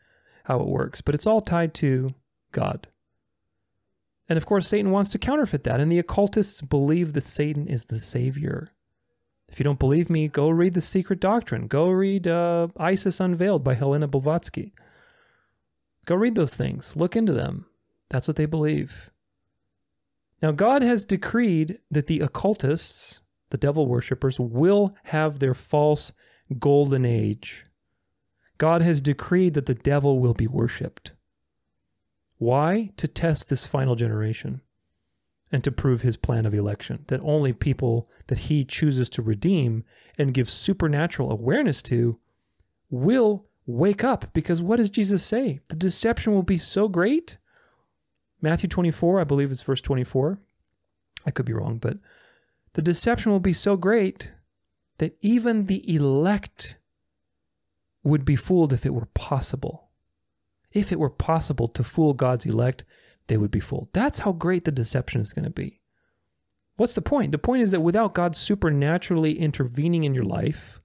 how 0.44 0.60
it 0.60 0.66
works, 0.66 1.00
but 1.00 1.14
it's 1.14 1.26
all 1.26 1.40
tied 1.40 1.74
to 1.74 2.10
God. 2.52 2.86
And 4.28 4.36
of 4.36 4.46
course, 4.46 4.68
Satan 4.68 4.90
wants 4.90 5.10
to 5.10 5.18
counterfeit 5.18 5.64
that, 5.64 5.80
and 5.80 5.92
the 5.92 5.98
occultists 5.98 6.62
believe 6.62 7.12
that 7.12 7.24
Satan 7.24 7.66
is 7.66 7.86
the 7.86 7.98
savior. 7.98 8.68
If 9.48 9.60
you 9.60 9.64
don't 9.64 9.78
believe 9.78 10.08
me, 10.08 10.28
go 10.28 10.48
read 10.48 10.74
The 10.74 10.80
Secret 10.80 11.20
Doctrine. 11.20 11.66
Go 11.66 11.90
read 11.90 12.26
uh, 12.26 12.68
Isis 12.76 13.20
Unveiled 13.20 13.62
by 13.62 13.74
Helena 13.74 14.08
Blavatsky. 14.08 14.72
Go 16.06 16.14
read 16.14 16.34
those 16.34 16.56
things. 16.56 16.96
Look 16.96 17.16
into 17.16 17.32
them. 17.32 17.66
That's 18.10 18.26
what 18.26 18.36
they 18.36 18.46
believe. 18.46 19.10
Now, 20.42 20.52
God 20.52 20.82
has 20.82 21.04
decreed 21.04 21.78
that 21.90 22.06
the 22.06 22.20
occultists, 22.20 23.22
the 23.50 23.56
devil 23.56 23.86
worshippers, 23.86 24.40
will 24.40 24.94
have 25.04 25.38
their 25.38 25.54
false 25.54 26.12
golden 26.58 27.04
age. 27.04 27.66
God 28.58 28.82
has 28.82 29.00
decreed 29.00 29.54
that 29.54 29.66
the 29.66 29.74
devil 29.74 30.18
will 30.18 30.34
be 30.34 30.46
worshiped. 30.46 31.12
Why? 32.38 32.90
To 32.96 33.08
test 33.08 33.48
this 33.48 33.66
final 33.66 33.94
generation 33.94 34.60
and 35.52 35.62
to 35.64 35.72
prove 35.72 36.02
his 36.02 36.16
plan 36.16 36.46
of 36.46 36.54
election 36.54 37.04
that 37.08 37.20
only 37.22 37.52
people 37.52 38.08
that 38.26 38.40
he 38.40 38.64
chooses 38.64 39.08
to 39.10 39.22
redeem 39.22 39.84
and 40.18 40.34
give 40.34 40.50
supernatural 40.50 41.30
awareness 41.30 41.82
to 41.82 42.18
will 42.90 43.46
wake 43.66 44.04
up. 44.04 44.32
Because 44.32 44.62
what 44.62 44.76
does 44.76 44.90
Jesus 44.90 45.24
say? 45.24 45.60
The 45.68 45.76
deception 45.76 46.32
will 46.32 46.42
be 46.42 46.58
so 46.58 46.88
great. 46.88 47.38
Matthew 48.40 48.68
24, 48.68 49.20
I 49.20 49.24
believe 49.24 49.50
it's 49.50 49.62
verse 49.62 49.80
24. 49.80 50.38
I 51.26 51.30
could 51.30 51.46
be 51.46 51.52
wrong, 51.52 51.78
but 51.78 51.98
the 52.74 52.82
deception 52.82 53.32
will 53.32 53.40
be 53.40 53.52
so 53.52 53.76
great 53.76 54.32
that 54.98 55.16
even 55.20 55.66
the 55.66 55.94
elect 55.94 56.76
would 58.04 58.24
be 58.24 58.36
fooled 58.36 58.72
if 58.72 58.86
it 58.86 58.94
were 58.94 59.08
possible. 59.14 59.88
If 60.72 60.92
it 60.92 60.98
were 60.98 61.10
possible 61.10 61.68
to 61.68 61.82
fool 61.82 62.14
God's 62.14 62.46
elect, 62.46 62.84
they 63.26 63.36
would 63.36 63.50
be 63.50 63.60
fooled. 63.60 63.88
That's 63.92 64.20
how 64.20 64.32
great 64.32 64.64
the 64.64 64.72
deception 64.72 65.20
is 65.20 65.32
going 65.32 65.44
to 65.44 65.50
be. 65.50 65.80
What's 66.76 66.94
the 66.94 67.02
point? 67.02 67.32
The 67.32 67.38
point 67.38 67.62
is 67.62 67.70
that 67.70 67.80
without 67.80 68.14
God 68.14 68.36
supernaturally 68.36 69.38
intervening 69.38 70.04
in 70.04 70.14
your 70.14 70.24
life, 70.24 70.80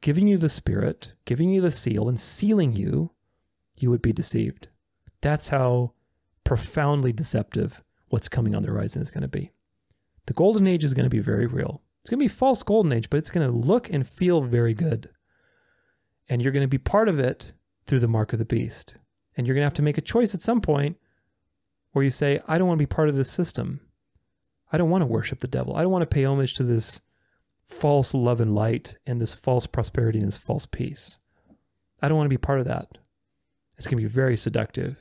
giving 0.00 0.26
you 0.26 0.36
the 0.36 0.48
Spirit, 0.48 1.14
giving 1.24 1.50
you 1.50 1.60
the 1.60 1.70
seal, 1.70 2.08
and 2.08 2.18
sealing 2.18 2.72
you, 2.72 3.12
you 3.78 3.90
would 3.90 4.02
be 4.02 4.12
deceived. 4.12 4.68
That's 5.20 5.48
how 5.48 5.92
profoundly 6.44 7.12
deceptive 7.12 7.82
what's 8.08 8.28
coming 8.28 8.54
on 8.54 8.62
the 8.62 8.68
horizon 8.70 9.00
is 9.00 9.10
going 9.10 9.22
to 9.22 9.28
be. 9.28 9.52
The 10.26 10.32
golden 10.34 10.66
age 10.66 10.84
is 10.84 10.94
going 10.94 11.04
to 11.04 11.10
be 11.10 11.20
very 11.20 11.46
real. 11.46 11.82
It's 12.00 12.10
going 12.10 12.18
to 12.18 12.24
be 12.24 12.28
false 12.28 12.62
golden 12.62 12.92
age, 12.92 13.08
but 13.08 13.18
it's 13.18 13.30
going 13.30 13.46
to 13.46 13.56
look 13.56 13.90
and 13.90 14.06
feel 14.06 14.42
very 14.42 14.74
good. 14.74 15.10
And 16.30 16.40
you're 16.40 16.52
going 16.52 16.64
to 16.64 16.68
be 16.68 16.78
part 16.78 17.08
of 17.08 17.18
it 17.18 17.52
through 17.86 18.00
the 18.00 18.08
mark 18.08 18.32
of 18.32 18.38
the 18.38 18.44
beast. 18.46 18.96
And 19.36 19.46
you're 19.46 19.54
going 19.54 19.62
to 19.62 19.66
have 19.66 19.74
to 19.74 19.82
make 19.82 19.98
a 19.98 20.02
choice 20.02 20.34
at 20.34 20.40
some 20.40 20.62
point 20.62 20.96
where 21.92 22.04
you 22.04 22.10
say, 22.10 22.40
I 22.46 22.56
don't 22.56 22.68
want 22.68 22.78
to 22.78 22.82
be 22.82 22.94
part 22.94 23.08
of 23.08 23.16
this 23.16 23.30
system. 23.30 23.80
I 24.72 24.78
don't 24.78 24.90
want 24.90 25.02
to 25.02 25.06
worship 25.06 25.40
the 25.40 25.48
devil. 25.48 25.76
I 25.76 25.82
don't 25.82 25.90
want 25.90 26.02
to 26.02 26.14
pay 26.14 26.24
homage 26.24 26.54
to 26.54 26.62
this 26.62 27.00
false 27.64 28.14
love 28.14 28.40
and 28.40 28.54
light 28.54 28.96
and 29.06 29.20
this 29.20 29.34
false 29.34 29.66
prosperity 29.66 30.20
and 30.20 30.28
this 30.28 30.38
false 30.38 30.66
peace. 30.66 31.18
I 32.00 32.08
don't 32.08 32.16
want 32.16 32.26
to 32.26 32.36
be 32.36 32.38
part 32.38 32.60
of 32.60 32.66
that. 32.66 32.98
It's 33.76 33.86
going 33.86 33.98
to 33.98 34.08
be 34.08 34.12
very 34.12 34.36
seductive. 34.36 34.96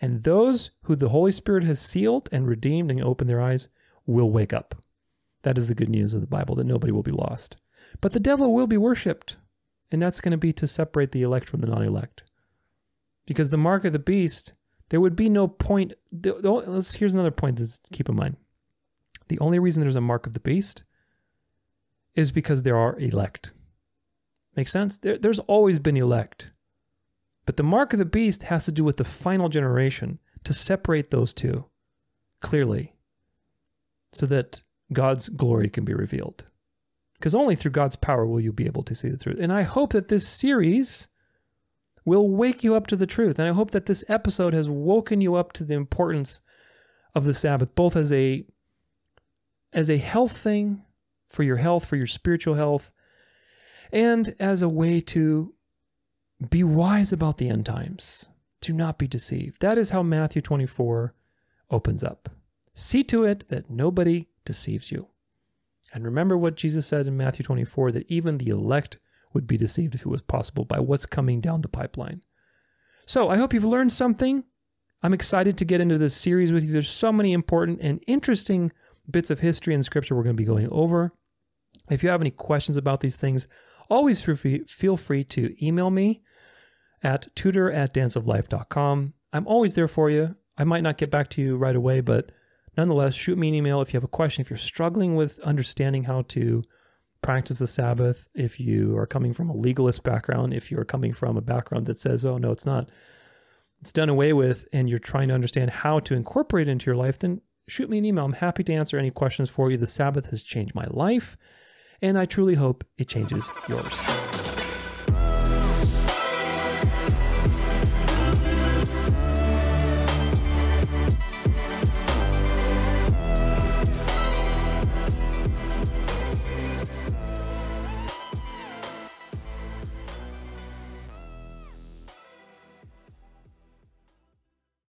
And 0.00 0.24
those 0.24 0.72
who 0.82 0.96
the 0.96 1.10
Holy 1.10 1.30
Spirit 1.30 1.64
has 1.64 1.80
sealed 1.80 2.28
and 2.32 2.48
redeemed 2.48 2.90
and 2.90 3.02
opened 3.02 3.30
their 3.30 3.40
eyes 3.40 3.68
will 4.06 4.30
wake 4.30 4.52
up. 4.52 4.74
That 5.42 5.56
is 5.56 5.68
the 5.68 5.74
good 5.74 5.88
news 5.88 6.14
of 6.14 6.20
the 6.20 6.26
Bible 6.26 6.56
that 6.56 6.64
nobody 6.64 6.92
will 6.92 7.02
be 7.02 7.12
lost. 7.12 7.58
But 8.00 8.12
the 8.12 8.20
devil 8.20 8.52
will 8.52 8.66
be 8.66 8.76
worshiped. 8.76 9.36
And 9.94 10.02
that's 10.02 10.20
going 10.20 10.32
to 10.32 10.36
be 10.36 10.52
to 10.54 10.66
separate 10.66 11.12
the 11.12 11.22
elect 11.22 11.48
from 11.48 11.60
the 11.60 11.68
non 11.68 11.84
elect. 11.84 12.24
Because 13.26 13.52
the 13.52 13.56
mark 13.56 13.84
of 13.84 13.92
the 13.92 14.00
beast 14.00 14.54
there 14.88 15.00
would 15.00 15.14
be 15.14 15.28
no 15.28 15.46
point. 15.46 15.94
The, 16.10 16.32
the, 16.34 16.50
let's, 16.50 16.94
here's 16.94 17.14
another 17.14 17.30
point 17.30 17.58
to 17.58 17.68
keep 17.92 18.08
in 18.08 18.16
mind. 18.16 18.36
The 19.28 19.38
only 19.38 19.60
reason 19.60 19.80
there's 19.80 19.94
a 19.94 20.00
mark 20.00 20.26
of 20.26 20.32
the 20.32 20.40
beast 20.40 20.82
is 22.16 22.32
because 22.32 22.64
there 22.64 22.76
are 22.76 22.98
elect. 22.98 23.52
Make 24.56 24.68
sense? 24.68 24.96
There, 24.98 25.16
there's 25.16 25.38
always 25.38 25.78
been 25.78 25.96
elect. 25.96 26.50
But 27.46 27.56
the 27.56 27.62
mark 27.62 27.92
of 27.92 28.00
the 28.00 28.04
beast 28.04 28.44
has 28.44 28.64
to 28.64 28.72
do 28.72 28.82
with 28.82 28.96
the 28.96 29.04
final 29.04 29.48
generation 29.48 30.18
to 30.42 30.52
separate 30.52 31.10
those 31.10 31.32
two 31.32 31.66
clearly 32.40 32.94
so 34.12 34.26
that 34.26 34.60
God's 34.92 35.28
glory 35.28 35.70
can 35.70 35.84
be 35.84 35.94
revealed. 35.94 36.46
Because 37.24 37.34
only 37.34 37.56
through 37.56 37.70
God's 37.70 37.96
power 37.96 38.26
will 38.26 38.38
you 38.38 38.52
be 38.52 38.66
able 38.66 38.82
to 38.82 38.94
see 38.94 39.08
the 39.08 39.16
truth. 39.16 39.38
And 39.40 39.50
I 39.50 39.62
hope 39.62 39.94
that 39.94 40.08
this 40.08 40.28
series 40.28 41.08
will 42.04 42.28
wake 42.28 42.62
you 42.62 42.74
up 42.74 42.86
to 42.88 42.96
the 42.96 43.06
truth. 43.06 43.38
And 43.38 43.48
I 43.48 43.52
hope 43.52 43.70
that 43.70 43.86
this 43.86 44.04
episode 44.08 44.52
has 44.52 44.68
woken 44.68 45.22
you 45.22 45.34
up 45.34 45.54
to 45.54 45.64
the 45.64 45.72
importance 45.72 46.42
of 47.14 47.24
the 47.24 47.32
Sabbath, 47.32 47.74
both 47.74 47.96
as 47.96 48.12
a 48.12 48.44
as 49.72 49.88
a 49.88 49.96
health 49.96 50.36
thing 50.36 50.82
for 51.30 51.44
your 51.44 51.56
health, 51.56 51.86
for 51.86 51.96
your 51.96 52.06
spiritual 52.06 52.56
health, 52.56 52.90
and 53.90 54.34
as 54.38 54.60
a 54.60 54.68
way 54.68 55.00
to 55.00 55.54
be 56.50 56.62
wise 56.62 57.10
about 57.10 57.38
the 57.38 57.48
end 57.48 57.64
times. 57.64 58.28
Do 58.60 58.74
not 58.74 58.98
be 58.98 59.08
deceived. 59.08 59.62
That 59.62 59.78
is 59.78 59.92
how 59.92 60.02
Matthew 60.02 60.42
24 60.42 61.14
opens 61.70 62.04
up. 62.04 62.28
See 62.74 63.02
to 63.04 63.24
it 63.24 63.48
that 63.48 63.70
nobody 63.70 64.26
deceives 64.44 64.92
you. 64.92 65.08
And 65.94 66.04
remember 66.04 66.36
what 66.36 66.56
Jesus 66.56 66.86
said 66.86 67.06
in 67.06 67.16
Matthew 67.16 67.44
24 67.44 67.92
that 67.92 68.10
even 68.10 68.38
the 68.38 68.48
elect 68.50 68.98
would 69.32 69.46
be 69.46 69.56
deceived 69.56 69.94
if 69.94 70.02
it 70.02 70.08
was 70.08 70.22
possible 70.22 70.64
by 70.64 70.80
what's 70.80 71.06
coming 71.06 71.40
down 71.40 71.60
the 71.60 71.68
pipeline. 71.68 72.20
So 73.06 73.28
I 73.28 73.36
hope 73.36 73.54
you've 73.54 73.64
learned 73.64 73.92
something. 73.92 74.44
I'm 75.02 75.14
excited 75.14 75.56
to 75.58 75.64
get 75.64 75.80
into 75.80 75.96
this 75.96 76.16
series 76.16 76.52
with 76.52 76.64
you. 76.64 76.72
There's 76.72 76.88
so 76.88 77.12
many 77.12 77.32
important 77.32 77.80
and 77.80 78.02
interesting 78.06 78.72
bits 79.10 79.30
of 79.30 79.40
history 79.40 79.74
and 79.74 79.84
scripture 79.84 80.14
we're 80.16 80.24
going 80.24 80.36
to 80.36 80.40
be 80.40 80.46
going 80.46 80.68
over. 80.70 81.12
If 81.90 82.02
you 82.02 82.08
have 82.08 82.20
any 82.20 82.30
questions 82.30 82.76
about 82.76 83.00
these 83.00 83.16
things, 83.16 83.46
always 83.88 84.22
feel 84.22 84.96
free 84.96 85.24
to 85.24 85.64
email 85.64 85.90
me 85.90 86.22
at 87.02 87.28
tudor 87.36 87.70
at 87.70 87.92
danceoflife.com. 87.92 89.12
I'm 89.32 89.46
always 89.46 89.74
there 89.74 89.88
for 89.88 90.10
you. 90.10 90.34
I 90.56 90.64
might 90.64 90.82
not 90.82 90.96
get 90.96 91.10
back 91.10 91.28
to 91.30 91.42
you 91.42 91.56
right 91.56 91.76
away, 91.76 92.00
but 92.00 92.32
nonetheless, 92.76 93.14
shoot 93.14 93.38
me 93.38 93.48
an 93.48 93.54
email 93.54 93.80
if 93.80 93.92
you 93.92 93.96
have 93.96 94.04
a 94.04 94.08
question, 94.08 94.40
if 94.40 94.50
you're 94.50 94.56
struggling 94.56 95.16
with 95.16 95.38
understanding 95.40 96.04
how 96.04 96.22
to 96.28 96.62
practice 97.22 97.58
the 97.58 97.66
Sabbath, 97.66 98.28
if 98.34 98.60
you 98.60 98.96
are 98.96 99.06
coming 99.06 99.32
from 99.32 99.48
a 99.48 99.56
legalist 99.56 100.02
background, 100.02 100.52
if 100.52 100.70
you're 100.70 100.84
coming 100.84 101.12
from 101.12 101.36
a 101.36 101.40
background 101.40 101.86
that 101.86 101.98
says, 101.98 102.24
oh, 102.24 102.36
no, 102.36 102.50
it's 102.50 102.66
not, 102.66 102.90
it's 103.80 103.92
done 103.92 104.08
away 104.08 104.32
with, 104.32 104.66
and 104.72 104.88
you're 104.88 104.98
trying 104.98 105.28
to 105.28 105.34
understand 105.34 105.70
how 105.70 106.00
to 106.00 106.14
incorporate 106.14 106.68
it 106.68 106.72
into 106.72 106.86
your 106.86 106.96
life, 106.96 107.18
then 107.18 107.40
shoot 107.68 107.88
me 107.88 107.98
an 107.98 108.04
email. 108.04 108.24
I'm 108.24 108.32
happy 108.32 108.62
to 108.64 108.74
answer 108.74 108.98
any 108.98 109.10
questions 109.10 109.48
for 109.48 109.70
you. 109.70 109.76
The 109.76 109.86
Sabbath 109.86 110.30
has 110.30 110.42
changed 110.42 110.74
my 110.74 110.86
life, 110.90 111.36
and 112.02 112.18
I 112.18 112.26
truly 112.26 112.54
hope 112.54 112.84
it 112.98 113.08
changes 113.08 113.50
yours. 113.68 114.23